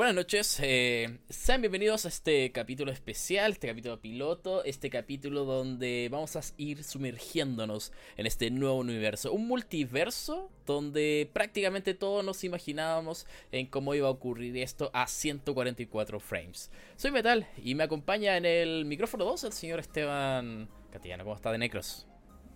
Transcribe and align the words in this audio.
Buenas 0.00 0.16
noches, 0.16 0.58
eh, 0.62 1.18
sean 1.28 1.60
bienvenidos 1.60 2.06
a 2.06 2.08
este 2.08 2.52
capítulo 2.52 2.90
especial, 2.90 3.52
este 3.52 3.68
capítulo 3.68 4.00
piloto, 4.00 4.64
este 4.64 4.88
capítulo 4.88 5.44
donde 5.44 6.08
vamos 6.10 6.36
a 6.36 6.40
ir 6.56 6.84
sumergiéndonos 6.84 7.92
en 8.16 8.24
este 8.24 8.50
nuevo 8.50 8.76
universo, 8.76 9.30
un 9.30 9.46
multiverso 9.46 10.50
donde 10.64 11.28
prácticamente 11.34 11.92
todos 11.92 12.24
nos 12.24 12.44
imaginábamos 12.44 13.26
en 13.52 13.66
cómo 13.66 13.94
iba 13.94 14.08
a 14.08 14.12
ocurrir 14.12 14.56
esto 14.56 14.90
a 14.94 15.06
144 15.06 16.18
frames. 16.18 16.70
Soy 16.96 17.10
Metal 17.10 17.46
y 17.62 17.74
me 17.74 17.84
acompaña 17.84 18.38
en 18.38 18.46
el 18.46 18.86
micrófono 18.86 19.26
2 19.26 19.44
el 19.44 19.52
señor 19.52 19.80
Esteban 19.80 20.70
Catillano, 20.90 21.24
¿cómo 21.24 21.36
está 21.36 21.52
de 21.52 21.58
Necros? 21.58 22.09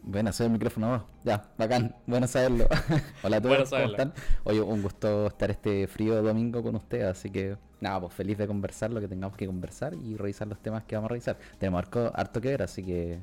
Bueno, 0.06 0.32
soy 0.34 0.46
el 0.46 0.52
micrófono. 0.52 1.06
Ya, 1.24 1.42
bacán. 1.56 1.96
Bueno 2.06 2.26
saberlo. 2.26 2.68
Hola 3.22 3.38
a 3.38 3.40
todos, 3.40 3.70
¿cómo 3.70 3.84
están? 3.84 4.12
Oye, 4.44 4.60
un 4.60 4.82
gusto 4.82 5.28
estar 5.28 5.50
este 5.50 5.86
frío 5.86 6.22
domingo 6.22 6.62
con 6.62 6.76
ustedes, 6.76 7.06
así 7.06 7.30
que 7.30 7.56
nada, 7.80 8.00
pues 8.00 8.12
feliz 8.12 8.36
de 8.36 8.46
conversar 8.46 8.90
lo 8.90 9.00
que 9.00 9.08
tengamos 9.08 9.34
que 9.34 9.46
conversar 9.46 9.94
y 9.94 10.16
revisar 10.16 10.46
los 10.46 10.60
temas 10.60 10.84
que 10.84 10.94
vamos 10.94 11.08
a 11.08 11.12
revisar. 11.12 11.38
Tenemos 11.58 11.78
harto, 11.78 12.12
harto 12.14 12.40
que 12.42 12.48
ver, 12.48 12.62
así 12.62 12.84
que 12.84 13.18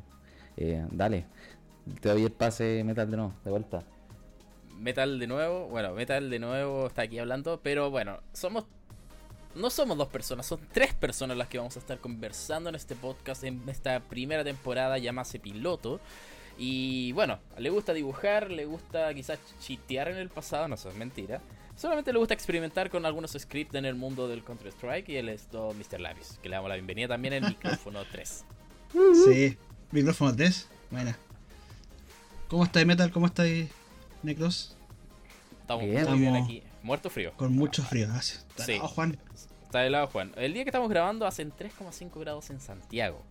eh, 0.58 0.84
dale. 0.92 1.28
Te 2.00 2.10
doy 2.10 2.24
el 2.24 2.32
pase 2.32 2.84
Metal 2.84 3.10
de 3.10 3.18
nuevo, 3.18 3.34
de 3.46 3.52
vuelta. 3.52 3.84
Metal 4.80 5.20
de 5.20 5.28
nuevo, 5.28 5.68
bueno, 5.68 5.94
Metal 5.94 6.32
de 6.32 6.40
nuevo 6.40 6.88
está 6.88 7.04
aquí 7.04 7.20
hablando, 7.20 7.60
pero 7.62 7.92
bueno, 7.92 8.22
somos 8.34 8.66
no 9.54 9.70
somos 9.70 9.98
dos 9.98 10.08
personas, 10.08 10.46
son 10.46 10.60
tres 10.72 10.94
personas 10.94 11.38
las 11.38 11.48
que 11.48 11.58
vamos 11.58 11.76
a 11.76 11.80
estar 11.80 12.00
conversando 12.00 12.70
en 12.70 12.76
este 12.76 12.96
podcast 12.96 13.44
en 13.44 13.62
esta 13.68 14.00
primera 14.00 14.44
temporada 14.44 14.98
llamada 14.98 15.30
piloto. 15.42 16.00
Y 16.64 17.12
bueno, 17.14 17.40
le 17.58 17.72
gusta 17.72 17.92
dibujar, 17.92 18.52
le 18.52 18.66
gusta 18.66 19.12
quizás 19.16 19.40
chitear 19.62 20.10
en 20.10 20.18
el 20.18 20.30
pasado, 20.30 20.68
no 20.68 20.78
sé, 20.78 20.90
es 20.90 20.96
mentira. 20.96 21.42
Solamente 21.76 22.14
le 22.14 22.20
gusta 22.20 22.36
experimentar 22.36 22.92
con 22.92 23.04
algunos 23.08 23.32
scripts 23.32 23.74
en 23.74 23.86
el 23.86 23.96
mundo 23.96 24.28
del 24.28 24.44
Counter-Strike 24.44 25.10
y 25.10 25.16
él 25.16 25.30
es 25.30 25.48
todo 25.48 25.74
Mr. 25.74 26.00
Lapis, 26.00 26.38
que 26.40 26.50
le 26.50 26.56
damos 26.58 26.70
la 26.70 26.76
bienvenida 26.76 27.08
también 27.08 27.34
en 27.34 27.48
micrófono 27.48 28.06
3. 28.12 28.46
Sí, 29.26 29.58
micrófono 29.90 30.36
3, 30.36 30.70
buena. 30.92 31.18
¿Cómo 32.48 32.64
estáis 32.64 32.86
Metal? 32.86 33.10
¿Cómo 33.10 33.26
estáis 33.26 33.72
Necros? 34.22 34.78
Estamos 35.62 35.84
muy 35.84 36.20
bien 36.20 36.36
aquí, 36.36 36.62
muerto 36.84 37.10
frío. 37.10 37.34
Con 37.38 37.56
mucho 37.56 37.82
frío, 37.82 38.08
hace. 38.12 38.36
Está 38.36 38.66
sí. 38.66 38.74
helado 38.74 38.88
Juan. 38.90 39.18
Está 39.66 39.84
helado 39.84 40.06
Juan. 40.10 40.32
El 40.36 40.54
día 40.54 40.64
que 40.64 40.70
estamos 40.70 40.92
grabando 40.92 41.26
hacen 41.26 41.52
3,5 41.52 42.20
grados 42.20 42.52
en 42.52 42.60
Santiago. 42.60 43.24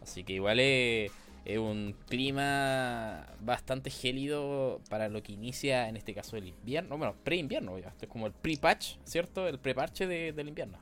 Así 0.00 0.22
que 0.22 0.34
igual 0.34 0.60
es 0.60 1.10
es 1.48 1.58
un 1.58 1.96
clima 2.06 3.26
bastante 3.40 3.88
gélido 3.88 4.82
para 4.90 5.08
lo 5.08 5.22
que 5.22 5.32
inicia 5.32 5.88
en 5.88 5.96
este 5.96 6.14
caso 6.14 6.36
el 6.36 6.46
invierno. 6.48 6.98
Bueno, 6.98 7.14
pre-invierno 7.24 7.78
ya. 7.78 7.88
Esto 7.88 8.04
es 8.04 8.12
como 8.12 8.26
el 8.26 8.34
pre-patch, 8.34 8.96
¿cierto? 9.04 9.48
El 9.48 9.58
pre-parche 9.58 10.06
del 10.06 10.46
invierno. 10.46 10.78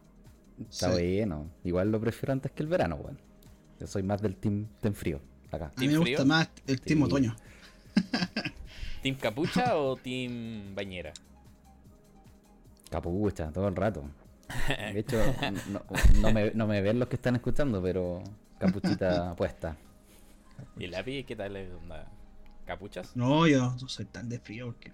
Está 0.68 0.90
bueno. 0.90 1.48
Igual 1.62 1.92
lo 1.92 2.00
prefiero 2.00 2.32
antes 2.32 2.50
que 2.50 2.64
el 2.64 2.68
verano, 2.68 2.96
weón. 2.96 3.20
Yo 3.78 3.86
soy 3.86 4.02
más 4.02 4.20
del 4.20 4.36
team, 4.36 4.66
team 4.80 4.92
frío. 4.92 5.20
Acá. 5.52 5.70
A 5.76 5.80
mí 5.80 5.86
me 5.86 5.98
gusta 5.98 6.24
más 6.24 6.50
el 6.66 6.80
team 6.80 7.02
otoño. 7.02 7.36
¿Team 9.02 9.16
capucha 9.16 9.76
o 9.76 9.94
team 9.94 10.74
bañera? 10.74 11.12
Capucha, 12.90 13.52
todo 13.52 13.68
el 13.68 13.76
rato. 13.76 14.02
De 14.92 14.98
hecho, 14.98 15.22
no, 16.20 16.32
me, 16.32 16.50
no 16.50 16.66
me 16.66 16.82
ven 16.82 16.98
los 16.98 17.08
que 17.08 17.14
están 17.14 17.36
escuchando, 17.36 17.80
pero 17.80 18.20
capuchita 18.58 19.34
puesta. 19.36 19.76
¿Y 20.78 20.84
el 20.84 20.90
lápiz 20.90 21.24
qué 21.24 21.36
tal 21.36 21.56
es 21.56 21.72
onda? 21.72 22.10
¿Capuchas? 22.66 23.16
No, 23.16 23.46
yo 23.46 23.76
no 23.80 23.88
soy 23.88 24.06
tan 24.06 24.28
de 24.28 24.38
frío 24.38 24.66
porque. 24.66 24.92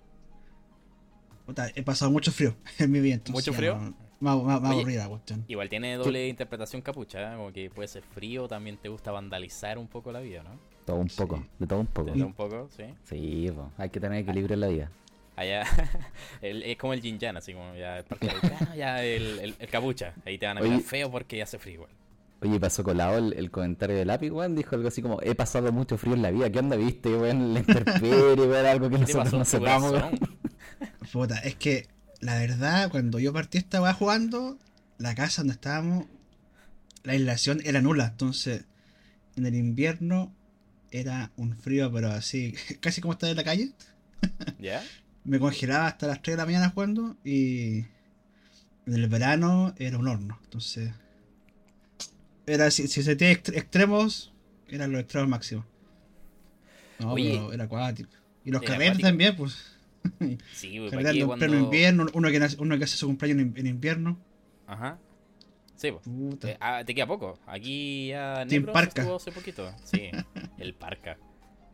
he 1.74 1.82
pasado 1.82 2.10
mucho 2.10 2.30
frío 2.30 2.55
en 2.78 2.91
mi 2.91 3.00
vida. 3.00 3.20
¿Mucho 3.30 3.52
frío? 3.52 3.94
Más, 4.20 4.36
aburrida 4.36 5.08
cuestión. 5.08 5.44
Igual 5.48 5.68
tiene 5.68 5.96
doble 5.96 6.28
interpretación 6.28 6.80
capucha, 6.80 7.33
¿eh? 7.33 7.36
como 7.36 7.52
que 7.52 7.70
puede 7.70 7.88
ser 7.88 8.05
frío, 8.05 8.46
también 8.46 8.77
te 8.77 8.88
gusta 8.88 9.10
vandalizar 9.10 9.78
un 9.78 9.88
poco 9.88 10.12
la 10.12 10.20
vida, 10.20 10.44
¿no? 10.44 10.60
Todo 10.84 10.96
un 10.98 11.08
poco, 11.08 11.44
de 11.58 11.66
todo 11.66 11.80
un 11.80 11.86
poco. 11.86 12.12
De 12.12 12.16
todo 12.16 12.27
un 12.27 12.33
poco, 12.33 12.68
sí. 12.70 12.84
Sí, 13.02 13.51
hay 13.77 13.90
que 13.90 13.98
tener 13.98 14.18
equilibrio 14.18 14.55
en 14.55 14.61
la 14.61 14.68
vida. 14.68 14.90
Allá, 15.34 15.64
es 16.42 16.77
como 16.77 16.92
el 16.92 17.01
Jin 17.01 17.18
así 17.36 17.52
como 17.52 17.74
ya, 17.74 18.05
ya 18.77 19.02
el, 19.02 19.56
el, 19.58 19.68
capucha. 19.68 20.14
Ahí 20.24 20.39
te 20.39 20.46
van 20.46 20.58
a 20.58 20.61
ver 20.61 20.80
feo 20.80 21.11
porque 21.11 21.39
ya 21.39 21.45
hace 21.45 21.58
frío 21.58 21.74
igual. 21.74 21.90
Oye, 22.42 22.58
pasó 22.58 22.83
colado 22.83 23.19
el, 23.19 23.35
el 23.35 23.53
comentario 23.53 23.97
de 23.97 24.05
lápiz, 24.05 24.30
weón. 24.30 24.57
Dijo 24.57 24.75
algo 24.75 24.89
así 24.89 25.01
como: 25.01 25.20
He 25.23 25.36
pasado 25.36 25.70
mucho 25.70 25.97
frío 25.97 26.14
en 26.14 26.23
la 26.23 26.33
vida. 26.33 26.51
¿Qué 26.51 26.58
onda 26.58 26.75
viste, 26.75 27.14
weón? 27.14 27.55
La 27.55 27.61
interperie, 27.61 28.47
weón. 28.47 28.67
Algo 28.67 28.91
que 28.91 28.98
nosotros 28.98 29.33
no 29.33 29.45
sepamos, 29.45 29.92
weón. 29.92 30.19
Puta, 31.13 31.39
es 31.39 31.55
que 31.55 31.86
la 32.20 32.36
verdad, 32.39 32.91
cuando 32.91 33.20
yo 33.20 33.33
partí 33.33 33.58
estaba 33.58 33.95
jugando, 33.95 34.58
la 34.98 35.14
casa 35.14 35.42
donde 35.42 35.55
estábamos, 35.55 36.07
la 37.05 37.13
aislación 37.13 37.61
era 37.64 37.81
nula. 37.81 38.07
Entonces, 38.07 38.64
en 39.36 39.47
el 39.47 39.55
invierno 39.55 40.35
era 40.91 41.31
un 41.36 41.57
frío, 41.57 41.92
pero 41.92 42.11
así, 42.11 42.55
casi 42.81 43.01
como 43.01 43.13
estar 43.13 43.31
en 43.31 43.36
la 43.36 43.45
calle. 43.45 43.70
¿Ya? 44.58 44.83
Me 45.25 45.39
congelaba 45.39 45.86
hasta 45.86 46.08
las 46.08 46.23
3 46.23 46.35
de 46.36 46.42
la 46.42 46.47
mañana 46.47 46.70
jugando 46.70 47.17
y 47.25 47.85
en 48.86 48.95
el 48.95 49.07
verano 49.07 49.75
era 49.79 49.97
un 49.97 50.08
horno. 50.08 50.41
Entonces 50.42 50.91
era, 52.47 52.70
si, 52.70 52.89
se 52.89 53.17
tiene 53.17 53.33
extremos, 53.33 54.33
eran 54.69 54.92
los 54.92 55.01
extremos 55.01 55.29
máximos. 55.29 55.64
No, 56.98 57.14
pero 57.14 57.53
era 57.53 57.64
acuático. 57.64 58.11
Y 58.45 58.51
los 58.51 58.63
carretes 58.63 58.98
también, 58.98 59.36
pues. 59.36 59.69
Sí, 60.52 60.79
güey, 60.79 60.91
en 60.92 61.27
cuando... 61.29 61.47
invierno, 61.47 62.07
uno 62.13 62.29
que, 62.29 62.48
uno 62.58 62.77
que 62.77 62.85
hace 62.85 62.97
su 62.97 63.07
cumpleaños 63.07 63.57
en, 63.57 63.67
invierno. 63.69 64.19
Ajá. 64.67 64.98
Sí, 65.77 65.92
pues. 65.92 66.05
Eh, 66.45 66.57
ah, 66.61 66.83
te 66.85 66.92
queda 66.92 67.07
poco. 67.07 67.39
Aquí 67.47 68.08
ya 68.08 68.45
Parca. 68.73 69.02
estuvo 69.02 69.17
hace 69.17 69.31
poquito. 69.31 69.73
Sí, 69.85 70.11
el 70.58 70.75
Parca. 70.75 71.19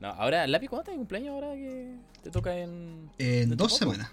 No, 0.01 0.09
ahora, 0.09 0.47
Lápiz, 0.47 0.69
¿cuándo 0.69 0.91
te 0.91 0.97
cumpleaños 0.97 1.31
ahora 1.34 1.55
que 1.55 1.95
te 2.23 2.31
toca 2.31 2.57
en. 2.59 3.11
En 3.19 3.57
dos 3.57 3.77
semanas. 3.77 4.12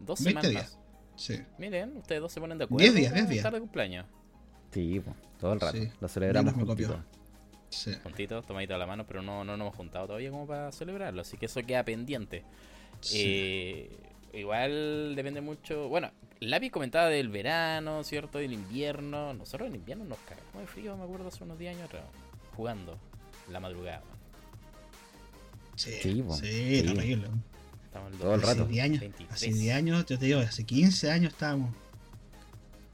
Dos 0.00 0.18
semanas. 0.18 0.50
días. 0.50 0.78
Sí. 1.16 1.40
Miren, 1.58 1.96
ustedes 1.96 2.20
dos 2.20 2.32
se 2.32 2.40
ponen 2.40 2.58
de 2.58 2.64
acuerdo. 2.64 2.82
Diez 2.82 2.94
días, 2.94 3.14
diez 3.14 3.28
días. 3.28 3.52
de 3.52 3.60
cumpleaños. 3.60 4.06
Sí, 4.74 5.00
todo 5.40 5.52
el 5.52 5.60
rato. 5.60 5.78
Lo 6.00 6.08
celebramos 6.08 6.52
juntitos. 6.54 6.96
Sí. 7.70 7.92
Juntitos, 8.02 8.44
tomadito 8.44 8.74
a 8.74 8.78
la 8.78 8.86
mano, 8.86 9.06
pero 9.06 9.22
no, 9.22 9.44
no 9.44 9.56
nos 9.56 9.66
hemos 9.66 9.76
juntado 9.76 10.06
todavía 10.06 10.30
como 10.30 10.46
para 10.46 10.72
celebrarlo. 10.72 11.22
Así 11.22 11.36
que 11.36 11.46
eso 11.46 11.62
queda 11.62 11.84
pendiente. 11.84 12.42
Eh, 13.12 13.90
igual 14.32 15.14
depende 15.14 15.40
mucho. 15.40 15.88
Bueno, 15.88 16.10
Lápiz 16.40 16.70
comentaba 16.70 17.08
del 17.08 17.28
verano, 17.28 18.02
¿cierto? 18.02 18.38
Del 18.38 18.52
invierno. 18.52 19.32
Nosotros 19.34 19.68
en 19.68 19.76
invierno 19.76 20.04
nos 20.04 20.18
cagamos 20.18 20.60
de 20.60 20.66
frío, 20.66 20.96
me 20.96 21.04
acuerdo, 21.04 21.28
hace 21.28 21.44
unos 21.44 21.58
10 21.58 21.76
años 21.76 21.86
atrás. 21.86 22.04
Jugando 22.56 22.98
la 23.50 23.60
madrugada. 23.60 24.02
Sí, 25.76 25.92
sí, 26.02 26.24
sí, 26.32 26.82
terrible. 26.82 27.28
Estamos 27.84 28.18
todo 28.18 28.34
el 28.34 28.42
rato. 28.42 28.68
hace 29.30 29.52
10 29.52 29.74
años, 29.74 30.04
yo 30.06 30.18
te 30.18 30.24
digo, 30.26 30.40
hace 30.40 30.64
15 30.64 31.10
años 31.10 31.32
estábamos 31.32 31.74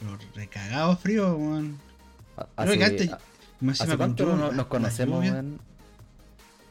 pero 0.00 0.19
recagado 0.34 0.97
frío, 0.97 1.37
weón. 1.37 1.78
Creo 2.56 2.78
que 2.78 2.84
antes. 2.84 3.11
¿Hace 3.78 3.97
cuánto 3.97 4.53
nos 4.53 4.66
conocemos, 4.66 5.25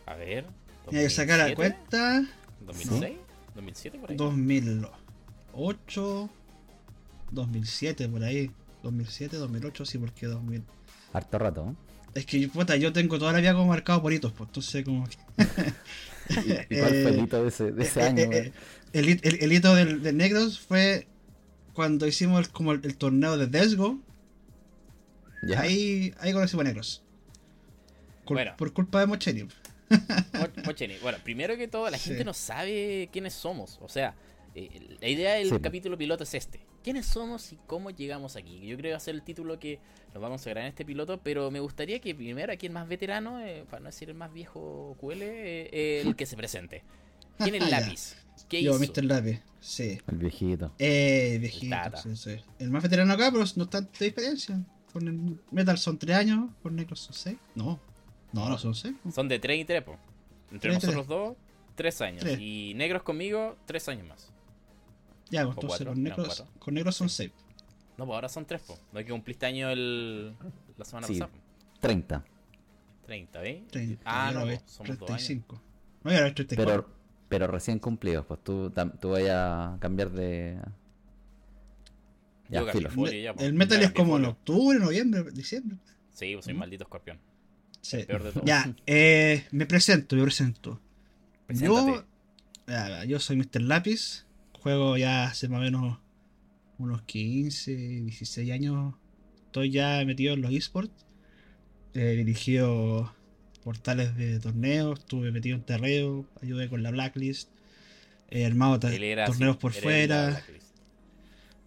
A 0.05 0.15
ver. 0.15 0.45
Hay 0.87 0.93
que 0.93 1.09
sacar 1.09 1.49
la 1.49 1.55
cuenta. 1.55 2.23
¿2006? 2.65 3.15
¿2007 3.55 3.99
por 3.99 4.09
ahí? 4.09 4.17
2008. 4.17 6.29
2007 7.31 8.09
por 8.09 8.23
ahí. 8.23 8.51
2007, 8.83 9.37
2008, 9.37 9.85
sí, 9.85 9.97
porque 9.97 10.25
2000. 10.25 10.63
Harto 11.13 11.37
rato, 11.37 11.69
¿eh? 11.69 11.73
Es 12.15 12.25
que 12.25 12.47
puta, 12.47 12.75
yo 12.75 12.91
tengo 12.91 13.19
toda 13.19 13.33
la 13.33 13.39
vida 13.39 13.53
como 13.53 13.67
marcado 13.67 14.01
por 14.01 14.11
hitos, 14.11 14.31
pues 14.31 14.49
entonces 14.49 14.83
como 14.83 15.07
¿Y 16.29 16.79
cuál 16.79 16.89
fue 16.89 17.09
el 17.09 17.19
hito 17.23 17.43
de 17.43 17.49
ese, 17.49 17.71
de 17.71 17.83
ese 17.83 18.01
año? 18.01 18.23
Eh, 18.23 18.51
el, 18.93 19.09
el, 19.09 19.37
el, 19.41 19.53
hito 19.53 19.75
del, 19.75 20.01
del 20.01 20.17
Negros 20.17 20.59
fue 20.59 21.07
cuando 21.73 22.07
hicimos 22.07 22.39
el, 22.39 22.51
como 22.51 22.73
el, 22.73 22.97
torneo 22.97 23.37
de 23.37 23.47
Desgo. 23.47 23.99
Ahí, 25.57 26.13
ahí 26.19 26.33
conocimos 26.33 26.65
a 26.65 26.67
negros. 26.67 27.03
bueno. 28.25 28.53
Por 28.57 28.73
culpa 28.73 28.99
de 28.99 29.07
Mocheni. 29.07 29.47
Mocheni. 30.65 30.97
Bueno, 31.01 31.17
primero 31.23 31.57
que 31.57 31.67
todo, 31.67 31.89
la 31.89 31.97
gente 31.97 32.23
no 32.23 32.33
sabe 32.33 33.09
quiénes 33.11 33.33
somos. 33.33 33.79
O 33.81 33.89
sea, 33.89 34.15
eh, 34.55 34.97
la 34.99 35.07
idea 35.07 35.33
del 35.35 35.61
capítulo 35.61 35.97
piloto 35.97 36.23
es 36.23 36.33
este. 36.33 36.59
¿Quiénes 36.83 37.05
somos 37.05 37.51
y 37.51 37.57
cómo 37.67 37.91
llegamos 37.91 38.35
aquí? 38.35 38.59
Yo 38.61 38.77
creo 38.77 38.89
que 38.89 38.91
va 38.91 38.97
a 38.97 39.01
ser 39.01 39.15
el 39.15 39.21
título 39.21 39.59
que 39.59 39.79
nos 40.13 40.21
vamos 40.21 40.45
a 40.45 40.49
grabar 40.49 40.65
en 40.65 40.69
este 40.69 40.85
piloto, 40.85 41.19
pero 41.21 41.51
me 41.51 41.59
gustaría 41.59 41.99
que 41.99 42.15
primero 42.15 42.53
aquí 42.53 42.67
el 42.67 42.71
más 42.71 42.87
veterano, 42.87 43.41
eh, 43.41 43.65
para 43.69 43.81
no 43.81 43.87
decir 43.87 44.09
el 44.09 44.15
más 44.15 44.33
viejo 44.33 44.95
cuele, 44.99 45.69
eh, 45.73 46.01
el 46.01 46.15
que 46.15 46.25
se 46.25 46.37
presente. 46.37 46.83
¿Quién 47.37 47.55
es 47.55 47.63
el 47.63 47.71
lápiz? 47.71 48.15
¿Qué 48.47 48.63
Yo, 48.63 48.77
Mr. 48.79 49.03
Lápiz, 49.03 49.41
sí. 49.59 49.99
El 50.07 50.17
viejito. 50.17 50.71
Eh, 50.79 51.33
el 51.35 51.39
viejito, 51.39 51.75
sí, 52.01 52.15
sí. 52.15 52.35
El 52.59 52.69
más 52.69 52.83
veterano 52.83 53.13
acá, 53.13 53.31
pero 53.31 53.43
no 53.55 53.63
está 53.63 53.81
de 53.81 53.87
diferencia. 53.99 54.63
Con 54.93 55.07
el 55.07 55.39
Metal 55.51 55.77
son 55.77 55.97
3 55.99 56.17
años, 56.17 56.49
con 56.63 56.75
Necros 56.75 56.99
son 57.01 57.13
6. 57.13 57.37
No, 57.55 57.79
no, 58.33 58.49
no 58.49 58.57
son 58.57 58.73
6. 58.73 58.95
Son 59.13 59.27
de 59.27 59.39
3 59.39 59.59
y 59.61 59.65
3, 59.65 59.83
po. 59.83 59.97
Entre 60.51 60.73
nosotros 60.73 61.07
dos, 61.07 61.37
3 61.75 62.01
años. 62.01 62.25
Y 62.39 62.73
Negros 62.75 63.03
conmigo, 63.03 63.57
3 63.65 63.89
años 63.89 64.07
más. 64.07 64.31
Ya, 65.29 65.43
pues 65.45 65.57
entonces 65.57 65.87
con 65.87 66.01
negros, 66.03 66.43
con 66.57 66.73
negros 66.73 66.95
son 66.95 67.07
6. 67.09 67.31
No, 67.97 68.05
pues 68.05 68.15
ahora 68.15 68.29
son 68.29 68.45
tres, 68.45 68.61
po. 68.61 68.79
No 68.93 68.99
es 68.99 69.05
que 69.05 69.11
cumpliste 69.11 69.45
año 69.45 69.69
el... 69.69 70.33
la 70.77 70.85
semana 70.85 71.05
Sí. 71.05 71.19
pasada. 71.19 71.31
po. 71.31 71.39
30. 71.81 72.25
30, 73.05 73.43
¿eh? 73.45 73.63
30, 73.69 74.01
Ah, 74.05 74.31
no, 74.33 74.45
veo, 74.45 74.59
somos 74.65 74.97
dos 74.97 75.09
años. 75.09 75.25
35. 75.27 75.61
No, 76.03 76.11
yo 76.11 76.17
lo 76.17 76.23
veo 76.23 76.33
34. 76.33 76.65
Pero, 76.65 76.98
pero 77.29 77.47
recién 77.47 77.79
cumplidos, 77.79 78.25
pues 78.25 78.43
tú, 78.43 78.73
tú 78.99 79.09
vayas 79.11 79.37
a 79.37 79.77
cambiar 79.79 80.11
de. 80.11 80.59
Ya, 82.49 82.61
Yo 82.61 82.67
filo. 82.71 82.89
Ya, 83.11 83.33
po. 83.33 83.43
el 83.43 83.53
metal 83.53 83.79
Ya 83.79 83.85
es 83.85 83.93
como 83.93 84.17
en 84.17 84.25
octubre, 84.25 84.79
noviembre, 84.79 85.23
diciembre. 85.31 85.77
Sí, 86.11 86.33
pues 86.33 86.45
soy 86.45 86.55
maldito 86.55 86.83
escorpión. 86.83 87.19
Sí. 87.81 88.03
peor 88.05 88.23
de 88.23 88.31
todo. 88.31 88.43
Ya, 88.43 88.75
eh, 88.87 89.45
me 89.51 89.65
presento, 89.67 90.15
me 90.15 90.23
presento. 90.23 90.81
Yo, 91.49 92.03
Preséntate. 92.65 93.07
yo 93.07 93.19
soy 93.19 93.37
Mr. 93.37 93.61
Lápiz. 93.61 94.25
Juego 94.53 94.97
ya 94.97 95.25
hace 95.25 95.47
más 95.47 95.59
o 95.59 95.63
menos 95.63 95.99
unos 96.79 97.03
15, 97.03 97.71
16 97.71 98.51
años. 98.51 98.95
Estoy 99.45 99.69
ya 99.71 100.03
metido 100.05 100.33
en 100.33 100.41
los 100.41 100.51
esports. 100.51 101.05
He 101.93 102.15
dirigido 102.15 103.13
portales 103.63 104.15
de 104.15 104.39
torneos. 104.39 104.99
Estuve 104.99 105.31
metido 105.31 105.55
en 105.55 105.63
terreo. 105.63 106.25
Ayudé 106.41 106.69
con 106.69 106.83
la 106.83 106.91
blacklist. 106.91 107.49
He 108.29 108.45
armado 108.45 108.79
torneos 108.79 109.29
así, 109.29 109.59
por 109.59 109.71
era 109.71 109.81
fuera. 109.81 110.43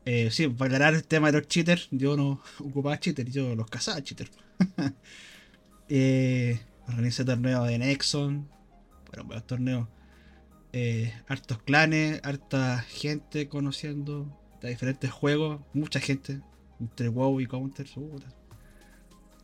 Eh, 0.04 0.30
sí, 0.30 0.48
para 0.48 0.66
aclarar 0.66 0.94
el 0.94 1.04
tema 1.04 1.30
de 1.30 1.38
los 1.38 1.48
cheaters, 1.48 1.88
yo 1.90 2.16
no 2.16 2.42
ocupaba 2.58 2.98
cheaters, 2.98 3.32
yo 3.32 3.54
los 3.54 3.68
cazaba 3.68 4.02
cheaters. 4.02 4.30
eh, 5.88 6.60
organicé 6.88 7.24
torneos 7.24 7.68
de 7.68 7.78
Nexon, 7.78 8.48
bueno, 9.06 9.24
buenos 9.24 9.46
torneos. 9.46 9.88
Eh, 10.72 11.12
hartos 11.28 11.58
clanes, 11.62 12.20
harta 12.24 12.80
gente 12.88 13.48
conociendo 13.48 14.26
de 14.60 14.70
diferentes 14.70 15.10
juegos, 15.10 15.60
mucha 15.72 16.00
gente, 16.00 16.40
entre 16.80 17.08
WoW 17.08 17.40
y 17.40 17.46
Counter. 17.46 17.86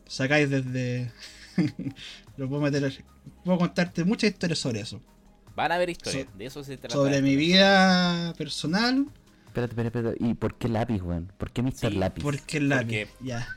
Sacáis 0.06 0.48
desde. 0.48 1.12
lo 2.36 2.48
puedo 2.48 2.62
meter. 2.62 3.04
Puedo 3.44 3.58
contarte 3.58 4.04
muchas 4.04 4.30
historias 4.30 4.58
sobre 4.58 4.80
eso. 4.80 5.00
Van 5.56 5.72
a 5.72 5.76
haber 5.76 5.90
historias, 5.90 6.26
So- 6.30 6.38
de 6.38 6.46
eso 6.46 6.64
se 6.64 6.76
trata. 6.76 6.94
Sobre 6.94 7.20
mi 7.22 7.36
vida 7.36 8.32
personal, 8.38 9.06
Espérate, 9.46 9.72
espérate, 9.72 9.98
espérate. 9.98 10.24
¿Y 10.24 10.34
por 10.34 10.54
qué 10.54 10.68
lápiz, 10.68 11.00
weón? 11.02 11.32
¿Por 11.36 11.50
qué 11.50 11.62
Mr. 11.62 11.72
Sí, 11.74 11.90
Lápiz? 11.90 12.22
Porque 12.22 12.58
el 12.58 12.68
lápiz. 12.68 13.08
Porque- 13.08 13.08
Ya. 13.24 13.48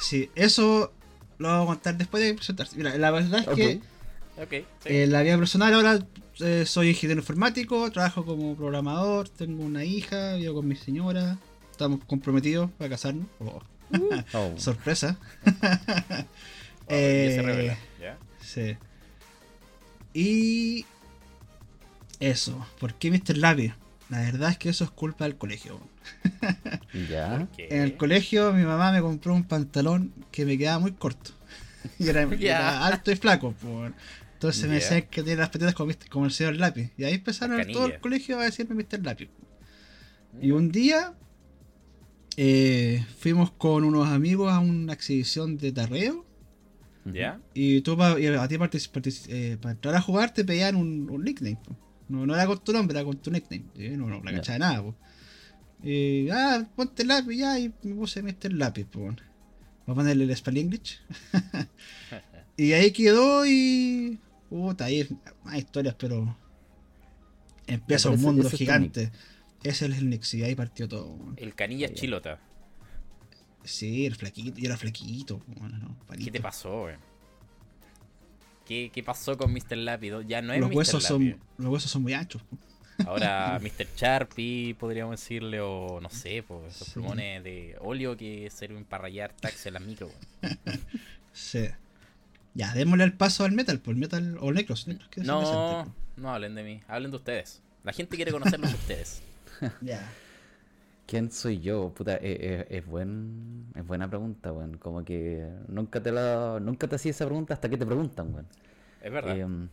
Sí, 0.00 0.28
eso 0.34 0.92
lo 1.38 1.48
voy 1.54 1.62
a 1.62 1.66
contar 1.66 1.96
después 1.96 2.22
de 2.22 2.34
presentarse. 2.34 2.76
Mira, 2.76 2.96
la 2.98 3.10
verdad 3.10 3.40
es 3.40 3.46
que 3.56 3.80
Ok, 4.42 4.50
sí. 4.50 4.64
en 4.86 5.12
la 5.12 5.22
vida 5.22 5.38
personal 5.38 5.72
ahora 5.74 6.00
eh, 6.40 6.64
soy 6.66 6.88
ingeniero 6.90 7.20
informático, 7.20 7.90
trabajo 7.92 8.24
como 8.24 8.54
programador, 8.56 9.28
tengo 9.28 9.62
una 9.64 9.84
hija, 9.84 10.34
vivo 10.34 10.54
con 10.56 10.66
mi 10.68 10.74
señora, 10.76 11.38
estamos 11.70 12.04
comprometidos 12.04 12.70
para 12.72 12.90
casarnos. 12.90 13.26
Oh, 13.38 13.60
Oh, 14.34 14.52
sorpresa. 14.56 15.18
Y 16.92 17.30
se 17.30 17.36
eh, 17.36 17.42
revela, 17.42 17.78
¿ya? 18.00 18.18
Sí. 18.40 18.76
Y 20.14 20.84
eso, 22.20 22.66
¿por 22.78 22.94
qué 22.94 23.10
Mr. 23.10 23.36
Lápiz? 23.36 23.74
La 24.08 24.20
verdad 24.20 24.50
es 24.50 24.58
que 24.58 24.68
eso 24.68 24.84
es 24.84 24.90
culpa 24.90 25.24
del 25.24 25.36
colegio. 25.36 25.80
En 26.92 27.82
el 27.82 27.96
colegio 27.96 28.52
mi 28.52 28.64
mamá 28.64 28.92
me 28.92 29.00
compró 29.00 29.34
un 29.34 29.44
pantalón 29.44 30.12
que 30.30 30.44
me 30.44 30.58
quedaba 30.58 30.78
muy 30.78 30.92
corto. 30.92 31.32
Y 31.98 32.08
era, 32.08 32.86
alto 32.86 33.10
y 33.10 33.16
flaco. 33.16 33.54
Entonces 34.34 34.68
me 34.68 34.74
decían 34.74 35.02
que 35.02 35.22
tenía 35.22 35.38
las 35.38 35.48
patitas 35.48 35.74
como, 35.74 36.26
el 36.26 36.32
señor 36.32 36.56
Lápiz. 36.56 36.90
Y 36.98 37.04
ahí 37.04 37.14
empezaron 37.14 37.56
La 37.56 37.66
todo 37.66 37.86
el 37.86 38.00
colegio 38.00 38.38
a 38.38 38.44
decirme 38.44 38.74
Mr. 38.74 39.02
Lápiz. 39.02 39.30
Y 40.40 40.50
un 40.50 40.70
día 40.70 41.14
eh, 42.36 43.04
fuimos 43.18 43.50
con 43.52 43.84
unos 43.84 44.08
amigos 44.08 44.52
a 44.52 44.58
una 44.58 44.92
exhibición 44.92 45.56
de 45.58 45.72
tarreo. 45.72 46.26
¿Ya? 47.04 47.40
Y 47.54 47.80
tú 47.80 47.96
pa- 47.96 48.18
y 48.20 48.26
a 48.26 48.46
ti 48.48 48.56
partici- 48.56 48.90
partici- 48.90 49.26
eh, 49.28 49.56
para 49.60 49.72
entrar 49.72 49.94
a 49.94 50.00
jugar 50.00 50.32
te 50.32 50.44
pedían 50.44 50.76
un, 50.76 51.10
un 51.10 51.24
nickname. 51.24 51.56
po. 51.64 51.76
No, 52.08 52.26
no 52.26 52.34
era 52.34 52.46
con 52.46 52.62
tu 52.62 52.72
nombre, 52.72 52.96
era 52.98 53.04
con 53.04 53.16
tu 53.16 53.30
nickname. 53.30 53.64
No, 53.96 54.06
no, 54.08 54.22
la 54.22 54.32
cachaba 54.32 54.58
nada. 54.58 54.82
po. 54.82 54.94
Y, 55.82 56.28
ah, 56.30 56.64
ponte 56.76 57.04
lápiz 57.04 57.36
ya 57.36 57.58
y 57.58 57.72
me 57.82 57.94
puse 57.94 58.22
Mr. 58.22 58.52
Lápiz. 58.52 58.84
Po. 58.84 59.00
Voy 59.00 59.14
a 59.88 59.94
ponerle 59.94 60.24
el 60.24 60.36
spell 60.36 60.58
English. 60.58 61.00
y 62.56 62.72
ahí 62.72 62.90
quedó 62.92 63.44
y... 63.46 64.18
Puta, 64.48 64.84
ahí 64.84 65.08
más 65.44 65.56
historias, 65.56 65.94
pero... 65.98 66.36
Empieza 67.66 68.08
un 68.10 68.16
ese- 68.16 68.24
mundo 68.24 68.46
es 68.48 68.54
gigante. 68.54 69.10
Ese 69.62 69.86
es 69.86 69.98
el 69.98 70.10
Nix 70.10 70.34
y 70.34 70.42
ahí 70.42 70.54
partió 70.54 70.88
todo. 70.88 71.16
El 71.36 71.54
canilla 71.54 71.92
chilota. 71.94 72.38
Sí, 73.64 74.06
el 74.06 74.16
flaquito, 74.16 74.58
yo 74.58 74.66
era 74.66 74.76
flaquito. 74.76 75.40
Bueno, 75.46 75.78
no, 75.78 75.96
¿Qué 76.16 76.30
te 76.30 76.40
pasó, 76.40 76.80
güey? 76.82 76.96
¿Qué, 78.66 78.90
¿Qué 78.92 79.02
pasó 79.02 79.36
con 79.36 79.52
Mr. 79.52 79.76
Lápido? 79.76 80.22
Ya 80.22 80.40
no 80.42 80.52
es 80.52 80.60
los 80.60 80.68
Mr. 80.70 80.76
huesos 80.76 81.02
Lápido. 81.10 81.36
son 81.38 81.64
los 81.64 81.72
huesos 81.72 81.90
son 81.90 82.02
muy 82.02 82.12
anchos. 82.14 82.42
Ahora 83.06 83.58
Mr. 83.62 83.86
Sharpie, 83.96 84.74
podríamos 84.78 85.20
decirle, 85.20 85.60
o 85.60 86.00
no 86.00 86.08
sé, 86.10 86.42
pues 86.46 86.74
esos 86.76 86.88
Sí. 86.88 86.94
plumones 86.94 87.42
de 87.44 87.76
óleo 87.80 88.16
que 88.16 88.50
sirven 88.50 88.84
para 88.84 89.02
rayar 89.02 89.32
taxi 89.34 89.68
en 89.68 89.74
las 89.74 89.82
micro, 89.86 90.08
güey. 90.08 90.48
Sí. 91.32 91.66
Ya, 92.54 92.72
démosle 92.74 93.04
el 93.04 93.14
paso 93.14 93.44
al 93.44 93.52
metal, 93.52 93.80
por 93.80 93.94
el 93.94 94.00
metal 94.00 94.36
o 94.40 94.52
necros. 94.52 94.86
necros 94.86 95.08
que 95.08 95.22
No, 95.22 95.92
no 96.16 96.30
hablen 96.34 96.54
de 96.54 96.62
mí, 96.62 96.82
hablen 96.86 97.10
de 97.10 97.16
ustedes. 97.16 97.62
La 97.82 97.92
gente 97.92 98.14
quiere 98.16 98.30
conocerlos 98.30 98.72
a 98.72 98.74
ustedes. 98.76 99.22
Ya. 99.80 100.10
¿Quién 101.12 101.30
soy 101.30 101.60
yo? 101.60 101.92
Puta, 101.92 102.14
eh, 102.14 102.20
eh, 102.22 102.66
es, 102.70 102.86
buen, 102.86 103.66
es 103.74 103.86
buena 103.86 104.08
pregunta, 104.08 104.50
weón. 104.50 104.78
Como 104.78 105.04
que 105.04 105.46
nunca 105.68 106.02
te 106.02 106.10
la, 106.10 106.58
nunca 106.58 106.88
te 106.88 106.96
hacía 106.96 107.10
esa 107.10 107.26
pregunta 107.26 107.52
hasta 107.52 107.68
que 107.68 107.76
te 107.76 107.84
preguntan, 107.84 108.32
weón. 108.32 108.46
Es 109.02 109.12
verdad. 109.12 109.36
Em, 109.36 109.68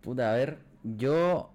puta, 0.00 0.32
a 0.32 0.34
ver, 0.34 0.58
yo, 0.82 1.52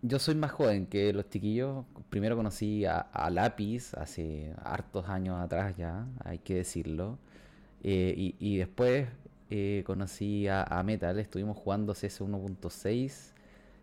yo 0.00 0.18
soy 0.18 0.36
más 0.36 0.52
joven 0.52 0.86
que 0.86 1.12
los 1.12 1.28
chiquillos. 1.28 1.84
Primero 2.08 2.34
conocí 2.34 2.86
a, 2.86 2.98
a 2.98 3.28
Lápiz 3.28 3.92
hace 3.92 4.54
hartos 4.64 5.06
años 5.10 5.38
atrás 5.38 5.76
ya, 5.76 6.06
hay 6.24 6.38
que 6.38 6.54
decirlo. 6.54 7.18
Eh, 7.82 8.14
y, 8.16 8.36
y 8.38 8.56
después 8.56 9.06
eh, 9.50 9.82
conocí 9.84 10.48
a, 10.48 10.62
a 10.62 10.82
Metal, 10.82 11.18
estuvimos 11.18 11.58
jugando 11.58 11.92
CS 11.92 12.22
1.6. 12.22 13.34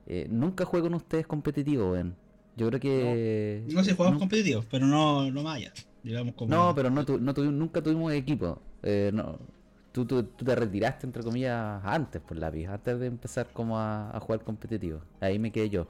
Eh, 0.08 0.26
nunca 0.32 0.66
jugué 0.66 0.82
con 0.82 0.96
ustedes 0.96 1.28
competitivo, 1.28 1.92
weón. 1.92 2.25
Yo 2.56 2.68
creo 2.70 2.80
que... 2.80 3.64
No 3.68 3.84
sé, 3.84 3.94
jugamos 3.96 4.16
no- 4.16 4.20
competitivos, 4.20 4.66
pero 4.70 4.86
no, 4.86 5.30
no 5.32 5.44
más 5.44 5.58
allá. 5.58 5.74
Digamos 6.04 6.36
como. 6.36 6.54
no, 6.54 6.74
pero 6.76 6.90
no, 6.90 7.04
tu- 7.06 7.20
no 7.20 7.34
tuvi- 7.34 7.52
nunca 7.52 7.82
tuvimos 7.82 8.14
equipo. 8.14 8.62
Eh, 8.84 9.10
no, 9.14 9.40
tú, 9.92 10.06
tú, 10.06 10.24
tú 10.24 10.46
te 10.46 10.56
retiraste, 10.56 11.06
entre 11.08 11.24
comillas, 11.24 11.82
antes 11.84 12.22
por 12.22 12.38
lápiz, 12.38 12.68
antes 12.68 13.00
de 13.00 13.08
empezar 13.08 13.48
como 13.52 13.80
a, 13.80 14.16
a 14.16 14.20
jugar 14.20 14.42
competitivo. 14.44 15.02
Ahí 15.20 15.40
me 15.40 15.52
quedé 15.52 15.70
yo. 15.70 15.88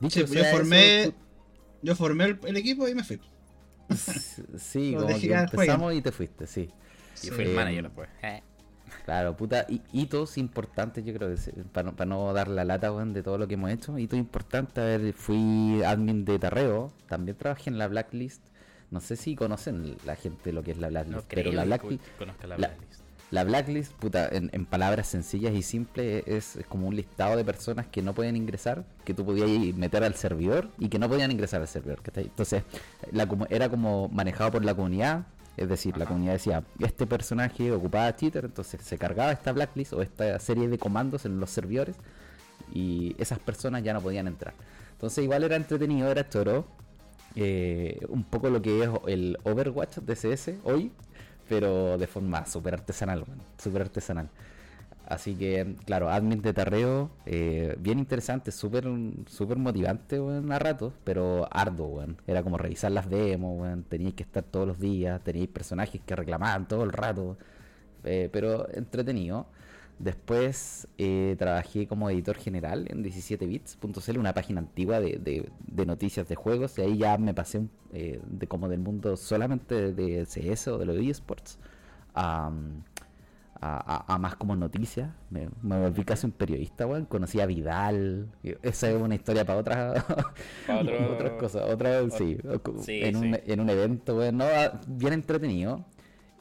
Dicho 0.00 0.26
Sí, 0.26 0.34
yo 0.34 0.42
sea 0.42 0.54
formé- 0.54 1.00
eso, 1.02 1.14
Yo 1.82 1.94
formé 1.94 2.24
el, 2.24 2.38
el 2.44 2.56
equipo 2.56 2.88
y 2.88 2.94
me 2.94 3.04
fui. 3.04 3.20
sí, 4.56 4.94
como 4.96 5.06
que 5.18 5.32
empezamos 5.32 5.94
y 5.94 6.00
te 6.02 6.12
fuiste, 6.12 6.46
sí. 6.46 6.62
y 6.62 7.18
sí. 7.18 7.30
fue 7.30 7.44
el 7.44 7.50
em, 7.50 7.56
manager 7.56 7.82
después. 7.84 8.08
Eh. 8.22 8.42
Claro, 9.04 9.36
puta, 9.36 9.66
hi- 9.68 9.82
hitos 9.92 10.38
importantes, 10.38 11.04
yo 11.04 11.12
creo 11.14 11.34
para, 11.72 11.90
no- 11.90 11.96
para 11.96 12.08
no 12.08 12.32
dar 12.32 12.48
la 12.48 12.64
lata, 12.64 12.92
weón, 12.92 13.12
de 13.12 13.22
todo 13.22 13.38
lo 13.38 13.48
que 13.48 13.54
hemos 13.54 13.70
hecho. 13.70 13.98
Hitos 13.98 14.18
importantes, 14.18 14.78
a 14.78 14.84
ver, 14.86 15.12
fui 15.12 15.82
admin 15.84 16.24
de 16.24 16.38
Tarreo, 16.38 16.92
también 17.08 17.36
trabajé 17.36 17.70
en 17.70 17.78
la 17.78 17.88
Blacklist. 17.88 18.42
No 18.90 19.00
sé 19.00 19.16
si 19.16 19.36
conocen 19.36 19.96
la 20.04 20.16
gente 20.16 20.52
lo 20.52 20.62
que 20.62 20.72
es 20.72 20.78
la 20.78 20.88
Blacklist, 20.88 21.22
No 21.22 21.28
pero 21.28 21.52
la 21.52 21.64
Blacklist, 21.64 22.02
conozca 22.18 22.46
la 22.46 22.58
la- 22.58 22.68
Blacklist. 22.68 23.00
La 23.30 23.44
blacklist, 23.44 23.92
puta, 23.92 24.28
en, 24.28 24.50
en 24.52 24.66
palabras 24.66 25.06
sencillas 25.06 25.54
y 25.54 25.62
simples, 25.62 26.24
es, 26.26 26.56
es 26.56 26.66
como 26.66 26.88
un 26.88 26.96
listado 26.96 27.36
de 27.36 27.44
personas 27.44 27.86
que 27.86 28.02
no 28.02 28.12
pueden 28.12 28.34
ingresar, 28.34 28.84
que 29.04 29.14
tú 29.14 29.24
podías 29.24 29.48
ir 29.48 29.72
meter 29.76 30.02
al 30.02 30.16
servidor 30.16 30.68
y 30.80 30.88
que 30.88 30.98
no 30.98 31.08
podían 31.08 31.30
ingresar 31.30 31.60
al 31.60 31.68
servidor. 31.68 32.00
Entonces, 32.16 32.64
la, 33.12 33.28
era 33.48 33.68
como 33.68 34.08
manejado 34.08 34.50
por 34.50 34.64
la 34.64 34.74
comunidad, 34.74 35.26
es 35.56 35.68
decir, 35.68 35.96
la 35.98 36.06
comunidad 36.06 36.34
decía, 36.34 36.64
este 36.78 37.06
personaje 37.06 37.72
ocupaba 37.72 38.14
cheater, 38.16 38.46
entonces 38.46 38.80
se 38.82 38.98
cargaba 38.98 39.32
esta 39.32 39.52
blacklist 39.52 39.92
o 39.92 40.02
esta 40.02 40.38
serie 40.38 40.68
de 40.68 40.78
comandos 40.78 41.24
en 41.26 41.38
los 41.40 41.50
servidores 41.50 41.96
y 42.72 43.14
esas 43.18 43.38
personas 43.38 43.82
ya 43.82 43.92
no 43.92 44.00
podían 44.00 44.26
entrar. 44.28 44.54
Entonces, 44.92 45.24
igual 45.24 45.44
era 45.44 45.56
entretenido, 45.56 46.10
era 46.10 46.28
choro. 46.28 46.66
eh, 47.36 48.00
un 48.08 48.24
poco 48.24 48.50
lo 48.50 48.60
que 48.62 48.82
es 48.84 48.90
el 49.06 49.38
Overwatch 49.44 49.98
de 49.98 50.14
CS 50.16 50.54
hoy, 50.64 50.92
pero 51.48 51.98
de 51.98 52.06
forma 52.06 52.46
súper 52.46 52.74
artesanal, 52.74 53.24
weón, 53.26 53.42
súper 53.58 53.82
artesanal. 53.82 54.28
Así 55.10 55.34
que, 55.34 55.74
claro, 55.86 56.08
admin 56.08 56.40
de 56.40 56.52
tarreo, 56.52 57.10
eh, 57.26 57.74
bien 57.80 57.98
interesante, 57.98 58.52
súper 58.52 58.84
súper 59.26 59.58
motivante, 59.58 60.20
weón, 60.20 60.52
a 60.52 60.60
ratos, 60.60 60.92
pero 61.02 61.48
arduo, 61.50 61.88
weón. 61.88 62.16
Era 62.28 62.44
como 62.44 62.58
revisar 62.58 62.92
las 62.92 63.10
demos, 63.10 63.60
weón, 63.60 63.82
teníais 63.82 64.14
que 64.14 64.22
estar 64.22 64.44
todos 64.44 64.68
los 64.68 64.78
días, 64.78 65.20
teníais 65.24 65.48
personajes 65.48 66.00
que 66.06 66.14
reclamaban 66.14 66.68
todo 66.68 66.84
el 66.84 66.92
rato, 66.92 67.36
eh, 68.04 68.28
pero 68.32 68.68
entretenido. 68.72 69.46
Después 69.98 70.86
eh, 70.96 71.34
trabajé 71.38 71.88
como 71.88 72.08
editor 72.08 72.36
general 72.36 72.86
en 72.88 73.02
17bits.cl, 73.02 74.16
una 74.18 74.32
página 74.32 74.60
antigua 74.60 75.00
de, 75.00 75.50
noticias 75.86 76.28
de 76.28 76.36
juegos, 76.36 76.78
y 76.78 76.82
ahí 76.82 76.98
ya 76.98 77.18
me 77.18 77.34
pasé 77.34 77.66
de 77.90 78.46
como 78.46 78.68
del 78.68 78.78
mundo 78.78 79.16
solamente 79.16 79.92
de 79.92 80.24
CS 80.24 80.68
o 80.68 80.78
de 80.78 80.84
los 80.84 80.96
eSports 80.98 81.58
a, 83.60 84.14
a, 84.14 84.18
más 84.18 84.36
como 84.36 84.56
noticias. 84.56 85.10
Me, 85.30 85.48
volví 85.62 86.04
casi 86.04 86.26
un 86.26 86.32
periodista, 86.32 86.86
weón. 86.86 87.04
Conocí 87.04 87.40
a 87.40 87.46
Vidal. 87.46 88.28
Esa 88.62 88.90
es 88.90 89.00
una 89.00 89.14
historia 89.14 89.44
para 89.44 89.58
otras 89.58 90.04
otras 90.68 91.32
cosas. 91.38 91.70
Otra, 91.70 92.08
sí, 92.10 92.38
en, 92.86 93.16
Un, 93.16 93.38
en 93.46 93.60
un 93.60 93.70
evento, 93.70 94.16
weón. 94.16 94.38
No, 94.38 94.46
bien 94.86 95.12
entretenido. 95.12 95.84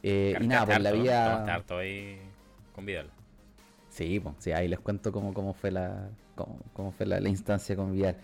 Eh, 0.01 0.35
y 0.39 0.47
nada, 0.47 0.65
pues 0.65 0.81
la 0.81 0.91
vida. 0.91 1.63
con 2.73 2.85
Vidal. 2.85 3.09
Sí, 3.89 4.19
pues, 4.19 4.35
sí, 4.39 4.51
ahí 4.51 4.67
les 4.67 4.79
cuento 4.79 5.11
cómo, 5.11 5.33
cómo 5.33 5.53
fue 5.53 5.71
la 5.71 6.09
cómo, 6.73 6.91
fue 6.91 7.05
la, 7.05 7.27
instancia 7.27 7.75
con 7.75 7.91
Vidal. 7.91 8.15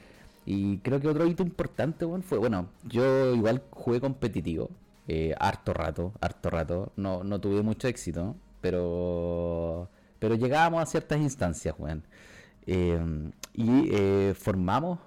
Y 0.46 0.78
creo 0.78 1.00
que 1.02 1.08
otro 1.08 1.26
hito 1.26 1.44
importante, 1.44 2.06
bueno, 2.06 2.24
fue, 2.24 2.38
bueno, 2.38 2.70
yo 2.84 3.34
igual 3.34 3.64
jugué 3.72 4.00
competitivo, 4.00 4.70
eh, 5.08 5.34
harto 5.40 5.74
rato, 5.74 6.14
harto 6.22 6.50
rato, 6.50 6.92
no, 6.96 7.24
no 7.24 7.42
tuve 7.42 7.64
mucho 7.64 7.88
éxito, 7.88 8.36
pero 8.66 9.88
pero 10.18 10.34
llegábamos 10.34 10.82
a 10.82 10.88
ciertas 10.88 11.20
instancias, 11.20 11.76
weón. 11.78 12.04
Eh, 12.66 13.00
y 13.54 13.90
eh, 13.92 14.34
formamos 14.36 14.98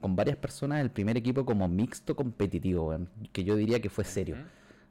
con 0.00 0.16
varias 0.16 0.36
personas 0.36 0.80
el 0.80 0.90
primer 0.90 1.16
equipo 1.16 1.44
como 1.44 1.68
mixto 1.68 2.16
competitivo, 2.16 2.88
weón, 2.88 3.10
que 3.32 3.44
yo 3.44 3.54
diría 3.56 3.80
que 3.80 3.90
fue 3.90 4.04
serio. 4.04 4.36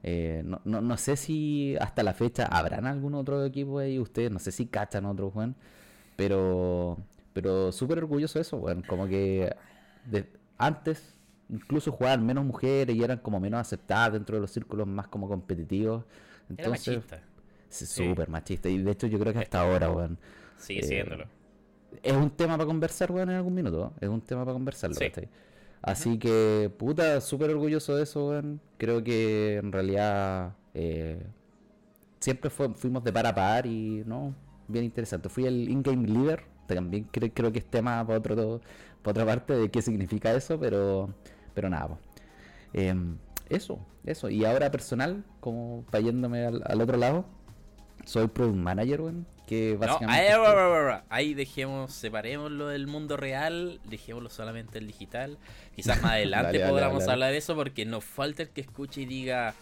Eh, 0.03 0.43
no, 0.45 0.61
no, 0.65 0.81
no, 0.81 0.97
sé 0.97 1.15
si 1.15 1.75
hasta 1.81 2.03
la 2.03 2.13
fecha 2.13 2.45
habrán 2.45 2.85
algún 2.85 3.15
otro 3.15 3.43
equipo 3.43 3.79
ahí, 3.79 3.97
ustedes, 3.97 4.29
no 4.31 4.37
sé 4.37 4.51
si 4.51 4.67
cachan 4.67 5.05
otro, 5.05 5.31
Juan, 5.31 5.55
pero 6.15 6.97
pero 7.33 7.71
súper 7.71 7.97
orgulloso 7.97 8.37
de 8.37 8.43
eso, 8.43 8.59
Juan, 8.59 8.83
como 8.83 9.07
que 9.07 9.55
antes 10.59 11.15
incluso 11.49 11.91
jugaban 11.91 12.23
menos 12.23 12.45
mujeres 12.45 12.95
y 12.95 13.03
eran 13.03 13.17
como 13.17 13.39
menos 13.39 13.59
aceptadas 13.59 14.13
dentro 14.13 14.35
de 14.35 14.41
los 14.41 14.51
círculos 14.51 14.87
más 14.87 15.07
como 15.07 15.27
competitivos. 15.27 16.05
Entonces, 16.49 17.03
Súper 17.69 18.29
machista, 18.29 18.69
y 18.69 18.81
de 18.81 18.91
hecho 18.91 19.07
yo 19.07 19.19
creo 19.19 19.33
que 19.33 19.39
hasta 19.39 19.61
ahora, 19.61 19.89
Juan. 19.89 20.17
Sigue 20.57 20.83
siéndolo. 20.83 21.25
Es 22.03 22.13
un 22.13 22.29
tema 22.31 22.57
para 22.57 22.67
conversar, 22.67 23.11
Juan, 23.11 23.29
en 23.29 23.35
algún 23.35 23.53
minuto, 23.53 23.93
es 23.99 24.09
un 24.09 24.21
tema 24.21 24.43
para 24.43 24.53
conversarlo, 24.53 24.95
Así 25.81 26.19
que, 26.19 26.71
puta, 26.77 27.21
súper 27.21 27.51
orgulloso 27.51 27.95
de 27.95 28.03
eso, 28.03 28.27
weón. 28.27 28.59
Creo 28.77 29.03
que 29.03 29.57
en 29.57 29.71
realidad 29.71 30.55
eh, 30.73 31.25
siempre 32.19 32.49
fuimos 32.49 33.03
de 33.03 33.13
par 33.13 33.27
a 33.27 33.33
par 33.33 33.65
y, 33.65 34.03
¿no? 34.05 34.35
Bien 34.67 34.83
interesante. 34.83 35.29
Fui 35.29 35.45
el 35.45 35.69
in-game 35.69 36.05
leader. 36.07 36.43
También 36.67 37.05
creo, 37.11 37.31
creo 37.33 37.51
que 37.51 37.59
es 37.59 37.65
tema 37.65 38.05
para, 38.05 38.19
otro, 38.19 38.61
para 39.01 39.11
otra 39.11 39.25
parte 39.25 39.53
de 39.55 39.71
qué 39.71 39.81
significa 39.81 40.33
eso, 40.33 40.59
pero, 40.59 41.13
pero 41.53 41.69
nada. 41.69 41.97
Eh, 42.73 42.93
eso, 43.49 43.79
eso. 44.05 44.29
Y 44.29 44.45
ahora 44.45 44.69
personal, 44.69 45.23
como 45.39 45.85
para 45.89 46.03
yéndome 46.03 46.45
al, 46.45 46.61
al 46.65 46.81
otro 46.81 46.97
lado, 46.97 47.25
soy 48.09 48.27
product 48.27 48.57
manager, 48.57 49.01
weón 49.01 49.25
que 49.49 49.77
básicamente... 49.77 51.03
ahí, 51.09 51.33
dejemos, 51.33 51.91
separemos 51.91 52.51
lo 52.51 52.67
del 52.67 52.85
mundo 52.85 53.17
real, 53.17 53.79
dejémoslo 53.83 54.29
solamente 54.29 54.77
el 54.77 54.85
digital. 54.85 55.39
Quizás 55.75 56.03
más 56.03 56.11
adelante 56.13 56.59
podamos 56.59 57.07
hablar 57.07 57.31
de 57.31 57.37
eso 57.37 57.55
porque 57.55 57.83
nos 57.83 58.03
falta 58.03 58.43
el 58.43 58.49
que 58.49 58.61
escuche 58.61 59.01
y 59.01 59.05
diga, 59.05 59.55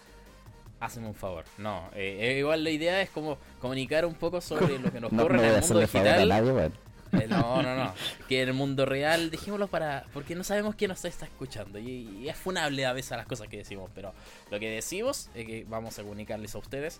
hazme 0.81 1.07
un 1.07 1.15
favor. 1.15 1.45
No, 1.57 1.89
eh, 1.95 2.17
eh, 2.19 2.39
igual 2.39 2.65
la 2.65 2.71
idea 2.71 3.01
es 3.01 3.09
como 3.11 3.37
comunicar 3.61 4.05
un 4.05 4.15
poco 4.15 4.41
sobre 4.41 4.77
lo 4.79 4.91
que 4.91 4.99
nos 4.99 5.13
ocurre 5.13 5.37
en 5.37 5.55
el 5.55 5.61
mundo 5.61 5.79
digital. 5.79 6.73
Eh, 7.21 7.27
no, 7.27 7.62
no, 7.62 7.75
no. 7.75 7.93
Que 8.27 8.41
en 8.41 8.50
el 8.50 8.53
mundo 8.53 8.86
real, 8.86 9.29
dejémoslo 9.29 9.67
para. 9.67 10.05
Porque 10.13 10.36
no 10.36 10.43
sabemos 10.43 10.75
quién 10.75 10.89
nos 10.89 11.03
está 11.05 11.25
escuchando. 11.25 11.79
Y, 11.79 12.27
es 12.27 12.36
funable 12.36 12.86
a 12.86 12.93
veces 12.93 13.12
las 13.12 13.27
cosas 13.27 13.47
que 13.47 13.57
decimos. 13.57 13.89
Pero 13.93 14.13
lo 14.51 14.59
que 14.59 14.69
decimos 14.69 15.29
es 15.36 15.45
que 15.45 15.65
vamos 15.67 15.97
a 16.00 16.03
comunicarles 16.03 16.55
a 16.55 16.57
ustedes 16.57 17.00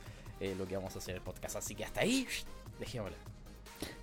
lo 0.58 0.68
que 0.68 0.76
vamos 0.76 0.96
a 0.96 1.00
hacer 1.00 1.12
en 1.12 1.18
el 1.18 1.24
podcast. 1.24 1.56
Así 1.56 1.76
que 1.76 1.84
hasta 1.84 2.02
ahí, 2.02 2.28
dejémosle. 2.80 3.18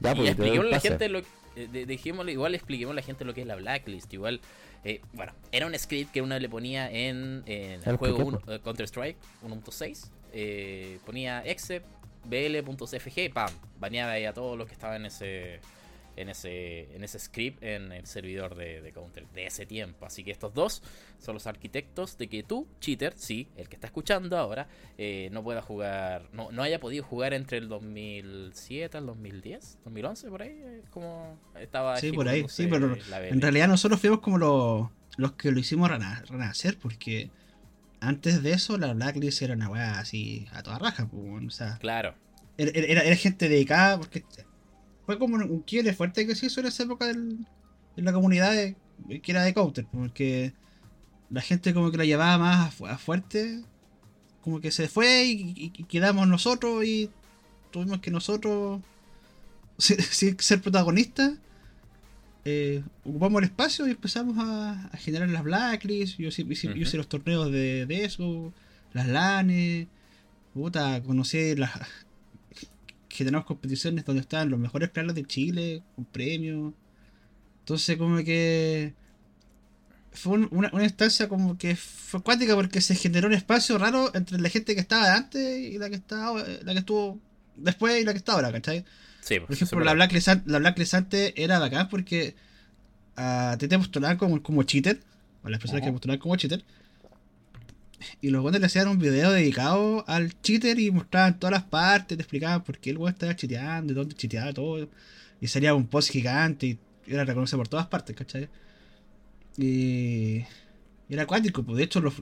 Ya, 0.00 0.14
pues, 0.14 0.28
expliquemos 0.30 0.66
a 0.66 0.70
la 0.70 0.80
gente 0.80 1.08
lo 1.08 1.22
eh, 1.56 1.84
dejémosle, 1.86 2.32
igual 2.32 2.54
expliquemos 2.54 2.92
a 2.92 2.96
la 2.96 3.02
gente 3.02 3.24
lo 3.24 3.34
que 3.34 3.42
es 3.42 3.46
la 3.46 3.56
blacklist. 3.56 4.12
Igual, 4.12 4.40
eh, 4.84 5.00
bueno, 5.12 5.32
era 5.52 5.66
un 5.66 5.78
script 5.78 6.12
que 6.12 6.22
uno 6.22 6.38
le 6.38 6.48
ponía 6.48 6.90
en, 6.90 7.44
el 7.46 7.96
juego 7.96 8.40
eh, 8.48 8.58
Counter 8.62 8.86
Strike 8.86 9.16
1.6. 9.46 10.08
Eh, 10.32 10.98
ponía 11.06 11.42
exe 11.44 11.82
bl.cfg, 12.24 13.32
pam, 13.32 13.50
baneaba 13.78 14.12
ahí 14.12 14.24
a 14.24 14.32
todos 14.32 14.58
los 14.58 14.66
que 14.66 14.72
estaban 14.72 15.02
en 15.02 15.06
ese 15.06 15.60
en 16.16 16.28
ese, 16.28 16.94
en 16.94 17.04
ese 17.04 17.18
script 17.18 17.62
en 17.62 17.92
el 17.92 18.06
servidor 18.06 18.54
de, 18.54 18.92
Counter 18.94 19.26
de 19.28 19.46
ese 19.46 19.66
tiempo. 19.66 20.06
Así 20.06 20.24
que 20.24 20.30
estos 20.30 20.54
dos 20.54 20.82
son 21.18 21.34
los 21.34 21.46
arquitectos 21.46 22.16
de 22.18 22.28
que 22.28 22.42
tú, 22.42 22.66
cheater, 22.80 23.14
sí, 23.16 23.48
el 23.56 23.68
que 23.68 23.76
está 23.76 23.86
escuchando 23.86 24.38
ahora, 24.38 24.68
eh, 24.98 25.28
no 25.32 25.42
pueda 25.42 25.62
jugar, 25.62 26.28
no, 26.32 26.52
no 26.52 26.62
haya 26.62 26.80
podido 26.80 27.04
jugar 27.04 27.34
entre 27.34 27.58
el 27.58 27.68
2007 27.68 28.96
al 28.98 29.06
2010, 29.06 29.78
2011, 29.84 30.28
por 30.28 30.42
ahí, 30.42 30.50
eh, 30.50 30.82
como 30.90 31.38
estaba... 31.58 31.96
Sí, 31.98 32.12
por 32.12 32.28
ahí, 32.28 32.44
sí, 32.48 32.66
pero 32.68 32.96
en 33.10 33.40
realidad 33.40 33.68
nosotros 33.68 34.00
fuimos 34.00 34.20
como 34.20 34.38
los, 34.38 34.88
los 35.16 35.32
que 35.32 35.50
lo 35.50 35.58
hicimos 35.58 35.90
renacer, 35.90 36.78
porque 36.78 37.30
antes 38.00 38.42
de 38.42 38.52
eso 38.52 38.76
la 38.78 38.92
Blacklist 38.92 39.42
era 39.42 39.54
una 39.54 39.68
weá 39.68 39.98
así 39.98 40.46
a 40.52 40.62
toda 40.62 40.78
raja, 40.78 41.06
pues, 41.06 41.46
o 41.46 41.50
sea... 41.50 41.78
Claro. 41.78 42.14
Era, 42.56 43.02
era, 43.02 43.16
gente 43.16 43.48
dedicada, 43.48 43.98
porque 43.98 44.24
fue 45.06 45.18
como 45.18 45.36
un 45.36 45.60
quiebre 45.60 45.92
fuerte 45.92 46.26
que 46.26 46.34
se 46.34 46.46
hizo 46.46 46.60
en 46.60 46.66
esa 46.66 46.82
época 46.84 47.10
en 47.10 47.46
la 47.96 48.12
comunidad 48.12 48.54
que 49.22 49.32
era 49.32 49.42
de 49.42 49.54
Counter, 49.54 49.86
porque 49.92 50.52
la 51.30 51.40
gente 51.40 51.74
como 51.74 51.90
que 51.90 51.98
la 51.98 52.04
llevaba 52.04 52.38
más 52.38 52.80
a, 52.82 52.98
fuerte, 52.98 53.62
como 54.42 54.60
que 54.60 54.70
se 54.70 54.88
fue 54.88 55.24
y, 55.26 55.70
quedamos 55.88 56.28
nosotros 56.28 56.84
y 56.84 57.10
tuvimos 57.70 58.00
que 58.00 58.10
nosotros, 58.10 58.80
sin, 59.78 60.38
ser 60.38 60.60
protagonistas, 60.60 61.34
eh, 62.44 62.82
ocupamos 63.04 63.42
el 63.42 63.48
espacio 63.48 63.86
y 63.86 63.92
empezamos 63.92 64.36
a, 64.38 64.90
generar 64.98 65.28
las 65.28 65.42
blacklists, 65.42 66.18
yo, 66.18 66.28
hice, 66.28 66.96
los 66.96 67.08
torneos 67.08 67.50
de, 67.50 67.86
de 67.86 68.04
eso, 68.04 68.52
las 68.92 69.08
LANes, 69.08 69.88
puta, 70.52 71.02
conocí 71.02 71.56
las, 71.56 71.72
que 73.16 73.24
tenemos 73.24 73.46
competiciones 73.46 74.04
donde 74.04 74.22
están 74.22 74.50
los 74.50 74.58
mejores 74.58 74.90
planos 74.90 75.14
de 75.14 75.24
Chile, 75.24 75.82
con 75.94 76.04
premios. 76.04 76.74
Entonces 77.60 77.96
como 77.96 78.16
que 78.24 78.94
fue 80.12 80.38
una, 80.50 80.70
instancia 80.82 81.28
como 81.28 81.56
que 81.56 81.76
fue 81.76 82.22
cuántica 82.22 82.54
porque 82.54 82.80
se 82.80 82.94
generó 82.94 83.28
un 83.28 83.34
espacio 83.34 83.78
raro 83.78 84.10
entre 84.14 84.40
la 84.40 84.48
gente 84.48 84.74
que 84.74 84.80
estaba 84.80 85.14
antes 85.14 85.58
y 85.58 85.78
la 85.78 85.88
que 85.88 85.96
estaba 85.96 86.42
la 86.62 86.72
que 86.72 86.78
estuvo 86.80 87.20
después 87.56 88.00
y 88.00 88.04
la 88.04 88.12
que 88.12 88.18
está 88.18 88.32
ahora, 88.32 88.52
¿cachai? 88.52 88.84
Sí, 89.20 89.40
por 89.40 89.52
ejemplo, 89.52 89.80
la 89.80 89.94
Blacklist, 89.94 90.28
la 90.46 90.58
Blacklist 90.58 90.94
antes 90.94 91.32
era 91.36 91.58
bacán 91.58 91.88
porque 91.88 92.34
a 93.16 93.56
ti 93.58 93.68
te 93.68 93.78
postulaban 93.78 94.18
como, 94.18 94.42
como 94.42 94.64
cheater, 94.64 95.00
o 95.42 95.48
las 95.48 95.60
personas 95.60 95.84
que 95.84 95.92
postulaban 95.92 96.20
como 96.20 96.36
cheater, 96.36 96.64
y 98.20 98.30
los 98.30 98.42
buenos 98.42 98.60
le 98.60 98.66
hacían 98.66 98.88
un 98.88 98.98
video 98.98 99.30
dedicado 99.32 100.04
al 100.06 100.40
cheater 100.40 100.78
y 100.78 100.90
mostraban 100.90 101.38
todas 101.38 101.52
las 101.52 101.64
partes, 101.64 102.16
te 102.16 102.22
explicaban 102.22 102.62
por 102.62 102.78
qué 102.78 102.90
el 102.90 102.98
weón 102.98 103.12
estaba 103.12 103.36
chiteando, 103.36 103.94
dónde 103.94 104.14
chiteaba 104.14 104.52
todo. 104.52 104.88
Y 105.40 105.48
salía 105.48 105.74
un 105.74 105.86
post 105.86 106.10
gigante 106.10 106.66
y 106.66 106.78
era 107.06 107.24
reconocido 107.24 107.58
por 107.58 107.68
todas 107.68 107.86
partes, 107.86 108.16
¿cachai? 108.16 108.48
Y, 109.56 110.44
era 111.08 111.24
acuático, 111.24 111.62
pues 111.62 111.78
de 111.78 111.84
hecho 111.84 112.00
los, 112.00 112.14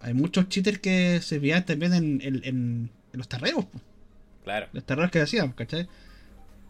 hay 0.00 0.14
muchos 0.14 0.48
cheaters 0.48 0.78
que 0.78 1.20
se 1.22 1.38
veían 1.38 1.64
también 1.64 1.94
en, 1.94 2.20
en, 2.22 2.90
los 3.12 3.28
terrenos. 3.28 3.66
Pues. 3.66 3.82
Claro. 4.44 4.68
Los 4.72 4.84
terrenos 4.84 5.10
que 5.10 5.20
hacían, 5.20 5.52
¿cachai? 5.52 5.88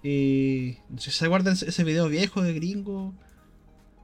Y 0.02 0.76
no 0.88 0.99
sé 0.99 1.11
si 1.11 1.18
se 1.18 1.26
acuerdan 1.26 1.54
ese 1.54 1.85
video 1.85 2.09
viejo 2.09 2.42
de 2.42 2.54
gringo 2.54 3.14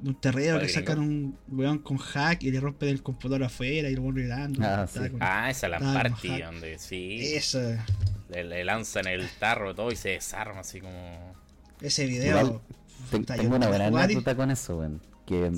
un 0.03 0.15
terreno 0.15 0.59
que 0.59 0.69
sacan 0.69 0.99
un 0.99 1.39
weón 1.49 1.79
con 1.79 1.97
hack 1.97 2.43
y 2.43 2.51
le 2.51 2.61
rompen 2.61 2.91
el 2.91 3.03
computador 3.03 3.45
afuera 3.45 3.89
y 3.89 3.95
lo 3.95 4.03
van 4.03 4.15
mirando. 4.15 4.61
Ah, 4.63 4.87
ah, 5.21 5.51
esa 5.51 5.67
es 5.67 5.71
la 5.71 5.79
parte 5.79 6.43
donde 6.43 6.79
sí. 6.79 7.35
Eso. 7.35 7.61
Le, 8.29 8.65
lanzan 8.65 9.07
el 9.07 9.29
tarro 9.39 9.75
todo 9.75 9.91
y 9.93 9.97
se 9.97 10.11
desarma 10.11 10.61
así 10.61 10.81
como. 10.81 11.35
Ese 11.81 12.07
video. 12.07 12.61
tengo 13.11 13.57
una 13.57 13.69
buena 13.69 13.87
anécdota 13.87 14.35
con 14.35 14.51
eso, 14.51 14.79
weón. 14.79 15.01
Que 15.25 15.51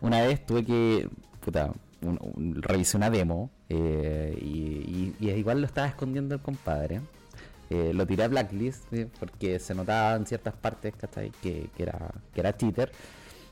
una 0.00 0.22
vez 0.22 0.44
tuve 0.44 0.64
que. 0.64 1.08
Puta, 1.40 1.72
un, 2.02 2.60
revisé 2.60 2.96
una 2.96 3.08
demo 3.08 3.50
eh, 3.68 4.36
y, 4.40 5.14
y, 5.20 5.30
igual 5.30 5.60
lo 5.60 5.66
estaba 5.66 5.86
escondiendo 5.86 6.34
el 6.34 6.40
compadre. 6.40 7.00
Eh, 7.70 7.92
lo 7.94 8.06
tiré 8.06 8.24
a 8.24 8.28
Blacklist 8.28 8.92
eh, 8.92 9.08
porque 9.18 9.58
se 9.58 9.74
notaba 9.74 10.14
en 10.14 10.24
ciertas 10.24 10.54
partes 10.54 10.94
Que, 11.42 11.68
que, 11.76 11.82
era, 11.82 12.12
que 12.32 12.40
era 12.40 12.56
cheater 12.56 12.92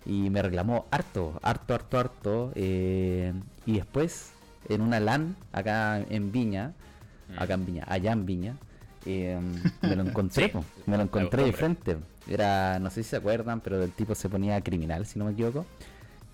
y 0.06 0.30
me 0.30 0.42
reclamó 0.42 0.87
harto, 0.90 1.38
harto, 1.42 1.75
harto, 1.75 1.99
harto. 1.99 2.52
Eh, 2.54 3.32
y 3.66 3.75
después, 3.75 4.32
en 4.68 4.80
una 4.80 5.00
LAN, 5.00 5.37
acá 5.52 6.00
en 6.00 6.32
Viña, 6.32 6.75
mm. 7.28 7.42
acá 7.42 7.54
en 7.54 7.66
Viña, 7.66 7.84
allá 7.88 8.12
en 8.12 8.26
Viña, 8.26 8.56
Em, 9.06 9.62
me 9.82 9.96
lo 9.96 10.02
encontré, 10.06 10.52
me 10.87 10.96
lo 10.96 11.02
encontré 11.02 11.44
de 11.44 11.52
frente. 11.52 11.96
Era, 12.28 12.78
no 12.78 12.90
sé 12.90 13.02
si 13.02 13.11
se 13.11 13.16
acuerdan, 13.16 13.61
pero 13.61 13.78
del 13.78 13.92
tipo 13.92 14.14
se 14.14 14.28
ponía 14.28 14.61
criminal, 14.61 15.06
si 15.06 15.18
no 15.18 15.26
me 15.26 15.32
equivoco. 15.32 15.66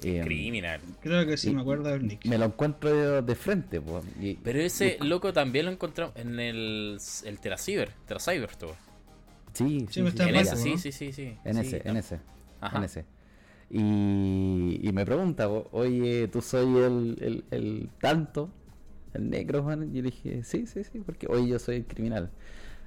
Em, 0.03 0.25
criminal. 0.25 0.81
Creo 1.01 1.27
que 1.27 1.37
sí, 1.37 1.53
me 1.53 1.61
acuerdo 1.61 1.91
del 1.91 2.07
nick. 2.07 2.25
Me 2.27 2.39
lo 2.39 2.47
encuentro 2.47 3.23
de, 3.23 3.35
frente, 3.35 3.81
pues. 3.81 4.05
pero 4.43 4.61
ese 4.61 4.99
loco 5.01 5.33
también 5.33 5.67
lo 5.67 5.73
encontramos 5.73 6.15
en 6.17 6.39
el, 6.39 6.99
el 7.25 7.39
Teracyber, 7.41 7.91
Teracyber, 8.07 8.55
todo. 8.57 8.77
Sí, 9.53 9.87
sí, 9.91 10.05
sí, 10.09 10.23
en 10.23 10.37
ese, 10.37 10.57
sí, 10.57 10.79
sí, 10.79 10.93
sí, 10.93 11.13
sí, 11.13 11.37
En 11.45 11.59
ese, 11.59 11.83
en 11.85 11.97
ese. 11.97 12.21
En 12.73 12.85
ese. 12.85 13.05
Y, 13.71 14.91
me 14.93 15.05
pregunta, 15.07 15.49
oye, 15.49 16.29
tú 16.29 16.43
soy 16.43 16.77
el, 16.77 17.17
el, 17.21 17.45
el 17.51 17.91
tanto, 18.01 18.51
el 19.15 19.31
negro. 19.31 19.61
Y 19.85 19.93
yo 19.93 20.03
le 20.03 20.11
dije, 20.11 20.43
sí, 20.45 20.67
sí, 20.67 20.85
sí, 20.85 21.01
porque 21.01 21.27
hoy 21.29 21.49
yo 21.49 21.59
soy 21.59 21.77
el 21.77 21.87
criminal. 21.87 22.31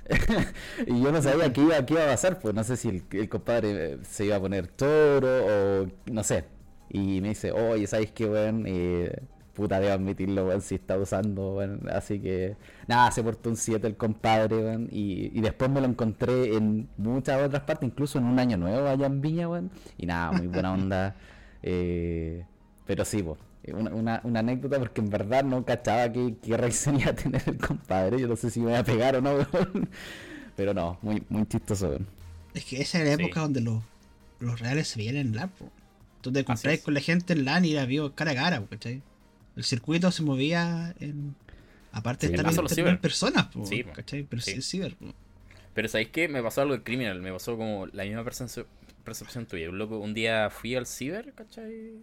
y 0.87 1.01
yo 1.01 1.11
no 1.11 1.21
sabía 1.21 1.51
qué 1.53 1.61
iba, 1.61 1.85
qué 1.85 1.93
iba 1.93 2.03
a 2.03 2.07
pasar, 2.07 2.39
pues 2.39 2.53
no 2.53 2.63
sé 2.63 2.75
si 2.75 3.03
el, 3.11 3.29
compadre 3.29 3.99
se 4.03 4.25
iba 4.25 4.35
a 4.35 4.39
poner 4.41 4.67
toro 4.67 5.83
o 5.83 5.87
no 6.11 6.23
sé. 6.23 6.45
Y 6.89 7.21
me 7.21 7.29
dice, 7.29 7.51
oye, 7.51 7.87
¿sabes 7.87 8.11
qué, 8.11 8.25
weón? 8.25 8.65
Eh, 8.67 9.21
puta, 9.53 9.79
debo 9.79 9.93
admitirlo, 9.93 10.47
weón, 10.47 10.61
si 10.61 10.75
está 10.75 10.97
usando, 10.97 11.55
weón. 11.55 11.81
Así 11.89 12.19
que, 12.19 12.55
nada, 12.87 13.11
se 13.11 13.23
portó 13.23 13.49
un 13.49 13.57
7 13.57 13.85
el 13.87 13.97
compadre, 13.97 14.57
weón. 14.57 14.89
Y, 14.91 15.37
y, 15.37 15.41
después 15.41 15.69
me 15.69 15.81
lo 15.81 15.87
encontré 15.87 16.55
en 16.55 16.89
muchas 16.97 17.41
otras 17.41 17.63
partes, 17.63 17.87
incluso 17.87 18.17
en 18.17 18.25
un 18.25 18.39
año 18.39 18.57
nuevo 18.57 18.87
allá 18.87 19.05
en 19.05 19.21
Viña, 19.21 19.47
weón. 19.47 19.71
Y 19.97 20.05
nada, 20.05 20.31
muy 20.31 20.47
buena 20.47 20.73
onda. 20.73 21.15
Eh, 21.61 22.45
pero 22.85 23.05
sí, 23.05 23.23
pues 23.23 23.37
una, 23.71 24.19
una, 24.23 24.39
anécdota 24.39 24.77
porque 24.77 24.99
en 24.99 25.09
verdad 25.09 25.43
no 25.43 25.63
cachaba 25.63 26.11
qué, 26.11 26.35
qué 26.41 26.57
reacción 26.57 26.99
iba 26.99 27.11
a 27.11 27.15
tener 27.15 27.41
el 27.45 27.57
compadre. 27.57 28.19
Yo 28.19 28.27
no 28.27 28.35
sé 28.35 28.49
si 28.49 28.59
me 28.59 28.71
iba 28.71 28.79
a 28.79 28.83
pegar 28.83 29.15
o 29.15 29.21
no, 29.21 29.37
pero 30.55 30.73
no, 30.73 30.97
muy, 31.01 31.23
muy 31.29 31.45
chistoso. 31.45 31.97
Es 32.53 32.65
que 32.65 32.81
esa 32.81 32.99
era 32.99 33.15
la 33.15 33.23
época 33.23 33.39
donde 33.41 33.61
los, 33.61 33.81
los 34.39 34.59
reales 34.59 34.89
se 34.89 34.99
veían 34.99 35.15
en 35.15 35.35
LAN. 35.35 35.51
Tú 36.21 36.31
te 36.31 36.41
encontrabas 36.41 36.81
con 36.81 36.93
la 36.93 36.99
gente 36.99 37.33
en 37.33 37.45
LAN 37.45 37.65
y 37.65 37.73
la 37.73 37.85
vio 37.85 38.13
cara 38.13 38.31
a 38.31 38.35
cara, 38.35 38.63
¿cachai? 38.69 39.01
El 39.55 39.63
circuito 39.63 40.11
se 40.11 40.23
movía 40.23 40.95
en. 40.99 41.35
Aparte 41.91 42.27
de 42.27 42.35
estar 42.35 42.87
en 42.87 42.97
personas, 42.97 43.49
sí, 43.65 43.83
¿cachai? 43.83 44.23
Pero 44.23 44.41
sí. 44.41 44.61
ciber. 44.63 44.95
Pero 45.75 45.87
¿sabéis 45.87 46.09
qué? 46.09 46.27
Me 46.27 46.41
pasó 46.41 46.61
algo 46.61 46.83
criminal. 46.83 47.21
Me 47.21 47.31
pasó 47.31 47.55
como 47.55 47.85
la 47.87 48.03
misma 48.03 48.23
percepción, 48.23 48.65
percepción 49.03 49.45
tuya. 49.45 49.69
Un, 49.69 49.77
loco, 49.77 49.99
un 49.99 50.15
día 50.15 50.49
fui 50.49 50.75
al 50.75 50.87
ciber, 50.87 51.33
¿cachai? 51.33 51.93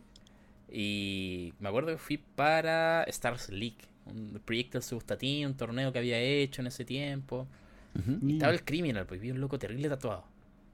Y 0.70 1.52
me 1.58 1.68
acuerdo 1.68 1.88
que 1.88 1.98
fui 1.98 2.18
para 2.18 3.02
Stars 3.04 3.48
League, 3.50 3.78
un 4.06 4.40
proyecto 4.44 4.78
de 4.78 4.82
Subustatín, 4.82 5.46
un 5.46 5.56
torneo 5.56 5.92
que 5.92 5.98
había 5.98 6.20
hecho 6.20 6.62
en 6.62 6.68
ese 6.68 6.84
tiempo. 6.84 7.48
Y 8.22 8.34
estaba 8.34 8.52
el 8.52 8.64
criminal, 8.64 9.06
pues 9.06 9.20
vi 9.20 9.32
un 9.32 9.40
loco 9.40 9.58
terrible 9.58 9.88
tatuado. 9.88 10.24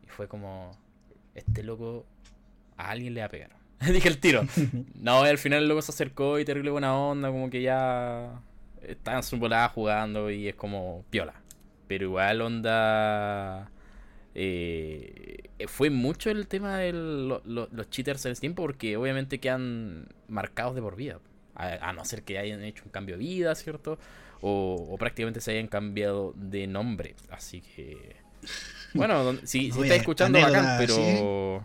Y 0.04 0.09
fue 0.09 0.28
como, 0.28 0.76
este 1.35 1.62
loco 1.62 2.04
a 2.76 2.90
alguien 2.90 3.14
le 3.14 3.21
va 3.21 3.26
a 3.26 3.30
pegar. 3.30 3.50
Dije 3.92 4.09
el 4.09 4.18
tiro. 4.18 4.47
no, 4.95 5.26
y 5.26 5.28
al 5.28 5.38
final 5.38 5.62
el 5.62 5.68
loco 5.68 5.83
se 5.83 5.92
acercó 5.92 6.38
y 6.38 6.45
terrible 6.45 6.71
buena 6.71 6.97
onda, 6.97 7.28
como 7.28 7.50
que 7.50 7.62
ya 7.62 8.40
estaba 8.83 9.18
en 9.18 9.23
su 9.23 9.37
volada 9.38 9.68
jugando 9.68 10.30
y 10.30 10.49
es 10.49 10.54
como 10.54 11.04
piola. 11.11 11.35
Pero 11.88 12.04
igual 12.04 12.40
onda 12.40 13.71
eh, 14.38 15.49
fue 15.66 15.88
mucho 15.88 16.30
el 16.30 16.47
tema 16.47 16.76
de 16.78 16.92
los 16.92 17.90
cheaters 17.90 18.26
en 18.26 18.33
ese 18.33 18.40
tiempo 18.42 18.62
porque 18.62 18.97
obviamente 18.97 19.40
quedan 19.40 20.09
marcados 20.28 20.75
de 20.75 20.83
por 20.83 20.97
vida. 20.97 21.18
A, 21.54 21.95
no 21.95 22.04
ser 22.04 22.23
que 22.23 22.38
hayan 22.38 22.62
hecho 22.62 22.83
un 22.85 22.90
cambio 22.90 23.16
de 23.16 23.25
vida, 23.25 23.54
¿cierto? 23.54 23.99
O, 24.42 24.95
prácticamente 24.99 25.40
se 25.40 25.52
hayan 25.52 25.68
cambiado 25.68 26.35
de 26.37 26.66
nombre. 26.66 27.14
Así 27.30 27.62
que... 27.62 28.16
Bueno, 28.92 29.37
si, 29.45 29.73
si 29.73 29.83
está 29.83 29.95
escuchando 29.95 30.38
bacán, 30.38 30.76
pero... 30.78 31.64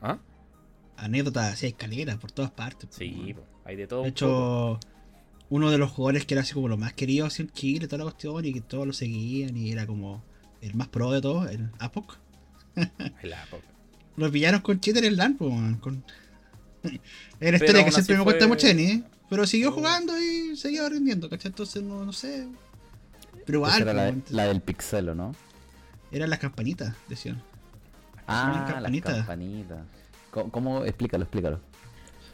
¿Ah? 0.00 0.18
Anécdotas 0.96 1.52
así, 1.52 1.66
escaleras 1.66 2.16
por 2.16 2.32
todas 2.32 2.50
partes. 2.50 2.88
Sí, 2.90 3.34
hay 3.64 3.76
de 3.76 3.86
todo. 3.86 4.02
De 4.02 4.08
hecho, 4.08 4.80
uno 5.50 5.70
de 5.70 5.78
los 5.78 5.90
jugadores 5.90 6.24
que 6.24 6.34
era 6.34 6.42
así 6.42 6.54
como 6.54 6.68
lo 6.68 6.76
más 6.76 6.92
querido 6.92 7.26
así 7.26 7.42
en 7.42 7.50
Chile, 7.50 7.86
toda 7.86 7.98
la 7.98 8.04
cuestión, 8.04 8.44
y 8.44 8.52
que 8.52 8.60
todos 8.60 8.86
lo 8.86 8.92
seguían, 8.92 9.56
y 9.56 9.70
era 9.70 9.86
como 9.86 10.24
el 10.60 10.74
más 10.74 10.88
pro 10.88 11.12
de 11.12 11.20
todos, 11.20 11.50
el 11.50 11.70
Apoc. 11.78 12.18
el 13.22 13.32
Apoc. 13.32 13.60
Los 14.16 14.30
villanos 14.30 14.62
con 14.62 14.80
cheater 14.80 15.04
en 15.04 15.16
LAN, 15.16 15.36
pues, 15.36 15.52
con... 15.80 16.02
Era 17.40 17.56
historia 17.56 17.84
que 17.84 17.92
siempre 17.92 18.16
me 18.16 18.24
cuesta 18.24 18.46
mucho 18.46 18.66
¿eh? 18.68 19.02
Pero 19.28 19.46
siguió 19.46 19.70
oh. 19.70 19.72
jugando 19.72 20.18
y 20.18 20.56
seguía 20.56 20.88
rindiendo, 20.88 21.28
¿cachai? 21.28 21.50
Entonces 21.50 21.82
no, 21.82 22.04
no 22.04 22.12
sé. 22.12 22.46
Pero 23.44 23.58
igual. 23.58 23.82
Era 23.82 24.14
la, 24.30 24.46
del 24.46 24.60
pixelo, 24.60 25.14
¿no? 25.14 25.34
Eran 26.12 26.30
las 26.30 26.38
campanitas, 26.38 26.94
decían. 27.08 27.42
Ah, 28.26 28.80
las 28.80 29.00
campanitas. 29.02 29.26
¿Cómo, 30.36 30.50
¿Cómo? 30.50 30.84
Explícalo, 30.84 31.24
explícalo. 31.24 31.60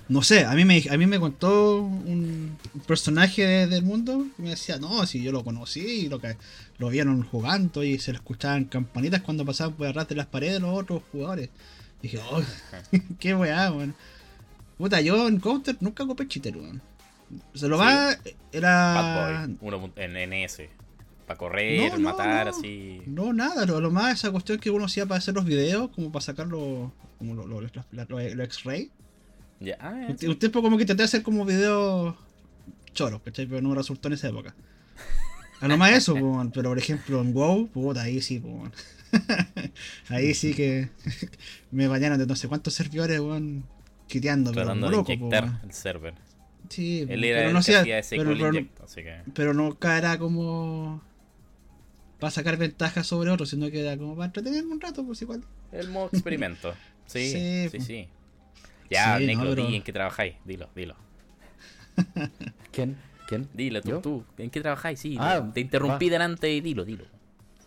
No 0.08 0.22
sé, 0.22 0.44
a 0.44 0.52
mí 0.54 0.64
me, 0.64 0.82
a 0.90 0.96
mí 0.96 1.06
me 1.06 1.20
contó 1.20 1.80
un, 1.80 2.58
personaje 2.86 3.66
del 3.68 3.84
mundo 3.84 4.26
que 4.36 4.42
me 4.42 4.50
decía, 4.50 4.78
no, 4.78 5.06
si 5.06 5.22
yo 5.22 5.30
lo 5.30 5.44
conocí 5.44 5.80
y 5.80 6.08
lo 6.08 6.20
que 6.20 6.36
lo 6.78 6.88
vieron 6.88 7.22
jugando 7.22 7.84
y 7.84 7.98
se 8.00 8.10
le 8.10 8.18
escuchaban 8.18 8.64
campanitas 8.64 9.22
cuando 9.22 9.44
pasaban 9.44 9.74
por 9.74 9.86
atrás 9.86 10.08
de 10.08 10.16
las 10.16 10.26
paredes 10.26 10.60
los 10.60 10.76
otros 10.76 11.02
jugadores. 11.12 11.50
Y 12.00 12.08
dije, 12.08 12.18
oh, 12.30 12.42
qué 13.20 13.34
weá, 13.34 13.70
weón. 13.70 13.94
Puta, 14.76 15.00
yo 15.00 15.28
en 15.28 15.38
Counter 15.38 15.76
nunca 15.78 16.04
copé 16.04 16.26
cheater, 16.26 16.56
weón. 16.56 16.82
O 17.54 17.56
sea, 17.56 17.68
lo 17.68 17.78
más 17.78 18.18
era. 18.50 19.48
Uno 19.60 19.92
en 19.94 20.44
NS. 20.44 20.62
Para 21.26 21.38
correr, 21.38 21.96
matar, 22.00 22.48
así. 22.48 23.00
No, 23.06 23.32
nada, 23.32 23.64
lo, 23.64 23.90
más 23.92 24.18
esa 24.18 24.32
cuestión 24.32 24.58
que 24.58 24.70
uno 24.70 24.86
hacía 24.86 25.06
para 25.06 25.18
hacer 25.18 25.34
los 25.34 25.44
videos, 25.44 25.90
como 25.90 26.10
para 26.10 26.24
sacarlo, 26.24 26.92
como 27.22 27.34
los 27.46 27.70
lo, 27.92 28.42
X-Ray. 28.44 28.90
Ah, 29.78 30.08
un, 30.08 30.38
tiempo 30.38 30.60
como 30.60 30.76
que 30.76 30.82
intenté 30.82 31.04
hacer 31.04 31.22
como 31.22 31.44
videos 31.44 32.16
choros, 32.94 33.22
¿cachai? 33.22 33.46
Pero 33.46 33.62
no 33.62 33.74
resultó 33.74 34.08
en 34.08 34.14
esa 34.14 34.28
época. 34.28 34.54
A 35.60 35.68
lo 35.68 35.76
más 35.76 35.92
eso, 35.92 36.14
pero 36.52 36.70
por 36.70 36.78
ejemplo 36.78 37.20
en 37.20 37.32
WoW, 37.32 37.68
puta, 37.68 38.02
ahí 38.02 38.20
sí, 38.20 38.42
ahí 40.08 40.34
sí 40.34 40.54
que 40.54 40.88
me 41.70 41.86
bañaron 41.86 42.18
de 42.18 42.26
no 42.26 42.34
sé 42.34 42.48
cuántos 42.48 42.74
servidores, 42.74 43.20
weón, 43.20 43.62
quiteando, 44.08 44.50
pero 44.52 44.74
loco, 44.74 45.12
el 45.12 45.72
server. 45.72 46.14
Sí, 46.68 47.06
Él 47.08 47.22
era 47.22 47.40
pero 47.40 47.52
no 47.52 47.58
hacía, 47.60 47.84
pero, 48.10 48.34
pero 49.34 49.54
no 49.54 49.76
era 49.80 50.18
como 50.18 51.00
para 52.18 52.30
sacar 52.32 52.56
ventajas 52.56 53.06
sobre 53.06 53.30
otros, 53.30 53.50
sino 53.50 53.70
que 53.70 53.80
era 53.80 53.96
como 53.96 54.16
para 54.16 54.26
entretenerme 54.26 54.72
un 54.72 54.80
rato, 54.80 55.04
pues 55.04 55.22
igual. 55.22 55.44
El 55.70 55.90
modo 55.90 56.08
experimento. 56.12 56.72
Sí, 57.06 57.68
sí, 57.70 57.80
sí. 57.80 58.08
Ya, 58.90 59.18
sí, 59.18 59.26
Negro, 59.26 59.54
di 59.54 59.76
en 59.76 59.82
qué 59.82 59.92
trabajáis. 59.92 60.34
Dilo, 60.44 60.68
dilo. 60.74 60.96
¿Quién? 62.70 62.96
¿Quién? 63.26 63.48
Dilo, 63.52 63.80
tú, 63.80 64.00
tú. 64.00 64.24
¿En 64.38 64.50
qué 64.50 64.60
trabajáis? 64.60 65.00
Sí, 65.00 65.16
ah, 65.18 65.50
te 65.52 65.60
interrumpí 65.60 66.08
delante 66.08 66.52
y 66.52 66.60
dilo, 66.60 66.84
dilo. 66.84 67.04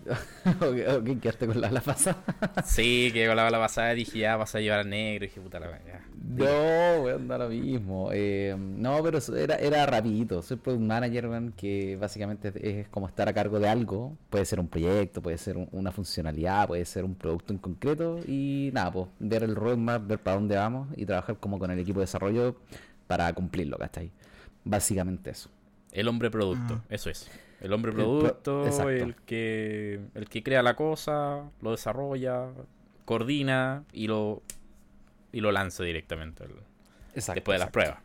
ok, 0.61 1.19
quedaste 1.19 1.47
con 1.47 1.59
la 1.59 1.67
bala 1.67 1.81
pasada. 1.81 2.23
sí, 2.65 3.09
que 3.11 3.25
con 3.27 3.35
la 3.35 3.43
bala 3.43 3.59
pasada 3.59 3.93
dije, 3.93 4.19
ya 4.19 4.37
vas 4.37 4.53
a 4.55 4.59
llevar 4.59 4.79
a 4.79 4.83
negro. 4.83 5.25
Y 5.25 5.27
dije, 5.27 5.41
puta 5.41 5.59
la 5.59 5.67
ya. 5.85 6.01
No, 6.23 7.03
weón, 7.03 7.27
da 7.27 7.37
lo 7.37 7.49
mismo. 7.49 8.09
Eh, 8.13 8.55
no, 8.57 9.01
pero 9.03 9.19
era, 9.35 9.55
era 9.55 9.85
rapidito. 9.85 10.41
Soy 10.41 10.57
product 10.57 10.83
manager, 10.83 11.27
weón, 11.27 11.53
que 11.53 11.97
básicamente 11.97 12.53
es 12.61 12.87
como 12.89 13.07
estar 13.07 13.27
a 13.27 13.33
cargo 13.33 13.59
de 13.59 13.67
algo. 13.67 14.15
Puede 14.29 14.45
ser 14.45 14.59
un 14.59 14.67
proyecto, 14.67 15.21
puede 15.21 15.37
ser 15.37 15.57
una 15.71 15.91
funcionalidad, 15.91 16.67
puede 16.67 16.85
ser 16.85 17.03
un 17.03 17.15
producto 17.15 17.53
en 17.53 17.59
concreto. 17.59 18.19
Y 18.27 18.69
nada, 18.73 18.91
pues 18.91 19.07
ver 19.19 19.43
el 19.43 19.55
roadmap, 19.55 20.05
ver 20.07 20.19
para 20.19 20.35
dónde 20.35 20.55
vamos 20.55 20.89
y 20.95 21.05
trabajar 21.05 21.37
como 21.37 21.57
con 21.57 21.71
el 21.71 21.79
equipo 21.79 21.99
de 21.99 22.03
desarrollo 22.03 22.55
para 23.07 23.31
cumplirlo, 23.33 23.77
¿cachai? 23.77 24.11
Básicamente 24.63 25.31
eso. 25.31 25.49
El 25.91 26.07
hombre 26.07 26.29
producto, 26.29 26.81
ah. 26.81 26.85
eso 26.89 27.09
es. 27.09 27.29
El 27.61 27.73
hombre 27.73 27.91
producto, 27.91 28.65
el, 28.89 29.15
que 29.25 29.99
el 30.13 30.29
que 30.29 30.43
crea 30.43 30.61
la 30.61 30.75
cosa, 30.75 31.49
lo 31.61 31.71
desarrolla, 31.71 32.49
coordina 33.05 33.85
y 33.93 34.07
lo 34.07 34.43
y 35.31 35.41
lo 35.41 35.51
lanza 35.51 35.83
directamente 35.83 36.45
después 37.13 37.55
de 37.55 37.59
las 37.59 37.69
pruebas. 37.69 37.99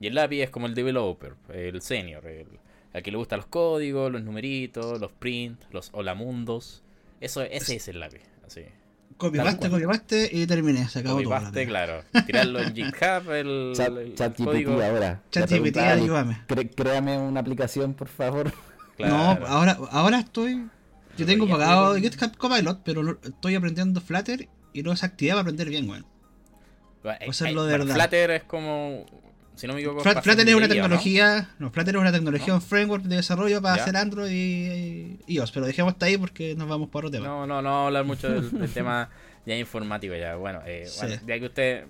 Y 0.00 0.06
el 0.08 0.14
lápiz 0.14 0.42
es 0.42 0.50
como 0.50 0.66
el 0.66 0.74
developer, 0.74 1.34
el 1.52 1.80
senior, 1.80 2.26
el, 2.26 2.48
al 2.92 3.02
que 3.02 3.10
le 3.10 3.16
gustan 3.16 3.38
los 3.38 3.46
códigos, 3.46 4.10
los 4.10 4.22
numeritos, 4.22 5.00
los 5.00 5.12
prints, 5.12 5.66
los 5.70 5.90
holamundos. 5.92 6.82
Eso, 7.20 7.42
ese 7.42 7.76
es 7.76 7.88
el 7.88 8.00
lápiz. 8.00 8.22
Así. 8.44 8.64
Copiaste, 9.16 9.70
copiaste 9.70 10.30
y 10.32 10.46
terminé. 10.46 10.88
Se 10.88 11.00
acabó 11.00 11.22
Copiaste, 11.22 11.66
claro. 11.66 12.02
Tirarlo 12.26 12.60
en 12.60 12.74
GitHub, 12.74 13.30
el, 13.30 13.72
chat, 13.74 13.88
el 13.98 14.14
chat 14.14 14.36
código. 14.36 14.72
ahora. 14.72 15.22
ChatGPT, 15.30 15.76
ayúdame. 15.78 16.42
créame 16.76 17.18
una 17.18 17.40
aplicación, 17.40 17.94
por 17.94 18.08
favor. 18.08 18.52
No, 18.98 19.38
ahora, 19.46 19.78
ahora 19.90 20.20
estoy. 20.20 20.68
Yo 21.16 21.26
tengo 21.26 21.48
pagado 21.48 21.96
GitHub 21.96 22.36
Copilot, 22.36 22.80
pero 22.84 23.18
estoy 23.22 23.54
aprendiendo 23.54 24.00
Flutter 24.00 24.48
y 24.72 24.82
no 24.82 24.92
es 24.92 25.04
actividad 25.04 25.34
para 25.34 25.42
aprender 25.42 25.68
bien, 25.68 25.86
güey. 25.86 26.02
O 27.26 27.32
sea, 27.32 27.50
lo 27.50 27.64
de 27.64 27.78
verdad. 27.78 27.94
Flutter 27.94 28.30
es 28.30 28.44
como 28.44 29.06
Si 29.54 29.66
no 29.66 29.74
me 29.74 29.80
equivoco. 29.80 30.02
Flutter 30.02 30.48
es 30.48 30.54
una 30.54 30.68
tecnología, 30.68 31.50
¿no? 31.58 31.70
Flutter 31.70 31.94
es 31.94 32.00
una 32.00 32.12
tecnología, 32.12 32.54
un 32.54 32.62
framework 32.62 33.04
de 33.04 33.16
desarrollo 33.16 33.60
para 33.60 33.82
hacer 33.82 33.96
Android 33.96 34.30
y, 34.30 35.18
iOS, 35.26 35.52
pero 35.52 35.66
dejemos 35.66 35.92
hasta 35.92 36.06
ahí 36.06 36.16
porque 36.16 36.54
nos 36.54 36.68
vamos 36.68 36.88
por 36.88 37.04
otro 37.04 37.18
tema. 37.18 37.26
No, 37.26 37.46
no, 37.46 37.62
no 37.62 37.86
hablar 37.86 38.04
mucho 38.04 38.28
del, 38.30 38.70
tema 38.74 39.10
ya 39.46 39.56
informático 39.56 40.14
ya. 40.14 40.36
Bueno, 40.36 40.60
eh, 40.66 40.88
bueno, 41.00 41.16
ya 41.26 41.38
que 41.38 41.46
usted 41.46 41.84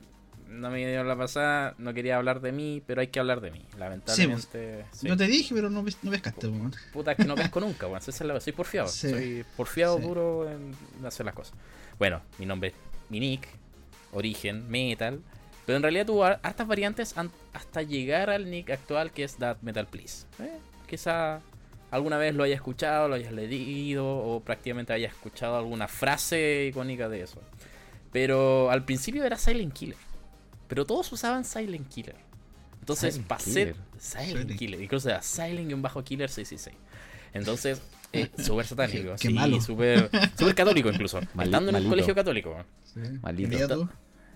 no 0.53 0.70
me 0.70 0.87
dio 0.87 1.03
la 1.05 1.16
pasada, 1.16 1.75
no 1.79 1.94
quería 1.94 2.16
hablar 2.16 2.40
de 2.40 2.53
mí, 2.53 2.83
pero 2.87 3.01
hay 3.01 3.09
que 3.09 3.18
hablar 3.18 3.40
de 3.40 3.51
mí, 3.51 3.64
lamentablemente. 3.79 4.85
Sí, 4.92 5.09
Yo 5.09 5.16
te 5.16 5.27
dije, 5.27 5.55
pero 5.55 5.70
no, 5.70 5.83
no 5.83 6.11
pescaste, 6.11 6.51
Puta, 6.92 7.14
que 7.14 7.25
no 7.25 7.35
pesco 7.35 7.61
nunca, 7.61 7.87
weón. 7.87 8.03
Soy 8.03 8.53
porfiado. 8.53 8.88
Soy 8.88 9.44
porfiado 9.57 9.98
duro 9.98 10.51
en 10.51 10.75
hacer 11.07 11.27
las 11.27 11.35
cosas. 11.35 11.55
Bueno, 11.98 12.22
mi 12.38 12.46
nombre 12.46 12.68
es 12.68 12.75
Minic, 13.09 13.48
origen, 14.12 14.68
metal. 14.70 15.20
Pero 15.66 15.77
en 15.77 15.83
realidad 15.83 16.07
tuvo 16.07 16.25
hartas 16.25 16.66
variantes 16.66 17.14
hasta 17.53 17.83
llegar 17.83 18.31
al 18.31 18.51
nick 18.51 18.70
actual 18.70 19.12
que 19.12 19.25
es 19.25 19.37
That 19.37 19.59
Metal 19.62 19.87
Please. 19.87 20.27
¿Eh? 20.40 20.59
Quizá 20.88 21.40
alguna 21.90 22.18
vez 22.18 22.35
lo 22.35 22.42
haya 22.42 22.55
escuchado, 22.55 23.09
lo 23.09 23.14
hayas 23.14 23.33
leído 23.33 24.07
o 24.07 24.40
prácticamente 24.40 24.92
haya 24.92 25.09
escuchado 25.09 25.57
alguna 25.57 25.88
frase 25.88 26.66
icónica 26.70 27.09
de 27.09 27.22
eso. 27.22 27.40
Pero 28.12 28.70
al 28.70 28.85
principio 28.85 29.25
era 29.25 29.38
Silent 29.38 29.72
Killer. 29.72 29.96
Pero 30.68 30.85
todos 30.85 31.12
usaban 31.12 31.44
Silent 31.44 31.88
Killer. 31.88 32.16
Entonces 32.83 33.20
pasé. 33.20 33.77
Silent 33.96 34.57
Killer. 34.57 34.83
Incluso 34.83 35.09
era 35.09 35.22
Silent-Killer 35.22 36.29
666. 36.29 36.77
Entonces, 37.33 37.81
eh, 38.12 38.29
súper 38.38 38.66
satánico. 38.66 39.16
sí, 39.16 39.61
súper 39.61 40.11
católico 40.55 40.90
incluso. 40.90 41.20
Mal, 41.35 41.55
en 41.55 41.77
el 41.77 41.88
colegio 41.88 42.14
católico. 42.14 42.57
Sí. 42.83 43.01
Maldito. 43.22 43.88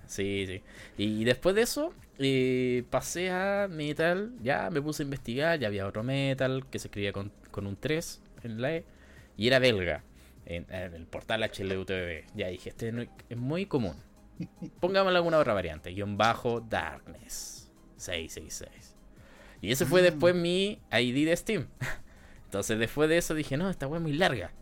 Sí, 0.07 0.47
sí. 0.47 0.62
Y 0.97 1.25
después 1.25 1.55
de 1.55 1.62
eso, 1.62 1.92
eh, 2.19 2.85
pasé 2.90 3.31
a 3.31 3.69
metal. 3.69 4.33
Ya 4.42 4.71
me 4.71 4.81
puse 4.81 5.03
a 5.03 5.05
investigar. 5.05 5.59
Ya 5.59 5.69
había 5.69 5.87
otro 5.87 6.03
metal 6.03 6.66
que 6.71 6.79
se 6.79 6.88
escribía 6.88 7.12
con, 7.12 7.33
un 7.55 7.77
3 7.77 8.23
en 8.45 8.61
la 8.61 8.77
E. 8.77 8.85
Y 9.37 9.47
era 9.49 9.59
belga. 9.59 10.03
En, 10.47 10.66
el 10.71 11.07
portal 11.07 11.42
HLUTV. 11.42 12.25
Ya 12.35 12.49
dije, 12.49 12.71
este 12.71 13.09
es 13.29 13.37
muy 13.37 13.66
común. 13.66 13.97
Pongámosle 14.81 15.19
alguna 15.19 15.38
otra 15.38 15.55
variante. 15.55 15.92
Guión 15.92 16.16
bajo 16.16 16.61
Darkness 16.61 17.71
666. 17.97 18.95
Y 19.61 19.73
ese 19.73 19.87
fue 19.87 20.03
después 20.03 20.35
mm. 20.35 20.40
mi 20.40 20.81
ID 20.92 21.27
de 21.27 21.37
Steam. 21.37 21.66
Entonces 22.45 22.79
después 22.79 23.09
de 23.09 23.19
eso 23.19 23.35
dije, 23.35 23.57
no, 23.57 23.69
esta 23.69 23.87
web 23.87 23.97
es 23.97 24.03
muy 24.03 24.12
larga. 24.12 24.53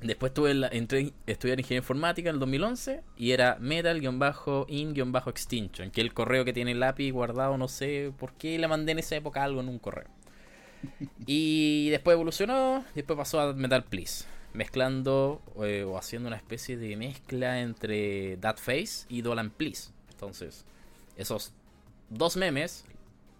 Después 0.00 0.34
tuve 0.34 0.54
la, 0.54 0.66
entré 0.68 1.12
a 1.26 1.30
estudiar 1.30 1.58
ingeniería 1.58 1.82
informática 1.82 2.28
en 2.28 2.36
el 2.36 2.40
2011 2.40 3.02
y 3.16 3.30
era 3.30 3.56
metal-in-extinction, 3.60 5.90
que 5.90 6.02
el 6.02 6.12
correo 6.12 6.44
que 6.44 6.52
tiene 6.52 6.72
el 6.72 6.82
API 6.82 7.10
guardado, 7.10 7.56
no 7.56 7.68
sé 7.68 8.12
por 8.18 8.34
qué 8.34 8.58
le 8.58 8.68
mandé 8.68 8.92
en 8.92 8.98
esa 8.98 9.16
época 9.16 9.42
algo 9.42 9.60
en 9.60 9.68
un 9.68 9.78
correo. 9.78 10.08
Y 11.26 11.88
después 11.90 12.14
evolucionó, 12.14 12.84
después 12.94 13.16
pasó 13.16 13.40
a 13.40 13.54
Metal 13.54 13.82
Please 13.84 14.26
mezclando 14.56 15.42
eh, 15.62 15.84
o 15.84 15.98
haciendo 15.98 16.28
una 16.28 16.36
especie 16.36 16.76
de 16.76 16.96
mezcla 16.96 17.60
entre 17.60 18.36
That 18.38 18.56
Face 18.56 19.06
y 19.08 19.22
Dolan 19.22 19.50
Please. 19.50 19.90
Entonces, 20.10 20.64
esos 21.16 21.52
dos 22.08 22.36
memes 22.36 22.84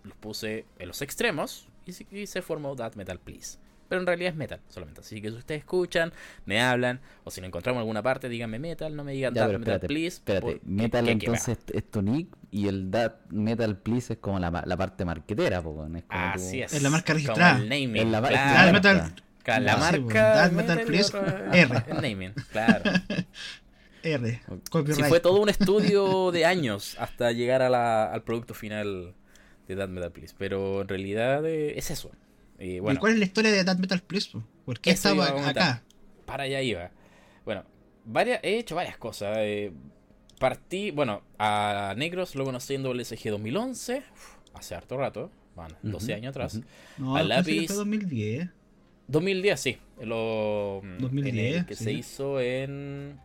los 0.04 0.16
puse 0.18 0.66
en 0.78 0.88
los 0.88 1.02
extremos 1.02 1.68
y, 1.86 2.26
se 2.26 2.42
formó 2.42 2.76
That 2.76 2.94
Metal 2.94 3.18
Please. 3.18 3.58
Pero 3.88 4.00
en 4.00 4.06
realidad 4.06 4.30
es 4.30 4.36
metal 4.36 4.60
solamente. 4.68 5.00
Así 5.00 5.20
que 5.20 5.30
si 5.30 5.36
ustedes 5.36 5.60
escuchan, 5.60 6.12
me 6.44 6.60
hablan, 6.60 7.00
o 7.24 7.30
si 7.30 7.40
no 7.40 7.46
encontramos 7.46 7.80
alguna 7.80 8.02
parte, 8.02 8.28
díganme 8.28 8.58
metal, 8.58 8.94
no 8.96 9.04
me 9.04 9.12
digan 9.12 9.34
That 9.34 9.58
Metal 9.58 9.80
Please. 9.80 10.16
Espérate, 10.16 10.60
metal 10.64 11.08
entonces 11.08 11.58
es 11.72 11.90
tu 11.90 12.02
nick 12.02 12.28
y 12.50 12.68
el 12.68 12.90
That 12.90 13.12
Metal 13.30 13.76
Please 13.78 14.14
es 14.14 14.18
como 14.18 14.38
la, 14.38 14.50
la 14.64 14.76
parte 14.76 15.04
marquetera. 15.04 15.58
Es 15.58 16.04
Así 16.08 16.62
es. 16.62 16.72
Es 16.72 16.82
la 16.82 16.90
marca 16.90 17.12
registrada. 17.12 17.58
el 17.58 17.68
naming. 17.68 17.96
Es 17.96 18.06
la, 18.06 18.22
claro. 18.22 18.72
metal, 18.72 19.14
la 19.60 19.76
marca. 19.76 20.50
Metal 20.52 20.80
Plus 20.84 21.14
R. 21.52 21.84
El 21.88 21.96
naming, 22.02 22.32
claro. 22.50 22.90
R. 24.02 24.40
Sí, 24.92 25.02
fue 25.04 25.20
todo 25.20 25.40
un 25.40 25.48
estudio 25.48 26.30
de 26.30 26.44
años 26.44 26.96
hasta 26.98 27.32
llegar 27.32 27.62
a 27.62 27.68
la, 27.68 28.12
al 28.12 28.22
producto 28.22 28.54
final 28.54 29.14
de 29.66 29.74
Dead 29.74 29.88
Metal 29.88 30.12
Please. 30.12 30.34
Pero 30.38 30.82
en 30.82 30.88
realidad 30.88 31.44
eh, 31.44 31.78
es 31.78 31.90
eso. 31.90 32.12
¿Y 32.58 32.78
cuál 32.80 33.12
es 33.12 33.18
la 33.18 33.24
historia 33.24 33.52
de 33.52 33.64
Dead 33.64 33.78
Metal 33.78 34.02
Please? 34.02 34.30
¿Por 34.64 34.80
qué 34.80 34.90
estaba 34.90 35.26
acá? 35.48 35.82
Para 36.24 36.44
allá 36.44 36.60
iba. 36.62 36.90
Bueno, 37.44 37.64
varias, 38.04 38.40
he 38.42 38.58
hecho 38.58 38.74
varias 38.74 38.96
cosas. 38.96 39.36
Eh, 39.40 39.72
partí, 40.38 40.90
bueno, 40.90 41.22
a 41.38 41.94
Negros 41.96 42.34
lo 42.34 42.44
conocí 42.44 42.74
en 42.74 42.82
WSG 42.82 43.30
2011, 43.30 44.02
hace 44.54 44.74
harto 44.74 44.96
rato, 44.96 45.30
bueno, 45.54 45.76
12 45.82 46.14
años 46.14 46.30
atrás. 46.30 46.60
No, 46.98 47.16
a 47.16 47.22
Lápiz. 47.22 47.68
2010. 47.68 48.48
2010, 49.08 49.60
sí. 49.60 49.78
Lo, 50.02 50.82
2010. 50.98 51.66
que 51.66 51.74
se 51.74 51.92
hizo 51.92 52.40
en. 52.40 53.18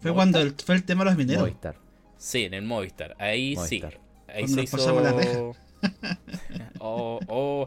Fue 0.00 0.12
cuando 0.12 0.40
el, 0.40 0.52
fue 0.52 0.74
el 0.74 0.84
tema 0.84 1.04
de 1.04 1.10
los 1.10 1.18
mineros. 1.18 1.42
Movistar. 1.42 1.76
Sí, 2.16 2.44
en 2.44 2.54
el 2.54 2.62
Movistar. 2.62 3.16
Ahí 3.18 3.56
sí. 3.68 3.82
Ahí 4.28 4.48
se 4.48 4.62
hizo. 4.62 5.00
La 5.00 5.14
oh, 6.78 7.20
oh. 7.28 7.66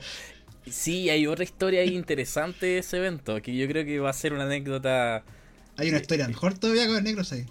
Sí, 0.71 1.09
hay 1.09 1.27
otra 1.27 1.43
historia 1.43 1.81
ahí 1.81 1.95
interesante 1.95 2.65
de 2.65 2.77
ese 2.79 2.97
evento. 2.97 3.41
Que 3.41 3.55
yo 3.55 3.67
creo 3.67 3.85
que 3.85 3.99
va 3.99 4.09
a 4.09 4.13
ser 4.13 4.33
una 4.33 4.43
anécdota. 4.43 5.23
Hay 5.77 5.89
una 5.89 5.99
historia 5.99 6.27
mejor 6.27 6.57
todavía 6.57 6.87
con 6.87 7.03
Negros 7.03 7.31
ahí. 7.31 7.45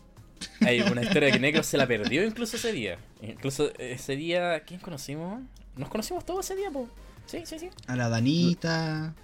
Hay 0.61 0.81
una 0.81 1.03
historia 1.05 1.31
que 1.31 1.39
Negros 1.39 1.67
se 1.67 1.77
la 1.77 1.87
perdió 1.87 2.25
incluso 2.25 2.57
ese 2.57 2.73
día. 2.73 2.99
Incluso 3.23 3.73
ese 3.79 4.17
día. 4.17 4.61
¿Quién 4.61 4.81
conocimos? 4.81 5.43
Nos 5.77 5.89
conocimos 5.89 6.25
todos 6.25 6.45
ese 6.45 6.57
día, 6.57 6.71
po. 6.71 6.89
Sí, 7.27 7.43
sí, 7.45 7.59
sí. 7.59 7.71
A 7.87 7.97
la 7.97 8.09
Danita. 8.09 9.15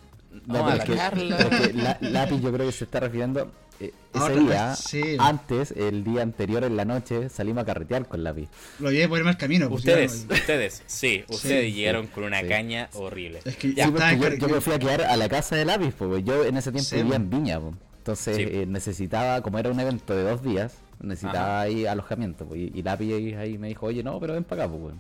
No, 0.47 0.67
a 0.67 0.77
la 0.77 0.85
Carla. 0.85 1.99
lápiz 2.01 2.41
yo 2.41 2.53
creo 2.53 2.67
que 2.67 2.73
se 2.73 2.85
está 2.85 3.01
refiriendo. 3.01 3.53
Eh, 3.83 3.93
ese 4.15 4.39
día, 4.39 4.75
antes, 5.19 5.73
el 5.73 6.05
día 6.05 6.23
anterior 6.23 6.63
en 6.63 6.77
la 6.77 6.85
noche, 6.85 7.29
salimos 7.29 7.63
a 7.63 7.67
carretear 7.67 8.07
con 8.07 8.23
lápiz. 8.23 8.49
Lo 8.79 8.93
llevé 8.93 9.09
por 9.09 9.19
el 9.19 9.25
mal 9.25 9.37
camino. 9.37 9.69
Pues, 9.69 9.81
ustedes, 9.81 10.27
ustedes, 10.31 10.83
sí, 10.87 11.25
ustedes 11.29 11.75
llegaron 11.75 12.07
con 12.07 12.23
una 12.23 12.47
caña 12.47 12.89
horrible. 12.93 13.41
Es 13.45 13.57
que 13.57 13.75
yo, 13.75 13.91
me 13.91 14.61
fui 14.61 14.75
a 14.75 14.79
quedar 14.79 15.03
a 15.03 15.17
la 15.17 15.29
casa 15.29 15.57
de 15.57 15.65
lápiz, 15.65 15.95
porque 15.99 16.23
yo 16.23 16.45
en 16.45 16.57
ese 16.57 16.71
tiempo 16.71 16.95
vivía 16.95 17.17
en 17.17 17.29
Viña. 17.29 17.61
Entonces 17.99 18.39
eh, 18.39 18.67
necesitaba, 18.69 19.43
como 19.43 19.59
era 19.59 19.71
un 19.71 19.81
evento 19.81 20.15
de 20.15 20.23
dos 20.23 20.45
días, 20.45 20.75
necesitaba 21.01 21.63
ahí 21.63 21.87
alojamiento. 21.87 22.55
y, 22.55 22.83
lápiz 22.83 23.37
ahí, 23.37 23.59
me 23.59 23.67
dijo, 23.69 23.87
oye, 23.87 24.05
no, 24.05 24.21
pero 24.21 24.35
ven 24.35 24.45
para 24.45 24.65
acá. 24.65 24.73
Pues, 24.73 24.95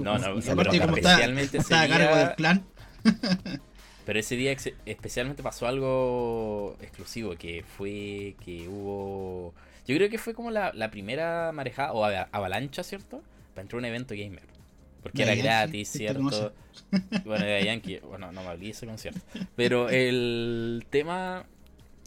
no, 0.00 0.18
no, 0.18 0.34
no, 0.34 0.38
especialmente 0.38 1.58
está, 1.58 1.82
a 1.82 1.88
cargo 1.88 2.16
del 2.16 2.34
plan. 2.34 2.62
Pero 4.08 4.20
ese 4.20 4.36
día 4.36 4.56
especialmente 4.86 5.42
pasó 5.42 5.66
algo 5.66 6.78
exclusivo, 6.80 7.36
que 7.36 7.62
fue 7.62 8.36
que 8.42 8.66
hubo... 8.66 9.52
Yo 9.86 9.94
creo 9.96 10.08
que 10.08 10.16
fue 10.16 10.32
como 10.32 10.50
la, 10.50 10.90
primera 10.90 11.52
marejada, 11.52 11.92
o 11.92 12.06
avalancha, 12.06 12.82
¿cierto? 12.82 13.22
Para 13.52 13.64
entrar 13.64 13.76
a 13.76 13.80
un 13.80 13.84
evento 13.84 14.14
gamer. 14.14 14.44
Porque 15.02 15.24
era 15.24 15.34
gratis, 15.34 15.90
¿cierto? 15.90 16.54
bueno, 17.26 17.44
era 17.44 17.60
Yankee, 17.60 17.98
bueno, 17.98 18.32
no 18.32 18.42
me 18.42 18.48
olvidé 18.48 18.70
ese 18.70 18.86
concierto. 18.86 19.20
Pero 19.56 19.90
el 19.90 20.86
tema, 20.88 21.44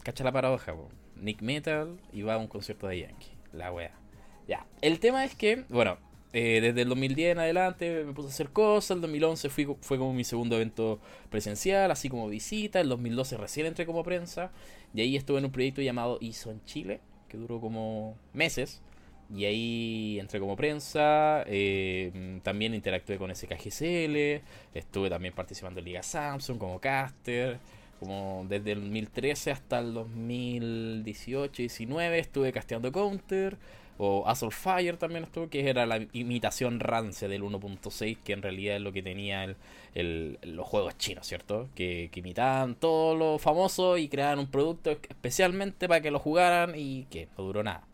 cacha 0.02 0.24
la 0.24 0.32
paradoja, 0.32 0.74
Nick 1.14 1.40
Metal 1.40 2.00
iba 2.12 2.34
a 2.34 2.38
un 2.38 2.48
concierto 2.48 2.88
de 2.88 2.98
Yankee, 2.98 3.30
la 3.52 3.70
wea. 3.72 3.92
Ya, 4.48 4.66
el 4.80 4.98
tema 4.98 5.24
es 5.24 5.36
que, 5.36 5.66
bueno, 5.68 5.98
eh, 6.32 6.60
desde 6.62 6.82
el 6.82 6.88
2010 6.88 7.32
en 7.32 7.38
adelante 7.40 8.04
me 8.04 8.12
puse 8.12 8.28
a 8.28 8.30
hacer 8.30 8.50
cosas. 8.50 8.94
El 8.96 9.00
2011 9.02 9.50
fui, 9.50 9.66
fue 9.80 9.98
como 9.98 10.12
mi 10.14 10.24
segundo 10.24 10.56
evento 10.56 10.98
presencial, 11.30 11.90
así 11.90 12.08
como 12.08 12.28
visita. 12.28 12.80
El 12.80 12.88
2012 12.88 13.36
recién 13.36 13.66
entré 13.66 13.84
como 13.86 14.02
prensa. 14.02 14.50
Y 14.94 15.00
ahí 15.02 15.16
estuve 15.16 15.38
en 15.38 15.46
un 15.46 15.52
proyecto 15.52 15.82
llamado 15.82 16.18
ISO 16.20 16.50
en 16.50 16.64
Chile, 16.64 17.00
que 17.28 17.36
duró 17.36 17.60
como 17.60 18.16
meses. 18.32 18.80
Y 19.34 19.46
ahí 19.46 20.18
entré 20.20 20.38
como 20.40 20.56
prensa. 20.56 21.44
Eh, 21.46 22.40
también 22.42 22.74
interactué 22.74 23.16
con 23.18 23.34
SKGCL. 23.34 24.42
Estuve 24.74 25.08
también 25.10 25.34
participando 25.34 25.80
en 25.80 25.86
Liga 25.86 26.02
Samsung 26.02 26.58
como 26.58 26.80
caster. 26.80 27.58
Como 28.00 28.44
desde 28.48 28.72
el 28.72 28.80
2013 28.80 29.50
hasta 29.52 29.78
el 29.78 29.94
2018-19 29.94 32.18
estuve 32.18 32.52
casteando 32.52 32.90
Counter. 32.90 33.56
O 34.04 34.26
Assault 34.26 34.52
Fire 34.52 34.96
también 34.96 35.22
estuvo, 35.22 35.48
que 35.48 35.70
era 35.70 35.86
la 35.86 36.04
imitación 36.12 36.80
rancia 36.80 37.28
del 37.28 37.44
1.6, 37.44 38.18
que 38.24 38.32
en 38.32 38.42
realidad 38.42 38.74
es 38.74 38.82
lo 38.82 38.92
que 38.92 39.00
tenía 39.00 39.44
el, 39.94 40.38
los 40.42 40.66
juegos 40.66 40.98
chinos, 40.98 41.24
¿cierto? 41.24 41.68
Que, 41.76 42.10
imitaban 42.12 42.74
todo 42.74 43.14
lo 43.14 43.38
famoso 43.38 43.98
y 43.98 44.08
creaban 44.08 44.40
un 44.40 44.48
producto 44.48 44.90
especialmente 44.90 45.86
para 45.86 46.00
que 46.00 46.10
lo 46.10 46.18
jugaran 46.18 46.72
y 46.74 47.04
que 47.10 47.28
no 47.38 47.44
duró 47.44 47.62
nada. 47.62 47.86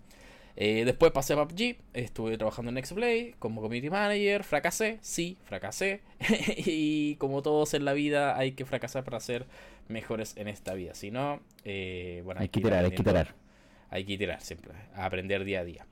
Eh, 0.57 0.85
después 0.87 1.13
pasé 1.13 1.35
a 1.35 1.47
PUBG, 1.47 1.77
estuve 1.93 2.39
trabajando 2.39 2.71
en 2.71 2.83
Xplay 2.83 3.35
como 3.39 3.61
community 3.61 3.91
manager, 3.91 4.45
fracasé, 4.45 4.97
sí, 5.03 5.37
fracasé. 5.45 6.01
y 6.57 7.17
como 7.17 7.43
todos 7.43 7.75
en 7.75 7.85
la 7.85 7.93
vida 7.93 8.39
hay 8.39 8.53
que 8.53 8.65
fracasar 8.65 9.05
para 9.05 9.21
ser 9.21 9.45
mejores 9.89 10.39
en 10.39 10.49
esta 10.49 10.73
vida. 10.73 10.95
Si 10.95 11.11
no, 11.11 11.41
eh, 11.67 12.23
bueno, 12.25 12.41
hay 12.41 12.49
que 12.49 12.63
tirar, 12.63 12.83
hay 12.83 12.93
que 12.93 13.03
tirar 13.03 13.35
hay 13.91 14.05
que 14.05 14.15
iterar 14.15 14.41
siempre, 14.41 14.73
a 14.95 15.07
aprender 15.07 15.45
día 15.45 15.61
a 15.61 15.65
día. 15.65 15.87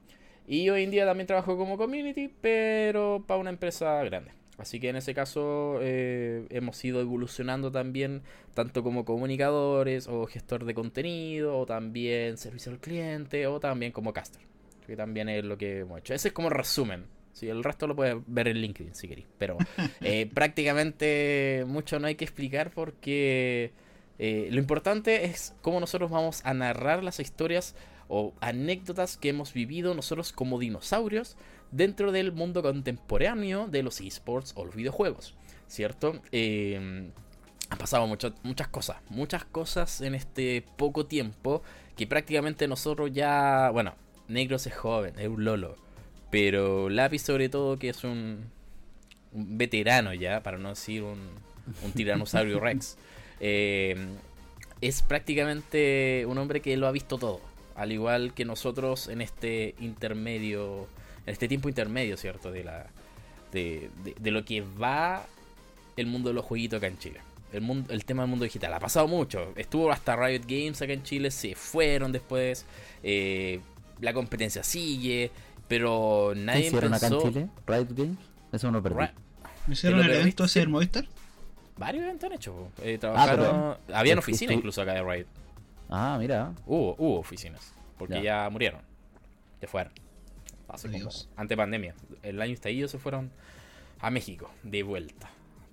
Y 0.47 0.69
hoy 0.71 0.85
en 0.85 0.91
día 0.91 1.05
también 1.05 1.27
trabajo 1.27 1.57
como 1.57 1.77
community, 1.77 2.33
pero 2.41 3.25
para 3.27 3.41
una 3.41 3.51
empresa 3.51 4.03
grande. 4.05 4.31
Así 4.59 4.81
que 4.81 4.89
en 4.89 4.97
ese 4.97 5.13
caso 5.13 5.79
eh, 5.83 6.47
hemos 6.51 6.83
ido 6.85 7.01
evolucionando 7.01 7.71
también, 7.71 8.23
tanto 8.55 8.83
como 8.83 9.05
comunicadores 9.05 10.09
o 10.09 10.27
gestor 10.27 10.65
de 10.65 10.73
contenido, 10.73 11.59
o 11.59 11.67
también 11.67 12.39
servicio 12.39 12.73
al 12.73 12.79
cliente, 12.79 13.47
o 13.47 13.61
también 13.61 13.93
como 13.93 14.13
caster. 14.13 14.41
Que 14.87 14.97
también 14.97 15.29
es 15.29 15.45
lo 15.45 15.59
que 15.59 15.81
hemos 15.81 15.99
hecho. 15.99 16.15
Ese 16.15 16.29
es 16.29 16.35
como 16.35 16.49
resumen. 16.49 17.05
Sí, 17.33 17.49
el 17.49 17.63
resto 17.63 17.87
lo 17.87 17.95
puedes 17.95 18.17
ver 18.27 18.49
en 18.49 18.59
LinkedIn 18.59 18.95
si 18.95 19.09
queréis. 19.09 19.27
Pero 19.37 19.59
eh, 20.01 20.31
prácticamente 20.33 21.65
mucho 21.67 21.99
no 21.99 22.07
hay 22.07 22.15
que 22.15 22.25
explicar 22.25 22.71
porque 22.71 23.73
eh, 24.19 24.49
lo 24.51 24.59
importante 24.59 25.27
es 25.27 25.55
cómo 25.61 25.81
nosotros 25.81 26.11
vamos 26.11 26.41
a 26.45 26.55
narrar 26.55 27.05
las 27.05 27.21
historias 27.21 27.75
o 28.09 28.35
anécdotas 28.41 29.17
que 29.17 29.31
hemos 29.31 29.53
vivido 29.53 29.95
nosotros 29.95 30.33
como 30.33 30.59
dinosaurios 30.59 31.37
dentro 31.71 32.13
del 32.13 32.33
mundo 32.33 32.63
contemporáneo 32.63 33.67
de 33.69 33.83
los 33.83 34.01
esports 34.01 34.53
o 34.57 34.65
los 34.65 34.75
videojuegos, 34.75 35.35
¿cierto? 35.67 36.21
Eh, 36.33 37.11
han 37.69 37.79
pasado 37.79 38.07
muchas 38.07 38.69
cosas, 38.69 38.99
muchas 39.09 39.45
cosas 39.45 40.01
en 40.01 40.15
este 40.15 40.65
poco 40.77 41.07
tiempo 41.07 41.63
que 41.97 42.07
prácticamente 42.07 42.69
nosotros 42.69 43.11
ya, 43.13 43.71
bueno, 43.73 43.95
Negros 44.29 44.67
es 44.67 44.75
joven, 44.75 45.19
es 45.19 45.29
un 45.29 45.45
lolo, 45.45 45.77
pero 46.31 46.89
Lápiz 46.89 47.23
sobre 47.23 47.49
todo 47.49 47.79
que 47.79 47.89
es 47.89 48.05
un, 48.05 48.51
un 49.33 49.59
veterano 49.59 50.15
ya, 50.15 50.43
para 50.43 50.59
no 50.59 50.71
decir 50.71 51.03
un, 51.03 51.19
un 51.83 51.93
tiranosaurio 51.93 52.61
rex, 52.61 52.97
eh, 53.41 53.97
es 54.81 55.03
prácticamente 55.03 56.25
un 56.29 56.39
hombre 56.39 56.61
que 56.61 56.77
lo 56.77 56.87
ha 56.87 56.93
visto 56.93 57.19
todo, 57.19 57.41
al 57.77 57.93
igual 57.93 58.35
que 58.35 58.45
nosotros 58.45 59.09
en 59.09 59.21
este 59.21 59.75
intermedio 59.81 60.89
en 61.27 61.33
este 61.33 61.49
tiempo 61.49 61.69
intermedio, 61.69 62.17
¿cierto? 62.17 62.51
De, 62.53 62.65
la, 62.65 62.87
de, 63.53 63.91
de, 64.19 64.31
lo 64.31 64.45
que 64.45 64.61
va 64.63 65.27
el 65.97 66.07
mundo 66.07 66.29
de 66.29 66.35
los 66.35 66.45
jueguitos 66.45 66.79
acá 66.79 66.87
en 66.87 66.99
Chile. 66.99 67.21
El, 67.53 67.63
mundo, 67.63 67.93
el 67.93 68.05
tema 68.05 68.23
del 68.23 68.31
mundo 68.31 68.45
digital. 68.45 68.73
Ha 68.73 68.81
pasado 68.81 69.09
mucho. 69.09 69.53
Estuvo 69.57 69.91
hasta 69.91 70.15
Riot 70.15 70.43
Games 70.47 70.81
acá 70.83 70.93
en 70.93 71.03
Chile, 71.03 71.31
se 71.31 71.55
fueron 71.55 72.13
después. 72.13 72.65
Eh, 73.03 73.61
la 74.01 74.13
competencia 74.13 74.63
sigue, 74.63 75.31
pero 75.69 76.33
nadie 76.37 76.63
¿Qué 76.63 76.67
hicieron 76.69 76.95
acá 76.95 77.09
en 77.09 77.19
Chile? 77.19 77.49
¿Riot 77.67 77.89
Games? 77.91 78.19
Eso 78.53 78.71
no 78.71 78.79
lo 78.79 78.83
perdí. 78.83 79.11
¿Hicieron 79.69 80.01
el 80.01 80.11
evento 80.13 80.45
ese 80.45 80.61
del 80.61 80.69
Movistar? 80.69 81.07
Varios 81.77 82.05
eventos 82.05 82.31
han 82.31 82.37
hecho. 82.37 82.69
Eh, 82.83 82.99
trabajaron, 82.99 83.47
ah, 83.47 83.79
habían 83.93 84.19
oficinas 84.19 84.55
incluso 84.55 84.81
acá 84.81 84.95
de 84.95 85.03
Riot. 85.03 85.27
Ah, 85.89 86.17
mira. 86.19 86.55
Hubo, 86.67 86.95
hubo 86.99 87.19
oficinas. 87.19 87.75
Porque 87.99 88.23
ya 88.23 88.49
murieron. 88.51 88.83
Ya 89.61 89.69
fueron. 89.69 89.93
Hace 90.69 90.89
ante 91.37 91.57
pandemia. 91.57 91.95
El 92.23 92.41
año 92.41 92.53
estallido 92.53 92.89
se 92.89 92.99
fueron 92.99 93.31
a 94.01 94.11
México 94.11 94.51
de 94.63 94.83
vuelta. 94.83 95.31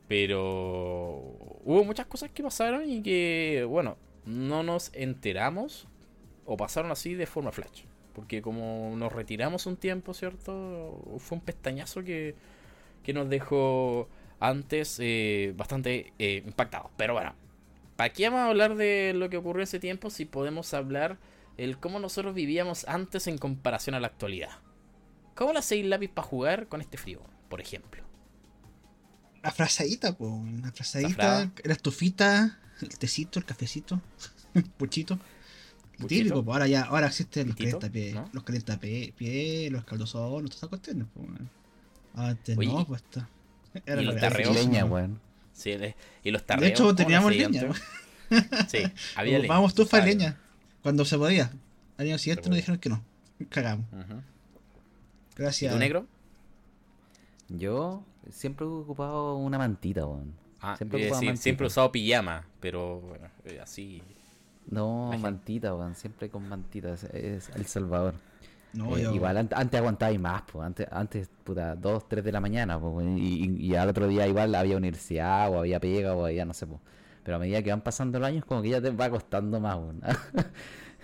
Pero 0.08 1.20
hubo 1.64 1.84
muchas 1.84 2.06
cosas 2.06 2.30
que 2.32 2.44
pasaron 2.44 2.90
y 2.90 3.02
que, 3.02 3.66
bueno, 3.68 3.98
no 4.26 4.64
nos 4.64 4.92
enteramos 4.94 5.88
o 6.46 6.58
pasaron 6.58 6.92
así 6.92 7.16
de 7.16 7.26
forma 7.26 7.52
flash. 7.52 7.84
Porque 8.14 8.42
como 8.42 8.94
nos 8.96 9.12
retiramos 9.12 9.66
un 9.66 9.76
tiempo, 9.76 10.14
¿cierto? 10.14 11.02
Fue 11.18 11.38
un 11.38 11.44
pestañazo 11.44 12.04
que, 12.04 12.36
que 13.02 13.14
nos 13.14 13.28
dejó 13.30 14.08
antes 14.40 15.00
eh, 15.02 15.54
bastante 15.56 16.14
eh, 16.20 16.44
impactados. 16.46 16.92
Pero 16.96 17.14
bueno, 17.14 17.34
¿para 17.96 18.12
qué 18.14 18.30
vamos 18.30 18.40
a 18.42 18.50
hablar 18.50 18.76
de 18.76 19.14
lo 19.16 19.30
que 19.30 19.38
ocurrió 19.38 19.64
ese 19.64 19.80
tiempo 19.80 20.10
si 20.10 20.26
podemos 20.26 20.74
hablar 20.74 21.18
el 21.58 21.78
cómo 21.78 22.00
nosotros 22.00 22.34
vivíamos 22.34 22.86
antes 22.88 23.28
en 23.28 23.38
comparación 23.38 23.96
a 23.96 24.00
la 24.00 24.08
actualidad? 24.08 24.52
¿Cómo 25.36 25.54
la 25.54 25.60
hacéis 25.60 25.86
lápiz 25.86 26.10
para 26.10 26.28
jugar 26.28 26.68
con 26.68 26.82
este 26.82 26.98
frío, 26.98 27.22
por 27.50 27.62
ejemplo? 27.62 28.04
La 29.42 29.52
frazadita, 29.52 30.16
pues. 30.16 30.32
La 30.62 30.72
frazadita, 30.72 31.52
la 31.64 31.74
estufita, 31.74 32.60
el 32.82 32.98
tecito, 32.98 33.40
el 33.40 33.46
cafecito, 33.46 34.02
el 34.54 34.64
puchito. 34.64 35.20
Típico, 36.08 36.44
pues 36.44 36.54
ahora 36.54 36.68
ya, 36.68 36.84
ahora 36.84 37.08
existen 37.08 37.48
los 37.48 37.56
calentapiés, 37.56 38.16
¿no? 38.16 38.30
los 38.34 38.44
calentapiés, 38.44 39.72
los 39.72 39.86
caldosones, 39.86 40.50
todas 40.50 40.58
esas 40.58 40.70
cuestiones, 40.70 41.08
pues. 41.14 41.28
Antes 42.16 42.58
no, 42.58 42.86
pues 42.86 43.02
está. 43.02 43.30
Era 43.86 44.02
y 44.02 44.54
leña, 44.54 44.86
weón. 44.86 45.20
Sí, 45.54 45.78
y 46.24 46.32
los 46.32 46.44
tarreos. 46.46 46.64
De 46.64 46.70
hecho, 46.70 46.96
teníamos 46.96 47.34
leña. 47.36 47.62
sí, 48.68 48.80
había 49.16 49.40
leña. 49.40 49.54
Vamos 49.54 49.74
tú 49.74 49.88
para 49.88 50.06
leña, 50.06 50.38
cuando 50.82 51.06
se 51.06 51.18
podía. 51.18 51.52
Al 51.98 52.08
año 52.08 52.18
siguiente 52.18 52.50
nos 52.50 52.58
dijeron 52.58 52.80
que 52.80 52.90
no. 52.90 53.04
Cagamos. 53.50 53.86
Gracias. 55.36 55.72
¿Y 55.72 55.76
tú, 55.76 55.80
negro? 55.80 56.08
Yo 57.50 58.04
siempre 58.32 58.66
he 58.66 58.70
ocupado 58.70 59.36
una 59.36 59.58
mantita, 59.58 60.06
weón. 60.06 60.34
Ah, 60.60 60.76
siempre, 60.78 61.08
he 61.08 61.38
siempre 61.38 61.66
he 61.66 61.68
usado 61.68 61.92
pijama, 61.92 62.48
pero 62.60 63.02
bueno, 63.02 63.28
eh, 63.46 63.60
así. 63.62 64.02
No, 64.70 65.12
mantita, 65.20 65.76
weón. 65.76 65.96
Siempre 65.96 66.30
con 66.30 66.48
mantita. 66.48 66.94
Es, 66.94 67.50
El 67.56 67.66
Salvador. 67.66 68.16
No, 68.74 68.98
eh, 68.98 69.02
Igual 69.14 69.38
antes, 69.38 69.80
aguantaba 69.80 70.12
y 70.12 70.18
más, 70.18 70.44
pues. 70.52 70.66
Antes, 70.66 70.88
antes, 70.92 71.30
puta, 71.44 71.76
2, 71.76 72.08
3 72.08 72.24
de 72.24 72.32
la 72.32 72.40
mañana, 72.40 72.80
pues. 72.80 73.06
Y, 73.18 73.56
y, 73.58 73.76
al 73.76 73.90
otro 73.90 74.08
día 74.08 74.28
igual 74.28 74.56
había 74.56 74.78
universidad 74.78 75.52
o 75.52 75.60
había 75.60 75.80
pega 75.80 76.16
o 76.16 76.26
había, 76.26 76.46
no 76.46 76.54
sé, 76.54 76.66
pues. 76.66 76.82
Pero 77.24 77.38
a 77.38 77.40
medida 77.40 77.62
que 77.62 77.70
van 77.70 77.82
pasando 77.82 78.20
los 78.20 78.28
años, 78.28 78.46
como 78.46 78.62
que 78.62 78.70
ya 78.70 78.82
te 78.82 78.90
va 78.90 79.10
costando 79.10 79.60
más, 79.60 79.76
weón. 79.76 80.02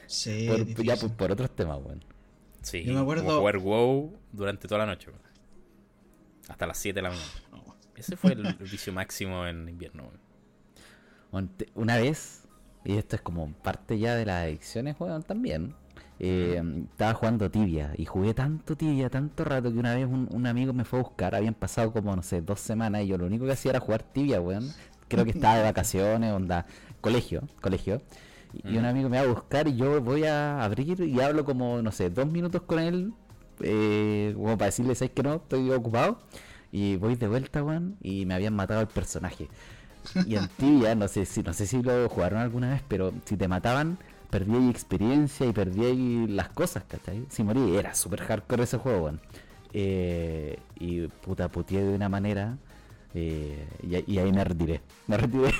sí. 0.07 0.47
ya 0.83 0.95
por, 0.97 1.11
por 1.13 1.31
otros 1.31 1.55
temas, 1.55 1.77
weón. 1.83 2.03
Sí, 2.61 2.83
yo 2.83 2.93
me 2.93 2.99
acuerdo. 2.99 3.39
jugar 3.39 3.57
WoW 3.57 4.17
durante 4.31 4.67
toda 4.67 4.79
la 4.79 4.85
noche. 4.85 5.11
Hasta 6.47 6.67
las 6.67 6.77
7 6.77 6.97
de 6.97 7.01
la 7.03 7.09
mañana. 7.09 7.25
Ese 7.95 8.15
fue 8.15 8.31
el, 8.31 8.53
vicio 8.55 8.93
máximo 8.93 9.45
en 9.45 9.67
invierno. 9.67 10.11
Una 11.75 11.97
vez, 11.97 12.47
y 12.85 12.97
esto 12.97 13.17
es 13.17 13.21
como 13.21 13.51
parte 13.51 13.99
ya 13.99 14.15
de 14.15 14.25
las 14.25 14.43
adicciones, 14.43 14.95
juegan 14.95 15.21
también. 15.23 15.75
Eh, 16.21 16.61
estaba 16.91 17.13
jugando 17.13 17.49
tibia 17.49 17.93
y 17.95 18.03
jugué 18.03 18.33
tanto 18.33 18.75
tibia, 18.75 19.09
tanto 19.09 19.45
rato 19.45 19.71
que 19.71 19.79
una 19.79 19.95
vez 19.95 20.05
un, 20.05 20.45
amigo 20.47 20.73
me 20.73 20.83
fue 20.83 20.99
a 20.99 21.03
buscar. 21.03 21.33
Habían 21.33 21.53
pasado 21.53 21.93
como, 21.93 22.15
no 22.15 22.21
sé, 22.23 22.41
dos 22.41 22.59
semanas 22.59 23.03
y 23.03 23.07
yo 23.07 23.17
lo 23.17 23.25
único 23.25 23.45
que 23.45 23.53
hacía 23.53 23.71
era 23.71 23.79
jugar 23.79 24.03
tibia, 24.03 24.41
weón. 24.41 24.69
Creo 25.07 25.25
que 25.25 25.31
estaba 25.31 25.55
de 25.57 25.63
vacaciones, 25.63 26.31
onda, 26.33 26.65
colegio, 27.01 27.43
colegio. 27.61 28.01
Y 28.63 28.77
un 28.77 28.85
amigo 28.85 29.09
me 29.09 29.17
va 29.17 29.23
a 29.23 29.27
buscar 29.27 29.67
y 29.67 29.75
yo 29.75 30.01
voy 30.01 30.25
a 30.25 30.63
abrir 30.63 30.99
y 31.01 31.19
hablo 31.21 31.45
como, 31.45 31.81
no 31.81 31.91
sé, 31.91 32.09
dos 32.09 32.27
minutos 32.27 32.63
con 32.63 32.79
él, 32.79 33.13
eh, 33.61 34.33
como 34.35 34.57
para 34.57 34.67
decirle, 34.67 34.95
¿sabes 34.95 35.11
que 35.13 35.23
no? 35.23 35.35
Estoy 35.35 35.71
ocupado. 35.71 36.19
Y 36.71 36.97
voy 36.97 37.15
de 37.15 37.27
vuelta, 37.27 37.61
Juan, 37.61 37.95
y 38.01 38.25
me 38.25 38.33
habían 38.33 38.55
matado 38.55 38.81
el 38.81 38.87
personaje. 38.87 39.47
Y 40.25 40.35
en 40.35 40.47
tibia, 40.49 40.95
no 40.95 41.07
sé 41.07 41.25
si 41.25 41.43
no 41.43 41.53
sé 41.53 41.67
si 41.67 41.81
lo 41.81 42.07
jugaron 42.09 42.39
alguna 42.39 42.71
vez, 42.71 42.83
pero 42.87 43.13
si 43.25 43.37
te 43.37 43.47
mataban, 43.47 43.97
perdí 44.29 44.69
experiencia 44.69 45.45
y 45.45 45.53
perdí 45.53 46.27
las 46.27 46.49
cosas, 46.49 46.83
¿cachai? 46.87 47.25
Si 47.29 47.43
morí, 47.43 47.75
era 47.75 47.93
súper 47.95 48.21
hardcore 48.21 48.63
ese 48.63 48.77
juego, 48.77 49.01
Juan. 49.01 49.19
Eh, 49.73 50.59
y 50.79 51.07
puta 51.07 51.47
puteé 51.49 51.83
de 51.83 51.93
una 51.93 52.09
manera 52.09 52.57
eh, 53.13 53.67
y, 54.07 54.17
ahí 54.17 54.31
me 54.31 54.43
retiré. 54.43 54.81
Me 55.07 55.17
retiré 55.17 55.51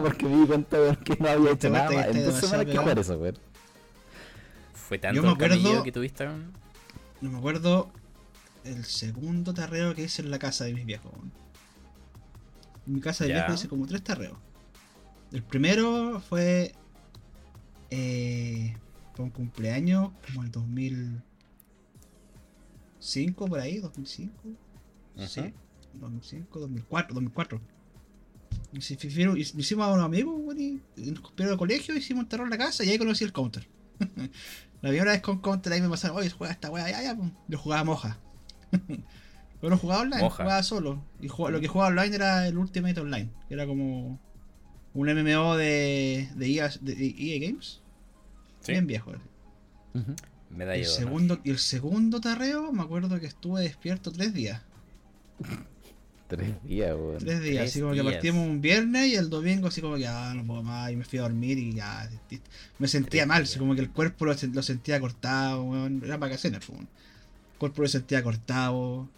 porque 0.00 0.26
me 0.26 0.40
di 0.40 0.46
cuenta 0.46 0.96
que 1.04 1.16
no 1.18 1.28
había 1.28 1.52
hecho 1.52 1.70
nada. 1.70 2.06
Entonces 2.08 2.52
me 2.52 2.66
que 2.66 2.76
jugar 2.76 2.98
eso, 2.98 3.18
güey. 3.18 3.34
Fue 4.72 4.98
tanto 4.98 5.16
Yo 5.16 5.22
me 5.22 5.32
acuerdo, 5.32 5.82
que 5.82 5.92
tuviste. 5.92 6.26
No 7.20 7.30
me 7.30 7.38
acuerdo 7.38 7.90
el 8.64 8.84
segundo 8.84 9.54
tarreo 9.54 9.94
que 9.94 10.02
hice 10.02 10.22
en 10.22 10.30
la 10.30 10.38
casa 10.38 10.64
de 10.64 10.74
mis 10.74 10.86
viejos. 10.86 11.12
En 12.86 12.94
mi 12.94 13.00
casa 13.00 13.24
de 13.24 13.32
viejos 13.32 13.54
hice 13.54 13.68
como 13.68 13.86
tres 13.86 14.02
tarreos. 14.02 14.36
El 15.32 15.42
primero 15.42 16.22
fue. 16.28 16.74
Eh, 17.96 18.76
fue 19.14 19.24
un 19.24 19.30
cumpleaños 19.30 20.10
como 20.26 20.42
el 20.42 20.50
2005 20.50 23.46
por 23.46 23.60
ahí, 23.60 23.78
2005. 23.78 24.34
Sí. 25.26 25.54
2005, 25.94 26.60
2004, 26.60 27.14
2004. 27.14 27.60
Y 28.72 28.78
hicimos 28.78 29.86
a 29.86 29.92
unos 29.92 30.04
amigos, 30.04 30.34
y 30.56 30.80
nos 31.12 31.22
al 31.38 31.56
colegio, 31.56 31.96
hicimos 31.96 32.24
un 32.24 32.28
terror 32.28 32.46
en 32.46 32.50
la 32.50 32.58
casa 32.58 32.82
y 32.84 32.90
ahí 32.90 32.98
conocí 32.98 33.22
el 33.22 33.32
counter. 33.32 33.68
la 34.82 34.88
primera 34.88 35.12
vez 35.12 35.22
con 35.22 35.38
counter 35.38 35.72
ahí 35.72 35.80
me 35.80 35.88
pasaron, 35.88 36.16
oye, 36.16 36.30
juega 36.30 36.52
esta 36.52 36.68
weá, 36.70 36.90
ya, 36.90 37.00
ya, 37.00 37.16
yo 37.46 37.58
jugaba 37.58 37.84
moja. 37.84 38.18
Pero 39.60 39.70
no 39.70 39.78
jugaba 39.78 40.02
online, 40.02 40.28
jugaba 40.28 40.64
solo. 40.64 41.04
Y 41.20 41.28
lo 41.28 41.60
que 41.60 41.68
jugaba 41.68 41.90
online 41.90 42.16
era 42.16 42.48
el 42.48 42.58
Ultimate 42.58 43.00
Online, 43.00 43.30
que 43.48 43.54
era 43.54 43.66
como 43.66 44.18
un 44.94 45.08
MMO 45.08 45.56
de, 45.56 46.28
de, 46.34 46.52
EA, 46.52 46.70
de 46.80 47.14
EA 47.16 47.46
Games. 47.46 47.83
Bien 48.66 48.86
viejo. 48.86 49.12
el 50.56 50.86
segundo, 50.86 51.40
y 51.44 51.50
el 51.50 51.58
segundo 51.58 52.20
tarreo, 52.20 52.72
me 52.72 52.82
acuerdo 52.82 53.20
que 53.20 53.26
estuve 53.26 53.62
despierto 53.62 54.12
tres 54.12 54.32
días. 54.34 54.62
Tres 56.26 56.62
días, 56.64 56.94
weón. 56.96 57.18
Tres 57.18 57.42
días, 57.42 57.68
así 57.68 57.80
como 57.80 57.92
que 57.92 58.02
partimos 58.02 58.48
un 58.48 58.60
viernes 58.60 59.08
y 59.08 59.14
el 59.14 59.28
domingo 59.28 59.68
así 59.68 59.82
como 59.82 59.96
que 59.96 60.06
ah, 60.06 60.32
no 60.34 60.44
puedo 60.44 60.62
más 60.62 60.90
y 60.90 60.96
me 60.96 61.04
fui 61.04 61.18
a 61.18 61.22
dormir 61.22 61.58
y 61.58 61.74
ya 61.74 62.08
me 62.78 62.88
sentía 62.88 63.26
mal, 63.26 63.42
así 63.42 63.58
como 63.58 63.74
que 63.74 63.82
el 63.82 63.90
cuerpo 63.90 64.24
lo, 64.24 64.62
sentía 64.62 64.98
cortado, 65.00 65.62
weón. 65.64 66.00
Eran 66.02 66.18
vacaciones, 66.20 66.66
weón. 66.68 66.88
cuerpo 67.58 67.82
me 67.82 67.88
sentía 67.88 68.22
cortado. 68.22 69.08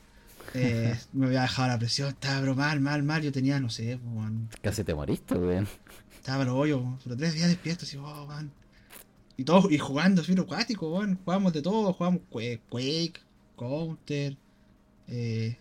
Eh, 0.54 0.96
me 1.12 1.26
había 1.26 1.42
dejado 1.42 1.68
la 1.68 1.78
presión, 1.78 2.08
estaba 2.08 2.40
pero 2.40 2.56
mal, 2.56 2.80
mal, 2.80 3.04
mal. 3.04 3.22
Yo 3.22 3.30
tenía, 3.30 3.60
no 3.60 3.70
sé, 3.70 3.98
pues, 4.02 4.60
Casi 4.60 4.82
te 4.82 4.94
moriste, 4.94 5.34
weón. 5.36 5.68
Estaba 6.16 6.44
lo 6.44 6.56
hoyo, 6.56 6.98
pero 7.04 7.16
tres 7.16 7.34
días 7.34 7.48
despierto, 7.48 7.84
así, 7.84 7.96
oh, 7.98 8.26
man. 8.26 8.50
Y 9.36 9.44
todos, 9.44 9.70
y 9.70 9.78
jugando, 9.78 10.22
así, 10.22 10.32
acuático, 10.32 10.90
weón. 10.90 11.18
Jugamos 11.24 11.52
de 11.52 11.62
todo, 11.62 11.92
jugamos 11.92 12.22
Quake, 12.30 13.20
Counter, 13.56 14.36
eh, 15.08 15.58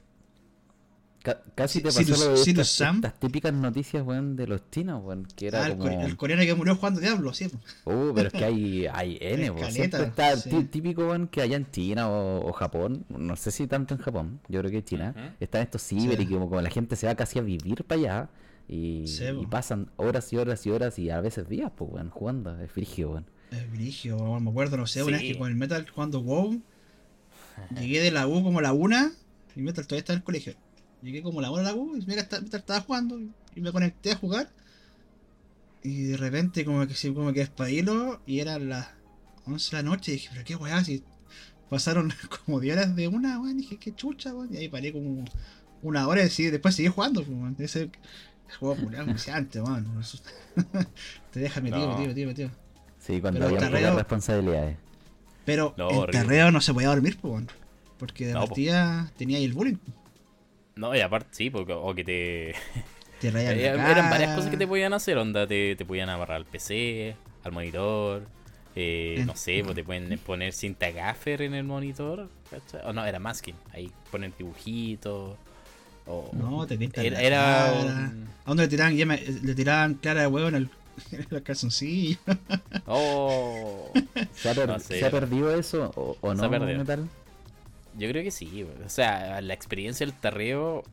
casi 1.56 1.80
te 1.80 1.86
pasó 1.86 2.02
lo 2.02 2.36
de 2.36 2.52
estas, 2.52 3.20
típicas 3.20 3.54
noticias, 3.54 4.06
weón, 4.06 4.36
de 4.36 4.48
los 4.48 4.70
chinos, 4.70 5.04
weón, 5.04 5.26
que 5.36 5.48
era 5.48 5.66
ah, 5.66 5.78
como... 5.78 5.90
el, 5.90 6.16
coreano 6.18 6.44
que 6.44 6.54
murió 6.54 6.76
jugando 6.76 7.00
Diablo, 7.00 7.34
sí. 7.34 7.50
Uh, 7.86 8.12
pero 8.14 8.28
es 8.28 8.34
que 8.34 8.46
hay, 8.46 8.88
hay 8.94 9.18
N, 9.20 9.52
weón. 9.52 9.70
está 9.70 10.36
típico, 10.70 11.08
weón, 11.08 11.28
que 11.28 11.42
allá 11.42 11.58
en 11.58 11.70
China 11.72 12.10
o, 12.10 12.52
Japón, 12.54 13.06
no 13.10 13.36
sé 13.36 13.52
si 13.52 13.68
tanto 13.68 13.96
en 13.96 14.02
Japón, 14.02 14.40
yo 14.48 14.60
creo 14.60 14.72
que 14.72 14.78
en 14.78 14.86
China, 14.86 15.36
están 15.40 15.62
estos 15.62 15.82
ciber 15.82 16.20
y 16.20 16.26
como, 16.28 16.50
como, 16.50 16.62
la 16.62 16.70
gente 16.70 16.96
se 16.96 17.08
va 17.08 17.16
casi 17.16 17.40
a 17.40 17.42
vivir 17.42 17.84
para 17.84 18.00
allá 18.00 18.30
y, 18.68 19.06
pasan 19.50 19.90
horas 19.98 20.32
y 20.34 20.38
horas 20.38 20.66
y 20.66 20.72
horas 20.72 21.00
y 21.00 21.10
a 21.10 21.22
veces 21.22 21.50
días, 21.50 21.72
pues, 21.76 21.92
weón, 21.92 22.10
jugando, 22.10 22.60
es 22.60 22.72
frigio, 22.72 23.12
weón. 23.12 23.26
Weón, 24.18 24.44
me 24.44 24.50
acuerdo, 24.50 24.78
no 24.78 24.88
sé, 24.88 25.04
una 25.04 25.18
vez 25.18 25.28
que 25.34 25.38
con 25.38 25.50
el 25.50 25.56
Metal 25.56 25.88
jugando 25.90 26.22
WoW, 26.22 26.62
llegué 27.80 28.02
de 28.02 28.12
la 28.12 28.28
U 28.28 28.44
como 28.44 28.62
la 28.62 28.74
una 28.74 29.12
y 29.56 29.62
Metal 29.62 29.86
todavía 29.86 30.00
está 30.00 30.14
en 30.14 30.20
el 30.20 30.24
colegio 30.24 30.56
Llegué 31.02 31.22
como 31.22 31.40
la 31.40 31.52
hora 31.52 31.64
de 31.64 31.70
la 31.70 31.76
U 31.76 31.96
y 31.96 32.06
me 32.06 32.16
estaba 32.16 32.82
jugando 32.82 33.20
y 33.56 33.62
me 33.62 33.72
conecté 33.72 34.12
a 34.12 34.16
jugar. 34.16 34.50
Y 35.84 36.06
de 36.06 36.18
repente 36.18 36.66
como 36.66 36.88
que 36.88 37.14
como 37.14 37.32
que 37.32 37.42
espabilo 37.42 38.22
y 38.26 38.40
eran 38.40 38.70
las 38.70 38.88
11 39.46 39.76
de 39.76 39.84
la 39.84 39.90
noche 39.90 40.12
y 40.12 40.16
dije, 40.16 40.30
pero 40.32 40.44
qué 40.44 40.56
weá, 40.56 40.84
si 40.84 41.04
pasaron 41.70 42.12
como 42.46 42.60
10 42.60 42.78
horas 42.78 42.96
de 42.96 43.08
una, 43.08 43.40
weón, 43.40 43.58
dije, 43.58 43.78
qué 43.78 43.94
chucha, 43.94 44.34
weón. 44.34 44.52
Y 44.52 44.58
ahí 44.58 44.68
paré 44.68 44.92
como 44.92 45.26
una 45.84 46.08
hora 46.08 46.24
y 46.24 46.44
después 46.46 46.74
seguí 46.74 46.88
jugando, 46.88 47.24
pues, 47.24 47.38
weón. 47.38 47.56
Ese 47.60 47.92
juego 48.60 48.76
antes, 49.32 49.62
weón. 49.62 50.02
Te 51.32 51.40
deja 51.40 51.62
metido, 51.62 51.90
metido, 51.90 52.08
metido, 52.08 52.28
metido. 52.28 52.65
Sí, 53.06 53.22
cuando 53.22 53.46
había 53.46 53.60
terreo, 53.60 53.96
responsabilidades. 53.96 54.78
Pero 55.46 55.76
el 55.78 56.12
terreo 56.12 56.52
no 56.52 56.60
se 56.60 56.74
podía 56.74 56.88
dormir, 56.88 57.18
pues, 57.22 57.32
weón. 57.32 57.48
Porque 58.00 58.28
de 58.28 58.34
partida 58.34 59.12
tenía 59.16 59.38
ahí 59.38 59.46
el 59.46 59.54
bullying. 59.54 59.78
No, 60.76 60.96
y 60.96 61.02
aparte, 61.02 61.30
sí, 61.32 61.50
porque, 61.52 61.74
o 61.74 61.94
que 61.94 62.04
te. 62.04 62.56
te 63.22 63.28
eh, 63.28 63.68
Eran 63.68 64.10
varias 64.10 64.36
cosas 64.36 64.50
que 64.50 64.58
te 64.58 64.68
podían 64.68 64.94
hacer, 64.94 65.18
onda. 65.18 65.46
Te, 65.46 65.76
te 65.76 65.86
podían 65.86 66.10
amarrar 66.10 66.38
al 66.38 66.46
PC, 66.46 67.16
al 67.44 67.52
monitor. 67.52 68.24
Eh, 68.76 69.24
no 69.26 69.36
sé, 69.36 69.62
pues 69.64 69.76
te 69.76 69.84
pueden 69.84 70.18
poner 70.18 70.52
cinta 70.52 70.90
gaffer 70.90 71.44
en 71.44 71.54
el 71.54 71.64
monitor. 71.64 72.28
O 72.84 72.92
no, 72.92 73.06
era 73.06 73.20
masking. 73.20 73.56
Ahí 73.72 73.92
ponen 74.12 74.34
dibujitos. 74.36 75.38
O, 76.08 76.30
no, 76.34 76.68
te 76.68 76.78
pintan 76.78 77.06
era, 77.06 77.22
era 77.22 77.68
¿A 77.68 78.12
dónde 78.46 78.64
le 78.64 78.70
tiraban, 78.70 78.96
le 78.96 79.56
tiraban 79.56 79.96
clara 79.96 80.22
de 80.22 80.28
huevo 80.28 80.50
en 80.50 80.56
el, 80.56 80.70
en 81.12 81.40
calzoncillo? 81.42 82.18
Oh. 82.88 83.92
¿Se, 84.34 84.50
ha 85.06 85.12
perdido 85.12 85.54
eso 85.54 85.92
o, 85.96 86.18
o 86.22 86.34
no? 86.34 86.40
Se 86.40 86.46
ha 86.46 86.50
perdido. 86.50 87.08
Yo 87.98 88.10
creo 88.10 88.24
que 88.24 88.32
sí. 88.32 88.66
O 88.86 88.90
sea, 88.90 89.42
la 89.42 89.54
experiencia 89.54 90.06
del 90.06 90.16
tarreo 90.16 90.84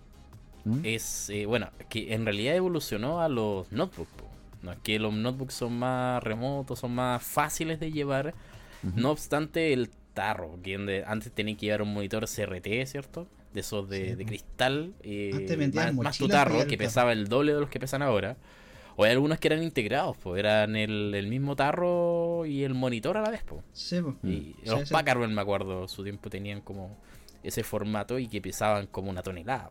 ¿Mm? 0.65 0.81
es, 0.85 1.31
eh, 1.31 1.47
bueno, 1.47 1.71
que 1.89 2.15
en 2.15 2.25
realidad 2.25 2.55
evolucionó 2.55 3.21
a 3.21 3.29
los 3.29 3.71
notebooks. 3.73 4.11
No 4.63 4.73
es 4.73 4.79
que 4.83 4.99
los 4.99 5.13
notebooks 5.13 5.55
son 5.55 5.79
más 5.79 6.23
remotos, 6.23 6.79
son 6.79 6.95
más 6.95 7.23
fáciles 7.23 7.81
de 7.81 7.91
llevar. 7.91 8.35
No 8.97 9.11
obstante, 9.11 9.73
el 9.73 9.91
tarro, 10.13 10.59
que 10.63 11.05
antes 11.07 11.33
tenía 11.33 11.57
que 11.57 11.67
llevar 11.67 11.83
un 11.83 11.95
monitor 11.95 12.27
CRT, 12.27 12.87
¿cierto? 12.87 13.29
De 13.55 13.61
esos 13.61 13.89
de, 13.89 14.17
cristal. 14.25 14.93
Eh, 15.03 15.71
más, 15.75 15.95
más 15.95 16.19
tu 16.19 16.29
tarro, 16.29 16.67
que 16.67 16.77
pesaba 16.77 17.13
el 17.13 17.29
doble 17.29 17.55
de 17.55 17.61
los 17.61 17.71
que 17.71 17.81
pesan 17.81 18.03
ahora. 18.03 18.37
O 19.03 19.05
hay 19.05 19.11
algunos 19.11 19.41
que 19.41 19.49
eran 19.49 19.65
integrados, 19.65 20.17
pues 20.17 20.39
eran 20.39 20.77
el, 20.77 21.27
mismo 21.27 21.57
tarro 21.57 22.47
y 22.47 22.63
el 22.63 22.73
monitor 22.73 23.17
a 23.17 23.23
la 23.23 23.31
vez, 23.31 23.43
pues. 23.45 23.65
Sí, 23.73 24.01
pues. 24.01 24.15
Y 24.23 24.55
los 24.65 24.89
sí, 24.89 24.95
me 24.95 25.41
acuerdo, 25.41 25.89
su 25.89 26.05
tiempo 26.05 26.31
tenían 26.31 26.61
como 26.61 26.97
ese 27.43 27.65
formato 27.65 28.21
y 28.21 28.29
que 28.29 28.41
pesaban 28.41 28.87
como 28.87 29.11
una 29.11 29.25
tonelada. 29.25 29.71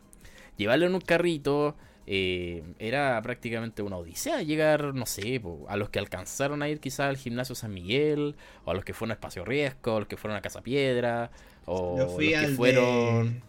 Llevarlo 0.58 0.86
en 0.86 0.96
un 0.96 1.00
carrito 1.00 1.78
eh, 2.08 2.62
era 2.78 3.22
prácticamente 3.22 3.82
una 3.82 3.96
odisea 3.96 4.42
llegar, 4.42 4.94
no 4.94 5.06
sé, 5.06 5.42
a 5.70 5.78
los 5.78 5.90
que 5.90 6.00
alcanzaron 6.00 6.62
a 6.62 6.68
ir 6.68 6.82
quizás 6.82 7.08
al 7.08 7.16
gimnasio 7.16 7.56
San 7.56 7.74
Miguel, 7.74 8.36
o 8.66 8.72
a 8.72 8.74
los 8.74 8.84
que 8.84 8.94
fueron 8.94 9.12
a 9.12 9.14
Espacio 9.14 9.46
Riesgo, 9.46 9.96
a 9.96 10.00
los 10.00 10.10
que 10.10 10.18
fueron 10.18 10.38
a 10.38 10.42
Casa 10.42 10.60
Piedra, 10.60 11.32
o 11.66 11.98
los 11.98 12.18
que 12.18 12.50
fueron... 12.50 13.44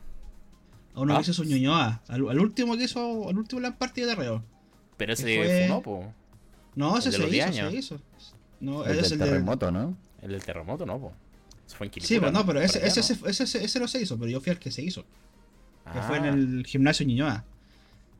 A 0.95 1.01
uno 1.01 1.14
que 1.14 1.18
¿Ah? 1.18 1.23
hizo 1.23 1.33
su 1.33 1.42
Ñuñoa, 1.42 2.03
al, 2.07 2.23
último 2.23 2.77
que 2.77 2.85
hizo, 2.85 3.29
al 3.29 3.37
último 3.37 3.61
la 3.61 3.77
partida 3.79 4.07
de 4.07 4.14
Reo. 4.14 4.45
Pero 5.03 5.15
ese 5.15 5.69
fue... 5.69 5.83
po. 5.83 6.15
No, 6.77 6.97
ese 6.97 7.11
se 7.11 7.29
hizo, 7.29 7.53
se 7.53 7.77
hizo. 7.77 8.01
No, 8.61 8.85
el 8.85 9.03
del 9.03 9.19
terremoto, 9.19 9.73
¿no? 9.73 9.97
El 10.23 10.31
del 10.31 10.45
terremoto, 10.45 10.87
no, 10.87 11.01
po. 11.01 11.12
Eso 11.67 11.77
fue 11.77 11.88
en 11.88 11.91
Quilicura, 11.91 12.09
Sí, 12.09 12.21
pero 12.21 12.31
no, 12.31 12.47
pero 12.47 12.61
ese, 12.61 12.87
ese, 12.87 13.01
ese, 13.01 13.43
ese, 13.43 13.65
ese, 13.65 13.81
no 13.81 13.88
se 13.88 14.01
hizo, 14.01 14.17
pero 14.17 14.31
yo 14.31 14.41
fui 14.41 14.51
al 14.51 14.61
que 14.61 14.71
se 14.71 14.81
hizo. 14.81 15.05
Que 15.93 16.01
fue 16.03 16.19
en 16.19 16.25
ah. 16.25 16.29
el 16.29 16.65
gimnasio 16.65 17.05
Ñuñoa. 17.05 17.45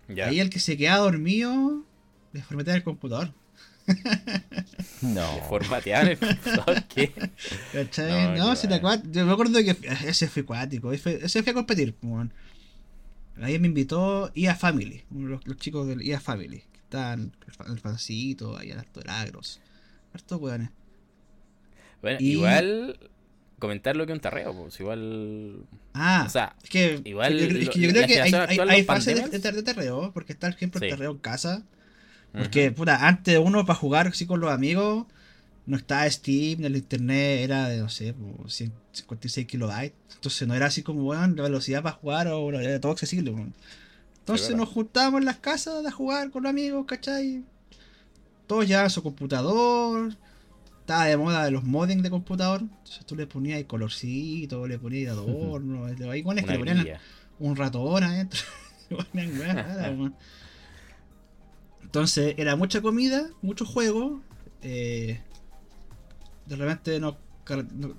Ahí 0.09 0.41
el 0.41 0.51
que 0.51 0.59
se 0.59 0.77
queda 0.77 0.97
dormido 0.97 1.85
le 2.33 2.43
formatean 2.43 2.79
el 2.79 2.83
computador. 2.83 3.33
no. 5.03 5.25
¿Formatear 5.49 6.09
el 6.09 6.19
computador? 6.19 6.83
¿Qué? 6.89 7.13
¿Cachai? 7.73 8.37
No, 8.37 8.49
no 8.49 8.57
si 8.57 8.67
te 8.67 8.75
acuerdas. 8.75 9.05
Yo 9.13 9.25
me 9.25 9.33
acuerdo 9.33 9.61
que 9.61 9.77
ese 10.05 10.27
fue 10.27 10.45
cuático. 10.45 10.93
Ese 10.93 11.45
fue 11.45 11.53
a 11.53 11.55
competir. 11.55 11.95
Ahí 13.41 13.57
me 13.61 13.69
invitó 13.69 14.33
IA 14.35 14.57
Family, 14.57 15.05
los, 15.13 15.47
los 15.47 15.57
chicos 15.59 15.87
del 15.87 16.03
IA 16.03 16.19
Family 16.19 16.65
están 16.93 17.33
el 17.69 17.79
fancito, 17.79 18.57
ahí 18.57 18.71
en 18.71 18.79
Alto 18.79 19.01
Lagros. 19.03 19.61
Hartos 20.15 20.41
weones. 20.41 20.71
Bueno, 22.01 22.19
igual 22.21 22.99
comentar 23.63 23.95
lo 23.95 24.07
que 24.07 24.13
un 24.13 24.21
tarreo, 24.21 24.53
pues 24.55 24.79
igual. 24.81 25.65
Ah, 25.95 26.25
o 26.27 26.31
sea, 26.31 26.57
es 26.63 26.69
que, 26.69 27.01
igual. 27.05 27.39
es 27.39 27.71
que 27.71 27.79
yo 27.79 27.91
creo 27.91 28.07
que 28.07 28.21
hay, 28.21 28.33
hay, 28.33 28.59
hay 28.59 28.83
fases 28.83 29.31
de, 29.31 29.53
de, 29.53 29.63
tarreo, 29.63 30.11
porque 30.13 30.33
está, 30.33 30.49
por 30.49 30.57
ejemplo, 30.57 30.81
el 30.83 30.91
tarreo 30.91 31.13
en 31.13 31.19
casa. 31.19 31.63
Porque, 32.33 32.73
puta, 32.73 33.07
antes 33.07 33.39
uno 33.39 33.65
para 33.67 33.79
jugar 33.79 34.09
así 34.09 34.27
con 34.27 34.41
los 34.41 34.51
amigos, 34.51 35.07
no 35.67 35.77
estaba 35.77 36.11
Steam, 36.11 36.65
el 36.65 36.77
internet 36.77 37.41
era 37.43 37.69
de, 37.69 37.79
no 37.79 37.89
sé, 37.89 38.15
156 38.47 39.47
kilobytes. 39.47 39.93
Entonces 40.15 40.49
no 40.49 40.55
era 40.55 40.67
así 40.67 40.83
como, 40.83 41.03
bueno, 41.03 41.35
la 41.37 41.43
velocidad 41.45 41.83
para 41.83 41.97
jugar 41.97 42.29
o 42.29 42.59
era 42.59 42.81
todo 42.81 42.93
accesible. 42.93 43.33
Entonces 44.23 44.55
nos 44.55 44.69
juntábamos 44.69 45.19
en 45.19 45.25
las 45.25 45.39
casas 45.39 45.85
a 45.85 45.91
jugar 45.91 46.31
con 46.31 46.45
los 46.45 46.51
amigos, 46.51 46.87
¿cachai? 46.87 47.43
Todos 48.47 48.69
llevaban 48.69 48.89
su 48.89 49.03
computador. 49.03 50.17
Estaba 50.79 51.07
de 51.07 51.17
moda 51.17 51.45
de 51.45 51.51
los 51.51 51.65
modems 51.65 52.05
de 52.05 52.11
computador. 52.11 52.61
Entonces 52.61 53.05
tú 53.05 53.17
le 53.17 53.27
ponías 53.27 53.57
ahí 53.57 53.65
colorcito, 53.65 54.69
le 54.69 54.79
ponías 54.79 55.11
adorno. 55.11 55.87
ahí 56.09 56.23
con 56.23 56.39
es 56.39 56.45
que 56.45 56.53
le 56.53 56.59
ponían 56.61 56.87
un 57.41 57.57
ratón 57.57 58.05
adentro. 58.05 58.41
Entonces 61.83 62.35
era 62.39 62.55
mucha 62.55 62.81
comida, 62.81 63.29
mucho 63.43 63.67
juego. 63.67 64.23
Eh, 64.63 65.21
de 66.47 66.57
repente 66.57 67.01
nos, 67.01 67.17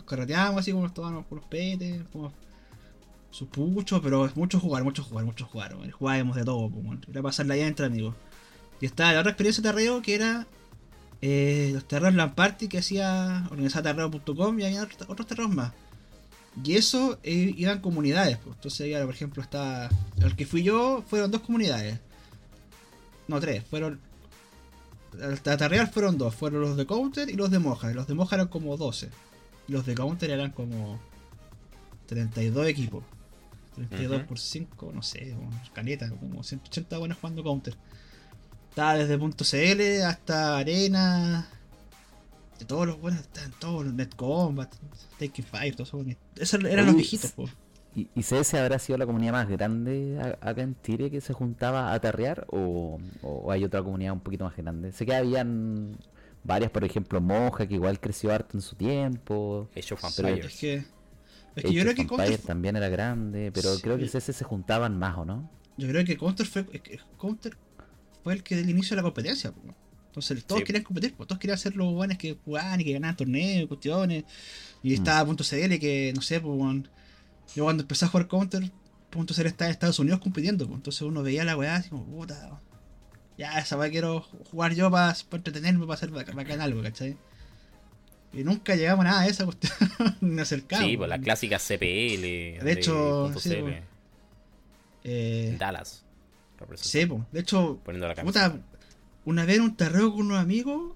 carreteábamos 0.05 0.61
así 0.61 0.71
como 0.71 0.85
estábamos 0.85 1.25
con 1.25 1.39
los 1.39 1.47
petes, 1.47 2.01
como 2.13 2.31
sus 3.33 3.47
puchos, 3.47 3.99
pero 4.03 4.27
es 4.27 4.35
mucho 4.35 4.59
jugar, 4.59 4.83
mucho 4.83 5.03
jugar, 5.03 5.25
mucho 5.25 5.45
jugar. 5.45 5.75
Jugábamos 5.91 6.35
de 6.35 6.45
todo, 6.45 6.71
era 7.09 7.21
pasarla 7.23 7.55
allá 7.55 7.65
entre 7.65 7.87
amigos. 7.87 8.15
Y 8.79 8.85
estaba 8.85 9.11
la 9.11 9.21
otra 9.21 9.31
experiencia 9.31 9.63
de 9.63 9.69
terreo 9.69 10.03
que 10.03 10.13
era 10.13 10.45
eh, 11.19 11.71
los 11.73 11.87
terreos 11.87 12.13
Land 12.13 12.35
Party 12.35 12.67
que 12.67 12.77
hacía 12.77 13.47
organizadterreo.com 13.49 14.59
y 14.59 14.65
había 14.65 14.83
otros, 14.83 15.25
terreos 15.25 15.49
más. 15.49 15.73
Y 16.63 16.75
eso 16.75 17.17
eh, 17.23 17.55
iban 17.57 17.81
comunidades. 17.81 18.37
Pues. 18.37 18.55
Entonces, 18.55 18.91
ya, 18.91 19.03
por 19.03 19.15
ejemplo, 19.15 19.41
está. 19.41 19.89
El 20.21 20.35
que 20.35 20.45
fui 20.45 20.61
yo 20.61 21.03
fueron 21.07 21.31
dos 21.31 21.41
comunidades. 21.41 21.99
No, 23.27 23.39
tres. 23.39 23.63
Fueron. 23.67 23.99
La 25.17 25.57
Terreal 25.57 25.87
fueron 25.87 26.19
dos. 26.19 26.35
Fueron 26.35 26.61
los 26.61 26.77
de 26.77 26.85
Counter 26.85 27.29
y 27.29 27.33
los 27.33 27.49
de 27.49 27.57
Moja. 27.57 27.91
Los 27.93 28.05
de 28.05 28.13
Moja 28.13 28.35
eran 28.35 28.47
como 28.47 28.77
12. 28.77 29.09
Y 29.67 29.71
los 29.71 29.87
de 29.87 29.95
Counter 29.95 30.29
eran 30.29 30.51
como 30.51 30.99
32 32.05 32.67
equipos. 32.67 33.03
32 33.73 34.23
por 34.23 34.39
5, 34.39 34.91
no 34.93 35.01
sé, 35.01 35.35
caleta, 35.73 36.09
como 36.09 36.43
180 36.43 36.97
buenas 36.97 37.17
jugando 37.17 37.43
counter. 37.43 37.75
Estaba 38.69 38.95
desde 38.95 39.17
.cl 39.17 40.01
hasta 40.03 40.57
Arena. 40.57 41.47
De 42.59 42.65
todos 42.65 42.87
los 42.87 42.99
buenos, 42.99 43.21
estaban 43.21 43.51
todos, 43.59 43.93
Net 43.93 44.15
Combat, 44.15 44.73
Taking 45.19 45.45
Fire, 45.45 45.75
todos 45.75 45.89
esos 45.89 46.05
Esos 46.35 46.63
eran 46.63 46.85
los 46.85 46.95
viejitos, 46.95 47.33
¿Y, 47.95 48.09
¿Y 48.15 48.23
CS 48.23 48.55
habrá 48.55 48.79
sido 48.79 48.97
la 48.97 49.05
comunidad 49.05 49.33
más 49.33 49.47
grande 49.47 50.19
acá 50.41 50.61
en 50.63 50.75
Chile 50.81 51.11
que 51.11 51.21
se 51.21 51.33
juntaba 51.33 51.93
a 51.93 51.99
tarrear? 51.99 52.47
O, 52.49 52.99
o, 53.21 53.51
hay 53.51 53.63
otra 53.63 53.83
comunidad 53.83 54.13
un 54.13 54.21
poquito 54.21 54.45
más 54.45 54.55
grande? 54.55 54.91
Sé 54.91 55.05
que 55.05 55.13
habían 55.13 55.97
varias, 56.43 56.71
por 56.71 56.83
ejemplo, 56.83 57.21
Moja, 57.21 57.67
que 57.67 57.75
igual 57.75 57.99
creció 57.99 58.31
harto 58.33 58.57
en 58.57 58.61
su 58.61 58.75
tiempo. 58.75 59.69
Of 59.75 60.03
Empires. 60.19 60.45
Es 60.45 60.59
que 60.59 60.85
Es 61.55 61.63
que 61.65 61.73
yo 61.73 61.83
creo 61.83 61.95
que 61.95 62.07
Counter 62.07 62.37
también 62.39 62.75
era 62.75 62.89
grande, 62.89 63.51
pero 63.53 63.77
creo 63.79 63.97
que 63.97 64.05
ese 64.05 64.21
se 64.21 64.43
juntaban 64.43 64.97
más, 64.97 65.17
¿o 65.17 65.25
no? 65.25 65.49
Yo 65.77 65.87
creo 65.87 66.05
que 66.05 66.17
Counter 66.17 66.45
fue, 66.45 66.65
Counter 67.19 67.57
fue 68.23 68.33
el 68.33 68.43
que 68.43 68.55
del 68.55 68.69
inicio 68.69 68.95
de 68.95 68.97
la 68.97 69.03
competencia. 69.03 69.53
Entonces 70.07 70.45
todos 70.45 70.63
querían 70.63 70.83
competir, 70.83 71.15
todos 71.15 71.39
querían 71.39 71.57
ser 71.57 71.75
los 71.75 71.91
buenos 71.91 72.17
que 72.17 72.37
jugaban 72.45 72.79
y 72.79 72.83
que 72.83 72.93
ganaban 72.93 73.15
torneos, 73.15 73.67
cuestiones. 73.67 74.25
Y 74.83 74.91
mm. 74.91 74.93
estaba 74.93 75.25
punto 75.25 75.43
CL 75.43 75.79
que, 75.79 76.13
no 76.15 76.21
sé, 76.21 76.39
pues, 76.39 76.83
yo 77.55 77.63
cuando 77.63 77.81
empecé 77.81 78.05
a 78.05 78.07
jugar 78.09 78.27
Counter, 78.27 78.71
punto 79.09 79.33
CL 79.33 79.47
estaba 79.47 79.69
en 79.69 79.73
Estados 79.73 79.99
Unidos 79.99 80.19
compitiendo. 80.19 80.65
Entonces 80.65 81.01
uno 81.01 81.23
veía 81.23 81.43
la 81.43 81.57
weá 81.57 81.77
así 81.77 81.89
como, 81.89 82.05
puta, 82.05 82.61
ya 83.37 83.57
esa 83.59 83.77
weá 83.77 83.89
quiero 83.89 84.21
jugar 84.51 84.75
yo 84.75 84.91
para, 84.91 85.15
entretenerme, 85.31 85.85
para 85.85 85.95
hacer 85.95 86.11
bacán 86.11 86.61
algo, 86.61 86.83
¿cachai? 86.83 87.17
Y 88.33 88.43
nunca 88.43 88.75
llegamos 88.75 89.05
a 89.05 89.09
nada 89.09 89.23
de 89.23 89.29
esa 89.29 89.45
cuestión, 89.45 89.73
ni 90.21 90.41
acercamos. 90.41 90.85
Sí, 90.87 90.97
pues 90.97 91.09
la 91.09 91.19
clásica 91.19 91.59
CPL. 91.59 92.63
De 92.63 92.71
hecho, 92.71 93.31
sí, 93.37 93.55
eh, 95.03 95.55
Dallas. 95.59 96.03
Sí, 96.75 97.05
pues, 97.05 97.21
de 97.31 97.39
hecho, 97.39 97.79
Poniendo 97.83 98.07
la 98.07 98.15
puta, 98.15 98.57
una 99.25 99.45
vez 99.45 99.57
en 99.57 99.63
un 99.63 99.75
terreno 99.75 100.11
con 100.11 100.27
unos 100.27 100.39
amigos, 100.39 100.93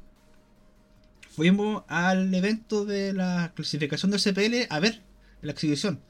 fuimos 1.36 1.84
al 1.88 2.34
evento 2.34 2.86
de 2.86 3.14
la 3.14 3.52
clasificación 3.54 4.12
del 4.12 4.22
CPL 4.22 4.68
a 4.70 4.80
ver 4.80 5.04
la 5.42 5.52
exhibición. 5.52 6.02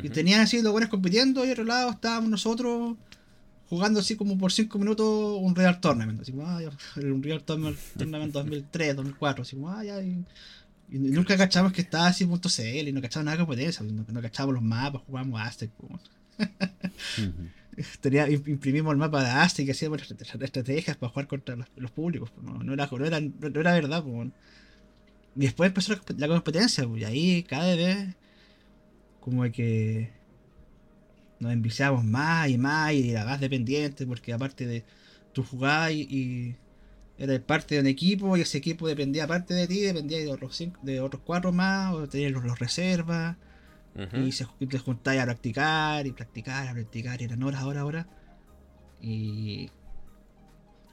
Y 0.00 0.10
tenían 0.10 0.40
así 0.40 0.62
los 0.62 0.70
buenos 0.70 0.90
compitiendo 0.90 1.44
y 1.44 1.48
al 1.48 1.52
otro 1.52 1.64
lado 1.64 1.90
estábamos 1.90 2.30
nosotros 2.30 2.96
jugando 3.68 4.00
así 4.00 4.16
como 4.16 4.38
por 4.38 4.50
5 4.52 4.78
minutos 4.78 5.38
un 5.40 5.54
Real 5.54 5.80
Tournament. 5.80 6.20
Así 6.20 6.32
como, 6.32 6.46
ah, 6.46 6.60
un 6.96 7.22
Real 7.22 7.42
Tournament 7.42 7.78
2003, 8.32 8.96
2004. 8.96 9.42
Así 9.42 9.56
como, 9.56 9.70
ah, 9.70 9.84
ya. 9.84 10.00
Y, 10.02 10.24
nunca 10.90 11.36
cachamos 11.36 11.72
que 11.72 11.82
estaba 11.82 12.06
así 12.06 12.24
punto 12.24 12.48
CL 12.48 12.88
y 12.88 12.92
no 12.92 13.02
cachamos 13.02 13.26
nada 13.26 13.36
de 13.36 13.44
competencia. 13.44 13.84
No, 13.84 14.04
no 14.08 14.22
cachábamos 14.22 14.54
los 14.54 14.62
mapas, 14.62 15.02
jugábamos 15.06 15.40
Aztec. 15.40 15.70
Tenía, 18.00 18.28
imprimimos 18.28 18.90
el 18.92 18.98
mapa 18.98 19.22
de 19.22 19.30
Aztec 19.30 19.68
y 19.68 19.70
hacíamos 19.70 20.02
estrategias 20.10 20.96
para 20.96 21.10
jugar 21.10 21.28
contra 21.28 21.56
los, 21.76 21.90
públicos. 21.90 22.32
No, 22.42 22.62
no, 22.64 22.72
era, 22.72 22.88
no, 22.90 23.04
era, 23.04 23.20
no 23.20 23.60
era 23.60 23.72
verdad. 23.72 24.02
Y 25.36 25.40
después 25.40 25.68
empezó 25.68 25.94
la, 26.16 26.28
competencia. 26.28 26.88
Y 26.96 27.04
ahí 27.04 27.42
cada 27.44 27.76
vez 27.76 28.16
como 29.20 29.42
que 29.52 30.17
nos 31.40 31.52
enviciamos 31.52 32.04
más 32.04 32.48
y 32.48 32.58
más 32.58 32.92
y 32.92 33.10
era 33.10 33.24
más 33.24 33.40
dependiente 33.40 34.06
porque 34.06 34.32
aparte 34.32 34.66
de 34.66 34.84
tu 35.32 35.42
jugar 35.42 35.92
y, 35.92 36.56
eres 37.18 37.40
parte 37.40 37.74
de 37.74 37.80
un 37.80 37.86
equipo 37.88 38.36
y 38.36 38.42
ese 38.42 38.58
equipo 38.58 38.86
dependía 38.86 39.24
aparte 39.24 39.52
de 39.52 39.66
ti, 39.66 39.80
dependía 39.80 40.18
de 40.18 40.28
otros, 40.28 40.56
cinco, 40.56 40.78
de 40.82 41.00
otros 41.00 41.22
cuatro 41.24 41.50
más, 41.50 41.92
o 41.92 42.08
tenías 42.08 42.30
los, 42.30 42.58
reservas 42.58 43.36
y, 44.14 44.30
se, 44.30 44.46
te 44.68 44.78
juntáis 44.78 45.20
a 45.20 45.24
practicar 45.24 46.06
y 46.06 46.12
practicar, 46.12 46.68
a 46.68 46.72
practicar 46.72 47.20
y 47.20 47.24
eran 47.24 47.42
horas, 47.42 47.64
horas, 47.64 47.82
horas 47.82 48.06
y, 49.00 49.70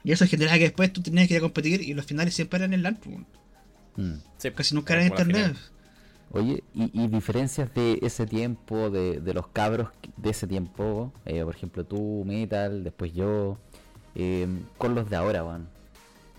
y 0.02 0.12
eso 0.12 0.26
generaba 0.26 0.58
que 0.58 0.64
después 0.64 0.92
tú 0.92 1.02
tenías 1.02 1.28
que 1.28 1.34
ir 1.34 1.38
a 1.38 1.42
competir 1.42 1.82
y 1.82 1.94
los 1.94 2.06
finales 2.06 2.34
siempre 2.34 2.58
eran 2.58 2.72
en 2.72 2.82
LAN. 2.82 2.98
Mm. 3.96 4.14
Casi 4.54 4.74
nunca 4.74 4.94
eran 4.94 5.06
en 5.06 5.12
internet. 5.12 5.56
Oye, 6.32 6.64
y, 6.74 7.06
diferencias 7.08 7.72
de 7.72 7.98
ese 8.02 8.26
tiempo, 8.26 8.90
de, 8.90 9.20
de, 9.20 9.32
los 9.32 9.46
cabros 9.46 9.88
de 10.16 10.30
ese 10.30 10.46
tiempo, 10.46 11.12
eh, 11.24 11.44
por 11.44 11.54
ejemplo 11.54 11.84
tú, 11.84 12.24
Metal, 12.26 12.82
después 12.82 13.14
yo, 13.14 13.58
eh, 14.14 14.48
con 14.76 14.94
los 14.94 15.08
de 15.08 15.16
ahora, 15.16 15.42
Juan. 15.44 15.68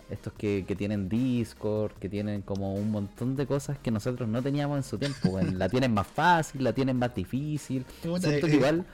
Estos 0.10 0.34
que, 0.34 0.66
que, 0.68 0.76
tienen 0.76 1.10
Discord, 1.10 1.94
que 1.94 2.10
tienen 2.10 2.42
como 2.42 2.74
un 2.76 2.92
montón 2.92 3.36
de 3.36 3.46
cosas 3.46 3.78
que 3.78 3.92
nosotros 3.92 4.28
no 4.28 4.42
teníamos 4.42 4.78
en 4.78 4.84
su 4.84 4.98
tiempo. 4.98 5.40
la 5.54 5.68
tienen 5.68 5.94
más 5.94 6.08
fácil, 6.08 6.64
la 6.64 6.74
tienen 6.74 6.98
más 6.98 7.14
difícil. 7.16 7.86
Siento 8.02 8.48
que 8.48 8.56
igual, 8.56 8.86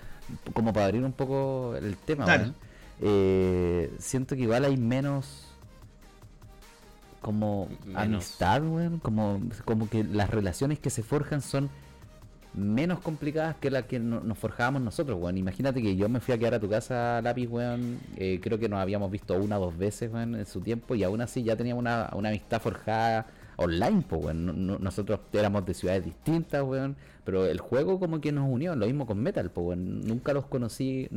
como 0.54 0.74
para 0.74 0.86
abrir 0.88 1.04
un 1.04 1.14
poco 1.14 1.76
el 1.76 1.98
tema, 1.98 2.54
eh, 3.02 3.94
siento 4.00 4.36
que 4.36 4.44
igual 4.44 4.66
hay 4.66 4.78
menos 4.78 5.53
como 7.24 7.70
amistad, 7.96 8.62
weón, 8.62 9.00
como, 9.00 9.42
como 9.66 9.90
que 9.90 10.04
las 10.04 10.30
relaciones 10.30 10.78
que 10.78 10.92
se 10.92 11.02
forjan 11.02 11.42
son 11.42 11.70
menos 12.54 13.00
complicadas 13.00 13.56
que 13.56 13.72
las 13.72 13.86
que 13.86 13.98
nos 13.98 14.38
forjábamos 14.38 14.82
nosotros, 14.82 15.18
weón. 15.20 15.38
Imagínate 15.38 15.82
que 15.82 15.96
yo 15.96 16.10
me 16.10 16.20
fui 16.20 16.34
a 16.34 16.38
quedar 16.38 16.56
a 16.56 16.60
tu 16.60 16.70
casa, 16.70 17.22
lápiz, 17.24 17.48
weón. 17.48 17.98
Eh, 18.18 18.40
creo 18.44 18.60
que 18.60 18.70
nos 18.70 18.80
habíamos 18.80 19.10
visto 19.10 19.36
una 19.36 19.58
o 19.58 19.66
dos 19.66 19.78
veces, 19.78 20.12
weón, 20.14 20.36
en 20.36 20.46
su 20.46 20.60
tiempo, 20.60 20.96
y 20.96 21.04
aún 21.04 21.22
así 21.22 21.44
ya 21.44 21.56
teníamos 21.56 21.82
una, 21.82 22.08
amistad 22.08 22.62
forjada 22.62 23.26
online, 23.56 24.04
pues, 24.08 24.26
weón. 24.26 24.84
nosotros 24.84 25.22
éramos 25.32 25.66
de 25.66 25.74
ciudades 25.74 26.04
distintas, 26.04 26.62
weón, 26.62 26.98
pero 27.24 27.46
el 27.46 27.60
juego 27.60 28.00
como 28.00 28.20
que 28.20 28.34
nos 28.34 28.50
unió, 28.50 28.76
lo 28.76 28.86
mismo 28.86 29.08
con 29.08 29.24
Metal, 29.24 29.50
pues, 29.50 29.68
weón. 29.68 30.02
Nunca 30.02 30.34
los 30.34 30.46
conocí, 30.46 31.08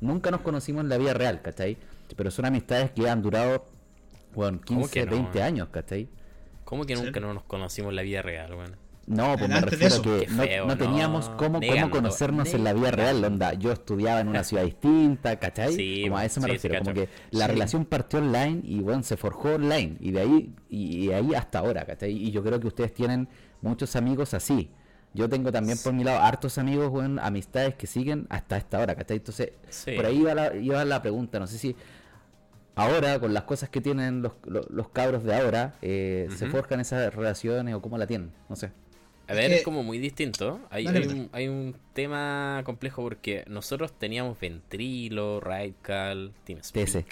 nunca 0.00 0.32
nos 0.32 0.40
conocimos 0.40 0.82
en 0.82 0.88
la 0.88 0.98
vida 0.98 1.14
real, 1.14 1.40
¿cachai? 1.42 1.76
Pero 2.16 2.32
son 2.32 2.44
amistades 2.44 2.90
que 2.90 3.08
han 3.08 3.22
durado 3.22 3.64
bueno, 4.34 4.60
15, 4.60 5.04
20 5.06 5.42
años, 5.42 5.68
¿cachai? 5.70 6.08
¿Cómo 6.64 6.86
que 6.86 6.94
nunca 6.94 7.20
no 7.20 7.34
nos 7.34 7.44
conocimos 7.44 7.90
en 7.90 7.96
la 7.96 8.02
vida 8.02 8.22
real, 8.22 8.54
weón? 8.54 8.84
No, 9.06 9.36
pues 9.36 9.50
me 9.50 9.60
refiero 9.60 9.96
a 9.96 10.02
que 10.02 10.62
no, 10.66 10.78
teníamos 10.78 11.28
cómo, 11.30 11.60
cómo 11.60 11.90
conocernos 11.90 12.52
en 12.54 12.64
la 12.64 12.72
vida 12.72 12.90
real, 12.90 13.22
onda. 13.22 13.52
Yo 13.54 13.72
estudiaba 13.72 14.20
en 14.20 14.28
una 14.28 14.44
ciudad 14.44 14.64
distinta, 14.64 15.38
¿cachai? 15.38 15.74
Sí, 15.74 16.02
como 16.04 16.16
a 16.16 16.24
eso 16.24 16.40
me 16.40 16.48
refiero, 16.48 16.78
como 16.78 16.94
que 16.94 17.08
la 17.30 17.46
relación 17.46 17.84
partió 17.84 18.20
online 18.20 18.62
y 18.64 18.80
bueno, 18.80 19.02
se 19.02 19.16
forjó 19.16 19.54
online 19.54 19.96
y 20.00 20.12
de 20.12 20.20
ahí 20.20 20.54
y, 20.70 21.10
ahí 21.10 21.34
hasta 21.34 21.58
ahora, 21.58 21.84
¿cachai? 21.84 22.12
Y 22.12 22.30
yo 22.30 22.42
creo 22.42 22.58
que 22.60 22.68
ustedes 22.68 22.94
tienen 22.94 23.28
muchos 23.60 23.94
amigos 23.96 24.32
así. 24.32 24.70
Yo 25.12 25.28
tengo 25.28 25.52
también 25.52 25.78
por 25.78 25.92
mi 25.92 26.02
lado 26.02 26.20
hartos 26.20 26.58
amigos, 26.58 26.90
bueno, 26.90 27.22
amistades 27.22 27.74
que 27.74 27.86
siguen 27.86 28.26
hasta 28.30 28.56
esta 28.56 28.80
hora, 28.80 28.96
¿cachai? 28.96 29.18
Entonces, 29.18 29.52
por 29.94 30.06
ahí 30.06 30.18
iba 30.18 30.34
la, 30.34 30.56
iba 30.56 30.84
la 30.84 31.02
pregunta, 31.02 31.38
no 31.38 31.46
sé 31.46 31.58
si 31.58 31.76
ahora, 32.74 33.18
con 33.18 33.34
las 33.34 33.44
cosas 33.44 33.68
que 33.68 33.80
tienen 33.80 34.22
los, 34.22 34.32
los, 34.44 34.88
cabros 34.90 35.24
de 35.24 35.34
ahora, 35.34 35.74
eh, 35.82 36.28
se 36.36 36.46
forjan 36.48 36.80
esas 36.80 37.14
relaciones 37.14 37.74
o 37.74 37.82
cómo 37.82 37.98
la 37.98 38.06
tienen, 38.06 38.32
no 38.48 38.56
sé. 38.56 38.70
A 39.26 39.32
ver, 39.32 39.52
es, 39.52 39.62
como 39.62 39.82
muy 39.82 39.98
distinto. 39.98 40.60
Hay, 40.70 40.86
hay, 41.32 41.48
un, 41.48 41.76
tema 41.94 42.60
complejo 42.64 43.02
porque 43.02 43.44
nosotros 43.46 43.92
teníamos 43.98 44.38
Ventrilo, 44.38 45.40
Rightcal, 45.40 46.32
TeamSpeak. 46.44 47.06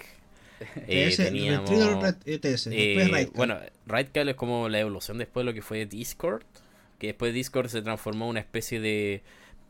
Eh, 0.86 1.12
teníamos, 1.16 1.68
TS, 1.68 2.68
eh, 2.70 3.28
bueno, 3.34 3.58
Rightcal 3.86 4.28
es 4.28 4.36
como 4.36 4.68
la 4.68 4.78
evolución 4.78 5.18
después 5.18 5.42
de 5.42 5.50
lo 5.50 5.54
que 5.54 5.62
fue 5.62 5.86
Discord. 5.86 6.44
Que 7.00 7.08
después 7.08 7.34
Discord 7.34 7.68
se 7.68 7.82
transformó 7.82 8.26
en 8.26 8.30
una 8.30 8.40
especie 8.40 8.78
de 8.78 9.22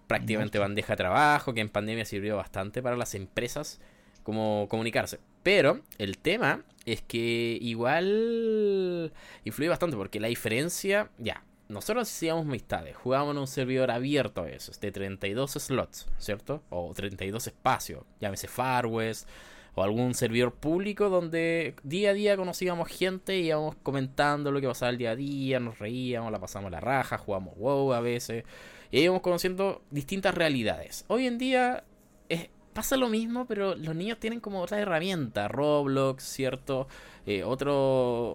prácticamente 0.07 0.59
bandeja 0.59 0.93
de 0.93 0.97
trabajo 0.99 1.55
que 1.55 1.63
en 1.63 1.71
pandemia 1.71 2.05
sirvió 2.05 2.37
bastante 2.37 2.83
para 2.83 2.97
las 2.97 3.15
empresas 3.15 3.81
como 4.23 4.67
comunicarse. 4.69 5.19
Pero 5.43 5.81
el 5.99 6.19
tema 6.19 6.65
es 6.87 7.03
que 7.03 7.59
igual 7.61 9.13
influye 9.45 9.69
bastante 9.69 9.97
porque 9.97 10.21
la 10.21 10.29
diferencia, 10.29 11.11
ya, 11.19 11.45
nosotros 11.69 12.09
hacíamos 12.09 12.47
amistades, 12.47 12.97
jugábamos 12.97 13.35
en 13.35 13.41
un 13.41 13.47
servidor 13.47 13.91
abierto 13.91 14.43
a 14.43 14.45
veces, 14.45 14.81
de 14.81 14.93
32 14.93 15.53
slots, 15.53 16.07
¿cierto? 16.19 16.63
O 16.71 16.93
32 16.93 17.47
espacios, 17.47 18.05
llámese 18.21 18.47
Far 18.47 18.87
West, 18.87 19.29
o 19.75 19.83
algún 19.83 20.15
servidor 20.15 20.53
público 20.53 21.09
donde 21.09 21.75
día 21.83 22.11
a 22.11 22.13
día 22.13 22.37
conocíamos 22.37 22.89
gente, 22.89 23.39
íbamos 23.39 23.77
comentando 23.83 24.53
lo 24.53 24.61
que 24.61 24.69
pasaba 24.69 24.91
el 24.91 24.99
día 24.99 25.13
a 25.13 25.17
día, 25.17 25.61
nos 25.61 25.79
reíamos, 25.79 26.31
la 26.31 26.39
pasamos 26.39 26.71
la 26.71 26.81
raja, 26.81 27.17
jugamos 27.17 27.57
WoW 27.57 27.95
a 27.95 28.01
veces, 28.01 28.45
y 28.91 29.01
íbamos 29.01 29.23
conociendo 29.23 29.83
distintas 29.91 30.35
realidades. 30.35 31.07
Hoy 31.09 31.27
en 31.27 31.39
día 31.39 31.85
es 32.29 32.51
pasa 32.73 32.97
lo 32.97 33.09
mismo, 33.09 33.47
pero 33.47 33.75
los 33.75 33.95
niños 33.95 34.19
tienen 34.19 34.41
como 34.41 34.61
otra 34.61 34.79
herramienta, 34.81 35.49
Roblox, 35.49 36.25
¿cierto? 36.25 36.89
Eh, 37.27 37.45
otras 37.45 37.75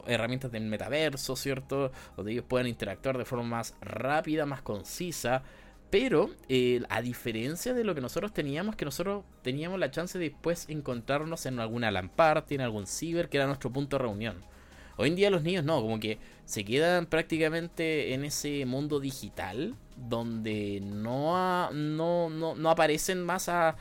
herramientas 0.08 0.52
del 0.52 0.64
metaverso, 0.66 1.36
¿cierto? 1.36 1.92
Donde 2.16 2.32
ellos 2.32 2.46
pueden 2.48 2.68
interactuar 2.68 3.18
de 3.18 3.26
forma 3.26 3.44
más 3.46 3.76
rápida, 3.82 4.46
más 4.46 4.62
concisa. 4.62 5.44
Pero, 5.90 6.30
eh, 6.50 6.82
a 6.90 7.02
diferencia 7.02 7.74
de 7.74 7.84
lo 7.84 7.96
que 7.96 8.02
nosotros 8.02 8.34
teníamos, 8.34 8.76
que 8.76 8.86
nosotros 8.86 9.24
teníamos 9.42 9.80
la 9.80 9.90
chance 9.90 10.20
de 10.20 10.30
después 10.30 10.66
encontrarnos 10.70 11.46
en 11.46 11.60
alguna 11.60 11.92
LAN 11.92 12.10
party, 12.10 12.56
en 12.56 12.62
algún 12.62 12.88
ciber, 12.88 13.30
que 13.30 13.38
era 13.38 13.48
nuestro 13.48 13.72
punto 13.72 13.98
de 13.98 14.04
reunión. 14.04 14.44
Hoy 14.98 15.10
en 15.10 15.16
día 15.16 15.30
los 15.30 15.44
niños 15.44 15.64
no, 15.64 15.82
como 15.82 16.00
que 16.00 16.18
se 16.46 16.66
quedan 16.66 17.06
prácticamente 17.06 18.14
en 18.14 18.26
ese 18.26 18.66
mundo 18.66 19.00
digital 19.00 19.76
donde 19.98 20.80
no, 20.82 21.72
no, 21.72 22.30
no, 22.30 22.70
aparecen 22.70 23.24
más 23.24 23.50
a, 23.50 23.76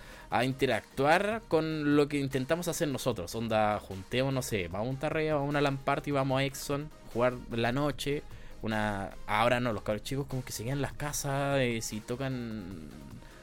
interactuar 0.45 1.43
con 1.49 1.97
lo 1.97 2.09
que 2.09 2.19
intentamos 2.19 2.69
hacer 2.69 2.89
nosotros. 2.89 3.35
Onda, 3.35 3.79
juntemos, 3.79 4.35
no 4.35 4.43
sé, 4.43 4.69
vamos 4.69 4.89
a 4.89 4.91
un 4.91 4.97
tarreo, 4.97 5.37
vamos 5.37 5.49
a 5.49 5.51
una 5.51 5.61
LAN 5.61 5.79
party, 5.79 6.11
vamos 6.11 6.41
a 6.41 6.45
Exxon, 6.45 6.91
jugar 7.12 7.35
la 7.51 7.73
noche. 7.73 8.23
Una, 8.62 9.12
ahora 9.27 9.61
no, 9.61 9.73
los 9.73 9.83
cabros 9.83 10.03
chicos 10.03 10.27
como 10.27 10.45
que 10.45 10.53
se 10.53 10.64
quedan 10.64 10.83
las 10.83 10.93
casas, 10.93 11.59
eh, 11.61 11.81
si 11.81 12.01
tocan 12.01 12.91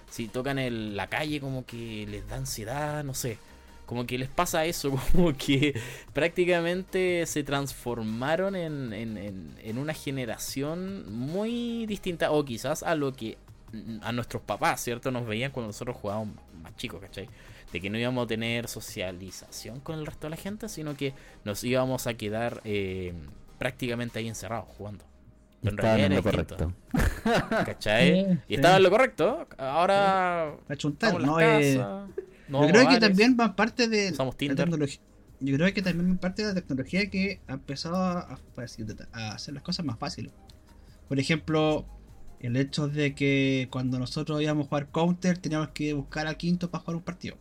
si 0.09 0.27
tocan 0.27 0.59
en 0.59 0.95
la 0.95 1.07
calle 1.07 1.39
como 1.39 1.65
que 1.65 2.05
les 2.07 2.27
da 2.27 2.35
ansiedad, 2.35 3.03
no 3.03 3.15
sé. 3.15 3.39
Como 3.85 4.05
que 4.05 4.17
les 4.17 4.29
pasa 4.29 4.65
eso, 4.65 4.91
como 5.11 5.33
que 5.33 5.79
prácticamente 6.13 7.25
se 7.25 7.43
transformaron 7.43 8.55
en, 8.55 8.93
en, 8.93 9.55
en, 9.61 9.77
una 9.77 9.93
generación 9.93 11.11
muy 11.11 11.85
distinta, 11.85 12.31
o 12.31 12.45
quizás 12.45 12.83
a 12.83 12.95
lo 12.95 13.13
que 13.13 13.37
a 14.01 14.11
nuestros 14.11 14.41
papás, 14.43 14.81
¿cierto? 14.81 15.11
Nos 15.11 15.25
veían 15.25 15.51
cuando 15.51 15.67
nosotros 15.67 15.97
jugábamos 15.97 16.35
más 16.61 16.75
chicos, 16.75 17.01
¿cachai? 17.01 17.27
De 17.71 17.81
que 17.81 17.89
no 17.89 17.97
íbamos 17.97 18.25
a 18.25 18.27
tener 18.27 18.67
socialización 18.67 19.79
con 19.79 19.97
el 19.97 20.05
resto 20.05 20.27
de 20.27 20.31
la 20.31 20.37
gente, 20.37 20.69
sino 20.69 20.95
que 20.95 21.13
nos 21.43 21.63
íbamos 21.63 22.05
a 22.05 22.13
quedar 22.13 22.61
eh, 22.65 23.13
prácticamente 23.57 24.19
ahí 24.19 24.27
encerrados 24.27 24.67
jugando. 24.77 25.05
En 25.63 25.77
realidad 25.77 26.07
en 26.07 26.15
lo 26.15 26.23
correcto. 26.23 26.73
¿Cachai? 27.49 28.39
y 28.47 28.55
estaba 28.55 28.77
en 28.77 28.83
lo 28.83 28.89
correcto. 28.89 29.47
Ahora. 29.57 30.55
no, 31.19 31.39
eh, 31.39 31.81
yo 32.61 32.67
creo 32.67 32.89
que 32.89 32.99
también 32.99 33.37
va 33.39 33.55
parte 33.55 33.87
de 33.87 34.11
la 34.11 34.55
tecnología. 34.55 34.99
Yo 35.39 35.55
creo 35.55 35.73
que 35.73 35.81
también 35.81 36.17
parte 36.17 36.41
de 36.41 36.49
la 36.49 36.55
tecnología 36.55 37.09
que 37.09 37.41
ha 37.47 37.53
empezado 37.53 37.95
a, 37.97 38.39
hacer 39.13 39.53
las 39.53 39.63
cosas 39.63 39.85
más 39.85 39.97
fáciles. 39.99 40.31
Por 41.09 41.19
ejemplo, 41.19 41.85
el 42.39 42.55
hecho 42.55 42.87
de 42.87 43.13
que 43.13 43.67
cuando 43.69 43.99
nosotros 43.99 44.41
íbamos 44.41 44.65
a 44.65 44.69
jugar 44.69 44.91
counter 44.91 45.37
teníamos 45.37 45.69
que 45.69 45.93
buscar 45.93 46.27
al 46.27 46.37
quinto 46.37 46.71
para 46.71 46.83
jugar 46.83 46.95
un 46.97 47.03
partido. 47.03 47.37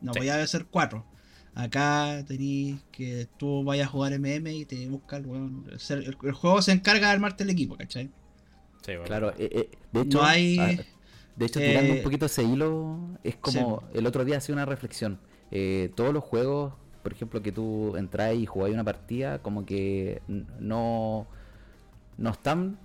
No 0.00 0.12
voy 0.12 0.28
a 0.28 0.46
ser 0.46 0.66
cuatro. 0.66 1.04
Acá 1.54 2.24
tenéis 2.26 2.76
que 2.92 3.26
tú 3.36 3.64
vayas 3.64 3.88
a 3.88 3.90
jugar 3.90 4.12
MM 4.18 4.46
y 4.52 4.64
te 4.64 4.88
busca 4.88 5.16
el, 5.16 5.26
el, 6.22 6.32
juego 6.32 6.62
se 6.62 6.70
encarga 6.70 7.08
de 7.08 7.12
armarte 7.14 7.42
el 7.42 7.50
equipo, 7.50 7.76
¿cachai? 7.76 8.10
Sí, 8.84 8.92
bueno. 8.92 9.04
Claro, 9.04 9.30
eh, 9.36 9.50
eh, 9.52 9.70
de 9.92 10.00
hecho, 10.02 10.22
hay, 10.22 10.58
ah, 10.60 10.76
de 11.38 11.46
hecho 11.46 11.60
tirando 11.60 11.92
un 11.92 11.98
eh, 11.98 12.02
poquito 12.02 12.26
ese 12.26 12.42
hilo, 12.42 12.98
es 13.22 13.36
como 13.36 13.82
el 13.94 14.06
otro 14.06 14.24
día 14.24 14.38
hacía 14.38 14.54
una 14.54 14.64
reflexión. 14.64 15.18
todos 15.94 16.12
los 16.12 16.24
juegos, 16.24 16.74
por 17.02 17.12
ejemplo, 17.12 17.42
que 17.42 17.52
tú 17.52 17.96
entras 17.96 18.34
y 18.34 18.44
jugáis 18.46 18.74
una 18.74 18.84
partida, 18.84 19.38
como 19.38 19.64
que 19.64 20.20
no, 20.58 21.26
no 22.16 22.30
están 22.30 22.78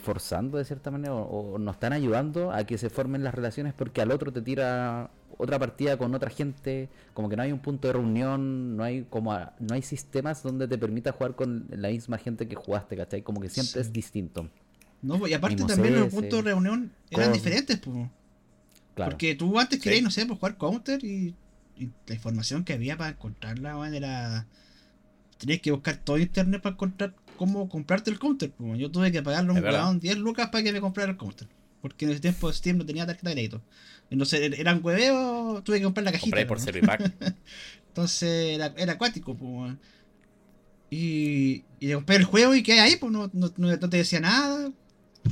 forzando 0.00 0.58
de 0.58 0.64
cierta 0.64 0.90
manera 0.90 1.14
o, 1.14 1.54
o 1.54 1.58
no 1.58 1.70
están 1.70 1.92
ayudando 1.92 2.52
a 2.52 2.64
que 2.64 2.76
se 2.76 2.90
formen 2.90 3.24
las 3.24 3.34
relaciones 3.34 3.72
porque 3.72 4.02
al 4.02 4.10
otro 4.10 4.32
te 4.32 4.42
tira 4.42 5.10
otra 5.38 5.58
partida 5.58 5.96
con 5.96 6.14
otra 6.14 6.30
gente, 6.30 6.88
como 7.12 7.28
que 7.28 7.36
no 7.36 7.42
hay 7.42 7.52
un 7.52 7.58
punto 7.58 7.88
de 7.88 7.94
reunión, 7.94 8.76
no 8.76 8.84
hay 8.84 9.04
como 9.04 9.32
no 9.32 9.74
hay 9.74 9.82
sistemas 9.82 10.42
donde 10.42 10.68
te 10.68 10.78
permita 10.78 11.12
jugar 11.12 11.34
con 11.34 11.66
la 11.70 11.88
misma 11.88 12.18
gente 12.18 12.46
que 12.48 12.54
jugaste, 12.54 12.96
¿cachai? 12.96 13.22
Como 13.22 13.40
que 13.40 13.48
siempre 13.48 13.80
es 13.80 13.92
distinto. 13.92 14.48
No, 15.04 15.28
y 15.28 15.34
aparte 15.34 15.62
también 15.64 16.00
los 16.00 16.08
puntos 16.08 16.42
de 16.42 16.50
reunión 16.50 16.90
eran 17.10 17.32
diferentes, 17.32 17.78
pues. 17.78 18.08
Porque 18.94 19.34
tú 19.34 19.58
antes 19.58 19.80
querías, 19.80 20.02
no 20.02 20.10
sé, 20.10 20.24
pues 20.24 20.38
jugar 20.38 20.56
counter 20.56 21.04
y, 21.04 21.34
la 22.06 22.14
información 22.14 22.64
que 22.64 22.72
había 22.72 22.96
para 22.96 23.10
encontrarla 23.10 23.88
era. 23.94 24.46
Tenías 25.38 25.60
que 25.60 25.72
buscar 25.72 25.96
todo 25.96 26.16
internet 26.18 26.62
para 26.62 26.74
encontrar 26.74 27.14
cómo 27.36 27.68
comprarte 27.68 28.10
el 28.10 28.18
counter. 28.18 28.50
Pues. 28.52 28.78
Yo 28.78 28.90
tuve 28.90 29.12
que 29.12 29.22
pagarle 29.22 29.52
un 29.52 30.00
10 30.00 30.18
lucas 30.18 30.48
para 30.48 30.64
que 30.64 30.72
me 30.72 30.80
comprara 30.80 31.10
el 31.10 31.18
counter. 31.18 31.48
Porque 31.82 32.06
en 32.06 32.12
ese 32.12 32.20
tiempo 32.20 32.50
Steam 32.50 32.78
no 32.78 32.86
tenía 32.86 33.04
tarjeta 33.04 33.28
de 33.28 33.34
crédito. 33.34 33.62
Entonces 34.08 34.40
er, 34.40 34.58
eran 34.58 34.80
hueveos, 34.82 35.62
tuve 35.64 35.78
que 35.78 35.84
comprar 35.84 36.04
la 36.04 36.12
cajita. 36.12 36.30
Compré 36.30 36.46
por 36.46 36.60
Servipack. 36.60 37.12
Entonces 37.88 38.54
era, 38.54 38.72
era 38.78 38.94
acuático, 38.94 39.36
pues. 39.36 39.74
Y, 40.88 41.64
y 41.80 41.92
compré 41.92 42.16
el 42.16 42.24
juego 42.24 42.54
y 42.54 42.62
quedé 42.62 42.80
ahí, 42.80 42.96
pues 42.96 43.12
no, 43.12 43.28
no, 43.34 43.52
no 43.58 43.90
te 43.90 43.96
decía 43.96 44.20
nada. 44.20 44.72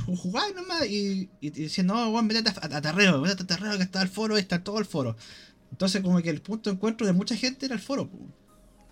Jugaba 0.05 0.49
nomás 0.51 0.85
y, 0.87 1.29
y, 1.39 1.49
decía, 1.49 1.83
no, 1.83 2.11
Juan, 2.11 2.27
vete 2.27 2.49
a, 2.49 2.77
a, 2.77 2.81
Tarreo, 2.81 3.21
vete 3.21 3.43
a 3.43 3.47
Tarreo 3.47 3.77
que 3.77 3.83
está 3.83 4.01
el 4.01 4.09
foro, 4.09 4.37
está 4.37 4.63
todo 4.63 4.79
el 4.79 4.85
foro. 4.85 5.15
Entonces 5.71 6.01
como 6.01 6.21
que 6.21 6.29
el 6.29 6.41
punto 6.41 6.69
de 6.69 6.75
encuentro 6.75 7.05
de 7.05 7.13
mucha 7.13 7.35
gente 7.35 7.65
era 7.65 7.75
el 7.75 7.81
foro. 7.81 8.09
Pues. 8.09 8.23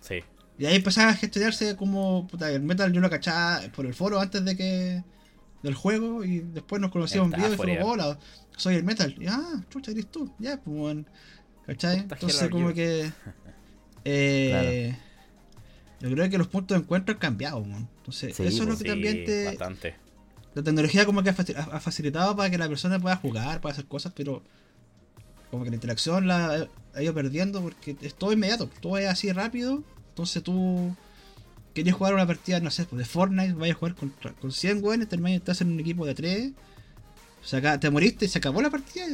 Sí. 0.00 0.20
Y 0.58 0.66
ahí 0.66 0.76
empezaba 0.76 1.10
a 1.10 1.14
gestionarse 1.14 1.76
como, 1.76 2.26
puta, 2.28 2.50
el 2.50 2.62
metal 2.62 2.92
yo 2.92 3.00
lo 3.00 3.10
cachaba 3.10 3.62
por 3.74 3.86
el 3.86 3.94
foro 3.94 4.20
antes 4.20 4.44
de 4.44 4.56
que 4.56 5.02
del 5.62 5.74
juego 5.74 6.24
y 6.24 6.40
después 6.40 6.80
nos 6.80 6.90
conocíamos 6.90 7.32
en 7.32 7.38
video 7.38 7.54
y 7.54 7.56
fuimos, 7.56 7.84
hola, 7.84 8.18
soy 8.56 8.76
el 8.76 8.84
metal. 8.84 9.14
Y, 9.18 9.26
ah, 9.26 9.64
chucha, 9.70 9.92
eres 9.92 10.06
tú. 10.08 10.32
Ya, 10.38 10.60
pues, 10.60 10.76
bueno. 10.76 11.04
¿Cachai? 11.66 11.98
Entonces, 11.98 12.48
como 12.48 12.72
que. 12.72 13.10
Eh, 14.04 14.96
Yo 16.00 16.10
creo 16.10 16.28
que 16.28 16.36
los 16.36 16.48
puntos 16.48 16.76
de 16.76 16.82
encuentro 16.82 17.14
han 17.14 17.20
cambiado, 17.20 17.64
man. 17.64 17.88
Entonces, 17.98 18.40
eso 18.40 18.62
es 18.64 18.68
lo 18.68 18.76
que 18.76 18.82
también 18.82 19.24
te. 19.24 19.44
Bastante. 19.44 19.94
La 20.54 20.62
tecnología, 20.62 21.06
como 21.06 21.22
que 21.22 21.30
ha 21.30 21.80
facilitado 21.80 22.36
para 22.36 22.50
que 22.50 22.58
la 22.58 22.68
persona 22.68 22.98
pueda 22.98 23.16
jugar, 23.16 23.60
pueda 23.60 23.72
hacer 23.72 23.86
cosas, 23.86 24.12
pero. 24.14 24.42
Como 25.50 25.64
que 25.64 25.70
la 25.70 25.76
interacción 25.76 26.26
la 26.26 26.66
ha 26.94 27.02
ido 27.02 27.12
perdiendo 27.12 27.60
porque 27.60 27.96
es 28.00 28.14
todo 28.14 28.32
inmediato, 28.32 28.70
todo 28.80 28.96
es 28.96 29.06
así 29.06 29.30
rápido. 29.32 29.82
Entonces 30.08 30.42
tú 30.42 30.94
querías 31.74 31.96
jugar 31.96 32.14
una 32.14 32.26
partida, 32.26 32.60
no 32.60 32.70
sé, 32.70 32.84
pues, 32.84 32.98
de 32.98 33.04
Fortnite, 33.04 33.54
vayas 33.54 33.76
a 33.76 33.78
jugar 33.78 33.94
con, 33.94 34.14
con 34.40 34.52
100 34.52 34.80
güeyes, 34.80 35.08
terminas 35.08 35.38
estás 35.38 35.60
en 35.60 35.72
un 35.72 35.80
equipo 35.80 36.06
de 36.06 36.14
3, 36.14 36.52
te 37.80 37.90
moriste 37.90 38.26
y 38.26 38.28
se 38.28 38.38
acabó 38.38 38.62
la 38.62 38.70
partida, 38.70 39.06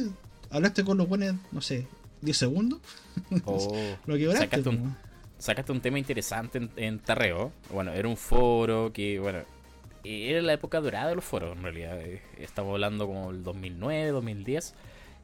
hablaste 0.49 0.83
con 0.83 0.97
los 0.97 1.07
buenos, 1.07 1.35
no 1.51 1.61
sé, 1.61 1.87
10 2.21 2.37
segundos. 2.37 2.79
Oh, 3.43 3.75
lo 4.05 4.15
que 4.15 4.31
sacaste, 4.31 4.69
un, 4.69 4.95
sacaste 5.37 5.71
un 5.73 5.81
tema 5.81 5.99
interesante 5.99 6.69
en, 6.77 6.99
Tarreo. 6.99 7.51
Bueno, 7.69 7.91
era 7.91 8.07
un 8.07 8.15
foro 8.15 8.93
que, 8.93 9.19
bueno, 9.19 9.39
era 10.03 10.41
la 10.41 10.53
época 10.53 10.79
dorada 10.81 11.09
de 11.09 11.15
los 11.15 11.25
foros 11.25 11.55
en 11.55 11.63
realidad. 11.63 11.99
Eh, 11.99 12.21
estamos 12.37 12.73
hablando 12.73 13.07
como 13.07 13.31
el 13.31 13.43
2009, 13.43 14.11
2010. 14.11 14.75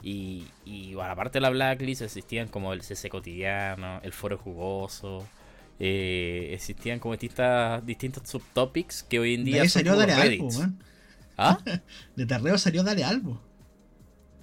Y, 0.04 0.46
y 0.66 0.94
bueno, 0.94 1.12
aparte 1.12 1.38
de 1.38 1.42
la 1.42 1.50
blacklist 1.50 2.02
existían 2.02 2.48
como 2.48 2.74
el 2.74 2.82
CC 2.82 3.10
cotidiano, 3.10 4.00
el 4.04 4.14
foro 4.14 4.38
jugoso, 4.38 5.26
eh, 5.80 6.52
existían 6.54 7.00
como 7.00 7.14
distintas, 7.16 7.86
distintos 7.86 8.30
subtopics 8.30 9.04
que 9.04 9.20
hoy 9.20 9.34
en 9.34 9.44
día 9.44 9.64
de 9.64 9.70
salió 9.70 9.96
Dale 9.96 10.14
Albo, 10.14 10.50
¿Ah? 11.38 11.60
De 12.16 12.26
Tarreo 12.26 12.58
salió 12.58 12.84
Dale 12.84 13.04
Albo. 13.04 13.42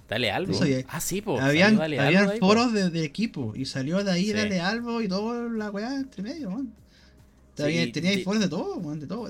Dale 0.07 0.31
Albo. 0.31 0.59
ah, 0.89 0.99
sí, 0.99 1.21
pues. 1.21 1.41
Habían, 1.41 1.81
habían 1.81 2.37
foros 2.39 2.73
de, 2.73 3.03
equipo 3.03 3.53
y 3.55 3.65
salió 3.65 4.03
de 4.03 4.11
ahí 4.11 4.31
Dale 4.31 4.59
Albo 4.61 5.01
y 5.01 5.07
toda 5.07 5.49
la 5.49 5.71
weá 5.71 5.95
entre 5.95 6.21
medio, 6.21 6.51
man. 6.51 6.73
Tenía, 7.55 8.23
foros 8.23 8.41
de 8.41 8.49
todo, 8.49 8.79
man, 8.79 8.99
de 8.99 9.07
todo. 9.07 9.29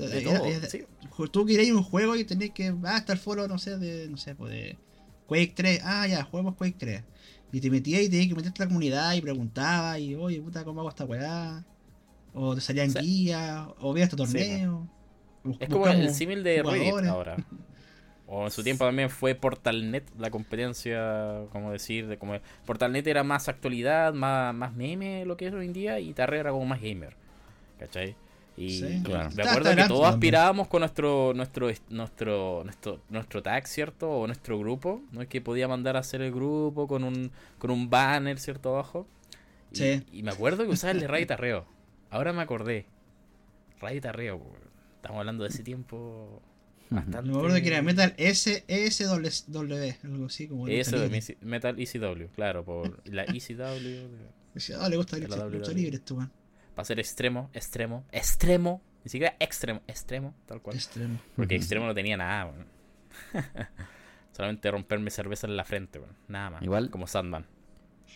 Tú 1.32 1.46
querías 1.46 1.76
un 1.76 1.84
juego 1.84 2.16
y 2.16 2.24
tenías 2.24 2.52
que. 2.52 2.74
Ah, 2.84 2.98
está 2.98 3.14
el 3.14 3.20
foro, 3.20 3.48
no 3.48 3.58
sé, 3.58 3.78
de. 3.78 4.08
No 4.10 4.18
sé, 4.18 4.36
pues 4.36 4.52
de. 4.52 4.78
Quake 5.28 5.54
3. 5.56 5.82
Ah, 5.84 6.08
ya, 6.08 6.24
juegos 6.24 6.56
Quake 6.56 6.76
3. 6.78 7.04
Y 7.52 7.62
te 7.62 7.70
metías 7.70 8.02
y 8.02 8.10
tenías 8.10 8.28
que 8.30 8.36
meterte 8.36 8.64
a 8.64 8.66
la 8.66 8.70
comunidad 8.70 9.14
y 9.14 9.22
preguntabas 9.22 10.00
y, 10.00 10.16
oye, 10.16 10.42
puta, 10.42 10.64
¿cómo 10.64 10.82
hago 10.82 10.90
esta 10.90 11.06
weá? 11.06 11.64
o 12.34 12.56
te 12.56 12.62
salían 12.62 12.92
guías, 12.94 13.68
o 13.80 13.94
veías 13.94 14.10
este 14.12 14.18
torneo. 14.18 14.88
es 15.60 15.70
como 15.70 15.88
el 15.88 16.14
símil 16.14 16.44
de 16.44 16.64
Reddit 16.64 17.06
ahora. 17.08 17.38
O 18.26 18.46
en 18.46 18.52
su 18.52 18.64
tiempo 18.64 18.86
también 18.86 19.10
fue 19.10 19.36
Portalnet 19.36 20.10
la 20.18 20.32
competencia, 20.32 21.46
como 21.52 21.72
decir, 21.72 22.08
de 22.08 22.18
como 22.18 22.34
Portalnet 22.66 23.06
era 23.06 23.24
más 23.24 23.48
actualidad, 23.48 24.14
más, 24.14 24.56
más 24.56 24.74
meme 24.74 25.26
lo 25.26 25.38
que 25.38 25.48
es 25.48 25.54
hoy 25.54 25.68
en 25.68 25.74
día, 25.74 26.00
y 26.00 26.14
Tarre 26.14 26.40
era 26.40 26.52
como 26.52 26.66
más 26.66 26.82
gamer. 26.82 27.16
¿Cachai? 27.78 28.16
Y 28.56 28.82
me 29.36 29.44
acuerdo 29.44 29.76
que 29.76 29.88
todos 29.88 30.06
aspirábamos 30.06 30.68
con 30.68 30.82
nuestro, 30.82 31.34
nuestro, 31.34 31.72
nuestro, 31.90 32.64
nuestro, 32.64 33.02
nuestro 33.10 33.42
tag, 33.42 33.68
¿cierto? 33.68 34.10
O 34.10 34.28
nuestro 34.28 34.60
grupo, 34.60 35.02
¿no? 35.12 35.22
Es 35.22 35.28
que 35.28 35.42
podía 35.42 35.68
mandar 35.68 35.96
a 35.98 36.00
hacer 36.00 36.22
el 36.22 36.32
grupo 36.32 36.88
con 36.88 37.04
un, 37.04 37.32
con 37.58 37.72
un 37.72 37.90
banner, 37.90 38.40
¿cierto? 38.40 38.70
Abajo. 38.70 39.08
Sí. 39.72 40.04
Y, 40.12 40.22
me 40.22 40.32
acuerdo 40.32 40.66
que 40.66 40.70
usaba 40.70 40.92
el 40.92 41.00
de 41.00 41.08
Ray 41.08 41.26
Tarreo. 41.26 41.66
Ahora 42.12 42.32
me 42.32 42.44
acordé. 42.44 42.86
Ray 43.82 44.00
Tarreo, 44.00 44.40
estamos 44.98 45.20
hablando 45.20 45.44
de 45.44 45.50
ese 45.50 45.64
tiempo 45.64 46.42
bastante. 46.92 47.32
me 47.32 47.36
acuerdo 47.36 47.60
que 47.60 47.68
era 47.68 47.82
Metal 47.82 48.14
SSW, 48.18 49.58
algo 50.04 50.26
así 50.28 50.48
como. 50.48 50.68
Eso, 50.68 50.98
Metal 51.42 51.76
ECW, 51.80 52.28
claro, 52.36 52.64
por 52.64 53.02
la 53.12 53.24
ECW. 53.24 54.10
Ah, 54.80 54.90
le 54.90 54.98
gusta 54.98 55.18
la 55.18 55.48
lucha 55.48 55.72
libre 55.72 55.96
esto, 55.96 56.16
man. 56.16 56.32
Va 56.78 56.82
a 56.82 56.86
ser 56.86 57.00
extremo, 57.00 57.50
extremo, 57.54 58.04
extremo. 58.12 58.82
Ni 59.04 59.10
siquiera 59.10 59.36
extremo, 59.40 59.82
extremo, 59.88 60.34
tal 60.46 60.62
cual. 60.62 60.76
Extremo. 60.76 61.20
Porque 61.36 61.56
extremo 61.56 61.86
no 61.86 61.94
tenía 61.94 62.18
nada. 62.18 62.54
Solamente 64.32 64.72
romperme 64.72 65.12
cerveza 65.12 65.46
en 65.46 65.58
la 65.58 65.66
frente, 65.66 66.00
man. 66.00 66.10
Nada 66.28 66.50
más. 66.52 66.62
Igual. 66.64 66.90
Como 66.90 67.06
Sandman. 67.06 67.46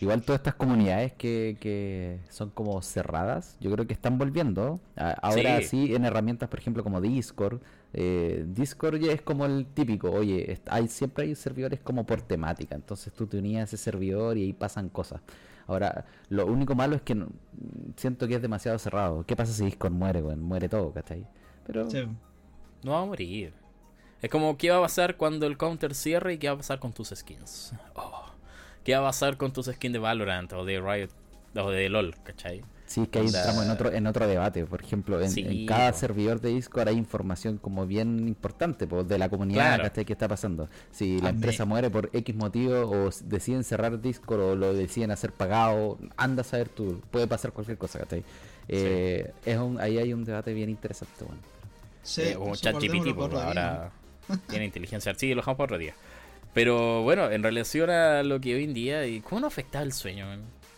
Igual 0.00 0.22
todas 0.22 0.40
estas 0.40 0.54
comunidades 0.54 1.12
que, 1.12 1.56
que 1.60 2.20
son 2.28 2.50
como 2.50 2.80
cerradas, 2.82 3.56
yo 3.60 3.70
creo 3.72 3.86
que 3.86 3.92
están 3.92 4.16
volviendo. 4.16 4.80
Ahora 4.96 5.60
sí, 5.62 5.94
en 5.94 6.04
herramientas, 6.04 6.48
por 6.48 6.60
ejemplo, 6.60 6.84
como 6.84 7.00
Discord. 7.00 7.60
Eh, 7.92 8.44
Discord 8.46 9.00
ya 9.00 9.12
es 9.12 9.22
como 9.22 9.46
el 9.46 9.66
típico, 9.66 10.10
oye, 10.10 10.60
hay 10.66 10.88
siempre 10.88 11.24
hay 11.24 11.34
servidores 11.34 11.80
como 11.80 12.04
por 12.04 12.20
temática, 12.20 12.74
entonces 12.74 13.12
tú 13.14 13.26
te 13.26 13.38
unías 13.38 13.62
a 13.62 13.64
ese 13.64 13.76
servidor 13.78 14.36
y 14.36 14.42
ahí 14.42 14.52
pasan 14.52 14.90
cosas. 14.90 15.22
Ahora, 15.68 16.06
lo 16.30 16.46
único 16.46 16.74
malo 16.74 16.96
es 16.96 17.02
que 17.02 17.14
siento 17.96 18.26
que 18.26 18.34
es 18.34 18.42
demasiado 18.42 18.78
cerrado. 18.78 19.24
¿Qué 19.24 19.36
pasa 19.36 19.52
si 19.52 19.64
Discord 19.66 19.92
muere, 19.92 20.22
Muere 20.22 20.68
todo, 20.68 20.92
¿cachai? 20.92 21.26
Pero... 21.66 21.86
No 22.82 22.92
va 22.92 23.02
a 23.02 23.04
morir. 23.04 23.52
Es 24.22 24.30
como, 24.30 24.56
¿qué 24.56 24.70
va 24.70 24.78
a 24.78 24.80
pasar 24.80 25.16
cuando 25.16 25.46
el 25.46 25.56
counter 25.56 25.94
cierre 25.94 26.34
y 26.34 26.38
qué 26.38 26.48
va 26.48 26.54
a 26.54 26.56
pasar 26.56 26.80
con 26.80 26.92
tus 26.92 27.10
skins? 27.14 27.72
Oh. 27.94 28.24
¿Qué 28.82 28.94
va 28.94 29.00
a 29.00 29.08
pasar 29.10 29.36
con 29.36 29.52
tus 29.52 29.66
skins 29.66 29.92
de 29.92 29.98
Valorant 29.98 30.52
o 30.54 30.64
de 30.64 30.80
Riot 30.80 31.10
O 31.56 31.70
de 31.70 31.88
LOL, 31.88 32.14
¿cachai? 32.24 32.64
Sí, 32.88 33.06
que 33.06 33.18
ahí 33.18 33.26
entramos 33.26 33.64
en 33.64 33.70
otro, 33.70 33.92
en 33.92 34.06
otro 34.06 34.26
debate. 34.26 34.64
Por 34.64 34.82
ejemplo, 34.82 35.20
en, 35.20 35.66
cada 35.66 35.92
servidor 35.92 36.40
de 36.40 36.48
Discord 36.48 36.88
hay 36.88 36.96
información 36.96 37.58
como 37.58 37.86
bien 37.86 38.26
importante 38.26 38.86
pues, 38.86 39.06
de 39.06 39.18
la 39.18 39.28
comunidad 39.28 39.92
que 39.92 40.10
está 40.10 40.26
pasando. 40.26 40.70
Si 40.90 41.20
la 41.20 41.28
empresa 41.28 41.66
muere 41.66 41.90
por 41.90 42.08
X 42.14 42.34
motivo 42.34 42.90
o 42.90 43.10
deciden 43.24 43.62
cerrar 43.62 44.00
Discord 44.00 44.40
o 44.40 44.56
lo 44.56 44.72
deciden 44.72 45.10
hacer 45.10 45.32
pagado, 45.32 45.98
anda 46.16 46.40
a 46.40 46.44
saber 46.44 46.70
tú, 46.70 47.02
puede 47.10 47.26
pasar 47.26 47.52
cualquier 47.52 47.76
cosa, 47.76 47.98
¿cachai? 47.98 48.24
Eh, 48.68 49.32
es 49.44 49.58
un, 49.58 49.78
ahí 49.80 49.98
hay 49.98 50.14
un 50.14 50.24
debate 50.24 50.54
bien 50.54 50.70
interesante. 50.70 51.24
Bueno. 51.26 51.40
Sí, 52.02 52.22
eh, 52.22 52.34
como 52.36 52.56
ChatGPT, 52.56 53.18
ahora 53.18 53.90
tiene 54.48 54.64
inteligencia. 54.64 55.14
Sí, 55.14 55.28
lo 55.30 55.36
dejamos 55.36 55.58
por 55.58 55.64
otro 55.64 55.78
día. 55.78 55.92
Pero 56.54 57.02
bueno, 57.02 57.30
en 57.30 57.42
relación 57.42 57.90
a 57.90 58.22
lo 58.22 58.40
que 58.40 58.54
hoy 58.54 58.64
en 58.64 58.72
día, 58.72 59.02
¿cómo 59.24 59.42
nos 59.42 59.52
afecta 59.52 59.82
el 59.82 59.92
sueño? 59.92 60.26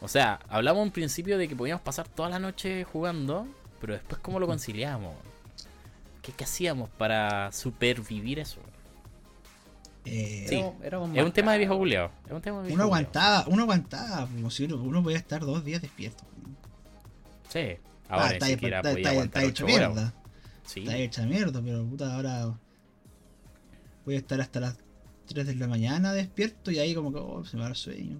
O 0.01 0.09
sea, 0.09 0.41
hablamos 0.49 0.87
en 0.87 0.93
principio 0.93 1.37
de 1.37 1.47
que 1.47 1.55
podíamos 1.55 1.83
pasar 1.83 2.09
toda 2.09 2.31
la 2.31 2.39
noche 2.39 2.85
jugando, 2.85 3.47
pero 3.81 3.93
después 3.93 4.21
cómo 4.21 4.41
lo 4.41 4.47
conciliamos. 4.47 5.15
¿Qué, 6.23 6.33
hacíamos 6.43 6.89
para 6.91 7.53
supervivir 7.53 8.39
eso? 8.39 8.61
Eh, 10.07 10.47
sí, 10.49 10.65
es 10.83 11.25
un 11.25 11.33
tema 11.33 11.53
de 11.53 11.59
viejo 11.59 11.77
buleado. 11.77 12.11
Uno 12.71 12.83
aguantaba, 12.85 13.45
uno 13.49 13.63
aguantaba, 13.65 14.29
uno 14.35 15.03
podía 15.03 15.19
estar 15.19 15.43
dos 15.43 15.65
días 15.65 15.83
despierto. 15.83 16.25
Sí, 17.51 17.77
ahora 18.09 18.27
ah, 18.27 18.33
está, 18.33 18.47
siquiera 18.47 18.79
está, 18.79 18.93
podía 18.93 19.25
está, 19.25 19.43
hecho 19.43 19.67
mierda. 19.67 20.15
Sí. 20.65 20.81
Está 20.81 20.97
hecha 20.97 21.27
mierda, 21.27 21.61
pero 21.63 21.85
puta, 21.85 22.15
ahora 22.15 22.55
voy 24.07 24.15
a 24.15 24.19
estar 24.19 24.41
hasta 24.41 24.61
las 24.61 24.79
3 25.27 25.47
de 25.47 25.55
la 25.57 25.67
mañana 25.67 26.13
despierto 26.13 26.71
y 26.71 26.79
ahí 26.79 26.95
como 26.95 27.13
que 27.13 27.19
oh, 27.19 27.45
se 27.45 27.57
me 27.57 27.65
va 27.65 27.69
el 27.69 27.77
sueño. 27.77 28.19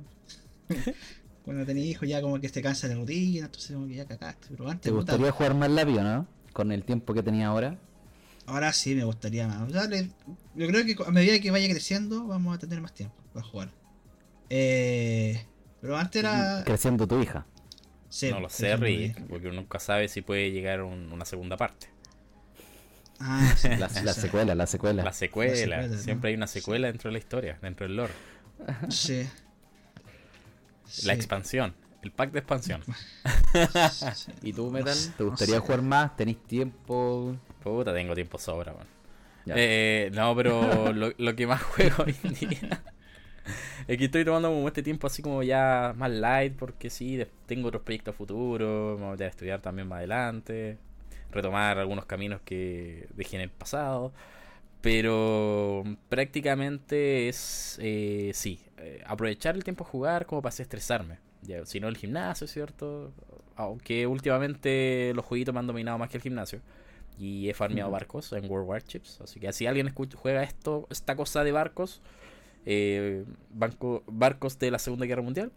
cuando 1.51 1.67
tenés 1.67 1.85
hijos 1.85 2.09
ya 2.09 2.23
como 2.23 2.41
que 2.41 2.49
se 2.49 2.63
cansa 2.63 2.87
la 2.87 2.95
rutina, 2.95 3.47
entonces 3.47 3.75
como 3.75 3.89
que 3.89 3.97
ya 3.97 4.05
cagaste. 4.05 4.47
Pero 4.51 4.71
antes, 4.71 4.83
¿Te 4.83 4.91
gustaría 4.93 5.33
jugar 5.33 5.55
más 5.55 5.69
labio, 5.69 6.05
no? 6.05 6.25
Con 6.53 6.71
el 6.71 6.85
tiempo 6.85 7.13
que 7.13 7.25
tenía 7.25 7.49
ahora. 7.49 7.77
Ahora 8.47 8.73
sí 8.73 8.95
me 8.95 9.03
gustaría 9.03 9.49
más. 9.49 9.69
yo 9.69 10.67
creo 10.69 10.87
que 10.87 10.97
a 11.05 11.11
medida 11.11 11.41
que 11.41 11.51
vaya 11.51 11.69
creciendo 11.69 12.25
vamos 12.29 12.55
a 12.55 12.59
tener 12.61 12.81
más 12.81 12.95
tiempo 12.95 13.17
para 13.35 13.45
jugar. 13.45 13.73
Eh, 14.49 15.45
pero 15.81 15.97
antes 15.97 16.23
era... 16.23 16.63
Creciendo 16.65 17.09
tu 17.09 17.21
hija. 17.21 17.45
Sí, 18.09 18.31
no 18.31 18.39
lo 18.39 18.49
sé, 18.49 18.77
Rick, 18.77 19.21
porque 19.29 19.49
uno 19.49 19.57
nunca 19.63 19.81
sabe 19.81 20.07
si 20.07 20.23
puede 20.23 20.53
llegar 20.53 20.83
una 20.83 21.25
segunda 21.25 21.57
parte. 21.57 21.89
Ah, 23.19 23.57
la, 23.81 23.89
secuela, 23.89 24.55
la 24.55 24.69
secuela. 24.69 25.03
La 25.03 25.13
secuela. 25.13 25.99
Siempre 25.99 26.31
hay 26.31 26.37
una 26.37 26.47
secuela 26.47 26.87
dentro 26.87 27.09
de 27.09 27.15
la 27.15 27.19
historia, 27.19 27.59
dentro 27.61 27.89
del 27.89 27.97
lore. 27.97 28.13
Sí. 28.89 29.29
La 31.05 31.15
expansión. 31.15 31.75
El 32.03 32.13
pack 32.13 32.33
de 32.33 32.39
expansión. 32.39 32.83
¿Y 34.43 34.53
tú, 34.53 34.71
Metal? 34.71 34.97
¿Te 35.17 35.25
gustaría 35.25 35.61
jugar 35.61 35.83
más? 35.83 36.17
¿Tenés 36.17 36.43
tiempo? 36.45 37.37
Puta, 37.63 37.93
tengo 37.93 38.15
tiempo 38.15 38.39
sobra, 38.39 38.73
man. 38.73 38.87
Eh, 39.47 40.11
no, 40.15 40.35
pero 40.35 40.93
lo, 41.19 41.37
que 41.37 41.47
más 41.47 41.63
juego 41.63 42.05
hoy 42.05 42.15
en 42.23 42.35
día 42.35 42.83
es 43.89 43.99
que 43.99 44.05
estoy 44.05 44.25
tomando 44.25 44.49
como 44.49 44.69
este 44.69 44.83
tiempo 44.83 45.07
así 45.07 45.23
como 45.23 45.43
ya 45.43 45.95
más 45.97 46.11
light 46.11 46.55
porque 46.57 46.91
sí, 46.91 47.25
tengo 47.47 47.69
otros 47.69 47.83
proyectos 47.83 48.15
futuros, 48.15 49.01
vamos 49.01 49.21
a 49.21 49.27
estudiar 49.27 49.61
también 49.61 49.89
más 49.89 49.99
adelante, 49.99 50.79
retomar 51.33 51.79
algunos 51.79 52.05
caminos 52.05 52.41
que 52.45 53.09
dejé 53.15 53.37
en 53.37 53.43
el 53.43 53.51
pasado. 53.51 54.13
Pero 54.81 55.85
prácticamente 56.09 57.29
es, 57.29 57.79
eh, 57.83 58.31
sí, 58.33 58.63
eh, 58.81 59.03
aprovechar 59.07 59.57
el 59.57 59.65
tiempo 59.65 59.85
a 59.85 59.87
jugar 59.87 60.27
como 60.27 60.43
para 60.43 60.55
estresarme. 60.55 61.19
Si 61.65 61.81
no 61.81 61.89
el 61.89 61.97
gimnasio, 61.97 62.47
¿cierto? 62.47 63.13
Aunque 63.57 64.07
últimamente 64.07 65.13
los 65.15 65.25
jueguitos 65.25 65.55
me 65.55 65.61
han 65.61 65.67
dominado 65.67 65.99
más 65.99 66.11
que 66.11 66.19
el 66.19 66.23
gimnasio. 66.23 66.61
Y 67.19 67.49
he 67.49 67.55
farmeado 67.55 67.91
barcos 67.91 68.33
en 68.33 68.51
World 68.51 68.69
Warships. 68.69 69.21
Así 69.21 69.41
que 69.41 69.53
si 69.53 69.67
alguien 69.67 69.87
escucha, 69.87 70.17
juega 70.17 70.43
esto, 70.43 70.87
esta 70.91 71.17
cosa 71.17 71.45
de 71.45 71.53
barcos, 71.53 72.01
eh, 72.65 73.25
barcos 73.51 74.59
de 74.59 74.71
la 74.71 74.79
Segunda 74.79 75.07
Guerra 75.07 75.23
Mundial, 75.23 75.53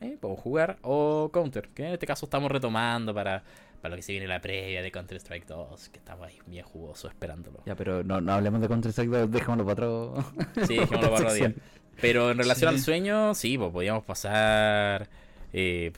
eh, 0.00 0.16
puedo 0.20 0.36
jugar. 0.36 0.78
O 0.82 1.30
Counter, 1.32 1.68
que 1.68 1.86
en 1.86 1.92
este 1.94 2.06
caso 2.06 2.26
estamos 2.26 2.50
retomando 2.50 3.14
para 3.14 3.42
para 3.80 3.90
lo 3.90 3.96
que 3.96 4.02
se 4.02 4.12
viene 4.12 4.26
la 4.26 4.40
previa 4.40 4.82
de 4.82 4.90
Counter-Strike 4.90 5.46
2, 5.46 5.88
que 5.90 5.98
estamos 5.98 6.26
ahí 6.26 6.38
bien 6.46 6.64
jugoso 6.64 7.08
esperándolo. 7.08 7.62
Ya, 7.64 7.76
pero 7.76 8.02
no, 8.02 8.20
no 8.20 8.32
hablemos 8.32 8.60
de 8.60 8.68
Counter-Strike 8.68 9.10
2, 9.10 9.30
dejémoslo 9.30 9.64
para 9.64 9.88
otro. 9.88 10.24
Sí, 10.66 10.76
dejémoslo 10.76 11.10
para 11.10 11.26
otro 11.26 11.34
día. 11.34 11.54
Pero 12.00 12.30
en 12.30 12.38
relación 12.38 12.68
al 12.70 12.80
sueño, 12.80 13.34
sí, 13.34 13.58
pues 13.58 13.72
podíamos 13.72 14.04
pasar 14.04 15.08
eh, 15.52 15.92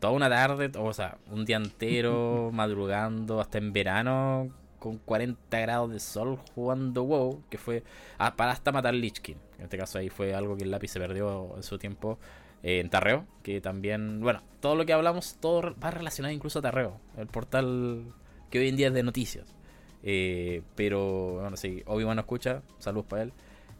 toda 0.00 0.12
una 0.12 0.28
tarde, 0.28 0.70
o 0.76 0.92
sea, 0.92 1.18
un 1.30 1.44
día 1.44 1.56
entero 1.56 2.50
madrugando 2.52 3.40
hasta 3.40 3.58
en 3.58 3.72
verano 3.72 4.50
con 4.78 4.98
40 4.98 5.60
grados 5.60 5.90
de 5.90 6.00
sol 6.00 6.38
jugando 6.54 7.04
WoW, 7.04 7.42
que 7.48 7.56
fue 7.56 7.82
ah, 8.18 8.36
para 8.36 8.52
hasta 8.52 8.70
matar 8.70 8.92
Lich 8.94 9.20
King. 9.20 9.36
En 9.58 9.64
este 9.64 9.78
caso 9.78 9.98
ahí 9.98 10.10
fue 10.10 10.34
algo 10.34 10.56
que 10.56 10.64
el 10.64 10.70
lápiz 10.70 10.88
se 10.88 11.00
perdió 11.00 11.54
en 11.56 11.62
su 11.62 11.78
tiempo 11.78 12.18
eh, 12.62 12.80
en 12.80 12.90
Tarreo, 12.90 13.24
que 13.42 13.60
también, 13.60 14.20
bueno, 14.20 14.42
todo 14.60 14.74
lo 14.74 14.84
que 14.84 14.92
hablamos, 14.92 15.36
todo 15.40 15.74
va 15.82 15.90
relacionado 15.90 16.34
incluso 16.34 16.58
a 16.58 16.62
Tarreo, 16.62 17.00
el 17.16 17.26
portal 17.28 18.04
que 18.50 18.58
hoy 18.58 18.68
en 18.68 18.76
día 18.76 18.88
es 18.88 18.94
de 18.94 19.02
noticias. 19.02 19.54
Eh, 20.02 20.60
pero, 20.74 21.40
bueno, 21.40 21.56
sí, 21.56 21.82
Obi-Wan 21.86 22.18
escucha, 22.18 22.62
saludos 22.78 23.06
para 23.06 23.22
él. 23.22 23.32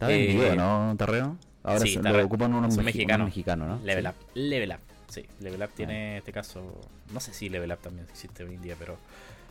Está 0.09 0.17
vendido, 0.17 0.53
eh, 0.53 0.57
¿no? 0.57 0.95
Tarreo. 0.97 1.37
Ahora 1.63 1.81
sí, 1.81 1.95
se, 1.95 2.03
lo 2.03 2.25
ocupan 2.25 2.53
unos, 2.53 2.77
mexicanos, 2.77 3.29
mexicanos, 3.29 3.69
¿no? 3.69 3.85
Level 3.85 4.07
Up, 4.07 4.15
Level 4.35 4.71
Up, 4.71 4.81
sí, 5.09 5.25
Level 5.41 5.63
Up 5.63 5.71
tiene 5.75 6.19
este 6.19 6.31
caso, 6.31 6.79
no 7.13 7.21
sé 7.21 7.33
si 7.33 7.49
Level 7.49 7.73
Up 7.73 7.79
también 7.79 8.07
existe 8.11 8.45
hoy 8.45 8.55
en 8.55 8.63
día, 8.63 8.77
pero 8.79 8.99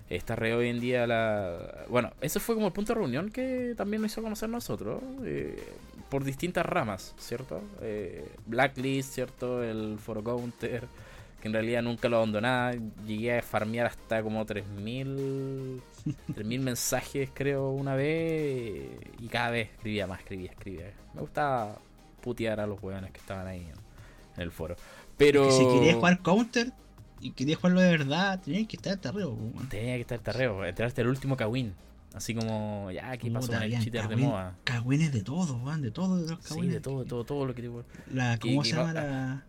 Está 0.10 0.36
re 0.36 0.54
hoy 0.54 0.70
en 0.70 0.80
día 0.80 1.08
la... 1.08 1.86
Bueno, 1.89 2.12
eso 2.22 2.39
fue 2.39 2.56
como 2.56 2.68
el 2.68 2.74
punto 2.74 2.93
de 2.93 2.99
reunión 2.99 3.32
que 3.32 3.74
también 3.76 4.01
nos 4.01 4.12
hizo 4.12 4.22
conocer 4.22 4.49
nosotros, 4.49 5.01
eh, 5.24 5.64
por 6.10 6.24
distintas 6.24 6.66
ramas, 6.66 7.16
¿cierto? 7.18 7.62
Eh, 7.82 8.30
Blacklist, 8.45 9.14
¿cierto? 9.14 9.64
El 9.64 9.97
Foro 9.99 10.24
Counter, 10.24 10.84
que 11.43 11.49
en 11.49 11.53
realidad 11.55 11.81
nunca 11.81 12.07
lo 12.07 12.15
abandonaba. 12.15 12.71
Llegué 13.05 13.39
a 13.39 13.41
farmear 13.41 13.87
hasta 13.87 14.23
como 14.23 14.45
3.000 14.45 15.81
3.000 16.05 16.59
mensajes, 16.61 17.31
creo, 17.33 17.69
una 17.71 17.95
vez, 17.95 18.91
y 19.19 19.27
cada 19.27 19.49
vez 19.49 19.69
escribía 19.71 20.07
más, 20.07 20.21
escribía, 20.21 20.51
escribía. 20.51 20.93
Me 21.13 21.19
gustaba 21.19 21.79
putear 22.21 22.61
a 22.61 22.65
los 22.65 22.81
weones 22.81 23.11
que 23.11 23.19
estaban 23.19 23.45
ahí 23.45 23.59
en, 23.59 24.41
el 24.41 24.51
foro. 24.51 24.77
Pero... 25.17 25.51
si 25.51 25.65
querías 25.65 25.95
jugar 25.97 26.21
Counter, 26.21 26.71
y 27.19 27.31
querías 27.31 27.59
jugarlo 27.59 27.81
de 27.81 27.91
verdad, 27.91 28.39
tenías 28.39 28.65
que 28.65 28.77
estar 28.77 28.95
tarreo. 28.95 29.37
Tenía 29.69 29.95
que 29.95 30.01
estar 30.01 30.19
tarreo, 30.19 30.63
entraste 30.63 31.01
el 31.01 31.09
último 31.09 31.35
Kawin. 31.35 31.73
Así 32.13 32.33
como, 32.33 32.89
ya, 32.91 33.11
aquí 33.11 33.29
pasó 33.29 33.51
con 33.51 33.63
el 33.63 33.79
cheater 33.81 34.07
de 34.07 34.15
moda. 34.15 34.55
Kawines 34.63 35.11
de 35.11 35.23
todo, 35.23 35.57
man, 35.57 35.81
de 35.81 35.91
todo 35.91 36.21
de 36.21 36.29
los 36.29 36.39
Sí, 36.41 36.67
de 36.67 36.79
todo, 36.79 37.03
todo, 37.03 37.25
todo 37.25 37.45
lo 37.45 37.53
que 37.53 37.63
te 37.63 37.71
La, 38.13 38.39
¿Cómo 38.39 38.63
se 38.63 38.77
llama 38.77 38.93
la.? 38.93 39.43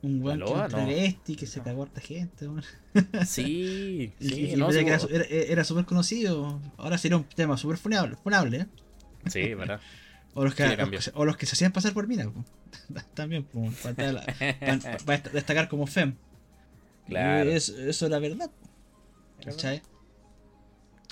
Un 0.00 0.20
buen 0.20 0.40
travesti 0.40 1.34
que 1.34 1.46
se 1.46 1.60
cagó 1.60 1.88
a 1.94 2.00
gente, 2.00 2.48
man. 2.48 2.62
Sí, 3.26 4.12
sí, 4.20 4.54
no, 4.56 4.68
que 4.68 4.80
era, 4.80 4.98
era, 5.28 5.64
súper 5.64 5.84
conocido. 5.84 6.60
Ahora 6.76 6.98
sería 6.98 7.16
un 7.16 7.24
tema 7.24 7.56
súper 7.56 7.78
funable, 7.78 8.16
funable, 8.16 8.58
¿eh? 8.58 8.66
Sí, 9.26 9.54
verdad. 9.54 9.80
O 10.34 10.44
los, 10.44 10.54
que, 10.54 10.64
o 11.14 11.24
los 11.24 11.36
que 11.36 11.46
se 11.46 11.54
hacían 11.54 11.72
pasar 11.72 11.92
por 11.94 12.06
mina, 12.06 12.30
también, 13.14 13.44
para, 13.82 14.22
destacar 15.32 15.68
como 15.68 15.88
FEM. 15.88 16.14
Claro. 17.08 17.50
eso 17.50 18.06
era 18.06 18.20
verdad. 18.20 18.48
¿Cachai? 19.44 19.82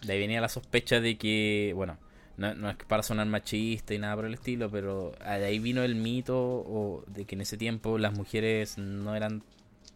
De 0.04 0.12
ahí 0.12 0.20
venía 0.20 0.40
la 0.40 0.48
sospecha 0.48 1.00
de 1.00 1.18
que, 1.18 1.72
bueno, 1.74 1.98
no, 2.36 2.70
es 2.70 2.76
para 2.86 3.02
sonar 3.02 3.26
machista 3.26 3.94
y 3.94 3.98
nada 3.98 4.14
por 4.16 4.26
el 4.26 4.34
estilo, 4.34 4.70
pero 4.70 5.12
de 5.20 5.44
ahí 5.44 5.58
vino 5.58 5.82
el 5.82 5.94
mito 5.94 6.36
o 6.38 7.04
de 7.06 7.24
que 7.24 7.34
en 7.34 7.40
ese 7.40 7.56
tiempo 7.56 7.98
las 7.98 8.12
mujeres 8.12 8.76
no 8.78 9.16
eran 9.16 9.42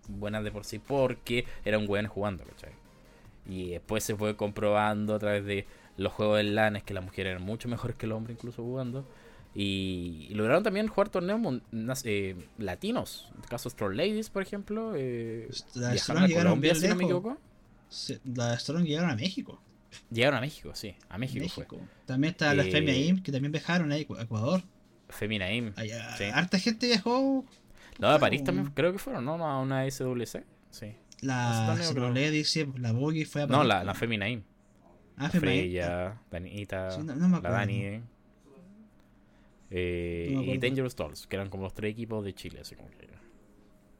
buenas 0.08 0.42
de 0.42 0.50
por 0.50 0.64
sí 0.64 0.78
porque 0.78 1.44
eran 1.64 1.86
buenas 1.86 2.10
jugando, 2.10 2.44
¿cachai? 2.44 2.72
Y 3.46 3.70
después 3.70 4.04
se 4.04 4.16
fue 4.16 4.36
comprobando 4.36 5.14
a 5.14 5.18
través 5.18 5.44
de 5.44 5.66
los 5.96 6.12
juegos 6.12 6.38
de 6.38 6.44
LAN 6.44 6.80
que 6.82 6.94
las 6.94 7.04
mujeres 7.04 7.32
eran 7.32 7.42
mucho 7.42 7.68
mejores 7.68 7.96
que 7.96 8.06
el 8.06 8.12
hombre 8.12 8.32
incluso 8.32 8.62
jugando. 8.62 9.06
Y, 9.54 10.28
lograron 10.32 10.62
también 10.62 10.86
jugar 10.86 11.08
torneos 11.08 11.60
eh, 12.04 12.36
latinos. 12.58 13.28
En 13.34 13.42
el 13.42 13.48
caso 13.48 13.68
de 13.68 13.72
Strong 13.72 13.94
Ladies, 13.94 14.30
por 14.30 14.42
ejemplo. 14.42 14.92
Eh, 14.94 15.50
la 15.74 15.96
Strong 15.96 16.24
a 16.24 16.34
Colombia, 16.34 16.74
si 16.74 16.86
no 16.86 16.94
me 16.94 17.04
equivoco. 17.04 17.36
la 18.24 18.58
Strong 18.58 18.84
llegaron 18.84 19.10
a 19.10 19.16
México. 19.16 19.60
Llegaron 20.10 20.38
a 20.38 20.40
México, 20.40 20.72
sí. 20.74 20.94
A 21.08 21.18
México, 21.18 21.46
fue. 21.48 21.66
También 22.06 22.32
está 22.32 22.54
la 22.54 22.64
eh, 22.64 23.06
Im, 23.06 23.22
que 23.22 23.32
también 23.32 23.52
viajaron 23.52 23.92
a 23.92 23.96
Ecuador. 23.96 24.62
Femina 25.08 25.52
Im. 25.52 25.72
Harta 26.32 26.58
gente 26.58 26.86
viajó. 26.86 27.44
No, 27.98 28.08
a 28.08 28.18
París 28.18 28.44
también 28.44 28.70
creo 28.74 28.92
que 28.92 28.98
fueron, 28.98 29.24
¿no? 29.24 29.34
A 29.44 29.60
una 29.60 29.88
SWC. 29.90 30.44
Sí. 30.70 30.94
La 31.20 31.76
sí, 32.44 32.66
la 32.78 32.92
Boogie 32.92 33.26
fue 33.26 33.42
a 33.42 33.46
París. 33.46 33.58
No, 33.58 33.64
la, 33.64 33.84
la 33.84 33.94
Femina 33.94 34.28
Im. 34.28 34.42
Ah, 35.16 35.28
Freya, 35.28 36.18
Danita, 36.30 36.88
la 36.98 37.50
Dani. 37.50 38.02
Eh, 39.72 40.34
y 40.46 40.58
Dangerous 40.58 40.96
Dolls, 40.96 41.26
que 41.26 41.36
eran 41.36 41.48
como 41.48 41.64
los 41.64 41.74
tres 41.74 41.92
equipos 41.92 42.24
de 42.24 42.34
Chile, 42.34 42.60
así 42.60 42.74
como 42.74 42.90
que 42.90 43.06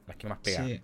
las 0.07 0.17
que 0.17 0.27
más 0.27 0.39
pegaban. 0.39 0.81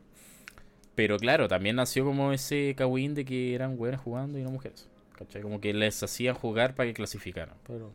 Pero 0.96 1.18
claro, 1.18 1.48
también 1.48 1.76
nació 1.76 2.06
como 2.06 2.32
ese 2.32 2.74
Kawin 2.78 3.14
de 3.14 3.26
que 3.26 3.54
eran 3.54 3.78
buenas 3.78 4.00
jugando 4.00 4.40
y 4.40 4.44
no 4.44 4.52
mujeres. 4.52 4.87
¿Cachai? 5.18 5.42
Como 5.42 5.60
que 5.60 5.74
les 5.74 6.02
hacían 6.04 6.36
jugar 6.36 6.76
para 6.76 6.88
que 6.88 6.94
clasificaran. 6.94 7.56
Pero 7.66 7.92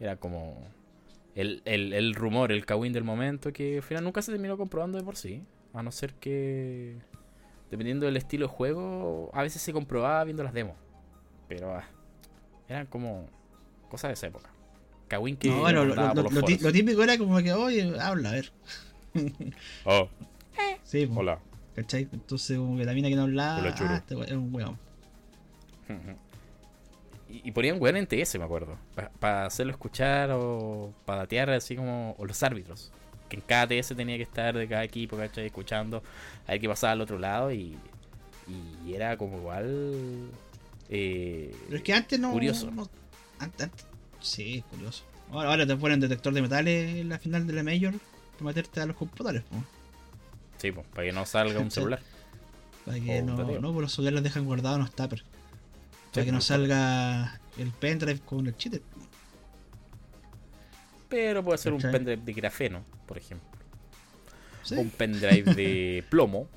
era 0.00 0.16
como 0.16 0.62
el, 1.34 1.62
el, 1.64 2.14
rumor, 2.14 2.52
el 2.52 2.66
Kawin 2.66 2.92
del 2.92 3.04
momento 3.04 3.52
que 3.52 3.76
al 3.76 3.82
final 3.82 4.04
nunca 4.04 4.22
se 4.22 4.32
terminó 4.32 4.56
comprobando 4.56 4.98
de 4.98 5.04
por 5.04 5.16
sí. 5.16 5.42
A 5.74 5.82
no 5.82 5.92
ser 5.92 6.14
que, 6.14 6.96
dependiendo 7.70 8.06
del 8.06 8.16
estilo 8.16 8.46
de 8.46 8.52
juego, 8.52 9.30
a 9.32 9.42
veces 9.42 9.62
se 9.62 9.72
comprobaba 9.72 10.24
viendo 10.24 10.42
las 10.42 10.52
demos. 10.52 10.76
Pero 11.46 11.74
ah, 11.74 11.84
eran 12.68 12.86
como 12.86 13.28
cosas 13.88 14.08
de 14.08 14.14
esa 14.14 14.26
época. 14.26 14.50
Kawin 15.08 15.36
que. 15.36 15.48
No, 15.48 15.60
bueno, 15.60 15.84
lo, 15.84 16.72
típico 16.72 17.02
era 17.02 17.16
como 17.16 17.38
que, 17.38 17.52
oye, 17.52 17.98
habla, 18.00 18.30
a 18.30 18.32
ver. 18.32 18.52
oh. 19.84 20.08
Sí, 20.82 21.08
Hola. 21.14 21.38
¿Cachai? 21.76 22.08
Entonces, 22.12 22.58
como 22.58 22.76
que 22.76 22.84
la 22.84 22.92
mina 22.92 23.08
que 23.08 23.14
no 23.14 23.22
hablaba, 23.22 23.62
ah, 23.62 23.96
este 23.96 24.20
es 24.20 24.32
un 24.32 24.52
weón. 24.52 24.78
Y, 27.30 27.52
ponían 27.52 27.80
weón 27.80 27.96
en 27.96 28.06
TS, 28.06 28.38
me 28.38 28.44
acuerdo. 28.44 28.78
Para 29.20 29.46
hacerlo 29.46 29.72
escuchar 29.72 30.30
o 30.32 30.94
para 31.04 31.20
datear 31.20 31.50
así 31.50 31.76
como. 31.76 32.14
O 32.18 32.24
los 32.24 32.42
árbitros. 32.42 32.90
Que 33.28 33.36
en 33.36 33.42
cada 33.42 33.66
TS 33.66 33.94
tenía 33.94 34.16
que 34.16 34.22
estar 34.22 34.56
de 34.56 34.66
cada 34.66 34.84
equipo, 34.84 35.16
¿cachai? 35.16 35.46
Escuchando 35.46 36.02
a 36.46 36.52
ver 36.52 36.60
qué 36.60 36.68
pasaba 36.68 36.92
al 36.92 37.00
otro 37.00 37.18
lado 37.18 37.52
y. 37.52 37.76
Y 38.86 38.94
era 38.94 39.16
como 39.18 39.36
igual. 39.36 40.30
Eh, 40.88 41.54
Pero 41.66 41.76
es 41.76 41.82
que 41.82 41.92
antes 41.92 42.18
no. 42.18 42.32
Curioso. 42.32 42.70
antes, 43.38 43.68
sí, 44.20 44.64
curioso. 44.70 45.04
Ahora, 45.30 45.50
ahora 45.50 45.66
te 45.66 45.76
ponen 45.76 46.00
detector 46.00 46.32
de 46.32 46.40
metales 46.40 46.96
en 46.96 47.08
la 47.10 47.18
final 47.18 47.46
de 47.46 47.52
la 47.52 47.62
Major 47.62 47.92
para 48.38 48.46
meterte 48.46 48.80
a 48.80 48.86
los 48.86 48.96
computadores, 48.96 49.42
Sí, 50.56 50.72
pues, 50.72 50.86
para 50.88 51.06
que 51.06 51.12
no 51.12 51.26
salga 51.26 51.60
un 51.60 51.70
celular. 51.70 52.00
Para 52.86 52.98
que 52.98 53.22
no, 53.22 53.36
no, 53.36 53.72
pues 53.72 53.82
los 53.82 53.92
celulares 53.92 54.14
los 54.14 54.22
dejan 54.24 54.44
guardados 54.46 54.78
en 54.78 54.84
los 54.84 54.94
tuppers. 54.94 55.24
Para 56.12 56.24
que 56.24 56.32
no 56.32 56.40
salga 56.40 57.40
el 57.58 57.70
pendrive 57.72 58.20
con 58.20 58.46
el 58.46 58.56
cheater. 58.56 58.82
Pero 61.08 61.42
puede 61.42 61.58
ser 61.58 61.72
un 61.72 61.80
pendrive 61.80 62.22
de 62.22 62.32
grafeno, 62.32 62.84
por 63.06 63.18
ejemplo. 63.18 63.48
O 64.70 64.80
un 64.80 64.90
pendrive 64.90 65.54
de 65.54 66.04
plomo. 66.10 66.48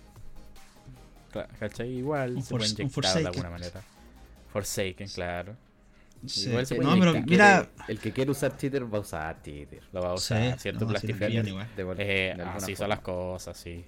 ¿Cachai? 1.59 1.89
Igual 1.89 2.43
se 2.43 2.49
puede 2.49 2.69
inyectar 2.69 3.21
de 3.21 3.27
alguna 3.27 3.49
manera. 3.49 3.81
Forsaken, 4.51 5.07
claro. 5.07 5.55
Igual 6.23 6.65
se 6.67 6.75
puede 6.75 6.89
no, 6.89 6.99
pero 6.99 7.13
mira. 7.25 7.69
El 7.87 7.99
que 7.99 8.11
quiere 8.11 8.31
usar 8.31 8.57
cheater 8.57 8.93
va 8.93 8.97
a 8.97 9.01
usar 9.01 9.41
cheater. 9.41 9.81
Lo 9.93 10.01
va 10.01 10.09
a 10.09 10.13
usar, 10.13 10.59
¿cierto? 10.59 10.85
No, 10.85 10.93
eh, 11.97 12.37
así 12.45 12.75
son 12.75 12.89
las 12.89 12.99
cosas, 12.99 13.57
sí. 13.57 13.85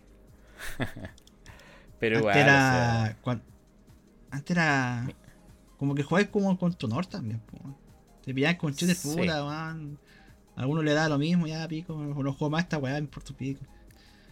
pero 2.00 2.20
igual. 2.20 2.38
Era, 2.38 3.18
Antes 4.32 4.50
era 4.50 5.06
como 5.84 5.96
que 5.96 6.04
juegas 6.04 6.30
como 6.30 6.58
con 6.58 6.74
tu 6.76 6.86
honor 6.88 7.06
también. 7.06 7.42
Te 8.24 8.34
pillas 8.34 8.56
con 8.56 8.74
cheater 8.74 8.96
puta, 8.96 9.44
man. 9.44 9.98
A 10.56 10.62
alguno 10.62 10.82
le 10.82 10.94
da 10.94 11.10
lo 11.10 11.18
mismo, 11.18 11.46
ya 11.46 11.68
pico. 11.68 11.94
No 11.94 12.32
juego 12.32 12.52
más 12.52 12.64
esta 12.64 12.78
weá, 12.78 12.94
me 12.94 13.00
importa 13.00 13.34
pico. 13.34 13.60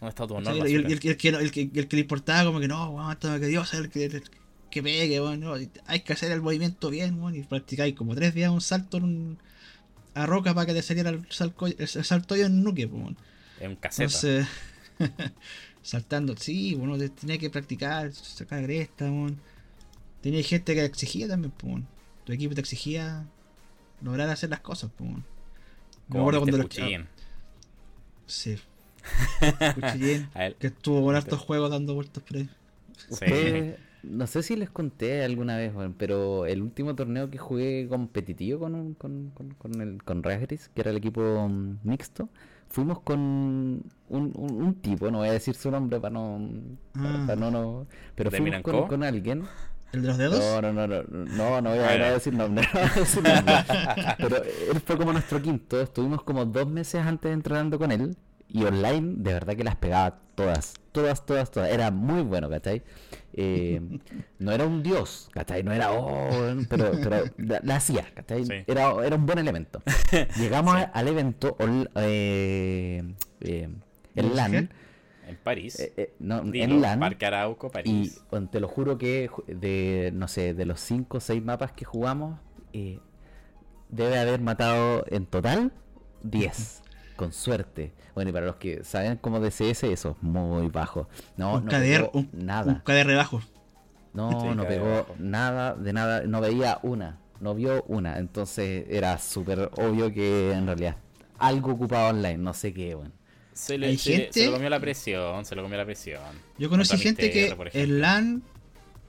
¿Dónde 0.00 0.08
está 0.08 0.26
tu 0.26 0.34
honor? 0.34 0.66
y, 0.66 0.76
el, 0.76 0.90
el, 0.90 0.98
que, 0.98 1.10
el, 1.10 1.50
que, 1.50 1.60
el, 1.74 1.88
que, 1.88 1.96
le 1.96 2.00
importaba, 2.00 2.46
como 2.46 2.58
que 2.58 2.68
no, 2.68 2.88
weón, 2.88 3.14
que 3.18 3.46
Dios 3.48 3.74
el 3.74 3.90
que, 3.90 4.22
que 4.70 4.82
pegue, 4.82 5.20
weón. 5.20 5.70
hay 5.84 6.00
que 6.00 6.14
hacer 6.14 6.32
el 6.32 6.40
movimiento 6.40 6.88
bien, 6.88 7.20
weón. 7.20 7.36
Y 7.36 7.42
practicáis 7.42 7.94
como 7.94 8.14
tres 8.14 8.32
días 8.32 8.50
un 8.50 8.62
salto 8.62 8.96
en 8.96 9.04
un, 9.04 9.38
a 10.14 10.24
roca 10.24 10.54
para 10.54 10.64
que 10.64 10.72
te 10.72 10.80
saliera 10.80 11.10
el, 11.10 11.26
salto, 11.28 11.66
el, 11.66 11.86
salto 11.86 12.34
yo 12.34 12.46
en 12.46 12.64
nuque, 12.64 12.86
weón. 12.86 13.18
En 13.60 13.76
caseta. 13.76 14.04
Entonces, 14.04 14.46
saltando, 15.82 16.34
sí, 16.34 16.76
bueno, 16.76 16.96
tenía 17.10 17.36
que 17.36 17.50
practicar, 17.50 18.10
sacar 18.14 18.64
cresta, 18.64 19.04
weón. 19.04 19.38
Tenía 20.22 20.42
gente 20.42 20.74
que 20.74 20.84
exigía 20.84 21.28
también, 21.28 21.52
pues. 21.56 21.82
Tu 22.24 22.32
equipo 22.32 22.54
te 22.54 22.60
exigía 22.60 23.26
lograr 24.00 24.30
hacer 24.30 24.50
las 24.50 24.60
cosas, 24.60 24.90
pues. 24.96 25.10
Me 26.08 26.20
acuerdo 26.20 26.40
cuando 26.40 26.58
lo 26.58 26.68
Sí. 28.26 28.56
Cuchillín, 29.74 30.28
que 30.58 30.68
estuvo 30.68 31.04
con 31.04 31.16
hartos 31.16 31.40
juegos 31.40 31.70
dando 31.70 31.94
vueltas 31.94 32.22
por 32.22 32.36
ahí. 32.36 32.48
Sí. 33.10 33.74
no 34.04 34.26
sé 34.28 34.44
si 34.44 34.54
les 34.54 34.70
conté 34.70 35.24
alguna 35.24 35.56
vez, 35.56 35.72
pero 35.98 36.46
el 36.46 36.62
último 36.62 36.94
torneo 36.94 37.30
que 37.30 37.38
jugué 37.38 37.88
competitivo 37.88 38.60
con, 38.60 38.94
con, 38.94 39.30
con, 39.30 39.50
con, 39.54 39.80
el, 39.80 40.02
con 40.04 40.22
que 40.22 40.58
era 40.76 40.90
el 40.90 40.96
equipo 40.96 41.48
mm, 41.48 41.78
mixto, 41.82 42.28
fuimos 42.68 43.00
con 43.00 43.20
un, 43.20 43.82
un, 44.08 44.74
tipo, 44.80 45.10
no 45.10 45.18
voy 45.18 45.28
a 45.28 45.32
decir 45.32 45.56
su 45.56 45.70
nombre 45.70 45.98
para 45.98 46.14
no. 46.14 46.48
Para, 46.92 47.32
ah. 47.32 47.36
no, 47.36 47.50
no 47.50 47.86
pero 48.14 48.30
fuimos 48.30 48.62
con, 48.62 48.86
con 48.86 49.02
alguien 49.02 49.44
¿El 49.92 50.02
de 50.02 50.08
los 50.08 50.18
dedos? 50.18 50.38
No, 50.40 50.62
no, 50.62 50.72
no, 50.72 50.86
no, 50.86 51.02
no, 51.02 51.60
no 51.62 51.70
voy 51.70 51.78
a, 51.78 52.12
decir 52.12 52.32
nombre. 52.32 52.66
Pero 54.18 54.36
él 54.36 54.80
fue 54.84 54.96
como 54.96 55.12
nuestro 55.12 55.40
quinto. 55.40 55.80
Estuvimos 55.80 56.22
como 56.22 56.44
dos 56.46 56.66
meses 56.66 57.02
antes 57.02 57.28
de 57.30 57.34
entrenando 57.34 57.78
con 57.78 57.92
él. 57.92 58.16
Y 58.48 58.64
online, 58.64 59.14
de 59.16 59.32
verdad 59.32 59.56
que 59.56 59.64
las 59.64 59.76
pegaba 59.76 60.18
todas. 60.34 60.74
Todas, 60.92 61.24
todas, 61.24 61.50
todas. 61.50 61.70
Era 61.70 61.90
muy 61.90 62.22
bueno, 62.22 62.50
¿cachai? 62.50 62.82
Eh, 63.34 63.80
no 64.38 64.52
era 64.52 64.66
un 64.66 64.82
dios, 64.82 65.30
¿cachai? 65.32 65.62
No 65.62 65.72
era, 65.72 65.92
oh, 65.92 66.28
pero, 66.68 66.90
pero 67.02 67.24
la, 67.38 67.76
hacía, 67.76 68.04
¿cachai? 68.14 68.64
Era, 68.66 68.92
era 69.04 69.16
un 69.16 69.24
buen 69.24 69.38
elemento. 69.38 69.82
Llegamos 70.36 70.76
al 70.92 71.08
evento 71.08 71.56
eh, 71.96 73.02
eh, 73.40 73.68
el 74.14 74.36
LAN 74.36 74.70
en 75.32 75.38
París. 75.42 75.78
Eh, 75.78 75.92
eh, 75.96 76.14
no, 76.18 76.40
en 76.40 76.80
LAN. 76.80 77.00
Parque 77.00 77.26
Arauco, 77.26 77.70
París. 77.70 78.22
Y 78.32 78.46
te 78.46 78.60
lo 78.60 78.68
juro 78.68 78.98
que 78.98 79.30
de, 79.46 80.10
no 80.14 80.28
sé, 80.28 80.54
de 80.54 80.66
los 80.66 80.80
5 80.80 81.18
o 81.18 81.20
6 81.20 81.42
mapas 81.42 81.72
que 81.72 81.84
jugamos, 81.84 82.38
eh, 82.72 82.98
debe 83.88 84.18
haber 84.18 84.40
matado 84.40 85.04
en 85.08 85.26
total 85.26 85.72
10. 86.22 86.82
con 87.16 87.32
suerte. 87.32 87.92
Bueno, 88.14 88.30
y 88.30 88.32
para 88.32 88.46
los 88.46 88.56
que 88.56 88.84
saben 88.84 89.16
como 89.18 89.38
DCS, 89.38 89.84
eso 89.84 90.10
es 90.10 90.22
muy 90.22 90.68
bajo. 90.68 91.08
No, 91.36 91.54
un 91.56 91.66
no 91.66 92.26
nada. 92.32 92.72
Un 92.72 92.80
KDR 92.80 93.14
bajo. 93.14 93.40
No, 94.12 94.54
no 94.54 94.66
pegó 94.66 95.06
nada, 95.18 95.74
de 95.74 95.92
nada, 95.92 96.22
no 96.26 96.40
veía 96.40 96.78
una, 96.82 97.18
no 97.40 97.54
vio 97.54 97.82
una. 97.84 98.18
Entonces 98.18 98.86
era 98.90 99.18
súper 99.18 99.70
obvio 99.76 100.12
que 100.12 100.52
en 100.52 100.66
realidad 100.66 100.96
algo 101.38 101.72
ocupaba 101.72 102.10
online, 102.10 102.38
no 102.38 102.52
sé 102.54 102.74
qué, 102.74 102.94
bueno. 102.94 103.12
Se 103.54 103.76
le, 103.76 103.98
se, 103.98 104.30
lo 104.46 104.52
comió 104.52 104.70
la 104.70 104.80
presión, 104.80 105.44
se 105.44 105.54
lo 105.54 105.62
comió 105.62 105.76
la 105.76 105.84
presión. 105.84 106.22
Yo 106.58 106.70
conocí 106.70 106.96
gente 106.96 107.30
que 107.30 107.54
en 107.74 108.00
LAN 108.00 108.42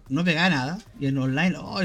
no 0.10 0.24
pegaba 0.24 0.50
nada 0.50 0.80
y 1.00 1.08
en 1.08 1.18
online 1.18 1.56
oh, 1.58 1.82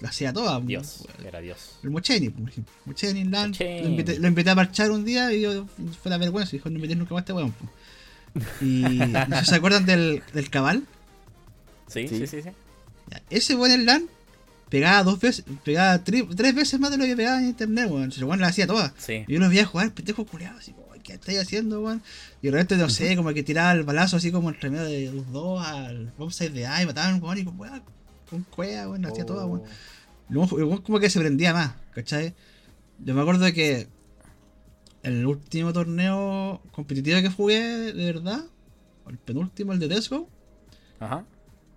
la 0.00 0.08
hacía 0.08 0.32
toda. 0.32 0.60
Dios, 0.60 1.06
era 1.24 1.40
Dios. 1.40 1.78
El 1.82 1.90
Mocheni, 1.90 2.28
por 2.28 2.48
ejemplo. 2.48 2.72
Mocheni 2.84 3.20
en 3.20 3.30
LAN. 3.30 3.54
Lo 3.58 3.88
invité, 3.88 4.18
lo 4.18 4.28
invité, 4.28 4.50
a 4.50 4.54
marchar 4.54 4.90
un 4.90 5.04
día 5.04 5.32
y 5.32 5.40
yo, 5.40 5.66
fue 6.02 6.10
la 6.10 6.18
vergüenza. 6.18 6.52
Dijo, 6.52 6.68
no 6.68 6.76
invité 6.76 6.94
nunca 6.94 7.14
más 7.14 7.20
a 7.20 7.22
este 7.22 7.32
weón. 7.32 7.54
Y 8.60 8.82
no 9.28 9.38
sé, 9.38 9.44
¿se 9.46 9.54
acuerdan 9.54 9.86
del, 9.86 10.22
del 10.34 10.50
cabal? 10.50 10.84
Sí, 11.86 12.06
sí, 12.08 12.26
sí. 12.26 12.42
sí, 12.42 12.50
ese 13.30 13.54
weón 13.54 13.72
en 13.72 13.86
LAN 13.86 14.04
pegaba 14.68 15.02
dos 15.04 15.20
veces, 15.20 15.44
pegaba 15.64 16.02
tres, 16.02 16.54
veces 16.54 16.80
más 16.80 16.90
de 16.90 16.98
lo 16.98 17.04
que 17.04 17.16
pegaba 17.16 17.38
en 17.38 17.46
internet, 17.46 17.88
weón. 17.90 18.10
Ese 18.10 18.24
weón 18.24 18.40
la 18.40 18.48
hacía 18.48 18.66
toda. 18.66 18.92
Sí. 18.98 19.24
Y 19.26 19.32
yo 19.32 19.40
lo 19.40 19.48
veía 19.48 19.64
jugar, 19.64 19.92
pendejo 19.92 20.26
culiado, 20.26 20.58
así 20.58 20.72
¿qué 21.04 21.12
estáis 21.14 21.38
haciendo, 21.38 21.80
weón? 21.82 22.02
Y 22.42 22.46
de 22.46 22.50
repente, 22.50 22.76
no 22.76 22.88
sé, 22.88 23.14
como 23.14 23.32
que 23.32 23.44
tiraba 23.44 23.70
el 23.72 23.84
balazo 23.84 24.16
así 24.16 24.32
como 24.32 24.48
entre 24.48 24.70
medio 24.70 24.84
de 24.84 25.12
los 25.12 25.30
dos 25.30 25.64
al 25.64 26.12
bombsite 26.18 26.50
de 26.50 26.66
A 26.66 26.82
y 26.82 26.86
mataban, 26.86 27.22
weón, 27.22 27.38
y 27.38 27.44
con 27.44 27.60
weón, 27.60 27.82
con 28.28 28.42
cueva, 28.42 28.88
weón, 28.88 29.06
hacía 29.06 29.24
todo, 29.24 29.46
weón. 29.46 29.62
Luego, 30.28 30.82
como 30.82 30.98
que 30.98 31.10
se 31.10 31.20
prendía 31.20 31.52
más, 31.52 31.74
¿cachai? 31.92 32.34
Yo 32.98 33.14
me 33.14 33.20
acuerdo 33.20 33.44
de 33.44 33.52
que 33.52 33.88
el 35.02 35.26
último 35.26 35.72
torneo 35.72 36.62
competitivo 36.72 37.20
que 37.20 37.28
jugué, 37.28 37.92
de 37.92 38.12
verdad, 38.12 38.44
el 39.06 39.18
penúltimo, 39.18 39.72
el 39.72 39.78
de 39.78 39.88
Tesco, 39.88 40.28
Ajá. 40.98 41.24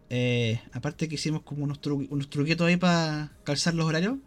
Eh, 0.10 0.62
aparte 0.72 1.10
que 1.10 1.16
hicimos 1.16 1.42
como 1.42 1.66
unos, 1.66 1.80
unos 1.86 2.30
truquitos 2.30 2.66
ahí 2.66 2.78
para 2.78 3.34
calzar 3.44 3.74
los 3.74 3.86
horarios, 3.86 4.18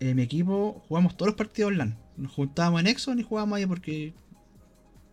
eh, 0.00 0.14
mi 0.14 0.22
equipo 0.22 0.84
jugamos 0.86 1.16
todos 1.16 1.28
los 1.28 1.36
partidos 1.36 1.74
LAN 1.74 1.96
nos 2.16 2.32
juntábamos 2.32 2.80
en 2.80 2.86
Exxon 2.88 3.18
y 3.18 3.22
jugábamos 3.22 3.58
ahí 3.58 3.66
porque 3.66 4.12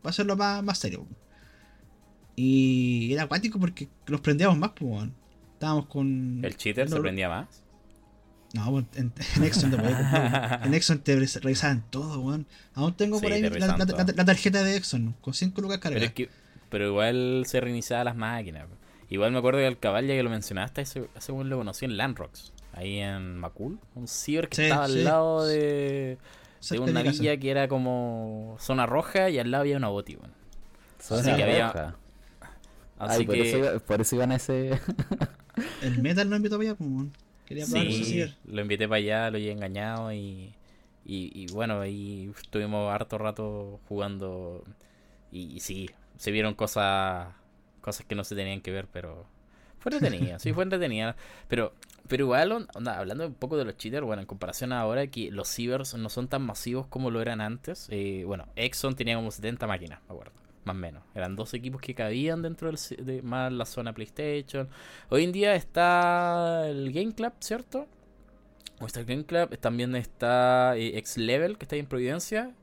va 0.06 0.10
a 0.10 0.14
ser 0.14 0.26
lo 0.26 0.36
más, 0.36 0.64
más 0.64 0.78
serio. 0.78 1.06
Y 2.36 3.12
era 3.14 3.24
acuático 3.24 3.60
porque 3.60 3.90
los 4.08 4.22
prendíamos 4.22 4.58
más, 4.58 4.72
pues, 4.72 5.10
Estábamos 5.54 5.88
con. 5.88 6.40
¿El 6.46 6.56
cheater 6.56 6.88
se 6.88 7.00
prendía 7.02 7.28
más? 7.28 7.64
No, 8.54 8.72
pues, 8.72 8.86
en, 8.96 9.12
en 9.36 9.44
Exxon 9.44 9.72
te 9.72 9.78
En 10.66 10.74
Exxon 10.74 11.00
te 11.00 11.16
revisaban 11.18 11.84
todo, 11.90 12.22
weón. 12.22 12.48
Aún 12.74 12.94
tengo 12.94 13.20
por 13.20 13.32
ahí 13.32 13.42
la, 13.42 14.26
tarjeta 14.26 14.64
de 14.64 14.78
Exxon 14.78 15.16
con 15.20 15.34
5 15.34 15.62
lucas 15.62 15.80
cargadas. 15.80 16.14
Pero, 16.16 16.32
pero 16.70 16.88
igual 16.88 17.44
se 17.46 17.60
reiniciaban 17.60 18.06
las 18.06 18.16
máquinas. 18.16 18.68
Igual 19.10 19.34
me 19.34 19.40
acuerdo 19.40 19.60
que 19.60 19.68
el 19.68 19.78
caballo 19.78 20.08
que 20.08 20.24
lo 20.24 20.30
mencionaste, 20.30 20.82
ese, 20.82 21.10
ese 21.16 21.32
lo 21.32 21.58
conocí 21.58 21.84
en 21.84 21.98
Landrocks, 21.98 22.54
ahí 22.74 23.00
en 23.00 23.38
Macul. 23.38 23.80
Un 23.96 24.08
ciber 24.08 24.48
que 24.48 24.64
estaba 24.64 24.86
al 24.86 25.04
lado 25.04 25.46
de 25.46 26.18
de 26.70 26.80
una 26.80 27.04
villa 27.04 27.38
que 27.38 27.52
era 27.52 27.68
como 27.68 28.56
zona 28.60 28.86
roja 28.86 29.30
y 29.30 29.40
al 29.40 29.52
lado 29.52 29.62
había 29.62 29.78
una 29.78 29.90
boti, 29.90 30.18
Así 31.00 31.36
que 31.36 31.44
había. 31.44 31.96
Así 32.98 33.26
por, 33.26 33.36
que... 33.36 33.50
eso, 33.50 33.80
por 33.86 34.02
eso 34.02 34.16
iban 34.16 34.32
a 34.34 34.36
ese. 34.36 34.78
el 35.82 36.02
Metal 36.02 36.30
lo 36.30 36.36
invitó 36.36 36.58
para 36.58 36.72
allá, 36.72 36.78
pues, 36.78 37.08
Quería 37.46 37.66
sí, 37.66 38.26
lo 38.46 38.62
invité 38.62 38.88
para 38.88 38.98
allá, 38.98 39.32
lo 39.32 39.40
he 39.40 39.50
engañado 39.50 40.14
y, 40.14 40.54
y, 41.04 41.48
bueno, 41.52 41.82
ahí 41.82 42.32
estuvimos 42.40 42.94
harto 42.94 43.18
rato 43.18 43.80
jugando 43.88 44.64
y, 45.32 45.60
sí, 45.60 45.90
se 46.18 46.30
vieron 46.30 46.54
cosas 46.54 47.30
cosas 47.82 48.06
que 48.06 48.14
no 48.14 48.24
se 48.24 48.36
tenían 48.36 48.62
que 48.62 48.72
ver, 48.72 48.88
pero 48.92 49.26
fue 49.80 49.94
entretenida, 49.94 50.38
sí 50.38 50.54
fue 50.54 50.64
entretenida, 50.64 51.16
pero 51.48 51.74
pero 52.10 52.26
igual, 52.26 52.68
hablando 52.88 53.26
un 53.28 53.36
poco 53.36 53.56
de 53.56 53.64
los 53.64 53.78
cheaters, 53.78 54.06
bueno, 54.06 54.22
en 54.22 54.26
comparación 54.26 54.74
a 54.74 54.82
ahora 54.82 55.08
que 55.08 55.32
los 55.32 55.48
cibers 55.48 55.94
no 55.94 56.10
son 56.10 56.28
tan 56.28 56.42
masivos 56.42 56.88
como 56.88 57.12
lo 57.12 57.22
eran 57.22 57.40
antes, 57.40 57.88
eh, 57.92 58.24
bueno, 58.26 58.48
Exxon 58.56 58.96
tenía 58.96 59.16
como 59.16 59.32
70 59.32 59.68
máquinas, 59.68 60.02
me 60.08 60.14
acuerdo 60.14 60.34
más 60.66 60.76
o 60.76 60.80
menos. 60.80 61.04
Eran 61.16 61.36
dos 61.36 61.54
equipos 61.54 61.82
que 61.82 61.96
cabían 61.96 62.42
dentro 62.42 62.72
del, 62.72 63.06
de 63.06 63.22
más 63.22 63.52
la 63.52 63.66
zona 63.66 63.94
PlayStation. 63.94 64.70
Hoy 65.10 65.24
en 65.24 65.32
día 65.32 65.56
está 65.56 66.68
el 66.68 66.92
Game 66.92 67.14
Club, 67.14 67.34
¿cierto? 67.40 67.88
O 68.80 68.86
está 68.86 69.00
el 69.02 69.06
Game 69.06 69.26
Club, 69.26 69.58
también 69.60 69.96
está 69.96 70.76
eh, 70.78 70.98
X 70.98 71.18
Level, 71.18 71.58
que 71.58 71.66
está 71.66 71.76
ahí 71.76 71.82
en 71.82 71.88
Providencia. 71.88 72.54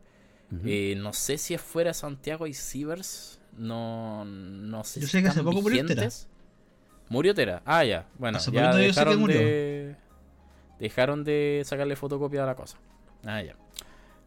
Eh, 0.65 0.95
no 0.97 1.13
sé 1.13 1.39
si 1.39 1.55
es 1.55 1.61
fuera 1.61 1.93
Santiago 1.93 2.47
y 2.47 2.55
Cibers. 2.55 3.41
No, 3.57 4.25
no 4.25 4.85
sé 4.85 5.01
Yo 5.01 5.09
sé 5.09 5.23
que 5.23 5.29
hace 5.29 5.43
poco 5.43 5.63
Tera. 5.69 6.09
Murió 7.09 7.35
Tera. 7.35 7.63
Ah, 7.65 7.85
ya. 7.85 8.07
Bueno, 8.19 8.39
ya 8.53 8.75
dejaron 8.75 9.25
de, 9.27 9.97
dejaron 10.79 11.25
de 11.25 11.63
sacarle 11.65 11.97
fotocopia 11.97 12.43
a 12.43 12.47
la 12.47 12.55
cosa. 12.55 12.79
Ah, 13.25 13.43
ya. 13.43 13.57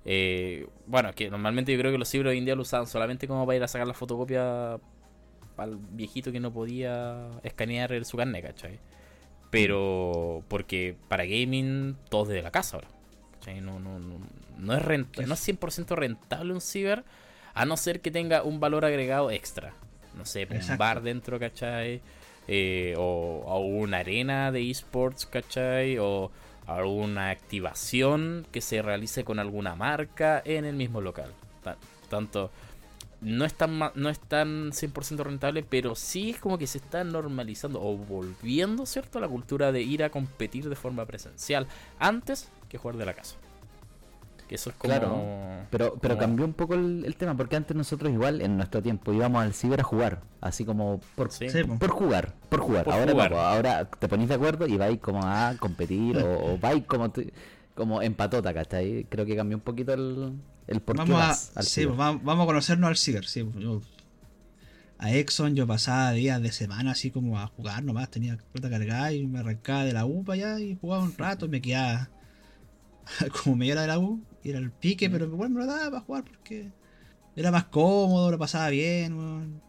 Eh, 0.05 0.67
bueno, 0.87 1.13
que 1.13 1.29
normalmente 1.29 1.73
yo 1.73 1.79
creo 1.79 1.91
que 1.91 1.97
los 1.97 2.13
libros 2.13 2.31
hoy 2.31 2.37
en 2.37 2.45
día 2.45 2.55
lo 2.55 2.61
usaban 2.61 2.87
solamente 2.87 3.27
como 3.27 3.45
para 3.45 3.57
ir 3.57 3.63
a 3.63 3.67
sacar 3.67 3.87
la 3.87 3.93
fotocopia 3.93 4.79
al 5.57 5.77
viejito 5.91 6.31
que 6.31 6.39
no 6.39 6.53
podía 6.53 7.29
escanear 7.43 8.03
su 8.05 8.17
carnet, 8.17 8.45
¿cachai? 8.45 8.79
Pero 9.49 10.43
porque 10.47 10.95
para 11.07 11.25
gaming 11.25 11.97
todo 12.09 12.25
desde 12.25 12.41
la 12.41 12.51
casa 12.51 12.77
ahora. 12.77 12.87
No, 13.61 13.79
no, 13.79 13.99
no, 13.99 14.19
no, 14.57 14.73
es 14.75 14.81
renta, 14.81 15.23
no 15.23 15.33
es 15.33 15.47
100% 15.47 15.95
rentable 15.95 16.53
un 16.53 16.61
ciber 16.61 17.03
a 17.55 17.65
no 17.65 17.77
ser 17.77 17.99
que 17.99 18.11
tenga 18.11 18.43
un 18.43 18.59
valor 18.59 18.85
agregado 18.85 19.31
extra. 19.31 19.73
No 20.15 20.25
sé, 20.25 20.47
un 20.49 20.77
bar 20.77 21.01
dentro, 21.01 21.39
¿cachai? 21.39 22.01
Eh, 22.51 22.95
o, 22.97 23.43
o, 23.45 23.59
una 23.59 23.99
arena 23.99 24.51
de 24.51 24.71
esports, 24.71 25.27
¿cachai? 25.27 25.99
O 25.99 26.31
alguna 26.65 27.29
activación 27.29 28.47
que 28.51 28.59
se 28.61 28.81
realice 28.81 29.23
con 29.23 29.37
alguna 29.37 29.75
marca 29.75 30.41
en 30.43 30.65
el 30.65 30.75
mismo 30.75 30.99
local. 30.99 31.31
Tanto 32.09 32.49
no 33.21 33.45
es 33.45 33.53
tan 33.53 33.77
no 33.77 34.09
es 34.09 34.19
tan 34.19 34.71
100% 34.71 35.23
rentable, 35.23 35.61
pero 35.61 35.93
sí 35.93 36.31
es 36.31 36.39
como 36.39 36.57
que 36.57 36.65
se 36.65 36.79
está 36.79 37.03
normalizando 37.03 37.79
o 37.83 37.95
volviendo, 37.95 38.87
¿cierto?, 38.87 39.19
a 39.19 39.21
la 39.21 39.27
cultura 39.27 39.71
de 39.71 39.83
ir 39.83 40.03
a 40.03 40.09
competir 40.09 40.69
de 40.69 40.75
forma 40.75 41.05
presencial 41.05 41.67
antes 41.99 42.49
que 42.67 42.79
jugar 42.79 42.97
de 42.97 43.05
la 43.05 43.13
casa. 43.13 43.35
Que 44.49 44.55
eso 44.55 44.71
es 44.71 44.75
como... 44.77 44.91
Claro, 44.91 45.67
pero, 45.69 45.93
pero 46.01 46.17
cambió 46.17 46.43
un 46.43 46.53
poco 46.53 46.73
el, 46.73 47.15
tema, 47.15 47.37
porque 47.37 47.55
antes 47.55 47.77
nosotros 47.77 48.11
igual 48.11 48.41
en 48.41 48.57
nuestro 48.57 48.81
tiempo 48.81 49.13
íbamos 49.13 49.43
al 49.43 49.53
ciber 49.53 49.81
a 49.81 49.83
jugar, 49.83 50.23
así 50.41 50.65
como 50.65 50.99
por, 51.15 51.29
por 51.77 51.89
jugar, 51.91 52.33
por 52.49 52.59
jugar. 52.59 52.89
ahora 52.89 53.53
ahora 53.53 53.85
te 53.85 54.07
ponís 54.07 54.27
de 54.27 54.33
acuerdo 54.33 54.65
y 54.65 54.75
vais 54.75 54.99
como 55.01 55.21
a 55.21 55.53
competir 55.59 56.17
o, 56.17 56.57
vais 56.57 56.83
como, 56.85 57.13
como 57.75 58.01
en 58.01 58.15
patota, 58.15 58.51
¿cachai? 58.51 59.05
Creo 59.07 59.23
que 59.23 59.35
cambió 59.35 59.55
un 59.55 59.61
poquito 59.61 59.93
el, 59.93 60.33
el 60.65 60.81
por 60.81 60.97
vamos 60.97 61.21
a, 61.21 61.61
sí, 61.61 61.85
vamos, 61.85 62.23
a 62.25 62.45
conocernos 62.47 62.87
al 62.87 62.97
ciber, 62.97 63.25
sí. 63.25 63.47
a 64.97 65.13
Exxon 65.13 65.53
yo 65.53 65.67
pasaba 65.67 66.11
días 66.13 66.41
de 66.41 66.51
semana 66.51 66.93
así 66.93 67.11
como 67.11 67.37
a 67.37 67.45
jugar 67.45 67.83
nomás, 67.83 68.09
tenía 68.09 68.35
puerta 68.51 68.67
cargada 68.67 69.13
y 69.13 69.27
me 69.27 69.41
arrancaba 69.41 69.85
de 69.85 69.93
la 69.93 70.07
U 70.07 70.23
para 70.23 70.53
allá 70.53 70.59
y 70.59 70.75
jugaba 70.81 71.03
un 71.03 71.15
rato 71.15 71.45
y 71.45 71.49
me 71.49 71.61
quedaba 71.61 72.09
como 73.43 73.55
media 73.55 73.73
hora 73.73 73.81
de 73.83 73.87
la 73.89 73.99
U 73.99 74.19
era 74.43 74.59
el 74.59 74.71
pique, 74.71 75.09
pero 75.09 75.25
igual 75.25 75.49
me 75.49 75.59
lo 75.59 75.65
daba 75.65 75.91
para 75.91 76.01
jugar 76.01 76.23
porque 76.23 76.71
era 77.35 77.51
más 77.51 77.65
cómodo, 77.65 78.31
lo 78.31 78.37
pasaba 78.37 78.69
bien, 78.69 79.61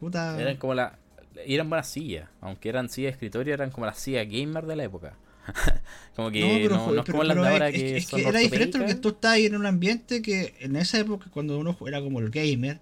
Puta. 0.00 0.40
Eran 0.40 0.56
como 0.56 0.74
la. 0.74 0.98
Eran 1.44 1.68
buenas 1.68 1.88
sillas, 1.88 2.28
aunque 2.40 2.68
eran 2.68 2.88
sillas 2.88 3.10
de 3.10 3.14
escritorio, 3.14 3.54
eran 3.54 3.70
como 3.70 3.86
las 3.86 3.98
sillas 3.98 4.26
gamer 4.28 4.66
de 4.66 4.76
la 4.76 4.84
época. 4.84 5.16
como 6.16 6.30
que 6.30 6.68
no, 6.68 6.92
no, 6.92 7.00
es 7.00 7.10
como 7.10 7.24
las 7.24 7.36
de 7.36 7.48
ahora 7.48 7.72
que, 7.72 7.96
es 7.96 8.06
que 8.06 8.28
era 8.28 8.38
diferente 8.38 8.78
porque 8.78 8.94
tú 8.96 9.10
estás 9.10 9.38
en 9.38 9.56
un 9.56 9.64
ambiente 9.64 10.20
que 10.20 10.54
en 10.60 10.76
esa 10.76 10.98
época 10.98 11.28
cuando 11.30 11.58
uno 11.58 11.76
era 11.86 12.02
como 12.02 12.20
el 12.20 12.28
gamer 12.30 12.80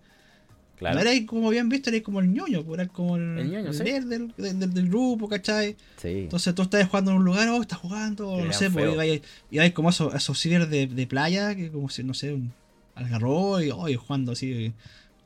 Claro. 0.76 0.96
No 0.96 1.08
era 1.08 1.26
como 1.26 1.48
bien 1.48 1.70
visto, 1.70 1.88
era 1.88 2.02
como 2.02 2.20
el 2.20 2.32
ñoño, 2.32 2.62
pues, 2.62 2.80
era 2.80 2.88
como 2.88 3.16
el, 3.16 3.38
el, 3.38 3.50
ñoño, 3.50 3.72
del, 3.72 4.72
del, 4.74 4.88
grupo, 4.88 5.26
¿cachai? 5.26 5.74
Sí. 5.96 6.08
Entonces 6.08 6.54
tú 6.54 6.62
estás 6.62 6.86
jugando 6.86 7.12
en 7.12 7.16
un 7.16 7.24
lugar, 7.24 7.48
oh, 7.48 7.62
estás 7.62 7.78
jugando, 7.78 8.44
no 8.44 8.52
sé, 8.52 8.70
pues, 8.70 9.22
y 9.50 9.58
hay 9.58 9.70
como 9.72 9.88
esos, 9.88 10.14
esos 10.14 10.38
ciber 10.38 10.68
de, 10.68 10.86
de, 10.86 11.06
playa, 11.06 11.54
que 11.54 11.70
como 11.70 11.88
si, 11.88 12.04
no 12.04 12.12
sé, 12.12 12.34
un 12.34 12.52
algarro 12.94 13.62
y 13.62 13.70
oh, 13.70 13.86
jugando 13.98 14.32
así, 14.32 14.74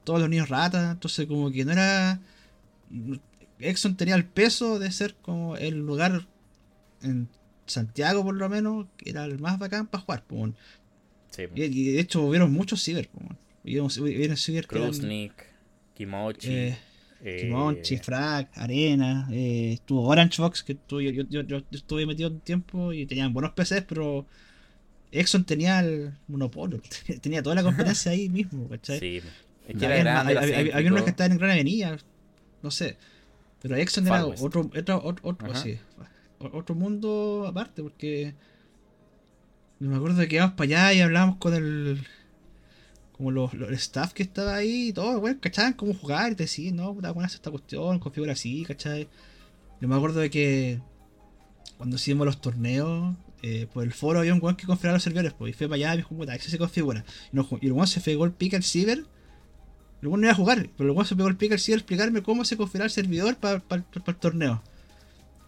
todos 0.05 0.21
los 0.21 0.29
niños 0.29 0.49
ratas, 0.49 0.93
entonces 0.93 1.27
como 1.27 1.51
que 1.51 1.65
no 1.65 1.73
era... 1.73 2.21
Exxon 3.59 3.97
tenía 3.97 4.15
el 4.15 4.25
peso 4.25 4.79
de 4.79 4.91
ser 4.91 5.15
como 5.17 5.57
el 5.57 5.79
lugar 5.79 6.27
en 7.03 7.29
Santiago 7.67 8.25
por 8.25 8.35
lo 8.35 8.49
menos, 8.49 8.87
que 8.97 9.11
era 9.11 9.25
el 9.25 9.39
más 9.39 9.59
bacán 9.59 9.87
para 9.87 10.05
jugar, 10.05 10.25
pues. 10.27 10.53
Sí, 11.31 11.43
y, 11.55 11.93
de 11.93 12.01
hecho 12.01 12.23
hubieron 12.23 12.53
muchos 12.53 12.83
ciber, 12.83 13.09
pues. 13.09 13.27
Viene 13.63 14.37
ciber 14.37 14.67
Krusnik, 14.67 15.33
Kimochi. 15.95 16.53
Eh, 16.53 16.79
eh, 17.23 17.43
Kimochi, 17.43 17.99
Frag, 17.99 18.49
Arena. 18.55 19.29
Eh, 19.31 19.73
estuvo 19.75 20.09
Orange 20.09 20.41
Box, 20.41 20.63
que 20.63 20.79
yo, 20.89 21.01
yo, 21.01 21.43
yo, 21.43 21.63
estuve 21.71 22.07
metido 22.07 22.31
un 22.31 22.41
tiempo 22.41 22.93
y 22.93 23.07
tenían 23.07 23.33
buenos 23.33 23.53
PCs, 23.53 23.85
pero 23.87 24.27
Exxon 25.13 25.45
tenía 25.45 25.81
el 25.81 26.13
monopolio. 26.29 26.81
tenía 27.21 27.43
toda 27.43 27.57
la 27.57 27.63
competencia 27.63 28.13
ahí 28.13 28.29
mismo, 28.29 28.69
¿cachai? 28.69 28.99
Sí. 28.99 29.21
Es 29.69 29.77
que 29.77 29.87
había, 29.87 30.21
había, 30.21 30.91
unos 30.91 31.03
que 31.03 31.11
estaban 31.11 31.33
en 31.33 31.39
Gran 31.39 31.51
Avenida, 31.51 31.97
no 32.63 32.71
sé. 32.71 32.97
Pero 33.61 33.77
Exxon 33.77 34.07
era 34.07 34.27
otro, 34.27 34.71
otro, 34.75 35.03
otro, 35.05 35.41
otro 36.39 36.75
mundo 36.75 37.45
aparte, 37.47 37.83
porque 37.83 38.35
me 39.79 39.97
acuerdo 39.97 40.19
de 40.19 40.29
que 40.29 40.37
íbamos 40.37 40.55
para 40.55 40.65
allá 40.65 40.95
y 40.95 41.01
hablábamos 41.03 41.37
con 41.37 41.55
el 41.55 42.01
como 43.21 43.33
los, 43.33 43.53
staff 43.73 44.15
que 44.15 44.23
estaba 44.23 44.55
ahí 44.55 44.89
y 44.89 44.93
todo, 44.95 45.21
bueno, 45.21 45.39
¿cachaban 45.43 45.75
cómo 45.75 45.93
jugar? 45.93 46.33
Y 46.33 46.37
te 46.37 46.45
decían, 46.45 46.77
no, 46.77 46.95
puta, 46.95 47.11
buena 47.11 47.27
esta 47.27 47.51
cuestión, 47.51 47.99
configura 47.99 48.33
así, 48.33 48.65
¿cachai? 48.65 49.09
Yo 49.79 49.89
me 49.89 49.95
acuerdo 49.95 50.21
de 50.21 50.31
que 50.31 50.81
cuando 51.77 51.97
hicimos 51.97 52.25
los 52.25 52.41
torneos, 52.41 53.15
eh, 53.43 53.67
por 53.71 53.85
el 53.85 53.93
foro 53.93 54.21
había 54.21 54.33
un 54.33 54.43
weón 54.43 54.57
que 54.57 54.65
configuraba 54.65 54.97
los 54.97 55.03
servidores, 55.03 55.35
pues, 55.35 55.51
y 55.51 55.53
fue 55.53 55.69
para 55.69 55.77
allá 55.77 55.95
y 55.95 55.97
dijo, 55.99 56.17
puta, 56.17 56.35
ese 56.35 56.49
se 56.49 56.57
configura. 56.57 57.05
Y, 57.31 57.37
no, 57.37 57.47
el 57.61 57.73
weón 57.73 57.87
se 57.87 58.01
pegó 58.01 58.25
el 58.25 58.33
pick 58.33 58.55
al 58.55 58.63
ciber, 58.63 59.05
el 60.01 60.09
weón 60.09 60.23
no 60.23 60.27
iba 60.27 60.33
a 60.33 60.37
jugar, 60.37 60.71
pero 60.79 60.89
el 60.89 60.97
weón 60.97 61.05
se 61.05 61.15
pegó 61.15 61.29
el 61.29 61.37
pick 61.37 61.53
al 61.53 61.59
ciber 61.59 61.81
explicarme 61.81 62.23
cómo 62.23 62.47
se 62.47 62.57
configura 62.57 62.87
el 62.87 62.91
servidor 62.91 63.37
para 63.37 63.63
el 63.71 64.17
torneo. 64.17 64.63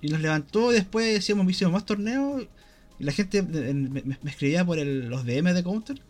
Y 0.02 0.08
nos 0.08 0.20
levantó 0.20 0.72
y 0.72 0.74
después 0.74 1.18
hicimos, 1.18 1.50
hicimos 1.50 1.72
más 1.72 1.86
torneos, 1.86 2.46
y 2.98 3.04
la 3.04 3.12
gente 3.12 3.42
me, 3.42 4.18
escribía 4.26 4.62
por 4.62 4.76
los 4.76 5.24
DM 5.24 5.54
de 5.54 5.62
Counter 5.62 6.02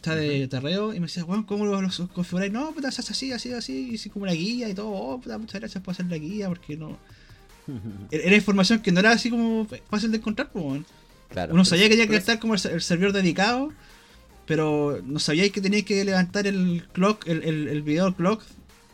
está 0.00 0.16
de 0.16 0.48
terreo 0.48 0.94
y 0.94 1.00
me 1.00 1.06
decía, 1.06 1.24
bueno, 1.24 1.44
¿cómo 1.46 1.66
lo, 1.66 1.80
lo 1.80 1.88
configuráis? 2.08 2.52
No, 2.52 2.72
puta, 2.72 2.88
es 2.88 2.98
así, 2.98 3.32
así, 3.32 3.52
así, 3.52 3.94
así 3.94 4.10
como 4.10 4.26
la 4.26 4.34
guía 4.34 4.68
y 4.68 4.74
todo, 4.74 4.90
oh, 4.90 5.20
puta, 5.20 5.36
muchas 5.36 5.60
gracias 5.60 5.84
por 5.84 5.92
hacer 5.92 6.06
la 6.06 6.16
guía, 6.16 6.48
porque 6.48 6.76
no. 6.76 6.98
Era 8.10 8.34
información 8.34 8.80
que 8.80 8.90
no 8.90 9.00
era 9.00 9.12
así 9.12 9.30
como 9.30 9.66
fácil 9.88 10.10
de 10.10 10.16
encontrar, 10.16 10.50
pues, 10.50 10.82
claro, 11.28 11.54
Uno 11.54 11.64
sabía 11.64 11.84
que 11.84 11.90
tenía 11.90 12.08
que 12.08 12.16
estar 12.16 12.38
como 12.38 12.54
el, 12.54 12.80
servidor 12.80 13.12
dedicado, 13.12 13.72
pero 14.46 15.00
no 15.04 15.18
sabía 15.18 15.48
que 15.50 15.60
teníais 15.60 15.84
que 15.84 16.04
levantar 16.04 16.46
el 16.46 16.88
clock, 16.92 17.26
el, 17.28 17.44
el, 17.44 17.68
el 17.68 17.82
video 17.82 18.14
clock 18.16 18.42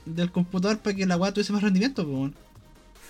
del 0.04 0.30
computador 0.30 0.78
para 0.78 0.94
que 0.94 1.06
la 1.06 1.16
weá 1.16 1.32
tuviese 1.32 1.52
más 1.52 1.62
rendimiento, 1.62 2.04
pues, 2.04 2.32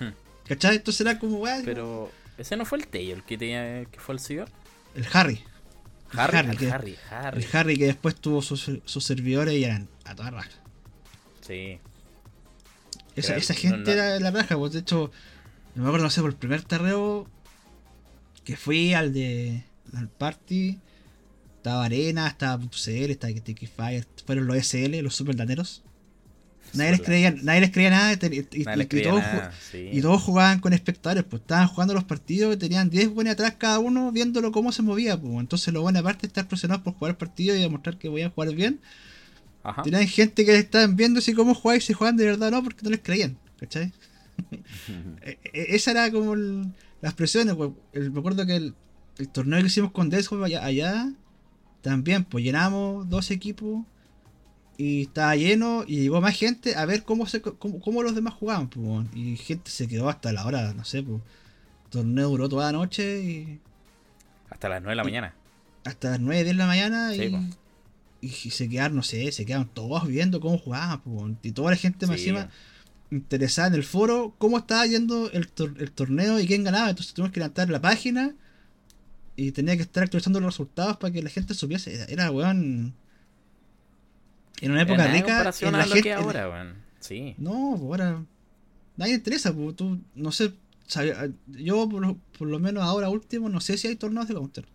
hmm. 0.00 0.14
¿Cachai? 0.46 0.76
Entonces 0.76 1.00
era 1.00 1.18
como 1.18 1.38
weá. 1.38 1.62
Pero, 1.64 2.10
¿ese 2.36 2.56
no 2.56 2.66
fue 2.66 2.78
el 2.78 2.86
Tail 2.86 3.22
que 3.24 3.38
tenía 3.38 3.86
que 3.86 3.98
fue 3.98 4.14
el 4.14 4.20
ciber? 4.20 4.48
El 4.94 5.06
Harry. 5.12 5.40
Harry, 6.12 6.38
Harry, 6.38 6.56
que, 6.56 6.70
Harry, 6.70 6.96
El 7.36 7.46
Harry 7.52 7.76
que 7.76 7.86
después 7.86 8.14
tuvo 8.16 8.42
sus, 8.42 8.80
servidores 9.04 9.54
y 9.54 9.64
eran 9.64 9.88
a 10.04 10.14
toda 10.14 10.30
raja. 10.30 10.50
Sí. 11.40 11.78
Esa, 13.14 13.36
esa 13.36 13.54
gente 13.54 13.92
era 13.92 14.20
la 14.20 14.30
raja, 14.30 14.56
pues 14.56 14.72
de 14.72 14.80
hecho, 14.80 15.10
no 15.74 15.82
me 15.82 15.88
acuerdo, 15.88 16.04
no 16.04 16.10
sé, 16.10 16.20
por 16.20 16.30
el 16.30 16.36
primer 16.36 16.62
terreo 16.62 17.26
que 18.44 18.56
fui 18.56 18.94
al 18.94 19.12
de 19.12 19.64
al 19.94 20.08
party, 20.08 20.78
estaba 21.56 21.84
Arena, 21.84 22.28
estaba 22.28 22.62
CL, 22.62 23.10
estaba 23.10 23.32
Fire, 23.76 24.06
fueron 24.24 24.46
los 24.46 24.56
SL, 24.56 25.00
los 25.00 25.22
Nadie 26.74 26.90
les, 26.92 27.00
creía, 27.00 27.30
nadie 27.42 27.60
les 27.60 27.70
creía 27.70 27.90
nada 27.90 28.12
y, 28.12 30.00
todos, 30.00 30.22
jugaban 30.22 30.60
con 30.60 30.72
espectadores, 30.72 31.24
pues 31.24 31.42
estaban 31.42 31.68
jugando 31.68 31.94
los 31.94 32.04
partidos 32.04 32.54
y 32.54 32.58
tenían 32.58 32.90
10 32.90 33.10
buenos 33.10 33.32
atrás 33.32 33.54
cada 33.58 33.78
uno 33.78 34.12
viéndolo 34.12 34.52
cómo 34.52 34.72
se 34.72 34.82
movía. 34.82 35.18
Pues. 35.18 35.32
Entonces 35.38 35.72
lo 35.72 35.82
bueno 35.82 35.98
aparte 35.98 36.22
de 36.22 36.28
estar 36.28 36.48
presionados 36.48 36.82
por 36.82 36.94
jugar 36.94 37.10
el 37.12 37.16
partido 37.16 37.56
y 37.56 37.60
demostrar 37.60 37.98
que 37.98 38.08
voy 38.08 38.22
a 38.22 38.30
jugar 38.30 38.54
bien, 38.54 38.80
Tenían 39.82 40.06
gente 40.06 40.44
que 40.44 40.56
estaban 40.56 40.96
viendo 40.96 41.20
si 41.20 41.34
cómo 41.34 41.54
jugáis 41.54 41.84
y 41.84 41.86
si 41.88 41.92
jugaban 41.92 42.16
de 42.16 42.24
verdad 42.24 42.48
o 42.48 42.50
no, 42.52 42.62
porque 42.62 42.82
no 42.82 42.90
les 42.90 43.00
creían, 43.00 43.36
¿cachai? 43.58 43.92
E, 45.22 45.38
e, 45.44 45.74
esa 45.74 45.92
era 45.92 46.10
como 46.10 46.36
las 47.00 47.14
presiones, 47.14 47.54
pues, 47.54 47.70
me 47.94 48.18
acuerdo 48.18 48.46
que 48.46 48.56
el, 48.56 48.74
torneo 49.32 49.60
que 49.60 49.66
hicimos 49.66 49.92
con 49.92 50.10
Desktop 50.10 50.42
allá, 50.42 50.64
allá, 50.64 51.10
también, 51.80 52.24
pues 52.24 52.44
llenamos 52.44 53.08
dos 53.08 53.30
equipos 53.30 53.84
y 54.78 55.02
estaba 55.02 55.34
lleno 55.36 55.84
y 55.86 56.00
llegó 56.00 56.20
más 56.20 56.36
gente 56.36 56.76
a 56.76 56.84
ver 56.84 57.04
cómo 57.04 57.26
se 57.26 57.40
cómo, 57.40 58.02
los 58.02 58.14
demás 58.14 58.34
jugaban, 58.34 58.68
y 59.14 59.36
gente 59.36 59.70
se 59.70 59.88
quedó 59.88 60.08
hasta 60.08 60.32
la 60.32 60.44
hora, 60.46 60.72
no 60.74 60.84
sé, 60.84 61.02
pues. 61.02 61.20
El 61.84 61.90
torneo 61.90 62.28
duró 62.30 62.48
toda 62.48 62.66
la 62.66 62.78
noche 62.78 63.20
y. 63.20 63.60
Hasta 64.50 64.68
las 64.68 64.82
9 64.82 64.90
de 64.90 64.96
la 64.96 65.04
mañana. 65.04 65.34
Hasta 65.84 66.10
las 66.10 66.20
9 66.20 66.44
de 66.44 66.54
la 66.54 66.66
mañana 66.66 67.14
y, 67.14 67.54
y, 68.20 68.28
se 68.28 68.68
quedaron, 68.68 68.96
no 68.96 69.02
sé, 69.02 69.30
se 69.30 69.46
quedaron 69.46 69.68
todos 69.68 70.06
viendo 70.06 70.40
cómo 70.40 70.58
jugaban, 70.58 71.00
pues, 71.00 71.34
y 71.42 71.52
toda 71.52 71.70
la 71.70 71.76
gente 71.76 72.06
más 72.06 72.18
encima 72.18 72.50
interesada 73.10 73.68
en 73.68 73.74
el 73.74 73.84
foro, 73.84 74.34
cómo 74.38 74.58
estaba 74.58 74.84
yendo 74.86 75.30
el, 75.30 75.48
el 75.78 75.92
torneo 75.92 76.40
y 76.40 76.46
quién 76.46 76.64
ganaba. 76.64 76.90
Entonces 76.90 77.14
tuvimos 77.14 77.32
que 77.32 77.40
levantar 77.40 77.70
la 77.70 77.80
página 77.80 78.34
y 79.36 79.52
tenía 79.52 79.76
que 79.76 79.82
estar 79.82 80.02
actualizando 80.02 80.40
los 80.40 80.54
resultados 80.54 80.96
para 80.96 81.12
que 81.12 81.22
la 81.22 81.30
gente 81.30 81.54
supiese. 81.54 81.94
Era, 81.94 82.04
era 82.06 82.30
weón 82.30 82.94
en 84.60 84.72
una 84.72 84.82
época 84.82 85.06
rica. 85.06 85.52
En 85.60 85.72
la 85.72 85.84
gente, 85.84 86.12
ahora, 86.12 86.48
weón. 86.48 86.74
Sí. 87.00 87.34
No, 87.38 87.76
pues 87.78 88.00
ahora. 88.00 88.24
Nadie 88.96 89.14
interesa, 89.14 89.52
pues 89.54 89.76
tú, 89.76 90.00
no 90.14 90.32
sé. 90.32 90.52
yo, 91.46 91.88
por 91.88 92.48
lo, 92.48 92.58
menos 92.58 92.82
ahora 92.82 93.10
último, 93.10 93.48
no 93.48 93.60
sé 93.60 93.76
si 93.76 93.88
hay 93.88 93.96
torneos 93.96 94.26
de 94.26 94.34
Counter. 94.34 94.66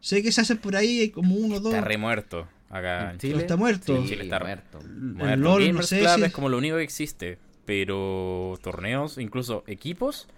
Sé 0.00 0.22
que 0.22 0.32
se 0.32 0.40
hacen 0.40 0.58
por 0.58 0.76
ahí, 0.76 1.00
hay 1.00 1.10
como 1.10 1.34
uno 1.34 1.56
o 1.56 1.60
dos. 1.60 1.74
Está 1.74 1.86
remuerto. 1.86 2.48
Acá 2.70 3.12
en 3.12 3.18
Chile. 3.18 3.38
Está 3.38 3.56
muerto. 3.56 4.02
Sí, 4.02 4.08
Chile 4.08 4.24
está 4.24 4.40
muerto. 4.40 4.80
El 4.80 5.40
LOL, 5.40 5.72
no 5.72 5.82
sé 5.82 6.00
Club 6.00 6.24
es 6.24 6.32
como 6.32 6.48
lo 6.48 6.58
único 6.58 6.76
que 6.76 6.82
existe. 6.82 7.38
Pero 7.64 8.58
torneos, 8.62 9.18
incluso 9.18 9.64
equipos. 9.66 10.28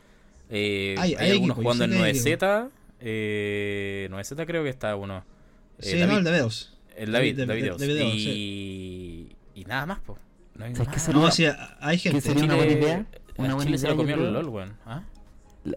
Eh, 0.51 0.95
hay, 0.99 1.14
algunos 1.14 1.57
jugando 1.57 1.85
en 1.85 1.93
9Z. 1.93 2.71
Eh, 3.01 4.09
9Z 4.11 4.47
creo 4.47 4.62
que 4.62 4.71
está 4.71 4.95
uno. 4.97 5.25
Eh, 5.79 5.91
sí, 5.91 5.97
no, 6.07 6.17
el 6.17 6.25
de 6.25 6.31
Veos. 6.31 6.76
El 6.97 7.12
David, 7.12 7.47
David, 7.47 7.72
David, 7.78 8.01
y, 8.14 9.36
y 9.55 9.64
nada 9.64 9.86
más, 9.86 10.01
pues. 10.01 10.20
No 10.55 10.64
hay, 10.64 10.72
no, 10.72 11.30
sí, 11.30 11.47
hay 11.80 11.99
gente. 11.99 12.22
sería 12.22 12.44
una 12.44 12.57
buena 12.57 12.72
idea? 12.72 13.07
Una 13.36 13.55
buena 13.55 13.70
idea. 13.70 13.78
Se 13.78 13.88
lo 13.88 13.97
comió 13.97 14.14
el 14.14 14.32
LOL, 14.32 14.49
weón. 14.49 14.76
¿Ah? 14.86 15.03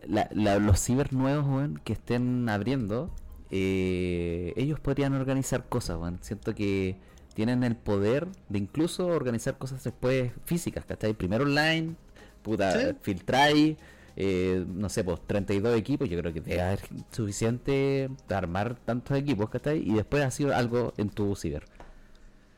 La, 0.07 0.29
la, 0.31 0.59
los 0.59 0.79
ciber 0.79 1.11
nuevos, 1.11 1.45
weón, 1.45 1.81
que 1.83 1.93
estén 1.93 2.47
abriendo, 2.47 3.13
eh, 3.51 4.53
ellos 4.55 4.79
podrían 4.79 5.13
organizar 5.13 5.67
cosas, 5.67 5.97
weón. 5.97 6.19
Siento 6.21 6.55
que 6.55 6.95
tienen 7.33 7.63
el 7.63 7.75
poder 7.75 8.27
de 8.47 8.59
incluso 8.59 9.07
organizar 9.07 9.57
cosas 9.57 9.83
después 9.83 10.31
físicas, 10.45 10.85
¿cachai? 10.85 11.13
Primero 11.13 11.43
online, 11.43 11.95
puta, 12.41 12.71
¿Sí? 12.71 12.95
filtráis 13.01 13.75
eh, 14.21 14.65
no 14.67 14.89
sé, 14.89 15.05
pues 15.05 15.25
32 15.25 15.77
equipos, 15.77 16.09
yo 16.09 16.19
creo 16.19 16.33
que 16.33 16.41
te 16.41 16.61
haber 16.61 16.81
suficiente 17.09 18.09
armar 18.27 18.75
tantos 18.75 19.17
equipos, 19.17 19.49
¿cachai? 19.49 19.79
Y 19.79 19.93
después 19.93 20.25
hacer 20.25 20.51
algo 20.51 20.93
en 20.97 21.09
tu 21.09 21.37
ciber. 21.37 21.63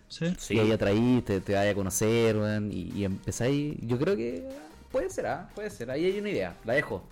Sí. 0.08 0.34
Y 0.50 0.58
ahí 0.58 0.72
atraí, 0.72 1.22
te, 1.24 1.40
te 1.40 1.54
vaya 1.54 1.70
a 1.70 1.76
conocer, 1.76 2.36
y, 2.72 2.92
y 2.96 3.06
empezáis. 3.06 3.76
Yo 3.82 4.00
creo 4.00 4.18
que 4.18 4.50
puede 4.92 5.12
ser, 5.12 5.28
¿ah? 5.28 5.52
puede 5.54 5.70
ser. 5.70 5.92
Ahí 5.92 6.04
hay 6.04 6.18
una 6.18 6.30
idea, 6.30 6.58
la 6.66 6.74
dejo. 6.74 7.04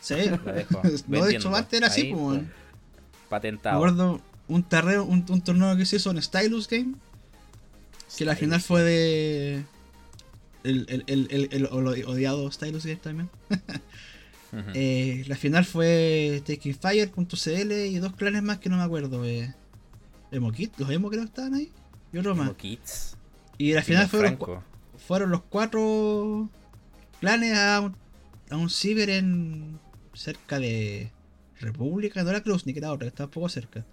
Sí, 0.00 0.14
la 0.46 0.52
dejo. 0.52 0.80
no, 1.06 1.26
de 1.26 1.36
hecho, 1.36 1.54
antes 1.54 1.78
era 1.78 1.88
así, 1.88 2.04
pues. 2.04 2.40
Patentado. 3.28 3.78
Me 3.78 3.86
acuerdo 3.86 4.20
un, 4.48 4.62
torneo, 4.62 5.04
un, 5.04 5.26
un, 5.28 5.42
torneo 5.42 5.76
que 5.76 5.84
se 5.84 5.96
hizo 5.96 6.10
en 6.10 6.22
Stylus 6.22 6.68
Game. 6.68 6.94
Que 8.16 8.24
la 8.24 8.34
final 8.34 8.62
fue 8.62 8.82
de 8.82 9.64
el, 10.64 10.86
el, 10.88 11.28
el, 11.30 11.48
el, 11.52 11.66
odiado 11.66 12.50
Stylus 12.50 12.84
Game 12.84 12.96
también. 12.96 13.30
eh, 14.74 15.24
la 15.28 15.36
final 15.36 15.64
fue 15.64 16.42
Taking 16.46 16.74
Fire.cl 16.74 17.72
y 17.72 17.98
dos 17.98 18.14
clanes 18.14 18.42
más 18.42 18.58
que 18.58 18.68
no 18.68 18.78
me 18.78 18.82
acuerdo. 18.82 19.24
Eh, 19.24 19.54
Emo 20.32 20.50
Kids, 20.50 20.78
los 20.78 20.90
Emo 20.90 21.10
creo 21.10 21.22
que 21.22 21.28
estaban 21.28 21.54
ahí. 21.54 21.70
Y 22.12 22.18
otro 22.18 22.34
más. 22.34 22.52
Y 23.58 23.72
la 23.72 23.82
final 23.82 24.08
fueron 24.08 24.38
los, 24.40 24.60
fueron 25.06 25.30
los 25.30 25.42
cuatro 25.42 26.48
clanes 27.20 27.56
a 27.56 27.80
un, 27.80 27.96
a 28.50 28.56
un 28.56 28.70
ciber 28.70 29.10
en 29.10 29.78
cerca 30.12 30.58
de 30.58 31.10
República, 31.60 32.22
no 32.22 32.30
era 32.30 32.42
Cruz, 32.42 32.66
ni 32.66 32.72
que 32.72 32.78
era 32.78 32.92
otra, 32.92 33.08
estaba 33.08 33.26
un 33.26 33.32
poco 33.32 33.48
cerca. 33.48 33.84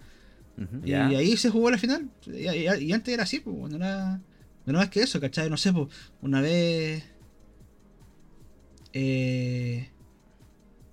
y, 0.84 0.94
ahí 0.94 1.38
se 1.38 1.50
jugó 1.50 1.70
la 1.70 1.78
final. 1.78 2.10
Y, 2.26 2.92
antes 2.92 3.14
era 3.14 3.24
así, 3.24 3.40
pues, 3.40 3.56
no 3.72 3.76
era 3.76 4.20
no 4.72 4.80
más 4.80 4.90
que 4.90 5.02
eso, 5.02 5.20
¿cachai? 5.20 5.50
No 5.50 5.58
sé, 5.58 5.74
pues, 5.74 5.88
una 6.22 6.42
vez. 6.42 7.04
Eh, 8.94 9.90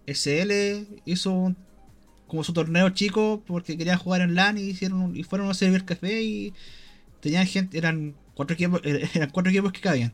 SL 0.06 0.86
hizo 1.04 1.54
como 2.28 2.44
su 2.44 2.52
torneo 2.52 2.90
chico 2.90 3.42
porque 3.46 3.76
querían 3.76 3.98
jugar 3.98 4.20
en 4.20 4.34
LAN 4.34 4.58
y 4.58 4.62
hicieron 4.62 5.16
y 5.16 5.24
fueron 5.24 5.48
a 5.48 5.50
un 5.50 5.80
café 5.80 6.22
y 6.22 6.54
tenían 7.20 7.46
gente, 7.46 7.76
eran 7.76 8.14
cuatro 8.34 8.54
equipos, 8.54 8.80
eran 8.84 9.30
cuatro 9.30 9.50
equipos 9.50 9.72
que 9.72 9.80
cabían. 9.80 10.12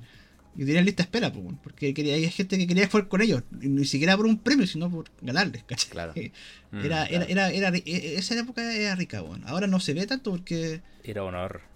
Y 0.56 0.64
tenían 0.64 0.84
lista 0.84 1.02
de 1.02 1.06
espera, 1.06 1.32
pues, 1.32 1.44
porque 1.64 1.92
quería, 1.92 2.14
hay 2.14 2.30
gente 2.30 2.56
que 2.56 2.68
quería 2.68 2.86
jugar 2.88 3.08
con 3.08 3.20
ellos, 3.20 3.42
ni 3.50 3.84
siquiera 3.84 4.16
por 4.16 4.26
un 4.26 4.38
premio, 4.38 4.68
sino 4.68 4.88
por 4.88 5.10
ganarles, 5.20 5.64
¿cachai? 5.64 5.90
Claro. 5.90 6.12
Era, 6.14 6.30
mm, 6.70 6.78
era, 6.78 7.06
era, 7.08 7.50
era, 7.50 7.72
e, 7.76 8.14
esa 8.16 8.38
época 8.38 8.72
era 8.72 8.94
rica, 8.94 9.20
bueno. 9.20 9.44
Ahora 9.48 9.66
no 9.66 9.80
se 9.80 9.94
ve 9.94 10.06
tanto 10.06 10.30
porque. 10.30 10.80
Era 11.02 11.24
honor 11.24 11.73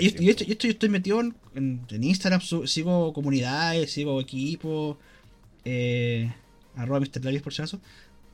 y, 0.00 0.28
esto, 0.28 0.44
yo 0.44 0.70
estoy 0.70 0.88
metido 0.88 1.20
en, 1.20 1.34
en, 1.54 2.04
Instagram, 2.04 2.40
sigo 2.40 3.12
comunidades, 3.12 3.92
sigo 3.92 4.20
equipos, 4.20 4.96
eh, 5.64 6.32
arroba 6.76 7.00
Mr. 7.00 7.42
por 7.42 7.52
si 7.52 7.62
acaso. 7.62 7.80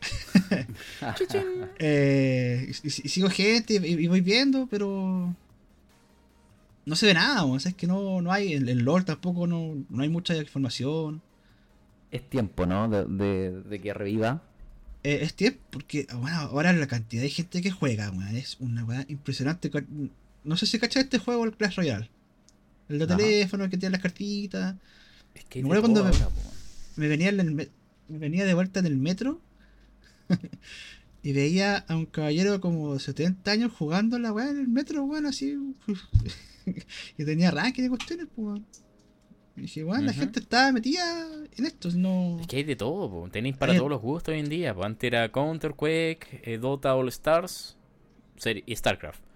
eh, 1.78 2.72
y, 2.82 2.90
sigo 2.90 3.30
gente 3.30 3.74
y, 3.74 4.06
voy 4.06 4.20
viendo, 4.20 4.66
pero 4.70 5.34
no 6.86 6.96
se 6.96 7.06
ve 7.06 7.14
nada, 7.14 7.44
o 7.44 7.56
es 7.56 7.74
que 7.74 7.86
no, 7.86 8.20
no 8.22 8.32
hay, 8.32 8.54
en 8.54 8.68
el 8.68 8.78
LOL 8.78 9.04
tampoco 9.04 9.46
no, 9.46 9.76
no 9.88 10.02
hay 10.02 10.08
mucha 10.08 10.36
información. 10.36 11.22
Es 12.10 12.28
tiempo, 12.28 12.66
¿no? 12.66 12.88
De, 12.88 13.62
de, 13.62 13.80
que 13.80 13.94
reviva. 13.94 14.42
Eh, 15.04 15.20
es 15.22 15.34
tiempo, 15.34 15.60
porque 15.70 16.06
bueno, 16.12 16.38
ahora 16.38 16.72
la 16.72 16.88
cantidad 16.88 17.22
de 17.22 17.30
gente 17.30 17.62
que 17.62 17.70
juega, 17.70 18.12
es 18.32 18.56
una 18.58 18.84
weá 18.84 19.04
impresionante. 19.08 19.70
No 20.44 20.56
sé 20.56 20.66
si 20.66 20.78
cachas 20.78 21.04
este 21.04 21.18
juego, 21.18 21.44
el 21.44 21.56
Clash 21.56 21.76
Royale. 21.76 22.08
El 22.88 22.98
de 22.98 23.06
teléfono, 23.06 23.64
el 23.64 23.70
que 23.70 23.76
tiene 23.76 23.92
las 23.92 24.02
cartitas. 24.02 24.76
Es 25.34 25.44
que 25.44 25.62
me 25.62 25.80
cuando 25.80 26.04
me, 26.96 27.08
venía 27.08 27.28
en 27.28 27.54
me 27.54 28.18
venía 28.18 28.44
de 28.44 28.54
vuelta 28.54 28.80
en 28.80 28.86
el 28.86 28.96
metro 28.96 29.40
y 31.22 31.32
veía 31.32 31.76
a 31.76 31.96
un 31.96 32.06
caballero 32.06 32.60
como 32.60 32.94
de 32.94 33.00
70 33.00 33.48
años 33.50 33.72
jugando 33.72 34.18
la 34.18 34.32
weá 34.32 34.50
en 34.50 34.58
el 34.58 34.68
metro, 34.68 35.04
weón, 35.04 35.26
así. 35.26 35.56
y 37.18 37.24
tenía 37.24 37.50
ranking 37.50 37.84
de 37.84 37.88
cuestiones, 37.90 38.26
pues. 38.34 38.60
Y 39.56 39.62
dije, 39.62 39.84
bueno, 39.84 40.04
la 40.04 40.12
gente 40.12 40.40
estaba 40.40 40.72
metida 40.72 41.28
en 41.56 41.66
esto, 41.66 41.90
no... 41.92 42.38
Es 42.40 42.46
que 42.46 42.56
hay 42.56 42.62
de 42.62 42.76
todo, 42.76 43.10
po. 43.10 43.28
tenéis 43.30 43.56
para 43.56 43.76
todos 43.76 43.90
los 43.90 44.00
gustos 44.00 44.32
hoy 44.32 44.40
en 44.40 44.48
día. 44.48 44.74
Po. 44.74 44.84
Antes 44.84 45.06
era 45.06 45.30
Counter, 45.30 45.74
Quake, 45.74 46.40
eh, 46.44 46.58
Dota 46.58 46.94
All 46.94 47.08
Stars 47.08 47.76
y 48.44 48.74
StarCraft. 48.74 49.29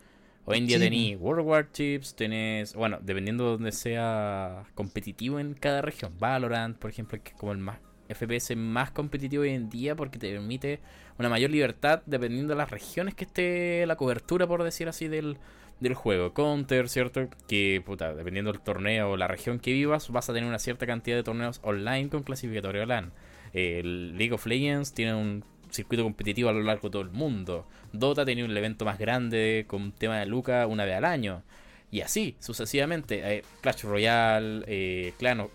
Hoy 0.46 0.58
en 0.58 0.66
día 0.66 0.78
tenéis 0.78 1.16
World 1.18 1.40
of 1.40 1.46
Warships, 1.46 2.14
tenés, 2.14 2.74
bueno, 2.74 2.98
dependiendo 3.00 3.44
de 3.44 3.50
donde 3.52 3.72
sea 3.72 4.64
competitivo 4.74 5.40
en 5.40 5.54
cada 5.54 5.80
región. 5.80 6.12
Valorant, 6.18 6.76
por 6.76 6.90
ejemplo, 6.90 7.18
que 7.22 7.30
es 7.30 7.36
como 7.36 7.52
el 7.52 7.58
más 7.58 7.78
FPS 8.08 8.54
más 8.54 8.90
competitivo 8.90 9.42
hoy 9.42 9.50
en 9.50 9.70
día 9.70 9.96
porque 9.96 10.18
te 10.18 10.30
permite 10.30 10.80
una 11.18 11.30
mayor 11.30 11.50
libertad 11.50 12.02
dependiendo 12.04 12.52
de 12.52 12.58
las 12.58 12.70
regiones 12.70 13.14
que 13.14 13.24
esté 13.24 13.86
la 13.86 13.96
cobertura, 13.96 14.46
por 14.46 14.62
decir 14.62 14.86
así, 14.88 15.08
del, 15.08 15.38
del 15.80 15.94
juego. 15.94 16.34
Counter, 16.34 16.90
¿cierto? 16.90 17.28
Que, 17.48 17.82
puta, 17.84 18.14
dependiendo 18.14 18.52
del 18.52 18.60
torneo 18.60 19.12
o 19.12 19.16
la 19.16 19.28
región 19.28 19.58
que 19.58 19.72
vivas, 19.72 20.10
vas 20.10 20.28
a 20.28 20.34
tener 20.34 20.48
una 20.48 20.58
cierta 20.58 20.86
cantidad 20.86 21.16
de 21.16 21.22
torneos 21.22 21.60
online 21.62 22.10
con 22.10 22.22
clasificatorio 22.22 22.84
LAN. 22.84 23.12
El 23.54 24.18
League 24.18 24.34
of 24.34 24.44
Legends 24.46 24.92
tiene 24.92 25.14
un 25.14 25.44
circuito 25.74 26.04
competitivo 26.04 26.48
a 26.48 26.52
lo 26.52 26.62
largo 26.62 26.88
de 26.88 26.92
todo 26.92 27.02
el 27.02 27.10
mundo. 27.10 27.66
Dota 27.92 28.24
tenía 28.24 28.44
un 28.44 28.56
evento 28.56 28.84
más 28.84 28.98
grande 28.98 29.64
con 29.68 29.92
tema 29.92 30.18
de 30.18 30.26
Luca 30.26 30.66
una 30.66 30.84
vez 30.84 30.96
al 30.96 31.04
año. 31.04 31.42
Y 31.90 32.00
así, 32.00 32.36
sucesivamente. 32.40 33.22
Eh, 33.24 33.44
Clash 33.60 33.82
Royale, 33.82 34.64
eh, 34.66 35.12
Clanos, 35.18 35.50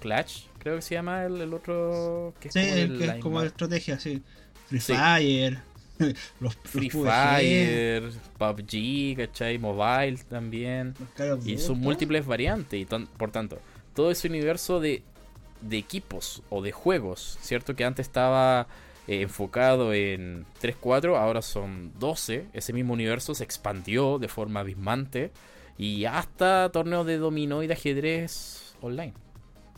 Clash, 0.00 0.44
creo 0.58 0.76
que 0.76 0.82
se 0.82 0.94
llama 0.94 1.24
el, 1.24 1.52
otro. 1.52 2.34
Que 2.40 2.48
es 2.48 2.54
sí, 2.54 2.60
como, 2.60 2.74
el, 2.74 2.98
que 2.98 3.04
es 3.04 3.14
como 3.16 3.42
estrategia, 3.42 3.98
sí. 3.98 4.22
Free 4.66 4.80
Fire. 4.80 5.58
los, 6.40 6.56
Free 6.64 6.90
Fire, 6.90 8.10
PUBG, 8.38 9.16
¿cachai? 9.16 9.58
Mobile 9.58 10.18
también. 10.28 10.94
Y 11.44 11.58
son 11.58 11.78
múltiples 11.78 12.26
variantes. 12.26 12.80
Y 12.80 12.84
por 12.84 13.30
tanto, 13.30 13.58
todo 13.94 14.10
ese 14.10 14.28
universo 14.28 14.80
de 14.80 15.02
de 15.60 15.78
equipos 15.78 16.42
o 16.50 16.62
de 16.62 16.72
juegos, 16.72 17.38
¿cierto? 17.40 17.76
Que 17.76 17.84
antes 17.84 18.06
estaba 18.06 18.66
eh, 19.06 19.22
enfocado 19.22 19.92
en 19.92 20.46
3-4, 20.60 21.16
ahora 21.16 21.42
son 21.42 21.92
12. 21.98 22.46
Ese 22.52 22.72
mismo 22.72 22.92
universo 22.92 23.34
se 23.34 23.44
expandió 23.44 24.18
de 24.18 24.28
forma 24.28 24.60
abismante 24.60 25.30
y 25.78 26.04
hasta 26.06 26.70
torneos 26.72 27.06
de 27.06 27.18
dominó 27.18 27.62
y 27.62 27.66
de 27.66 27.74
ajedrez 27.74 28.74
online. 28.80 29.14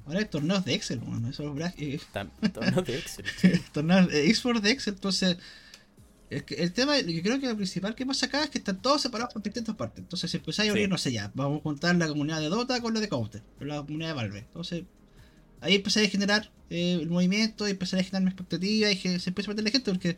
Ahora 0.07 0.21
hay 0.21 0.25
torneos 0.25 0.65
de 0.65 0.75
Excel, 0.75 1.01
bueno, 1.01 1.29
eso 1.29 1.55
es 1.67 2.07
Torneos 2.53 2.87
de 2.87 2.99
Excel. 2.99 3.27
torneos 3.73 4.09
de 4.09 4.35
Xbox 4.35 4.63
de 4.63 4.71
Excel, 4.71 4.95
entonces. 4.95 5.37
El, 6.31 6.45
el, 6.59 6.73
tema, 6.75 6.99
yo 6.99 7.23
creo 7.23 7.41
que 7.41 7.47
lo 7.47 7.57
principal 7.57 7.95
que 7.95 8.05
pasa 8.05 8.27
acá 8.27 8.45
es 8.45 8.51
que 8.51 8.59
están 8.59 8.83
todos 8.83 9.01
separados 9.01 9.33
por 9.33 9.43
distintas 9.43 9.75
partes. 9.77 10.01
Entonces, 10.01 10.31
si 10.31 10.37
empezáis 10.37 10.69
a 10.69 10.73
abrir, 10.73 10.89
no 10.89 10.99
sé 10.99 11.11
ya, 11.11 11.31
vamos 11.35 11.61
a 11.61 11.63
juntar 11.63 11.97
la 11.97 12.07
comunidad 12.07 12.41
de 12.41 12.49
Dota 12.49 12.81
con 12.83 12.93
la 12.93 13.01
de 13.01 13.09
Counter, 13.09 13.43
con 13.59 13.69
la 13.69 13.79
comunidad 13.79 14.09
de 14.09 14.15
Valve. 14.15 14.39
Entonces, 14.41 14.85
ahí 15.61 15.77
empezáis 15.77 16.09
a 16.09 16.11
generar 16.11 16.51
eh, 16.71 16.99
el 17.01 17.09
movimiento, 17.09 17.67
y 17.67 17.73
empezáis 17.73 18.03
a 18.03 18.05
generar 18.05 18.23
mi 18.23 18.31
expectativa 18.31 18.91
y 18.91 18.99
que 18.99 19.19
se 19.19 19.31
empieza 19.31 19.51
a 19.51 19.55
meter 19.55 19.65
la 19.65 19.71
gente 19.71 19.91
porque. 19.91 20.17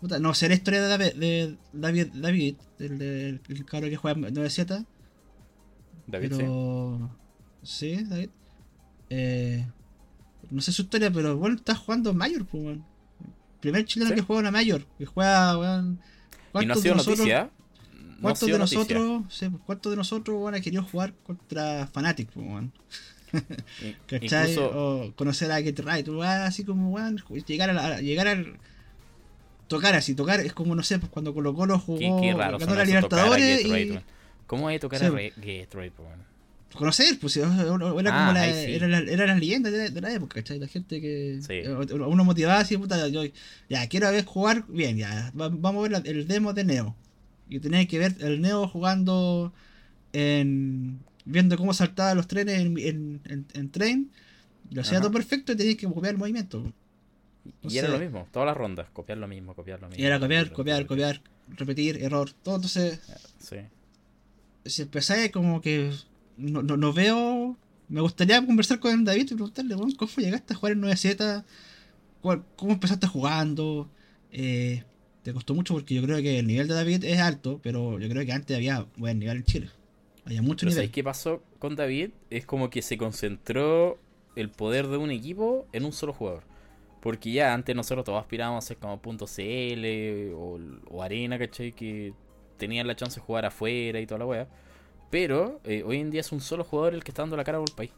Puta, 0.00 0.18
no 0.18 0.32
sé 0.32 0.48
la 0.48 0.54
historia 0.54 0.80
de 0.80 0.88
David, 0.88 1.12
de 1.16 1.56
David, 1.74 2.06
David 2.14 2.56
el, 2.78 2.98
del 2.98 3.40
el 3.46 3.64
cabrón 3.66 3.90
que 3.90 3.96
juega 3.96 4.18
9Z. 4.18 4.86
David, 6.06 6.32
pero... 6.36 7.10
sí. 7.62 7.96
Sí, 7.96 8.04
David. 8.04 8.30
Eh, 9.10 9.66
no 10.50 10.60
sé 10.62 10.72
su 10.72 10.82
historia, 10.82 11.12
pero 11.12 11.36
bueno, 11.36 11.56
está 11.56 11.74
jugando 11.74 12.14
Mayor, 12.14 12.46
pues, 12.46 12.62
bueno. 12.62 12.86
Primer 13.60 13.84
chileno 13.84 14.14
que 14.14 14.22
juega 14.22 14.40
una 14.40 14.50
Mayor, 14.50 14.86
que 14.96 15.04
juega, 15.04 15.58
weón. 15.58 16.00
¿Y 16.60 16.66
no 16.66 16.72
ha 16.72 16.76
sido 16.76 16.94
noticia? 16.94 17.50
¿Cuántos 18.20 18.48
de 18.48 18.58
nosotros, 18.58 19.22
sí, 19.30 19.50
cuántos 19.64 19.92
de 19.92 19.96
nosotros, 19.96 20.38
bueno, 20.38 20.56
han 20.56 20.62
querido 20.62 20.82
jugar 20.82 21.14
contra 21.24 21.86
Fnatic, 21.86 22.30
pues, 22.30 22.46
bueno? 22.46 22.72
¿Cachai? 24.06 24.56
O 24.58 25.12
conocer 25.16 25.50
a 25.52 25.62
Get 25.62 25.80
Right, 25.80 26.08
así 26.08 26.64
como, 26.64 26.90
weón, 26.90 27.22
llegar 27.46 27.70
a, 27.70 28.00
llegar 28.00 28.28
al 28.28 28.58
tocar 29.68 29.94
así, 29.94 30.14
tocar 30.14 30.40
es 30.40 30.52
como, 30.52 30.74
no 30.74 30.82
sé, 30.82 30.98
pues 30.98 31.10
cuando 31.10 31.32
Colo 31.32 31.54
Colo 31.54 31.78
jugó, 31.78 32.20
qué, 32.20 32.34
raro 32.34 32.58
ganó 32.58 32.74
la 32.74 32.84
Libertadores 32.84 33.64
y... 33.64 33.98
¿Cómo 34.46 34.66
hay 34.66 34.76
que 34.76 34.80
tocar 34.80 35.04
a 35.04 35.10
Get 35.10 35.74
Right, 35.74 35.92
pues, 35.92 36.08
bueno? 36.08 36.30
conocer, 36.74 37.18
pues 37.20 37.36
era 37.36 37.48
ah, 37.48 37.66
como 37.66 38.32
la, 38.32 38.48
era, 38.48 38.86
la, 38.86 38.98
era 38.98 39.26
las 39.26 39.38
leyendas 39.38 39.72
de, 39.72 40.00
la 40.00 40.12
época, 40.12 40.36
¿cachai? 40.36 40.58
La 40.58 40.68
gente 40.68 41.00
que 41.00 41.40
sí. 41.44 41.62
uno 41.68 42.24
motivaba 42.24 42.60
así, 42.60 42.76
puta, 42.76 43.08
yo 43.08 43.22
ya 43.68 43.88
quiero 43.88 44.10
ver 44.10 44.24
jugar 44.24 44.64
bien, 44.68 44.96
ya, 44.96 45.30
vamos 45.34 45.86
a 45.86 45.88
ver 45.88 46.06
el 46.06 46.28
demo 46.28 46.52
de 46.52 46.64
Neo. 46.64 46.94
Y 47.48 47.58
tenéis 47.58 47.88
que 47.88 47.98
ver 47.98 48.14
el 48.20 48.40
Neo 48.40 48.68
jugando 48.68 49.52
en 50.12 51.00
viendo 51.24 51.56
cómo 51.56 51.74
saltaba 51.74 52.14
los 52.14 52.26
trenes 52.26 52.60
en, 52.60 52.78
en, 52.78 53.46
en, 53.52 53.70
tren. 53.70 54.10
Lo 54.70 54.82
hacía 54.82 55.00
todo 55.00 55.10
perfecto 55.10 55.52
y 55.52 55.56
tenías 55.56 55.76
que 55.76 55.86
copiar 55.86 56.14
el 56.14 56.18
movimiento. 56.18 56.72
y 57.62 57.78
era 57.78 57.88
lo 57.88 57.98
mismo, 57.98 58.28
todas 58.30 58.46
las 58.46 58.56
rondas, 58.56 58.88
copiar 58.92 59.18
lo 59.18 59.28
mismo, 59.28 59.54
copiar 59.54 59.80
lo 59.80 59.88
mismo. 59.88 60.02
Y 60.02 60.06
era 60.06 60.20
copiar, 60.20 60.52
copiar, 60.52 60.86
copiar, 60.86 61.22
repetir, 61.48 62.02
error, 62.02 62.30
todo. 62.42 62.56
Entonces, 62.56 63.00
sí. 63.38 63.56
si 64.64 64.82
empezáis 64.82 65.30
como 65.30 65.60
que 65.60 65.92
no, 66.36 66.62
no, 66.62 66.76
no, 66.76 66.92
veo. 66.92 67.56
Me 67.88 68.00
gustaría 68.00 68.44
conversar 68.44 68.78
con 68.78 69.04
David 69.04 69.22
y 69.32 69.34
preguntarle, 69.34 69.74
bueno, 69.74 69.92
¿cómo 69.96 70.12
llegaste 70.16 70.54
a 70.54 70.56
jugar 70.56 70.72
en 70.74 70.82
9Z? 70.82 71.44
¿Cómo 72.20 72.72
empezaste 72.72 73.08
jugando? 73.08 73.90
Eh, 74.30 74.84
te 75.22 75.32
costó 75.32 75.54
mucho 75.54 75.74
porque 75.74 75.94
yo 75.94 76.02
creo 76.02 76.22
que 76.22 76.38
el 76.38 76.46
nivel 76.46 76.68
de 76.68 76.74
David 76.74 77.04
es 77.04 77.18
alto, 77.18 77.60
pero 77.62 77.98
yo 77.98 78.08
creo 78.08 78.24
que 78.24 78.32
antes 78.32 78.56
había 78.56 78.86
buen 78.96 79.18
nivel 79.18 79.38
en 79.38 79.44
Chile. 79.44 79.70
Había 80.30 80.42
mucho 80.42 80.64
nivel. 80.64 80.76
¿Sabes 80.76 80.90
qué 80.92 81.02
pasó 81.02 81.42
con 81.58 81.74
David? 81.74 82.10
Es 82.30 82.46
como 82.46 82.70
que 82.70 82.82
se 82.82 82.96
concentró 82.96 83.98
el 84.36 84.48
poder 84.48 84.86
de 84.86 84.96
un 84.96 85.10
equipo 85.10 85.66
en 85.72 85.84
un 85.84 85.92
solo 85.92 86.12
jugador. 86.12 86.44
Porque 87.00 87.32
ya 87.32 87.52
antes 87.52 87.74
nosotros 87.74 88.04
todos 88.04 88.20
aspirábamos 88.20 88.64
a 88.64 88.68
ser 88.68 88.76
como 88.76 89.02
punto 89.02 89.26
.cl 89.26 90.32
o, 90.34 90.60
o 90.88 91.02
Arena, 91.02 91.36
¿cachai? 91.36 91.72
Que 91.72 92.12
tenían 92.58 92.86
la 92.86 92.94
chance 92.94 93.18
de 93.18 93.26
jugar 93.26 93.44
afuera 93.44 93.98
y 93.98 94.06
toda 94.06 94.20
la 94.20 94.26
wea. 94.26 94.48
Pero 95.10 95.60
eh, 95.64 95.82
hoy 95.84 95.98
en 95.98 96.12
día 96.12 96.20
es 96.20 96.30
un 96.30 96.40
solo 96.40 96.62
jugador 96.62 96.94
el 96.94 97.02
que 97.02 97.10
está 97.10 97.22
dando 97.22 97.36
la 97.36 97.42
cara 97.42 97.58
por 97.58 97.68
el 97.68 97.74
país. 97.74 97.90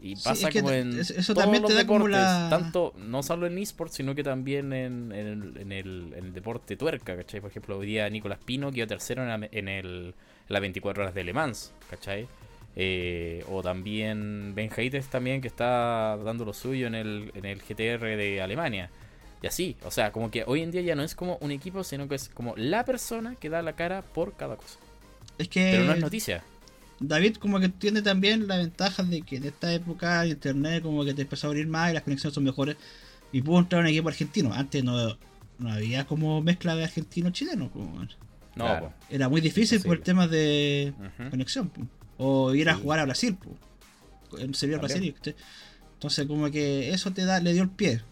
Y 0.00 0.14
pasa 0.16 0.48
como 0.50 0.70
en 0.70 0.98
eso 0.98 1.34
también 1.34 1.64
te 1.64 1.74
da 1.74 1.86
como 1.86 2.06
la... 2.08 2.48
tanto, 2.50 2.92
no 2.98 3.22
solo 3.22 3.46
en 3.46 3.58
esports, 3.58 3.94
sino 3.94 4.14
que 4.14 4.22
también 4.24 4.72
en, 4.72 5.12
el, 5.12 6.32
deporte 6.32 6.76
tuerca, 6.76 7.16
¿cachai? 7.16 7.40
Por 7.40 7.50
ejemplo, 7.50 7.78
hoy 7.78 7.86
día 7.86 8.08
Nicolás 8.10 8.38
Pino 8.44 8.70
quedó 8.70 8.86
tercero 8.86 9.22
en, 9.24 9.68
el, 9.68 10.14
las 10.48 10.60
24 10.60 11.02
horas 11.02 11.14
de 11.14 11.24
Le 11.24 11.32
Mans, 11.32 11.72
¿cachai? 11.90 12.28
Eh, 12.74 13.44
o 13.50 13.62
también 13.62 14.54
Ben 14.54 14.70
Heites 14.74 15.08
también 15.08 15.42
que 15.42 15.48
está 15.48 16.16
dando 16.24 16.44
lo 16.44 16.54
suyo 16.54 16.86
en 16.86 16.94
el, 16.94 17.30
en 17.34 17.44
el 17.44 17.60
GTR 17.60 18.16
de 18.16 18.40
Alemania. 18.40 18.90
Y 19.42 19.46
así, 19.46 19.76
o 19.84 19.90
sea, 19.90 20.12
como 20.12 20.30
que 20.30 20.44
hoy 20.46 20.62
en 20.62 20.70
día 20.70 20.82
ya 20.82 20.94
no 20.94 21.02
es 21.02 21.14
como 21.14 21.36
un 21.38 21.50
equipo, 21.50 21.82
sino 21.82 22.08
que 22.08 22.14
es 22.14 22.28
como 22.28 22.54
la 22.56 22.84
persona 22.84 23.34
que 23.34 23.50
da 23.50 23.60
la 23.60 23.74
cara 23.74 24.02
por 24.02 24.36
cada 24.36 24.56
cosa. 24.56 24.78
Es 25.36 25.48
que. 25.48 25.72
Pero 25.72 25.84
no 25.84 25.92
es 25.92 26.00
noticia. 26.00 26.44
David 27.00 27.36
como 27.36 27.58
que 27.58 27.68
tiene 27.68 28.00
también 28.00 28.46
la 28.46 28.58
ventaja 28.58 29.02
de 29.02 29.22
que 29.22 29.36
en 29.36 29.44
esta 29.44 29.72
época 29.72 30.24
internet 30.24 30.84
como 30.84 31.04
que 31.04 31.14
te 31.14 31.22
empezó 31.22 31.48
a 31.48 31.50
abrir 31.50 31.66
más 31.66 31.90
y 31.90 31.94
las 31.94 32.04
conexiones 32.04 32.34
son 32.34 32.44
mejores. 32.44 32.76
Y 33.32 33.42
pudo 33.42 33.58
entrar 33.58 33.80
en 33.80 33.86
un 33.86 33.90
equipo 33.90 34.08
argentino. 34.08 34.52
Antes 34.52 34.84
no, 34.84 35.18
no 35.58 35.72
había 35.72 36.06
como 36.06 36.40
mezcla 36.40 36.76
de 36.76 36.84
argentino-chileno. 36.84 37.70
No, 38.54 38.92
era 39.08 39.28
muy 39.28 39.40
difícil 39.40 39.80
por 39.80 39.96
el 39.96 40.02
tema 40.02 40.26
de 40.26 40.92
conexión. 41.30 41.70
O 42.18 42.54
ir 42.54 42.68
a 42.68 42.74
jugar 42.74 43.00
a 43.00 43.04
Brasil. 43.04 43.36
En 44.38 44.54
serio 44.54 44.78
Brasil. 44.78 45.14
Entonces 45.94 46.26
como 46.26 46.50
que 46.50 46.90
eso 46.90 47.12
te 47.12 47.24
da, 47.24 47.40
le 47.40 47.52
dio 47.52 47.62
el 47.62 47.70
pie. 47.70 48.02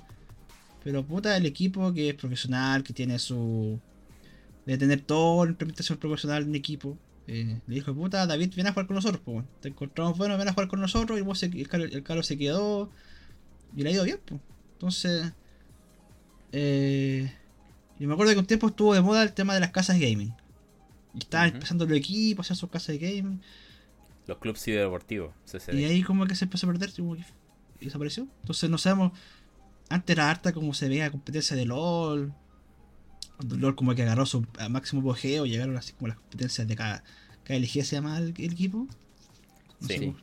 Pero 0.82 1.04
puta, 1.04 1.36
el 1.36 1.46
equipo 1.46 1.92
que 1.92 2.10
es 2.10 2.14
profesional, 2.14 2.82
que 2.82 2.92
tiene 2.92 3.18
su... 3.18 3.78
De 4.66 4.78
tener 4.78 5.00
toda 5.00 5.44
la 5.46 5.50
implementación 5.50 5.98
profesional 5.98 6.44
en 6.44 6.54
equipo 6.54 6.96
eh, 7.32 7.60
le 7.68 7.74
dijo, 7.76 7.94
puta, 7.94 8.26
David, 8.26 8.52
ven 8.56 8.66
a 8.66 8.72
jugar 8.72 8.88
con 8.88 8.96
nosotros, 8.96 9.22
pues. 9.24 9.44
Te 9.60 9.68
encontramos 9.68 10.18
bueno, 10.18 10.36
ven 10.36 10.48
a 10.48 10.52
jugar 10.52 10.66
con 10.66 10.80
nosotros. 10.80 11.16
Y 11.16 11.22
vos 11.22 11.40
el, 11.44 12.02
Carlos, 12.02 12.26
se 12.26 12.36
quedó. 12.36 12.90
Y 13.76 13.84
le 13.84 13.90
ha 13.90 13.92
ido 13.92 14.02
bien, 14.02 14.18
pues. 14.24 14.40
Entonces. 14.72 15.32
Eh, 16.50 17.32
y 18.00 18.06
me 18.06 18.14
acuerdo 18.14 18.32
que 18.32 18.38
un 18.38 18.46
tiempo 18.46 18.68
estuvo 18.68 18.94
de 18.94 19.02
moda 19.02 19.22
el 19.22 19.34
tema 19.34 19.52
de 19.52 19.60
las 19.60 19.72
casas 19.72 20.00
gaming. 20.00 20.34
Y 21.14 21.18
estaban 21.18 21.50
empezando 21.50 21.84
los 21.84 21.98
equipos 21.98 22.44
a 22.44 22.46
hacer 22.46 22.56
sus 22.56 22.70
casas 22.70 22.98
de 22.98 22.98
gaming. 22.98 23.42
Los 24.26 24.38
clubes 24.38 24.62
ciberdeportivos. 24.62 25.34
Y 25.70 25.84
ahí 25.84 26.02
como 26.02 26.26
que 26.26 26.34
se 26.34 26.46
empezó 26.46 26.66
a 26.66 26.72
perder 26.72 26.90
y 26.98 27.84
desapareció. 27.84 28.26
Entonces 28.40 28.70
no 28.70 28.78
sabemos. 28.78 29.12
Antes 29.90 30.16
era 30.16 30.30
harta 30.30 30.52
como 30.54 30.72
se 30.72 30.88
veía 30.88 31.10
competencia 31.10 31.54
de 31.54 31.66
LOL. 31.66 32.32
LOL 33.46 33.74
como 33.76 33.94
que 33.94 34.02
agarró 34.02 34.24
su 34.24 34.46
máximo 34.70 35.02
apogeo, 35.02 35.44
llegaron 35.44 35.76
así 35.76 35.92
como 35.92 36.08
las 36.08 36.16
competencias 36.16 36.66
de 36.66 36.76
cada, 36.76 37.04
KLG 37.44 37.84
se 37.84 37.96
llama 37.96 38.16
el, 38.16 38.30
equipo. 38.30 38.86
No 39.80 39.88
sí. 39.88 39.98
Sé, 39.98 40.14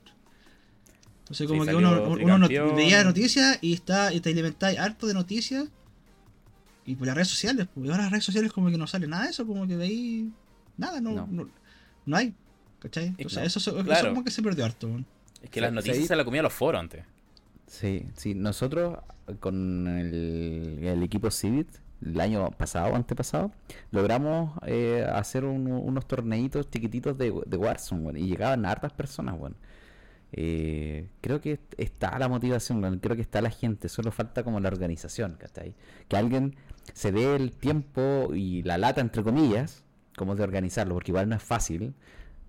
entonces 1.19 1.47
como 1.47 1.63
que 1.63 1.75
uno, 1.75 2.03
uno 2.09 2.47
veía 2.75 3.03
noticias 3.03 3.59
y 3.61 3.73
está 3.73 4.13
y 4.13 4.19
te 4.19 4.31
alimentáis 4.31 4.79
harto 4.79 5.05
de 5.05 5.13
noticias 5.13 5.67
y 6.87 6.95
por 6.95 7.05
las 7.05 7.15
redes 7.15 7.27
sociales, 7.27 7.67
porque 7.71 7.89
ahora 7.91 8.03
las 8.03 8.11
redes 8.11 8.23
sociales 8.23 8.51
como 8.51 8.71
que 8.71 8.77
no 8.77 8.87
sale 8.87 9.07
nada 9.07 9.25
de 9.25 9.29
eso, 9.29 9.45
como 9.45 9.67
que 9.67 9.77
de 9.77 9.83
ahí 9.83 10.31
nada, 10.77 10.99
no, 10.99 11.27
no. 11.27 11.49
no, 12.05 12.17
hay. 12.17 12.33
¿Cachai? 12.79 13.07
Entonces 13.17 13.55
eso, 13.55 13.79
eso, 13.79 14.09
como 14.09 14.23
que 14.23 14.31
se 14.31 14.41
perdió 14.41 14.65
harto. 14.65 14.89
Es 15.43 15.49
que 15.49 15.61
las 15.61 15.71
noticias 15.73 16.07
se 16.07 16.15
las 16.15 16.25
comía 16.25 16.41
los 16.41 16.53
foros 16.53 16.79
antes. 16.79 17.03
Sí, 17.67 18.05
sí, 18.15 18.33
nosotros 18.33 18.97
con 19.39 19.87
el, 19.87 20.79
el 20.81 21.03
equipo 21.03 21.29
Civit 21.29 21.67
el 22.05 22.19
año 22.19 22.51
pasado 22.51 22.93
o 22.93 22.95
antepasado, 22.95 23.51
logramos 23.91 24.57
eh, 24.65 25.05
hacer 25.11 25.45
unos 25.45 26.07
torneitos 26.07 26.69
chiquititos 26.69 27.17
de, 27.17 27.33
de 27.45 27.57
Warzone, 27.57 28.19
y 28.19 28.27
llegaban 28.27 28.65
hartas 28.65 28.93
personas, 28.93 29.37
bueno. 29.37 29.55
Eh, 30.33 31.07
creo 31.21 31.39
que 31.39 31.59
está 31.77 32.17
la 32.19 32.27
motivación, 32.27 32.99
creo 32.99 33.15
que 33.15 33.21
está 33.21 33.41
la 33.41 33.49
gente, 33.49 33.89
solo 33.89 34.11
falta 34.11 34.43
como 34.43 34.59
la 34.59 34.67
organización, 34.67 35.37
Que 36.07 36.17
alguien 36.17 36.55
se 36.93 37.11
dé 37.11 37.35
el 37.35 37.51
tiempo 37.51 38.33
y 38.33 38.63
la 38.63 38.77
lata, 38.77 39.01
entre 39.01 39.23
comillas, 39.23 39.83
como 40.17 40.35
de 40.35 40.43
organizarlo, 40.43 40.95
porque 40.95 41.11
igual 41.11 41.29
no 41.29 41.35
es 41.35 41.43
fácil, 41.43 41.93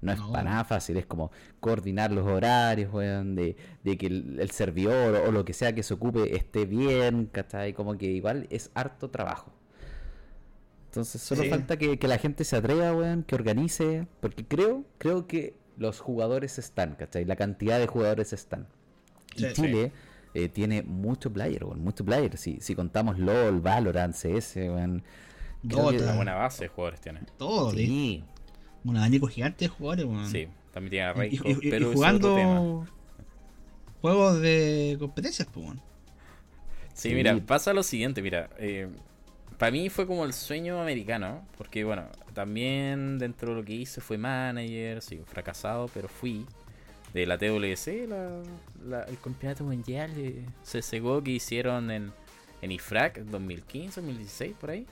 no 0.00 0.12
es 0.12 0.20
para 0.20 0.44
nada 0.44 0.64
fácil, 0.64 0.96
es 0.96 1.06
como 1.06 1.30
coordinar 1.60 2.12
los 2.12 2.26
horarios, 2.26 2.92
de, 2.92 3.56
que 3.98 4.06
el, 4.06 4.50
servidor 4.50 5.14
o, 5.26 5.32
lo 5.32 5.44
que 5.44 5.52
sea 5.52 5.74
que 5.74 5.82
se 5.82 5.94
ocupe 5.94 6.36
esté 6.36 6.66
bien, 6.66 7.26
¿cachai? 7.26 7.74
Como 7.74 7.96
que 7.98 8.06
igual 8.06 8.46
es 8.50 8.70
harto 8.74 9.10
trabajo. 9.10 9.52
Entonces 10.86 11.20
solo 11.20 11.44
falta 11.44 11.76
que, 11.76 11.98
la 12.08 12.18
gente 12.18 12.44
se 12.44 12.56
atreva, 12.56 12.94
weón, 12.94 13.22
que 13.22 13.34
organice, 13.34 14.06
porque 14.20 14.44
creo, 14.46 14.84
creo 14.98 15.26
que 15.26 15.54
los 15.78 16.00
jugadores 16.00 16.58
están, 16.58 16.94
¿cachai? 16.94 17.24
La 17.24 17.36
cantidad 17.36 17.78
de 17.78 17.86
jugadores 17.86 18.32
están. 18.32 18.66
Y 19.36 19.52
Chile 19.52 19.92
eh, 20.34 20.48
tiene 20.48 20.82
mucho 20.82 21.32
player, 21.32 21.64
weón, 21.64 21.82
mucho 21.82 22.04
player. 22.04 22.36
Si, 22.36 22.60
si 22.60 22.74
contamos 22.74 23.18
LOL, 23.18 23.60
Valorant, 23.60 24.14
CS, 24.14 24.56
weón. 24.56 25.02
Una 25.62 26.14
buena 26.14 26.34
base 26.34 26.64
de 26.64 26.68
jugadores 26.68 27.00
tiene. 27.00 27.20
Todo, 27.36 27.72
sí 27.72 28.24
un 28.84 28.96
abanico 28.96 29.26
gigante 29.26 29.66
de 29.66 29.68
jugadores, 29.68 30.30
Sí, 30.30 30.48
también 30.72 30.90
tiene 30.90 31.06
a 31.06 31.26
y, 31.26 31.70
pero 31.70 31.92
jugando 31.92 32.86
juegos 34.00 34.40
de 34.40 34.96
competencias, 34.98 35.48
pues, 35.52 35.66
Sí, 36.94 37.14
mira, 37.14 37.38
pasa 37.46 37.72
lo 37.72 37.82
siguiente, 37.82 38.22
mira, 38.22 38.50
eh, 38.58 38.88
para 39.56 39.70
mí 39.70 39.88
fue 39.88 40.06
como 40.06 40.24
el 40.24 40.32
sueño 40.32 40.80
americano, 40.80 41.42
porque 41.56 41.84
bueno, 41.84 42.06
también 42.38 43.18
dentro 43.18 43.48
de 43.48 43.56
lo 43.56 43.64
que 43.64 43.72
hice 43.72 44.00
fue 44.00 44.16
manager, 44.16 45.02
sí, 45.02 45.20
fracasado, 45.26 45.90
pero 45.92 46.06
fui 46.06 46.46
de 47.12 47.26
la 47.26 47.36
TWC, 47.36 48.08
la, 48.86 49.02
el 49.02 49.18
campeonato 49.18 49.64
mundial 49.64 50.14
de 50.14 50.44
CSGO 50.62 51.24
que 51.24 51.32
hicieron 51.32 51.90
en, 51.90 52.12
en 52.62 52.70
IFRAC 52.70 53.24
2015, 53.24 54.00
2016, 54.02 54.54
por 54.60 54.70
ahí. 54.70 54.86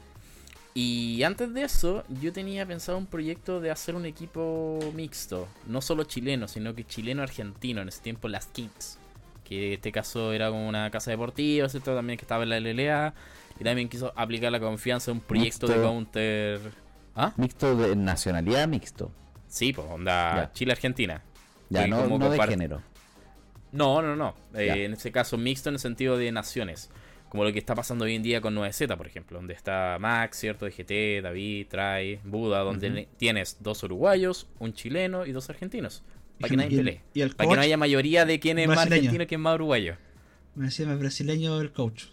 Y 0.75 1.23
antes 1.23 1.55
de 1.55 1.63
eso, 1.63 2.03
yo 2.21 2.33
tenía 2.33 2.67
pensado 2.67 2.99
un 2.99 3.07
proyecto 3.07 3.61
de 3.61 3.71
hacer 3.71 3.95
un 3.95 4.07
equipo 4.07 4.81
mixto, 4.93 5.47
no 5.69 5.81
solo 5.81 6.03
chileno, 6.03 6.49
sino 6.49 6.75
que 6.75 6.83
chileno-argentino, 6.83 7.81
en 7.81 7.87
ese 7.87 8.03
tiempo 8.03 8.27
las 8.27 8.47
Kings, 8.47 8.99
que 9.45 9.69
en 9.69 9.73
este 9.75 9.93
caso 9.93 10.33
era 10.33 10.51
como 10.51 10.69
una 10.69 10.91
casa 10.91 11.13
deportiva, 11.13 11.69
¿cierto? 11.69 11.95
También 11.95 12.19
que 12.19 12.25
estaba 12.25 12.43
en 12.43 12.49
la 12.49 12.59
LLA, 12.59 13.15
y 13.61 13.63
también 13.63 13.89
quiso 13.89 14.13
aplicar 14.17 14.51
la 14.51 14.59
confianza 14.59 15.13
en 15.13 15.19
un 15.19 15.23
proyecto 15.23 15.69
de 15.69 15.77
counter. 15.77 16.86
¿Ah? 17.17 17.33
Mixto 17.37 17.75
de 17.75 17.97
nacionalidad, 17.97 18.69
mixto. 18.69 19.11
Sí, 19.49 19.73
pues 19.73 19.87
onda 19.91 20.51
Chile-Argentina. 20.53 21.23
Ya, 21.71 21.87
no, 21.87 22.07
no 22.07 22.31
de 22.31 22.39
género. 22.47 22.83
No, 23.73 24.03
no, 24.03 24.15
no. 24.15 24.35
Eh, 24.55 24.85
en 24.85 24.93
ese 24.93 25.11
caso, 25.11 25.37
mixto 25.39 25.71
en 25.71 25.77
el 25.77 25.79
sentido 25.81 26.19
de 26.19 26.31
naciones. 26.31 26.91
Como 27.29 27.43
lo 27.45 27.53
que 27.53 27.59
está 27.59 27.75
pasando 27.75 28.05
hoy 28.05 28.15
en 28.15 28.23
día 28.23 28.41
con 28.41 28.55
9Z, 28.55 28.97
por 28.97 29.07
ejemplo, 29.07 29.39
donde 29.39 29.55
está 29.55 29.97
Max, 29.99 30.39
¿cierto? 30.39 30.67
GT, 30.67 31.23
David, 31.23 31.67
Trai, 31.69 32.21
Buda, 32.23 32.61
donde 32.61 33.09
tienes 33.17 33.57
dos 33.61 33.83
uruguayos, 33.83 34.47
un 34.59 34.75
chileno 34.75 35.27
y 35.27 35.33
dos 35.33 35.51
argentinos. 35.51 36.05
Para 36.39 36.51
que 36.51 36.57
nadie 36.57 36.77
pelee. 36.77 37.03
para 37.35 37.49
que 37.49 37.57
no 37.57 37.63
haya 37.63 37.77
mayoría 37.77 38.27
de 38.27 38.39
quién 38.39 38.59
es 38.59 38.69
más 38.69 38.79
argentino 38.79 39.25
y 39.25 39.27
quién 39.27 39.41
es 39.41 39.43
más 39.43 39.55
uruguayo. 39.57 39.97
Me 40.55 40.67
decía 40.67 40.87
más 40.87 40.99
brasileño 40.99 41.61
el 41.61 41.73
coach. 41.73 42.05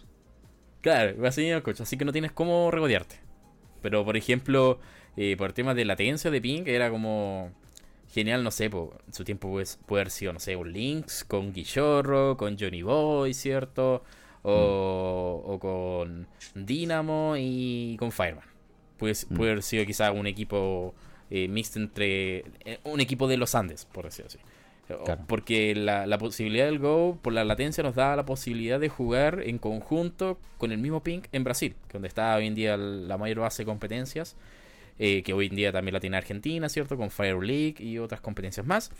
Claro, 0.80 1.16
brasileño 1.16 1.56
el 1.56 1.62
coach, 1.62 1.80
así 1.80 1.96
que 1.96 2.04
no 2.04 2.12
tienes 2.12 2.32
cómo 2.32 2.70
regodearte. 2.70 3.23
Pero, 3.84 4.02
por 4.02 4.16
ejemplo, 4.16 4.78
eh, 5.18 5.36
por 5.36 5.52
temas 5.52 5.76
de 5.76 5.84
latencia 5.84 6.30
de 6.30 6.40
ping, 6.40 6.62
era 6.64 6.88
como 6.88 7.52
genial, 8.10 8.42
no 8.42 8.50
sé, 8.50 8.64
en 8.64 9.12
su 9.12 9.24
tiempo 9.24 9.50
puede, 9.50 9.66
puede 9.84 10.00
haber 10.00 10.10
sido, 10.10 10.32
no 10.32 10.40
sé, 10.40 10.56
un 10.56 10.72
Lynx 10.72 11.22
con 11.22 11.52
Guillorro, 11.52 12.38
con 12.38 12.56
Johnny 12.58 12.80
Boy, 12.80 13.34
¿cierto? 13.34 14.02
o, 14.42 15.58
con 15.60 16.26
Dynamo 16.54 17.34
y 17.38 17.96
con 17.98 18.10
Fireman. 18.10 18.44
Puede, 18.96 19.14
mm. 19.28 19.34
puede 19.34 19.50
haber 19.50 19.62
sido 19.62 19.84
quizá 19.84 20.12
un 20.12 20.26
equipo 20.26 20.94
eh, 21.30 21.46
mixto 21.46 21.78
entre. 21.78 22.44
Eh, 22.64 22.78
un 22.84 23.00
equipo 23.00 23.28
de 23.28 23.36
los 23.36 23.54
Andes, 23.54 23.84
por 23.84 24.06
decirlo 24.06 24.28
así. 24.28 24.38
Porque 25.26 25.74
la, 25.74 26.18
posibilidad 26.18 26.66
del 26.66 26.78
Go, 26.78 27.18
por 27.22 27.32
la 27.32 27.44
latencia, 27.44 27.82
nos 27.82 27.94
da 27.94 28.16
la 28.16 28.24
posibilidad 28.24 28.78
de 28.78 28.88
jugar 28.88 29.42
en 29.44 29.58
conjunto 29.58 30.38
con 30.58 30.72
el 30.72 30.78
mismo 30.78 31.02
ping 31.02 31.22
en 31.32 31.44
Brasil, 31.44 31.74
donde 31.92 32.08
está 32.08 32.36
hoy 32.36 32.46
en 32.46 32.54
día 32.54 32.76
la 32.76 33.16
mayor 33.16 33.40
base 33.40 33.62
de 33.62 33.66
competencias, 33.66 34.36
eh, 34.98 35.22
que 35.22 35.32
hoy 35.32 35.46
en 35.46 35.56
día 35.56 35.72
también 35.72 35.94
la 35.94 36.00
tiene 36.00 36.16
Argentina, 36.16 36.68
¿cierto? 36.68 36.96
Con 36.96 37.10
Fire 37.10 37.42
League 37.42 37.76
y 37.78 37.98
otras 37.98 38.20
competencias 38.20 38.66
más. 38.66 38.90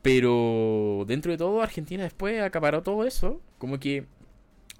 Pero 0.00 1.04
dentro 1.06 1.30
de 1.30 1.38
todo, 1.38 1.62
Argentina 1.62 2.02
después 2.02 2.40
acaparó 2.40 2.82
todo 2.82 3.06
eso, 3.06 3.40
como 3.58 3.78
que 3.78 4.06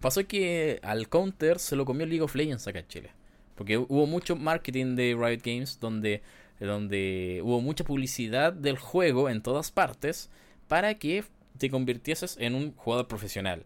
Pasó 0.02 0.26
que 0.26 0.80
al 0.82 1.09
Counter 1.09 1.60
se 1.60 1.76
lo 1.76 1.84
comió 1.84 2.04
League 2.06 2.22
of 2.22 2.34
Legends 2.34 2.66
acá 2.66 2.80
en 2.80 2.88
Chile. 2.88 3.10
Porque 3.54 3.78
hubo 3.78 4.06
mucho 4.09 4.34
marketing 4.34 4.96
de 4.96 5.14
Riot 5.16 5.42
Games 5.44 5.78
donde, 5.78 6.22
donde 6.66 7.40
hubo 7.44 7.60
mucha 7.60 7.84
publicidad 7.84 8.52
del 8.52 8.78
juego 8.78 9.28
en 9.28 9.43
todas 9.43 9.70
partes 9.70 10.30
para 10.68 10.94
que 10.94 11.24
te 11.59 11.70
convirtieses 11.70 12.36
en 12.39 12.55
un 12.55 12.72
jugador 12.74 13.09
profesional. 13.09 13.64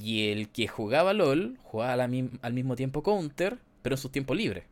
Y 0.00 0.28
el 0.28 0.48
que 0.48 0.68
jugaba 0.68 1.12
LOL 1.12 1.58
jugaba 1.62 2.04
al 2.04 2.52
mismo 2.52 2.76
tiempo 2.76 3.02
Counter, 3.02 3.58
pero 3.82 3.94
en 3.94 4.00
su 4.00 4.08
tiempo 4.08 4.34
libre. 4.34 4.64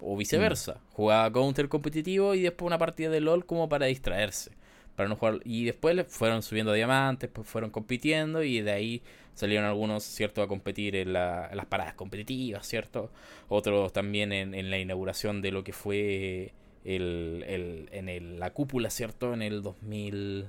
O 0.00 0.16
viceversa. 0.16 0.74
Mm. 0.74 0.92
Jugaba 0.94 1.32
Counter 1.32 1.68
competitivo 1.68 2.34
y 2.34 2.42
después 2.42 2.66
una 2.66 2.78
partida 2.78 3.10
de 3.10 3.20
LOL 3.20 3.46
como 3.46 3.68
para 3.68 3.86
distraerse. 3.86 4.52
Para 4.96 5.08
no 5.08 5.16
jugar. 5.16 5.40
Y 5.44 5.64
después 5.64 6.06
fueron 6.08 6.42
subiendo 6.42 6.72
diamantes, 6.72 7.30
pues 7.32 7.46
fueron 7.46 7.70
compitiendo 7.70 8.42
y 8.42 8.60
de 8.60 8.72
ahí 8.72 9.02
salieron 9.34 9.66
algunos, 9.66 10.04
¿cierto?, 10.04 10.42
a 10.42 10.48
competir 10.48 10.96
en, 10.96 11.12
las 11.12 11.66
paradas 11.68 11.94
competitivas, 11.94 12.66
¿cierto? 12.66 13.10
Otros 13.48 13.92
también 13.92 14.32
en, 14.32 14.70
la 14.70 14.78
inauguración 14.78 15.40
de 15.42 15.52
lo 15.52 15.64
que 15.64 15.72
fue 15.72 16.52
el, 16.84 17.88
en 17.92 18.38
la 18.38 18.52
cúpula, 18.52 18.90
¿cierto? 18.90 19.34
En 19.34 19.42
el 19.42 19.62
2000, 19.62 20.46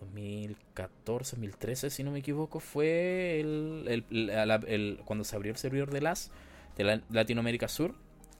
2014, 0.00 1.36
2013, 1.36 1.90
si 1.90 2.02
no 2.02 2.10
me 2.10 2.18
equivoco, 2.18 2.60
fue 2.60 3.40
el, 3.40 5.00
cuando 5.04 5.24
se 5.24 5.36
abrió 5.36 5.52
el 5.52 5.58
servidor 5.58 5.90
de 5.90 6.00
LAS, 6.00 6.30
de 6.76 7.02
Latinoamérica 7.10 7.68
Sur. 7.68 7.94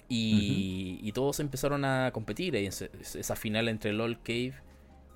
Y, 0.08 1.10
todos 1.14 1.40
empezaron 1.40 1.84
a 1.84 2.10
competir 2.12 2.54
esa 2.56 3.36
final 3.36 3.68
entre 3.68 3.92
LOL 3.92 4.18
Cave 4.22 4.54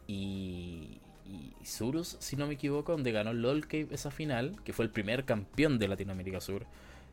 y, 0.06 1.00
y 1.26 1.66
Surus, 1.66 2.16
si 2.20 2.36
no 2.36 2.46
me 2.46 2.54
equivoco, 2.54 2.92
donde 2.92 3.12
ganó 3.12 3.34
LOL 3.34 3.66
Cave 3.66 3.88
esa 3.90 4.10
final, 4.10 4.56
que 4.64 4.72
fue 4.72 4.86
el 4.86 4.90
primer 4.90 5.24
campeón 5.24 5.78
de 5.78 5.88
Latinoamérica 5.88 6.40
Sur 6.40 6.66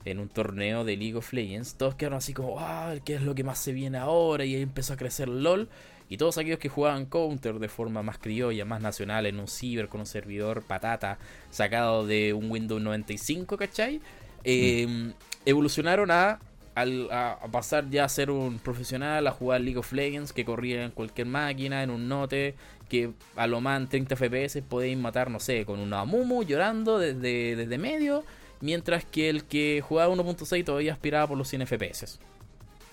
en 0.06 0.20
un 0.20 0.30
torneo 0.30 0.84
de 0.84 0.98
League 0.98 1.16
of 1.16 1.34
Legends, 1.34 1.76
todos 1.76 1.96
quedaron 1.96 2.18
así 2.18 2.34
como, 2.34 2.60
ah, 2.60 2.96
¿qué 3.06 3.16
es 3.16 3.22
lo 3.22 3.36
que 3.36 3.44
más 3.44 3.60
se 3.60 3.72
viene 3.72 3.98
ahora? 3.98 4.46
Y 4.46 4.56
ahí 4.56 4.62
empezó 4.62 4.94
a 4.94 4.98
crecer 4.98 5.30
LOL. 5.30 5.70
Y 6.10 6.18
todos 6.18 6.38
aquellos 6.38 6.60
que 6.60 6.70
jugaban 6.70 7.06
Counter 7.06 7.60
de 7.60 7.70
forma 7.70 8.04
más 8.04 8.18
criolla, 8.18 8.66
más 8.66 8.82
nacional, 8.82 9.26
en 9.26 9.40
un 9.40 9.48
ciber 9.48 9.88
con 9.88 10.02
un 10.02 10.06
servidor 10.06 10.62
patata 10.62 11.18
sacado 11.50 12.06
de 12.06 12.34
un 12.34 12.52
Windows 12.52 12.82
95, 12.82 13.58
¿cachai? 13.58 14.02
Eh, 14.44 15.14
evolucionaron 15.46 16.12
a, 16.12 16.40
a, 16.76 17.48
pasar 17.52 17.90
ya 17.90 18.06
a 18.06 18.10
ser 18.10 18.32
un 18.32 18.60
profesional, 18.60 19.26
a 19.28 19.32
jugar 19.32 19.62
League 19.62 19.78
of 19.78 19.92
Legends, 19.92 20.34
que 20.34 20.46
corría 20.46 20.84
en 20.84 20.92
cualquier 20.92 21.28
máquina, 21.28 21.84
en 21.84 21.90
un 21.90 22.08
note, 22.08 22.56
que 22.90 23.12
a 23.36 23.48
lo 23.48 23.62
más 23.62 23.82
en 23.82 23.88
30 23.88 24.16
FPS 24.16 24.62
podéis 24.62 24.98
matar, 24.98 25.30
no 25.30 25.40
sé, 25.40 25.66
con 25.66 25.80
una 25.80 26.06
Mumu 26.06 26.44
llorando 26.44 27.00
desde, 27.00 27.56
desde 27.56 27.78
medio, 27.78 28.24
mientras 28.64 29.06
que 29.06 29.30
el 29.30 29.44
que 29.46 29.84
jugaba 29.88 30.14
1.6 30.14 30.66
todavía 30.66 30.94
aspiraba 30.94 31.28
por 31.28 31.38
los 31.38 31.48
100 31.48 31.68
FPS. 31.68 32.20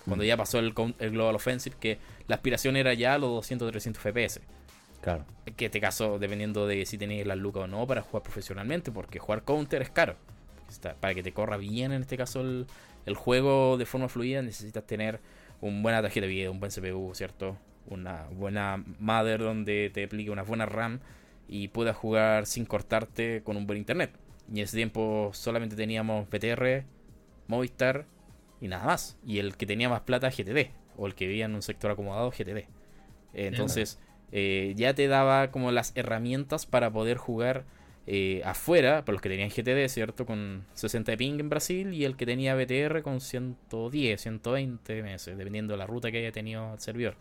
Cuando 0.05 0.23
mm. 0.23 0.27
ya 0.27 0.37
pasó 0.37 0.59
el, 0.59 0.73
Global 0.73 1.35
Offensive, 1.35 1.75
que 1.79 1.97
la 2.27 2.35
aspiración 2.35 2.75
era 2.75 2.93
ya 2.93 3.17
los 3.17 3.49
200-300 3.49 3.95
FPS. 3.95 4.41
Claro. 5.01 5.25
Que 5.55 5.65
este 5.65 5.81
caso, 5.81 6.19
dependiendo 6.19 6.67
de 6.67 6.85
si 6.85 6.97
tenéis 6.97 7.25
la 7.25 7.35
lucas 7.35 7.63
o 7.63 7.67
no 7.67 7.87
para 7.87 8.01
jugar 8.01 8.21
profesionalmente, 8.21 8.91
porque 8.91 9.17
jugar 9.17 9.43
counter 9.43 9.81
es 9.81 9.89
caro. 9.89 10.15
Para 10.99 11.13
que 11.13 11.23
te 11.23 11.33
corra 11.33 11.57
bien, 11.57 11.91
en 11.91 12.01
este 12.01 12.17
caso, 12.17 12.41
el, 12.41 12.67
el 13.05 13.15
juego 13.15 13.77
de 13.77 13.85
forma 13.85 14.09
fluida, 14.09 14.41
necesitas 14.41 14.85
tener 14.85 15.19
un 15.59 15.81
buena 15.81 16.01
tarjeta 16.01 16.27
de 16.27 16.31
video, 16.31 16.51
un 16.51 16.59
buen 16.59 16.71
CPU, 16.71 17.13
¿cierto? 17.15 17.57
una 17.87 18.27
buena 18.31 18.83
mother 18.99 19.39
donde 19.39 19.89
te 19.93 20.03
aplique 20.03 20.29
una 20.29 20.43
buena 20.43 20.65
RAM 20.65 20.99
y 21.47 21.67
puedas 21.69 21.95
jugar 21.95 22.45
sin 22.45 22.65
cortarte 22.65 23.41
con 23.43 23.57
un 23.57 23.67
buen 23.67 23.77
internet. 23.77 24.11
Y 24.51 24.59
en 24.59 24.65
ese 24.65 24.77
tiempo 24.77 25.31
solamente 25.33 25.75
teníamos 25.75 26.27
PTR, 26.27 26.83
Movistar 27.47 28.05
y 28.59 28.67
nada 28.67 28.85
más. 28.85 29.17
Y 29.25 29.39
el 29.39 29.55
que 29.55 29.65
tenía 29.65 29.89
más 29.89 30.01
plata, 30.01 30.29
GTD. 30.29 30.71
O 30.97 31.07
el 31.07 31.15
que 31.15 31.27
vivía 31.27 31.45
en 31.45 31.55
un 31.55 31.61
sector 31.61 31.91
acomodado, 31.91 32.31
GTD. 32.31 32.67
Entonces, 33.33 33.99
eh, 34.31 34.73
ya 34.75 34.93
te 34.93 35.07
daba 35.07 35.51
como 35.51 35.71
las 35.71 35.93
herramientas 35.95 36.65
para 36.65 36.91
poder 36.91 37.17
jugar 37.17 37.65
eh, 38.07 38.41
afuera, 38.45 39.05
por 39.05 39.13
los 39.13 39.21
que 39.21 39.29
tenían 39.29 39.49
GTD, 39.49 39.87
¿cierto? 39.87 40.25
Con 40.25 40.65
60 40.73 41.11
de 41.11 41.17
ping 41.17 41.39
en 41.39 41.49
Brasil 41.49 41.93
y 41.93 42.03
el 42.03 42.15
que 42.17 42.25
tenía 42.25 42.55
BTR 42.55 43.03
con 43.03 43.21
110, 43.21 44.19
120 44.19 45.03
meses, 45.03 45.37
dependiendo 45.37 45.73
de 45.73 45.77
la 45.77 45.87
ruta 45.87 46.11
que 46.11 46.17
haya 46.17 46.31
tenido 46.31 46.73
el 46.73 46.79
servidor. 46.79 47.15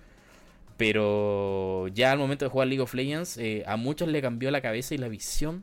Pero 0.76 1.88
ya 1.88 2.12
al 2.12 2.18
momento 2.18 2.46
de 2.46 2.50
jugar 2.50 2.68
League 2.68 2.82
of 2.82 2.94
Legends, 2.94 3.36
eh, 3.36 3.62
a 3.66 3.76
muchos 3.76 4.08
le 4.08 4.22
cambió 4.22 4.50
la 4.50 4.62
cabeza 4.62 4.94
y 4.94 4.98
la 4.98 5.08
visión 5.08 5.62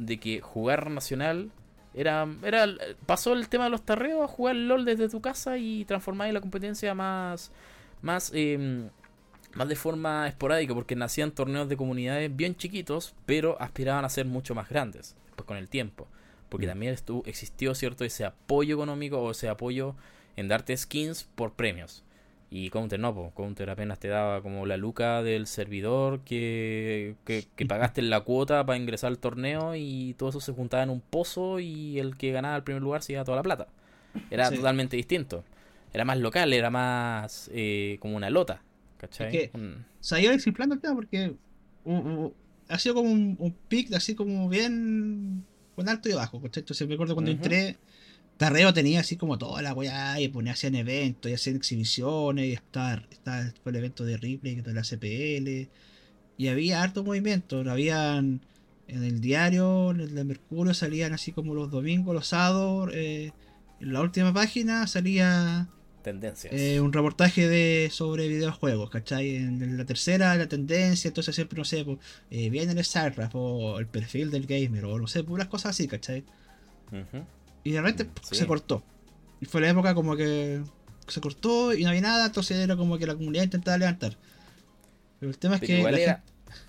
de 0.00 0.18
que 0.18 0.40
jugar 0.40 0.90
nacional 0.90 1.50
era, 1.94 2.26
era. 2.42 2.66
Pasó 3.06 3.34
el 3.34 3.48
tema 3.48 3.64
de 3.64 3.70
los 3.70 3.84
tarreos 3.84 4.22
a 4.22 4.28
jugar 4.28 4.56
LOL 4.56 4.84
desde 4.84 5.08
tu 5.08 5.20
casa 5.20 5.58
y 5.58 5.84
transformar 5.84 6.32
la 6.32 6.40
competencia 6.40 6.94
más. 6.94 7.52
Más. 8.02 8.32
Em, 8.34 8.88
más 9.52 9.68
de 9.68 9.74
forma 9.74 10.28
esporádica, 10.28 10.74
porque 10.74 10.94
nacían 10.94 11.32
torneos 11.32 11.68
de 11.68 11.76
comunidades 11.76 12.34
bien 12.34 12.54
chiquitos, 12.54 13.16
pero 13.26 13.60
aspiraban 13.60 14.04
a 14.04 14.08
ser 14.08 14.24
mucho 14.24 14.54
más 14.54 14.68
grandes, 14.68 15.16
después 15.26 15.44
con 15.44 15.56
el 15.56 15.68
tiempo. 15.68 16.06
Porque 16.48 16.66
mm. 16.66 16.68
también 16.68 16.94
estuvo, 16.94 17.24
existió 17.26 17.74
cierto 17.74 18.04
ese 18.04 18.24
apoyo 18.24 18.76
económico 18.76 19.18
o 19.18 19.32
ese 19.32 19.48
apoyo 19.48 19.96
en 20.36 20.46
darte 20.46 20.76
skins 20.76 21.24
por 21.34 21.54
premios. 21.54 22.04
Y 22.52 22.68
Counter 22.70 22.98
no, 22.98 23.14
pues 23.14 23.32
Counter 23.32 23.70
apenas 23.70 24.00
te 24.00 24.08
daba 24.08 24.42
como 24.42 24.66
la 24.66 24.76
luca 24.76 25.22
del 25.22 25.46
servidor 25.46 26.20
que, 26.24 27.14
que, 27.24 27.66
pagaste 27.66 28.02
la 28.02 28.22
cuota 28.22 28.66
para 28.66 28.76
ingresar 28.76 29.08
al 29.08 29.18
torneo 29.18 29.76
y 29.76 30.14
todo 30.18 30.30
eso 30.30 30.40
se 30.40 30.52
juntaba 30.52 30.82
en 30.82 30.90
un 30.90 31.00
pozo 31.00 31.60
y 31.60 32.00
el 32.00 32.16
que 32.16 32.32
ganaba 32.32 32.56
el 32.56 32.64
primer 32.64 32.82
lugar 32.82 33.04
se 33.04 33.12
iba 33.12 33.22
toda 33.22 33.36
la 33.36 33.44
plata. 33.44 33.68
Era 34.32 34.50
totalmente 34.50 34.96
distinto. 34.96 35.44
Era 35.92 36.04
más 36.04 36.18
local, 36.18 36.52
era 36.52 36.70
más 36.70 37.48
eh, 37.54 37.98
como 38.00 38.16
una 38.16 38.30
lota. 38.30 38.62
¿Cachai? 38.96 39.36
Es 39.36 39.50
Se 40.00 40.16
ha 40.16 40.20
ido 40.20 40.32
el 40.32 40.42
tema 40.42 40.94
porque 40.94 41.36
ha 42.68 42.78
sido 42.80 42.96
como 42.96 43.12
un, 43.12 43.36
un 43.38 43.52
pic 43.68 43.92
así 43.94 44.16
como 44.16 44.48
bien 44.48 45.44
con 45.76 45.88
alto 45.88 46.08
y 46.08 46.14
bajo. 46.14 46.42
¿cachai? 46.42 46.62
Entonces 46.62 46.88
me 46.88 46.94
acuerdo 46.94 47.14
cuando 47.14 47.30
entré 47.30 47.78
Tarreo 48.40 48.72
tenía 48.72 49.00
así 49.00 49.16
como 49.16 49.36
toda 49.36 49.60
la 49.60 49.74
weá, 49.74 50.18
y 50.18 50.28
ponía, 50.28 50.54
hacían 50.54 50.74
eventos, 50.74 51.30
y 51.30 51.34
hacían 51.34 51.56
exhibiciones, 51.56 52.46
y 52.46 52.52
estaba, 52.54 53.02
estaba 53.10 53.42
el 53.42 53.76
evento 53.76 54.02
de 54.06 54.16
Ripley, 54.16 54.54
de 54.54 54.72
la 54.72 54.80
CPL, 54.80 55.68
y 56.38 56.48
había 56.48 56.82
harto 56.82 57.04
movimiento, 57.04 57.60
habían 57.70 58.40
en 58.88 59.04
el 59.04 59.20
diario, 59.20 59.90
en 59.90 60.00
el 60.00 60.14
de 60.14 60.24
Mercurio, 60.24 60.72
salían 60.72 61.12
así 61.12 61.32
como 61.32 61.54
los 61.54 61.70
domingos, 61.70 62.14
los 62.14 62.28
sábados, 62.28 62.88
eh, 62.94 63.32
en 63.78 63.92
la 63.92 64.00
última 64.00 64.32
página 64.32 64.86
salía 64.86 65.68
tendencias. 66.02 66.54
Eh, 66.54 66.80
un 66.80 66.94
reportaje 66.94 67.46
de 67.46 67.90
sobre 67.92 68.26
videojuegos, 68.26 68.88
¿cachai? 68.88 69.36
En 69.36 69.76
la 69.76 69.84
tercera, 69.84 70.34
la 70.36 70.48
tendencia, 70.48 71.08
entonces 71.08 71.34
siempre, 71.34 71.58
no 71.58 71.66
sé, 71.66 71.84
pues, 71.84 71.98
eh, 72.30 72.48
viene 72.48 72.72
el 72.72 72.82
StarCraft 72.82 73.34
o 73.34 73.78
el 73.78 73.86
perfil 73.86 74.30
del 74.30 74.46
gamer 74.46 74.86
o 74.86 74.98
no 74.98 75.06
sé, 75.08 75.24
puras 75.24 75.48
cosas 75.48 75.72
así, 75.72 75.86
¿cachai? 75.86 76.24
Y 77.64 77.72
de 77.72 77.82
repente 77.82 78.08
se 78.30 78.46
cortó. 78.46 78.82
Y 79.40 79.46
fue 79.46 79.60
la 79.60 79.70
época 79.70 79.94
como 79.94 80.16
que 80.16 80.62
se 81.08 81.20
cortó 81.20 81.74
y 81.74 81.82
no 81.82 81.90
había 81.90 82.02
nada, 82.02 82.26
entonces 82.26 82.56
era 82.56 82.76
como 82.76 82.98
que 82.98 83.06
la 83.06 83.14
comunidad 83.14 83.44
intentaba 83.44 83.78
levantar. 83.78 84.16
Pero 85.18 85.30
el 85.30 85.38
tema 85.38 85.56
es 85.56 85.60
que 85.60 85.82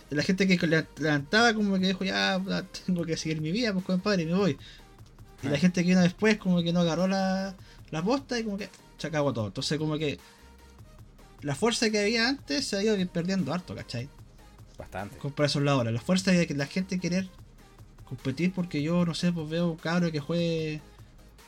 la, 0.10 0.24
gente, 0.24 0.46
que 0.46 0.86
levantaba 0.98 1.54
como 1.54 1.80
que 1.80 1.88
dijo, 1.88 2.04
ya, 2.04 2.42
tengo 2.86 3.06
que 3.06 3.16
seguir 3.16 3.40
mi 3.42 3.52
vida, 3.52 3.72
pues 3.72 3.86
compadre, 3.86 4.24
y 4.24 4.26
me 4.26 4.34
voy. 4.34 4.58
Y 5.44 5.48
la 5.48 5.58
gente 5.58 5.82
que 5.82 5.90
vino 5.90 6.02
después 6.02 6.38
como 6.38 6.62
que 6.62 6.74
no 6.74 6.82
agarró 6.82 7.08
la, 7.08 7.56
la 7.92 8.04
posta 8.04 8.38
y 8.38 8.44
como 8.44 8.58
que 8.58 8.70
se 8.98 9.08
acabó 9.08 9.32
todo. 9.34 9.48
Entonces 9.48 9.78
como 9.78 9.98
que 9.98 10.20
la 11.42 11.56
fuerza 11.56 11.90
que 11.90 12.00
había 12.00 12.28
antes 12.28 12.68
se 12.68 12.76
ha 12.76 12.84
ido 12.84 12.96
perdiendo 13.12 13.54
harto, 13.54 13.74
¿cachai? 13.74 14.10
Bastante. 14.78 15.18
Comparación 15.18 15.66
la 15.66 15.72
ahora. 15.72 15.92
La 15.92 16.02
fuerza 16.02 16.32
de 16.32 16.46
que 16.46 16.54
la 16.54 16.68
gente 16.68 17.00
querer 17.00 17.30
competir 18.12 18.52
porque 18.52 18.84
yo, 18.84 19.06
no 19.06 19.14
sé, 19.14 19.32
pues 19.32 19.50
veo 19.50 19.72
un 19.72 19.78
cabro 19.78 20.12
que 20.12 20.20
juegue, 20.20 20.82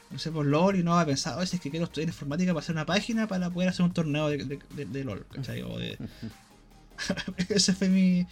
no 0.10 0.18
sé, 0.18 0.32
por 0.32 0.46
LOL 0.46 0.78
y 0.80 0.84
no 0.84 0.98
ha 0.98 1.06
pensado, 1.06 1.42
a 1.42 1.44
es 1.44 1.60
que 1.60 1.70
quiero 1.70 1.84
estudiar 1.84 2.08
informática 2.08 2.54
para 2.54 2.64
hacer 2.64 2.74
una 2.74 2.86
página 2.86 3.28
para 3.28 3.50
poder 3.50 3.68
hacer 3.68 3.84
un 3.84 3.92
torneo 3.92 4.30
de, 4.30 5.04
LOL, 5.04 5.26
¿cachai? 5.30 5.62
O 5.62 5.78
de... 5.78 5.98
Esa 7.50 7.74
fue 7.74 7.90
mi, 7.90 8.26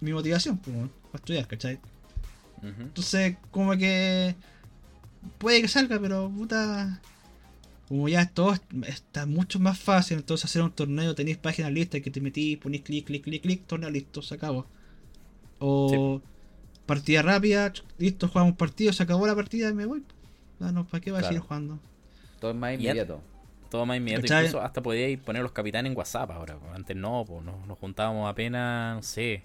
mi 0.00 0.12
motivación, 0.14 0.56
pues, 0.56 0.74
para 1.12 1.16
estudiar, 1.20 1.46
¿cachai? 1.46 1.78
Entonces, 2.62 3.36
como 3.50 3.76
que 3.76 4.34
puede 5.36 5.60
que 5.60 5.68
salga, 5.68 6.00
pero 6.00 6.30
puta 6.30 6.98
como 7.88 8.08
ya 8.08 8.26
todo 8.26 8.54
está 8.88 9.26
mucho 9.26 9.60
más 9.60 9.78
fácil, 9.78 10.16
entonces 10.16 10.46
hacer 10.46 10.62
un 10.62 10.72
torneo 10.72 11.14
tenéis 11.14 11.36
páginas 11.36 11.70
listas 11.72 12.00
que 12.00 12.10
te 12.10 12.22
metís, 12.22 12.56
ponís 12.56 12.80
clic, 12.80 13.04
clic, 13.04 13.22
clic, 13.22 13.42
clic, 13.42 13.66
torneo 13.66 13.90
listo, 13.90 14.22
se 14.22 14.34
acabó. 14.34 14.66
O 15.58 16.22
partida 16.86 17.22
rápida, 17.22 17.72
listo, 17.98 18.28
jugamos 18.28 18.56
partido, 18.56 18.92
se 18.92 19.02
acabó 19.02 19.26
la 19.26 19.34
partida 19.34 19.68
y 19.68 19.74
me 19.74 19.86
voy. 19.86 20.02
No, 20.58 20.72
no, 20.72 20.86
¿para 20.86 21.00
qué 21.00 21.10
va 21.10 21.18
a 21.18 21.22
seguir 21.22 21.40
jugando? 21.40 21.78
Todo 22.40 22.52
es 22.52 22.56
más 22.56 22.74
inmediato. 22.74 23.20
Todo 23.70 23.84
más 23.84 23.98
inmediato. 23.98 24.26
Incluso 24.26 24.62
hasta 24.62 24.82
podíais 24.82 25.18
poner 25.18 25.42
los 25.42 25.52
capitanes 25.52 25.90
en 25.90 25.98
WhatsApp 25.98 26.30
ahora. 26.30 26.58
Antes 26.74 26.96
no, 26.96 27.24
pues 27.26 27.44
nos, 27.44 27.78
juntábamos 27.78 28.30
apenas, 28.30 28.96
no 28.96 29.02
sé, 29.02 29.42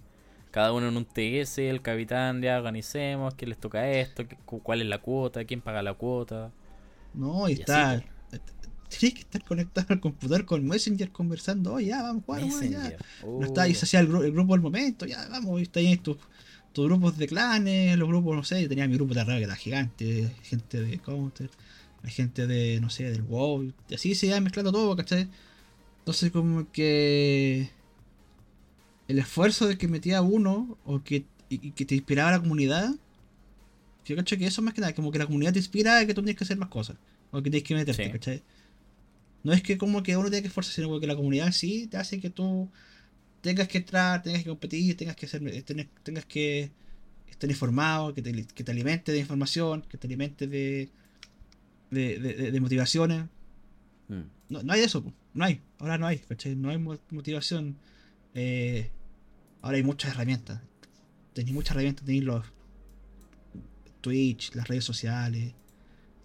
cada 0.51 0.71
uno 0.71 0.87
en 0.87 0.97
un 0.97 1.05
TS, 1.05 1.57
el 1.59 1.81
capitán, 1.81 2.41
ya 2.41 2.57
organicemos, 2.57 3.33
quién 3.35 3.49
les 3.49 3.57
toca 3.57 3.89
esto, 3.89 4.23
cuál 4.45 4.81
es 4.81 4.87
la 4.87 4.99
cuota, 4.99 5.43
quién 5.43 5.61
paga 5.61 5.81
la 5.81 5.93
cuota. 5.93 6.51
No, 7.13 7.49
y, 7.49 7.53
está 7.53 8.01
tienes 8.99 9.15
que 9.15 9.21
estar 9.21 9.43
conectado 9.43 9.87
al 9.89 9.99
computador 9.99 10.45
con 10.45 10.65
Messenger 10.65 11.11
conversando, 11.11 11.73
oh, 11.73 11.79
ya, 11.79 12.01
vamos 12.03 12.23
a 12.27 12.41
jugar, 12.41 12.63
ya. 12.69 12.97
No 13.23 13.45
está, 13.45 13.67
y 13.67 13.73
se 13.73 13.85
hacía 13.85 14.01
el, 14.01 14.07
grupo 14.07 14.53
del 14.53 14.61
momento, 14.61 15.05
ya, 15.05 15.27
vamos, 15.29 15.59
y 15.59 15.63
está 15.63 15.79
ahí 15.79 15.97
tus, 15.97 16.17
tus 16.73 16.85
grupos 16.85 17.17
de 17.17 17.27
clanes, 17.27 17.97
los 17.97 18.07
grupos, 18.07 18.35
no 18.35 18.43
sé, 18.43 18.61
yo 18.61 18.69
tenía 18.69 18.87
mi 18.87 18.95
grupo 18.95 19.13
de 19.13 19.21
arriba 19.21 19.37
que 19.37 19.43
era 19.43 19.55
gigante, 19.55 20.31
gente 20.43 20.81
de 20.81 20.99
Counter, 20.99 21.49
gente 22.05 22.47
de, 22.47 22.79
no 22.79 22.89
sé, 22.89 23.09
del 23.11 23.23
WoW, 23.23 23.73
y 23.89 23.93
así 23.93 24.15
se 24.15 24.27
iba 24.27 24.39
mezclando 24.39 24.71
todo, 24.71 24.95
¿cachai? 24.95 25.27
Entonces 25.99 26.31
como 26.31 26.71
que 26.71 27.69
el 29.07 29.19
esfuerzo 29.19 29.67
de 29.67 29.77
que 29.77 29.87
metía 29.87 30.21
uno, 30.21 30.77
o 30.85 31.03
que, 31.03 31.25
y, 31.49 31.71
que 31.71 31.85
te 31.85 31.95
inspiraba 31.95 32.31
la 32.31 32.39
comunidad, 32.39 32.95
yo 34.05 34.15
cacho 34.15 34.37
que 34.37 34.47
eso 34.47 34.61
más 34.61 34.73
que 34.73 34.81
nada, 34.81 34.95
como 34.95 35.11
que 35.11 35.19
la 35.19 35.25
comunidad 35.25 35.53
te 35.53 35.59
inspira 35.59 35.99
a 35.99 36.05
que 36.05 36.13
tú 36.13 36.21
tienes 36.21 36.37
que 36.37 36.43
hacer 36.43 36.57
más 36.57 36.69
cosas, 36.69 36.97
o 37.31 37.41
que 37.41 37.49
tienes 37.49 37.67
que 37.67 37.75
meterte, 37.75 38.11
¿cachai? 38.11 38.43
No 39.43 39.53
es 39.53 39.61
que 39.61 39.77
como 39.77 40.03
que 40.03 40.15
uno 40.17 40.29
tenga 40.29 40.41
que 40.41 40.47
esforzarse, 40.47 40.81
sino 40.81 40.99
que 40.99 41.07
la 41.07 41.15
comunidad 41.15 41.51
sí 41.51 41.87
te 41.87 41.97
hace 41.97 42.19
que 42.19 42.29
tú 42.29 42.69
tengas 43.41 43.67
que 43.67 43.79
entrar, 43.79 44.21
tengas 44.23 44.43
que 44.43 44.49
competir, 44.49 44.95
tengas 44.95 45.15
que 45.15 45.27
ser, 45.27 45.41
tengas 46.03 46.25
que 46.25 46.71
estar 47.29 47.49
informado, 47.49 48.13
que 48.13 48.21
te, 48.21 48.45
que 48.45 48.63
te 48.63 48.71
alimente 48.71 49.11
de 49.11 49.19
información, 49.19 49.81
que 49.83 49.97
te 49.97 50.07
alimente 50.07 50.47
de, 50.47 50.89
de, 51.89 52.59
motivaciones. 52.61 53.25
Mm. 54.07 54.21
No, 54.49 54.63
no, 54.63 54.73
hay 54.73 54.81
eso, 54.81 55.03
no 55.33 55.45
hay, 55.45 55.61
ahora 55.79 55.97
no 55.97 56.07
hay, 56.07 56.21
No 56.55 56.69
hay 56.69 56.77
motivación. 57.09 57.77
Eh, 58.33 58.89
ahora 59.61 59.77
hay 59.77 59.83
muchas 59.83 60.11
herramientas. 60.11 60.61
Tenéis 61.33 61.53
muchas 61.53 61.71
herramientas, 61.71 62.05
tenéis 62.05 62.23
los 62.23 62.45
Twitch, 64.01 64.53
las 64.55 64.67
redes 64.67 64.83
sociales, 64.83 65.53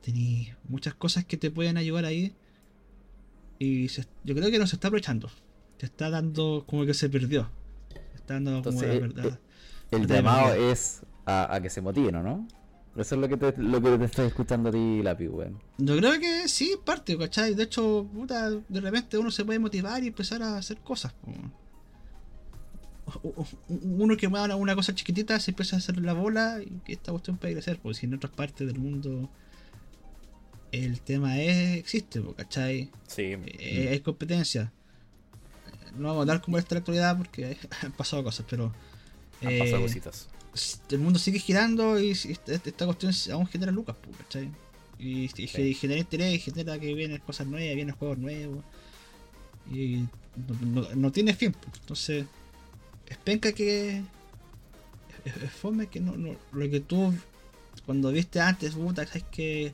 tenéis 0.02 0.52
muchas 0.68 0.94
cosas 0.94 1.24
que 1.24 1.36
te 1.36 1.50
pueden 1.50 1.76
ayudar 1.76 2.04
ahí 2.04 2.34
y 3.58 3.88
yo 3.88 4.34
creo 4.34 4.50
que 4.50 4.58
no 4.58 4.66
se 4.66 4.76
está 4.76 4.88
aprovechando. 4.88 5.30
Se 5.78 5.86
está 5.86 6.10
dando 6.10 6.64
como 6.66 6.86
que 6.86 6.94
se 6.94 7.08
perdió. 7.08 7.48
Se 7.92 8.16
está 8.16 8.34
dando 8.34 8.62
como 8.62 8.80
la 8.82 8.88
verdad. 8.88 9.38
El, 9.90 10.06
llamado 10.06 10.54
es 10.54 11.02
a, 11.26 11.58
que 11.62 11.70
se 11.70 11.80
motiven, 11.80 12.14
¿no? 12.22 12.46
Eso 12.96 13.14
es 13.14 13.20
lo 13.20 13.28
que 13.28 13.36
te, 13.36 13.54
lo 13.60 13.80
que 13.82 13.98
te 13.98 14.04
estoy 14.04 14.26
escuchando 14.26 14.70
a 14.70 14.72
ti, 14.72 15.02
Lápiz, 15.02 15.28
weón. 15.28 15.60
Yo 15.76 15.96
creo 15.98 16.18
que 16.18 16.48
sí, 16.48 16.76
parte, 16.82 17.16
¿cachai? 17.18 17.54
De 17.54 17.64
hecho, 17.64 18.08
puta, 18.12 18.50
de 18.50 18.80
repente 18.80 19.18
uno 19.18 19.30
se 19.30 19.44
puede 19.44 19.58
motivar 19.58 20.02
y 20.02 20.08
empezar 20.08 20.42
a 20.42 20.56
hacer 20.56 20.78
cosas. 20.78 21.14
Uno 23.68 24.16
que 24.16 24.28
mueva 24.28 24.56
una 24.56 24.74
cosa 24.74 24.94
chiquitita 24.94 25.38
se 25.38 25.50
empieza 25.50 25.76
a 25.76 25.78
hacer 25.78 26.00
la 26.00 26.14
bola 26.14 26.58
y 26.64 26.80
que 26.84 26.94
esta 26.94 27.12
cuestión 27.12 27.36
puede 27.36 27.52
crecer, 27.52 27.78
porque 27.80 27.98
si 27.98 28.06
en 28.06 28.14
otras 28.14 28.32
partes 28.32 28.66
del 28.66 28.78
mundo 28.78 29.28
el 30.72 31.00
tema 31.00 31.38
es 31.40 31.76
existe, 31.76 32.22
¿cachai? 32.36 32.90
Sí. 33.06 33.36
Eh, 33.44 33.88
hay 33.90 34.00
competencia. 34.00 34.72
No 35.98 36.08
vamos 36.08 36.22
a 36.22 36.26
dar 36.26 36.42
como 36.42 36.58
esta 36.58 36.74
la 36.74 36.80
actualidad 36.80 37.16
porque 37.16 37.56
han 37.82 37.92
pasado 37.92 38.22
cosas, 38.24 38.46
pero. 38.48 38.72
Han 39.42 39.58
pasado 39.58 39.78
eh, 39.78 39.82
cositas. 39.82 40.28
El 40.90 40.98
mundo 41.00 41.18
sigue 41.18 41.38
girando 41.38 42.00
y 42.00 42.12
esta, 42.12 42.86
cuestión 42.86 43.12
aún 43.32 43.46
genera 43.46 43.72
lucas, 43.72 43.96
¿cachai? 44.18 44.50
Y, 44.98 45.28
genera 45.28 46.00
interés, 46.00 46.34
y 46.34 46.38
genera 46.38 46.78
que 46.78 46.94
vienen 46.94 47.18
cosas 47.18 47.46
nuevas, 47.46 47.74
vienen 47.74 47.94
juegos 47.94 48.16
nuevos. 48.16 48.64
Y 49.70 50.04
no, 50.94 51.12
tiene 51.12 51.34
fin, 51.34 51.54
entonces. 51.80 52.24
Es 53.06 53.16
penca 53.18 53.52
que. 53.52 54.02
Es, 55.24 55.50
fome 55.52 55.88
que 55.88 56.00
no, 56.00 56.16
no. 56.16 56.36
Lo 56.52 56.70
que 56.70 56.80
tú. 56.80 57.12
Cuando 57.84 58.10
viste 58.10 58.40
antes, 58.40 58.74
puta, 58.74 59.06
sabes 59.06 59.24
que 59.30 59.72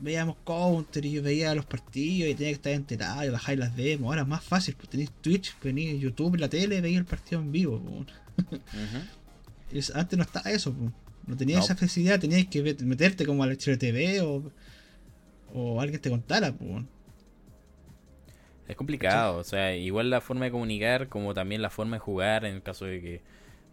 veíamos 0.00 0.36
counter 0.44 1.04
y 1.04 1.12
yo 1.12 1.22
veía 1.22 1.54
los 1.54 1.66
partidos 1.66 2.30
y 2.30 2.34
tenía 2.34 2.50
que 2.50 2.56
estar 2.56 2.72
enterado 2.72 3.24
y 3.24 3.30
bajar 3.30 3.58
las 3.58 3.76
demos. 3.76 4.08
Ahora 4.08 4.22
es 4.22 4.28
más 4.28 4.42
fácil, 4.42 4.74
pues 4.76 4.88
tenéis 4.88 5.10
Twitch, 5.20 5.54
tenéis 5.60 6.00
YouTube, 6.00 6.36
la 6.36 6.48
tele, 6.48 6.80
veía 6.80 6.98
el 6.98 7.04
partido 7.04 7.40
en 7.40 7.52
vivo. 7.52 8.06
antes 9.94 10.16
no 10.16 10.24
estaba 10.24 10.50
eso, 10.50 10.74
no 11.26 11.36
tenías 11.36 11.64
esa 11.64 11.76
facilidad, 11.76 12.18
tenías 12.18 12.46
que 12.46 12.62
meterte 12.84 13.26
como 13.26 13.42
al 13.42 13.56
TV 13.56 14.20
o, 14.22 14.50
o 15.54 15.80
alguien 15.80 16.00
te 16.00 16.10
contara. 16.10 16.54
Es 18.66 18.76
complicado, 18.76 19.38
o 19.38 19.44
sea, 19.44 19.76
igual 19.76 20.10
la 20.10 20.20
forma 20.20 20.44
de 20.44 20.52
comunicar 20.52 21.08
como 21.08 21.34
también 21.34 21.60
la 21.60 21.70
forma 21.70 21.96
de 21.96 22.00
jugar 22.00 22.44
en 22.44 22.54
el 22.54 22.62
caso 22.62 22.84
de 22.84 23.00
que, 23.00 23.20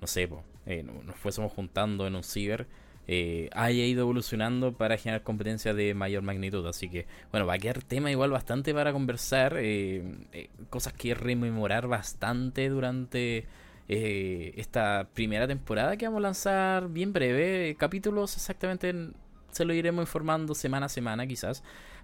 no 0.01 0.07
sé, 0.07 0.29
eh, 0.65 0.83
nos 0.83 1.15
fuésemos 1.15 1.51
juntando 1.51 2.07
en 2.07 2.15
un 2.15 2.23
ciber 2.23 2.67
eh, 3.07 3.49
haya 3.53 3.85
ido 3.85 4.01
evolucionando 4.01 4.73
para 4.73 4.97
generar 4.97 5.23
competencias 5.23 5.75
de 5.75 5.93
mayor 5.93 6.23
magnitud. 6.23 6.65
Así 6.67 6.89
que, 6.89 7.07
bueno, 7.31 7.45
va 7.45 7.53
a 7.53 7.57
quedar 7.57 7.81
tema 7.81 8.11
igual 8.11 8.31
bastante 8.31 8.73
para 8.73 8.91
conversar, 8.91 9.55
eh, 9.57 10.03
eh, 10.33 10.49
cosas 10.69 10.93
que 10.93 11.13
rememorar 11.15 11.87
bastante 11.87 12.69
durante 12.69 13.45
esta 13.89 15.07
primera 15.13 15.47
temporada 15.47 15.95
que 15.95 16.05
vamos 16.05 16.19
a 16.19 16.23
lanzar 16.23 16.89
bien 16.89 17.13
breve, 17.13 17.73
capítulos 17.79 18.35
exactamente 18.35 18.93
se 19.51 19.63
lo 19.63 19.73
iremos 19.73 20.03
informando 20.03 20.53
semana 20.55 20.87
a 20.87 20.89
semana 20.89 21.25
quizás. 21.25 21.63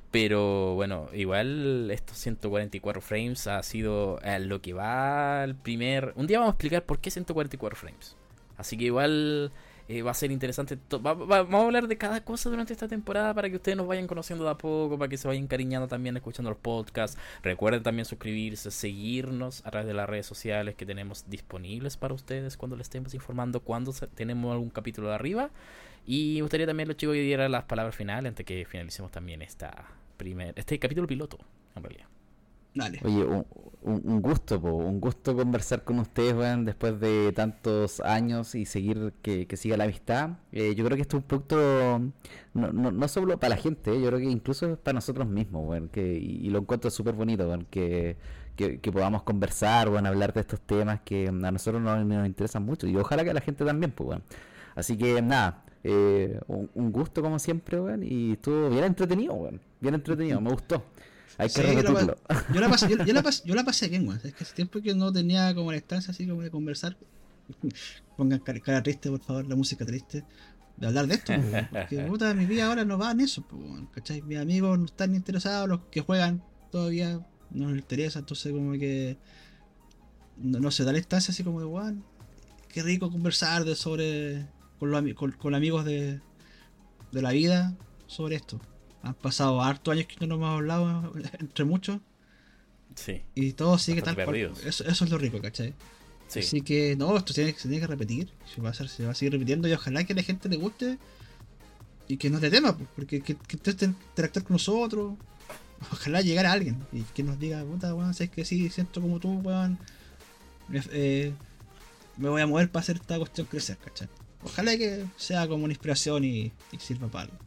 Pero 0.09 0.75
bueno, 0.75 1.09
igual 1.13 1.89
estos 1.91 2.17
144 2.19 3.01
frames 3.01 3.47
ha 3.47 3.61
sido 3.63 4.19
lo 4.41 4.61
que 4.61 4.73
va 4.73 5.43
el 5.43 5.55
primer... 5.55 6.13
Un 6.15 6.27
día 6.27 6.37
vamos 6.39 6.51
a 6.51 6.53
explicar 6.53 6.85
por 6.85 6.99
qué 6.99 7.11
144 7.11 7.75
frames. 7.75 8.15
Así 8.57 8.77
que 8.77 8.85
igual 8.85 9.51
eh, 9.89 10.01
va 10.01 10.11
a 10.11 10.13
ser 10.13 10.31
interesante. 10.31 10.77
vamos 10.89 11.53
a 11.53 11.65
hablar 11.65 11.87
de 11.87 11.97
cada 11.97 12.23
cosa 12.23 12.49
durante 12.49 12.71
esta 12.73 12.87
temporada 12.87 13.33
para 13.33 13.49
que 13.49 13.57
ustedes 13.57 13.77
nos 13.77 13.87
vayan 13.87 14.07
conociendo 14.07 14.45
de 14.45 14.51
a 14.51 14.57
poco, 14.57 14.97
para 14.97 15.09
que 15.09 15.17
se 15.17 15.27
vayan 15.27 15.47
cariñando 15.47 15.87
también 15.87 16.15
escuchando 16.15 16.49
los 16.49 16.59
podcasts. 16.59 17.17
Recuerden 17.41 17.83
también 17.83 18.05
suscribirse, 18.05 18.71
seguirnos 18.71 19.65
a 19.65 19.71
través 19.71 19.87
de 19.87 19.93
las 19.93 20.07
redes 20.07 20.25
sociales 20.25 20.75
que 20.75 20.85
tenemos 20.85 21.29
disponibles 21.29 21.97
para 21.97 22.13
ustedes 22.13 22.55
cuando 22.55 22.77
les 22.77 22.85
estemos 22.85 23.13
informando 23.13 23.59
cuando 23.59 23.91
tenemos 24.15 24.53
algún 24.53 24.69
capítulo 24.69 25.09
de 25.09 25.15
arriba. 25.15 25.49
Y 26.05 26.35
me 26.35 26.41
gustaría 26.41 26.67
también 26.67 26.87
los 26.87 26.97
chicos 26.97 27.13
que 27.13 27.21
dieran 27.21 27.51
las 27.51 27.63
palabras 27.63 27.95
finales 27.95 28.29
antes 28.29 28.45
que 28.45 28.65
finalicemos 28.65 29.11
también 29.11 29.41
esta 29.41 29.85
primer, 30.17 30.53
este 30.57 30.79
capítulo 30.79 31.07
piloto, 31.07 31.37
en 31.75 31.83
realidad. 31.83 32.12
Oye, 33.03 33.25
un, 33.83 34.21
gusto, 34.21 34.59
un 34.59 34.99
gusto 34.99 35.35
conversar 35.35 35.83
con 35.83 35.99
ustedes, 35.99 36.33
weón, 36.33 36.65
después 36.65 36.99
de 36.99 37.31
tantos 37.35 37.99
años 37.99 38.55
y 38.55 38.65
seguir 38.65 39.13
que, 39.21 39.47
siga 39.55 39.77
la 39.77 39.83
amistad. 39.83 40.31
Eh, 40.51 40.73
yo 40.75 40.85
creo 40.85 40.95
que 40.95 41.01
esto 41.01 41.17
es 41.17 41.23
un 41.23 41.27
producto 41.27 42.01
no, 42.53 42.71
no, 42.71 42.91
no 42.91 43.07
solo 43.07 43.39
para 43.39 43.55
la 43.55 43.61
gente, 43.61 43.91
eh, 43.91 44.01
yo 44.01 44.07
creo 44.07 44.19
que 44.19 44.25
incluso 44.25 44.77
para 44.77 44.95
nosotros 44.95 45.27
mismos, 45.27 45.67
weón, 45.67 45.89
que, 45.89 46.13
y, 46.13 46.49
lo 46.49 46.59
encuentro 46.59 46.89
súper 46.91 47.15
bonito, 47.15 47.47
weón, 47.47 47.65
que, 47.69 48.17
que, 48.55 48.91
podamos 48.91 49.23
conversar, 49.23 49.89
weón, 49.89 50.05
hablar 50.05 50.33
de 50.33 50.41
estos 50.41 50.61
temas 50.61 51.01
que 51.01 51.27
a 51.27 51.31
nosotros 51.31 51.81
nos, 51.81 52.05
nos 52.05 52.27
interesan 52.27 52.63
mucho 52.63 52.87
y 52.87 52.95
ojalá 52.95 53.23
que 53.23 53.31
a 53.31 53.33
la 53.33 53.41
gente 53.41 53.65
también, 53.65 53.91
pues, 53.91 54.09
weón. 54.09 54.23
Así 54.75 54.97
que 54.97 55.21
nada, 55.21 55.63
eh, 55.83 56.39
un, 56.47 56.91
gusto 56.91 57.21
como 57.21 57.39
siempre, 57.39 57.79
weón, 57.79 58.03
y 58.03 58.33
estuvo 58.33 58.69
bien 58.69 58.83
entretenido, 58.85 59.33
weón, 59.33 59.59
bien 59.81 59.95
entretenido, 59.95 60.39
me 60.41 60.51
gustó. 60.51 60.83
Hay 61.37 61.49
que 61.49 61.61
repetirlo. 61.61 62.17
Yo 62.53 62.61
la, 62.61 62.69
pasé, 62.69 62.89
yo, 62.89 63.13
la 63.13 63.23
pasé, 63.23 63.43
yo 63.45 63.55
la 63.55 63.63
pasé 63.63 63.87
bien, 63.87 64.07
Es 64.23 64.33
que 64.33 64.43
hace 64.43 64.53
tiempo 64.53 64.81
que 64.81 64.93
no 64.93 65.11
tenía 65.11 65.53
como 65.55 65.71
la 65.71 65.77
instancia 65.77 66.11
así 66.11 66.27
como 66.27 66.41
de 66.41 66.51
conversar. 66.51 66.97
Pongan 68.17 68.39
cara, 68.39 68.83
triste, 68.83 69.09
por 69.09 69.21
favor, 69.21 69.47
la 69.47 69.55
música 69.55 69.85
triste. 69.85 70.23
De 70.77 70.87
hablar 70.87 71.05
de 71.07 71.15
esto, 71.15 71.33
porque 71.71 71.99
puta, 72.07 72.33
mi 72.33 72.45
vida 72.45 72.65
ahora 72.65 72.83
no 72.83 72.97
va 72.97 73.11
en 73.11 73.21
eso, 73.21 73.45
¿cachai? 73.93 74.23
Mis 74.23 74.39
amigos 74.39 74.77
no 74.79 74.85
están 74.85 75.13
interesados, 75.13 75.69
los 75.69 75.81
que 75.91 76.01
juegan 76.01 76.43
todavía 76.71 77.19
no 77.51 77.69
les 77.69 77.77
interesa, 77.77 78.19
entonces 78.19 78.51
como 78.51 78.71
que 78.73 79.17
no, 80.37 80.71
se 80.71 80.83
da 80.83 80.91
la 80.91 80.97
instancia 80.97 81.31
así 81.31 81.43
como 81.43 81.59
de, 81.59 81.67
guau, 81.67 81.95
qué 82.69 82.81
rico 82.81 83.11
conversar 83.11 83.65
de 83.65 83.75
sobre 83.75 84.47
con, 84.79 84.89
los, 84.89 85.03
con 85.37 85.53
amigos 85.53 85.85
de, 85.85 86.19
de 87.11 87.21
la 87.21 87.31
vida 87.31 87.75
sobre 88.07 88.35
esto. 88.35 88.59
Han 89.03 89.13
pasado 89.13 89.61
hartos 89.61 89.91
años 89.91 90.07
que 90.07 90.15
no 90.21 90.27
nos 90.27 90.37
hemos 90.37 90.55
hablado 90.55 91.13
entre 91.39 91.65
muchos. 91.65 91.99
Sí. 92.95 93.21
Y 93.35 93.53
todo 93.53 93.77
sigue 93.77 94.01
tan 94.01 94.17
eso, 94.65 94.83
eso 94.85 95.05
es 95.05 95.09
lo 95.11 95.17
rico, 95.17 95.41
¿cachai? 95.41 95.73
Sí. 96.27 96.39
Así 96.39 96.61
que 96.61 96.95
no, 96.95 97.15
esto 97.17 97.33
se 97.33 97.53
tiene 97.53 97.79
que 97.79 97.87
repetir. 97.87 98.29
Se 98.53 98.61
va, 98.61 98.69
a 98.69 98.71
hacer, 98.71 98.87
se 98.87 99.05
va 99.05 99.11
a 99.11 99.15
seguir 99.15 99.33
repitiendo 99.33 99.67
y 99.67 99.73
ojalá 99.73 100.03
que 100.03 100.13
a 100.13 100.15
la 100.15 100.23
gente 100.23 100.49
le 100.49 100.57
guste 100.57 100.97
y 102.07 102.17
que 102.17 102.29
nos 102.29 102.41
dé 102.41 102.49
tema, 102.49 102.75
pues, 102.75 102.89
porque 102.95 103.21
que, 103.21 103.35
que 103.35 103.57
interactuar 103.57 104.45
con 104.45 104.53
nosotros. 104.53 105.15
Ojalá 105.91 106.21
llegara 106.21 106.51
alguien 106.51 106.77
y 106.93 107.01
que 107.01 107.23
nos 107.23 107.37
diga, 107.39 107.61
puta, 107.63 107.93
weón, 107.93 108.13
si 108.13 108.25
es 108.25 108.29
que 108.29 108.45
sí, 108.45 108.69
siento 108.69 109.01
como 109.01 109.19
tú, 109.19 109.39
weón. 109.39 109.77
Eh, 110.91 111.33
me 112.17 112.29
voy 112.29 112.41
a 112.41 112.47
mover 112.47 112.71
para 112.71 112.83
hacer 112.83 112.97
esta 112.97 113.17
cuestión 113.17 113.47
crecer, 113.47 113.77
¿cachai? 113.77 114.07
Ojalá 114.43 114.77
que 114.77 115.05
sea 115.17 115.47
como 115.47 115.65
una 115.65 115.73
inspiración 115.73 116.23
y, 116.23 116.51
y 116.71 116.79
sirva 116.79 117.07
para 117.07 117.25
algo. 117.25 117.37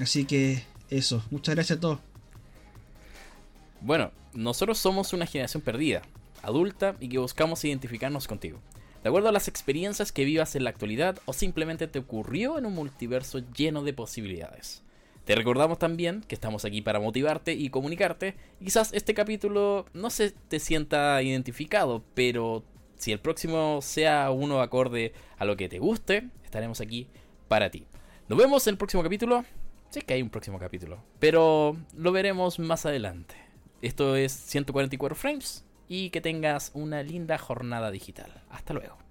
Así 0.00 0.24
que 0.24 0.62
eso, 0.90 1.24
muchas 1.30 1.54
gracias 1.54 1.78
a 1.78 1.80
todos. 1.80 1.98
Bueno, 3.80 4.10
nosotros 4.32 4.78
somos 4.78 5.12
una 5.12 5.26
generación 5.26 5.62
perdida, 5.62 6.02
adulta 6.42 6.96
y 7.00 7.08
que 7.08 7.18
buscamos 7.18 7.64
identificarnos 7.64 8.26
contigo. 8.26 8.60
De 9.02 9.08
acuerdo 9.08 9.28
a 9.28 9.32
las 9.32 9.48
experiencias 9.48 10.12
que 10.12 10.24
vivas 10.24 10.56
en 10.56 10.64
la 10.64 10.70
actualidad 10.70 11.18
o 11.24 11.32
simplemente 11.32 11.86
te 11.86 12.00
ocurrió 12.00 12.58
en 12.58 12.66
un 12.66 12.74
multiverso 12.74 13.40
lleno 13.54 13.82
de 13.82 13.92
posibilidades. 13.92 14.82
Te 15.24 15.34
recordamos 15.34 15.78
también 15.78 16.22
que 16.22 16.34
estamos 16.34 16.64
aquí 16.64 16.80
para 16.80 17.00
motivarte 17.00 17.52
y 17.52 17.70
comunicarte. 17.70 18.34
quizás 18.62 18.92
este 18.94 19.14
capítulo 19.14 19.84
no 19.92 20.10
se 20.10 20.30
te 20.30 20.58
sienta 20.58 21.22
identificado, 21.22 22.02
pero 22.14 22.64
si 22.96 23.12
el 23.12 23.20
próximo 23.20 23.80
sea 23.82 24.30
uno 24.30 24.62
acorde 24.62 25.12
a 25.36 25.44
lo 25.44 25.56
que 25.56 25.68
te 25.68 25.78
guste, 25.78 26.28
estaremos 26.44 26.80
aquí 26.80 27.06
para 27.46 27.70
ti. 27.70 27.86
Nos 28.28 28.38
vemos 28.38 28.66
en 28.66 28.72
el 28.72 28.78
próximo 28.78 29.02
capítulo. 29.02 29.44
Sí 29.90 30.02
que 30.02 30.14
hay 30.14 30.22
un 30.22 30.30
próximo 30.30 30.58
capítulo, 30.58 31.02
pero 31.18 31.76
lo 31.96 32.12
veremos 32.12 32.58
más 32.58 32.84
adelante. 32.84 33.36
Esto 33.80 34.16
es 34.16 34.32
144 34.32 35.16
frames 35.16 35.64
y 35.88 36.10
que 36.10 36.20
tengas 36.20 36.70
una 36.74 37.02
linda 37.02 37.38
jornada 37.38 37.90
digital. 37.90 38.42
Hasta 38.50 38.74
luego. 38.74 39.07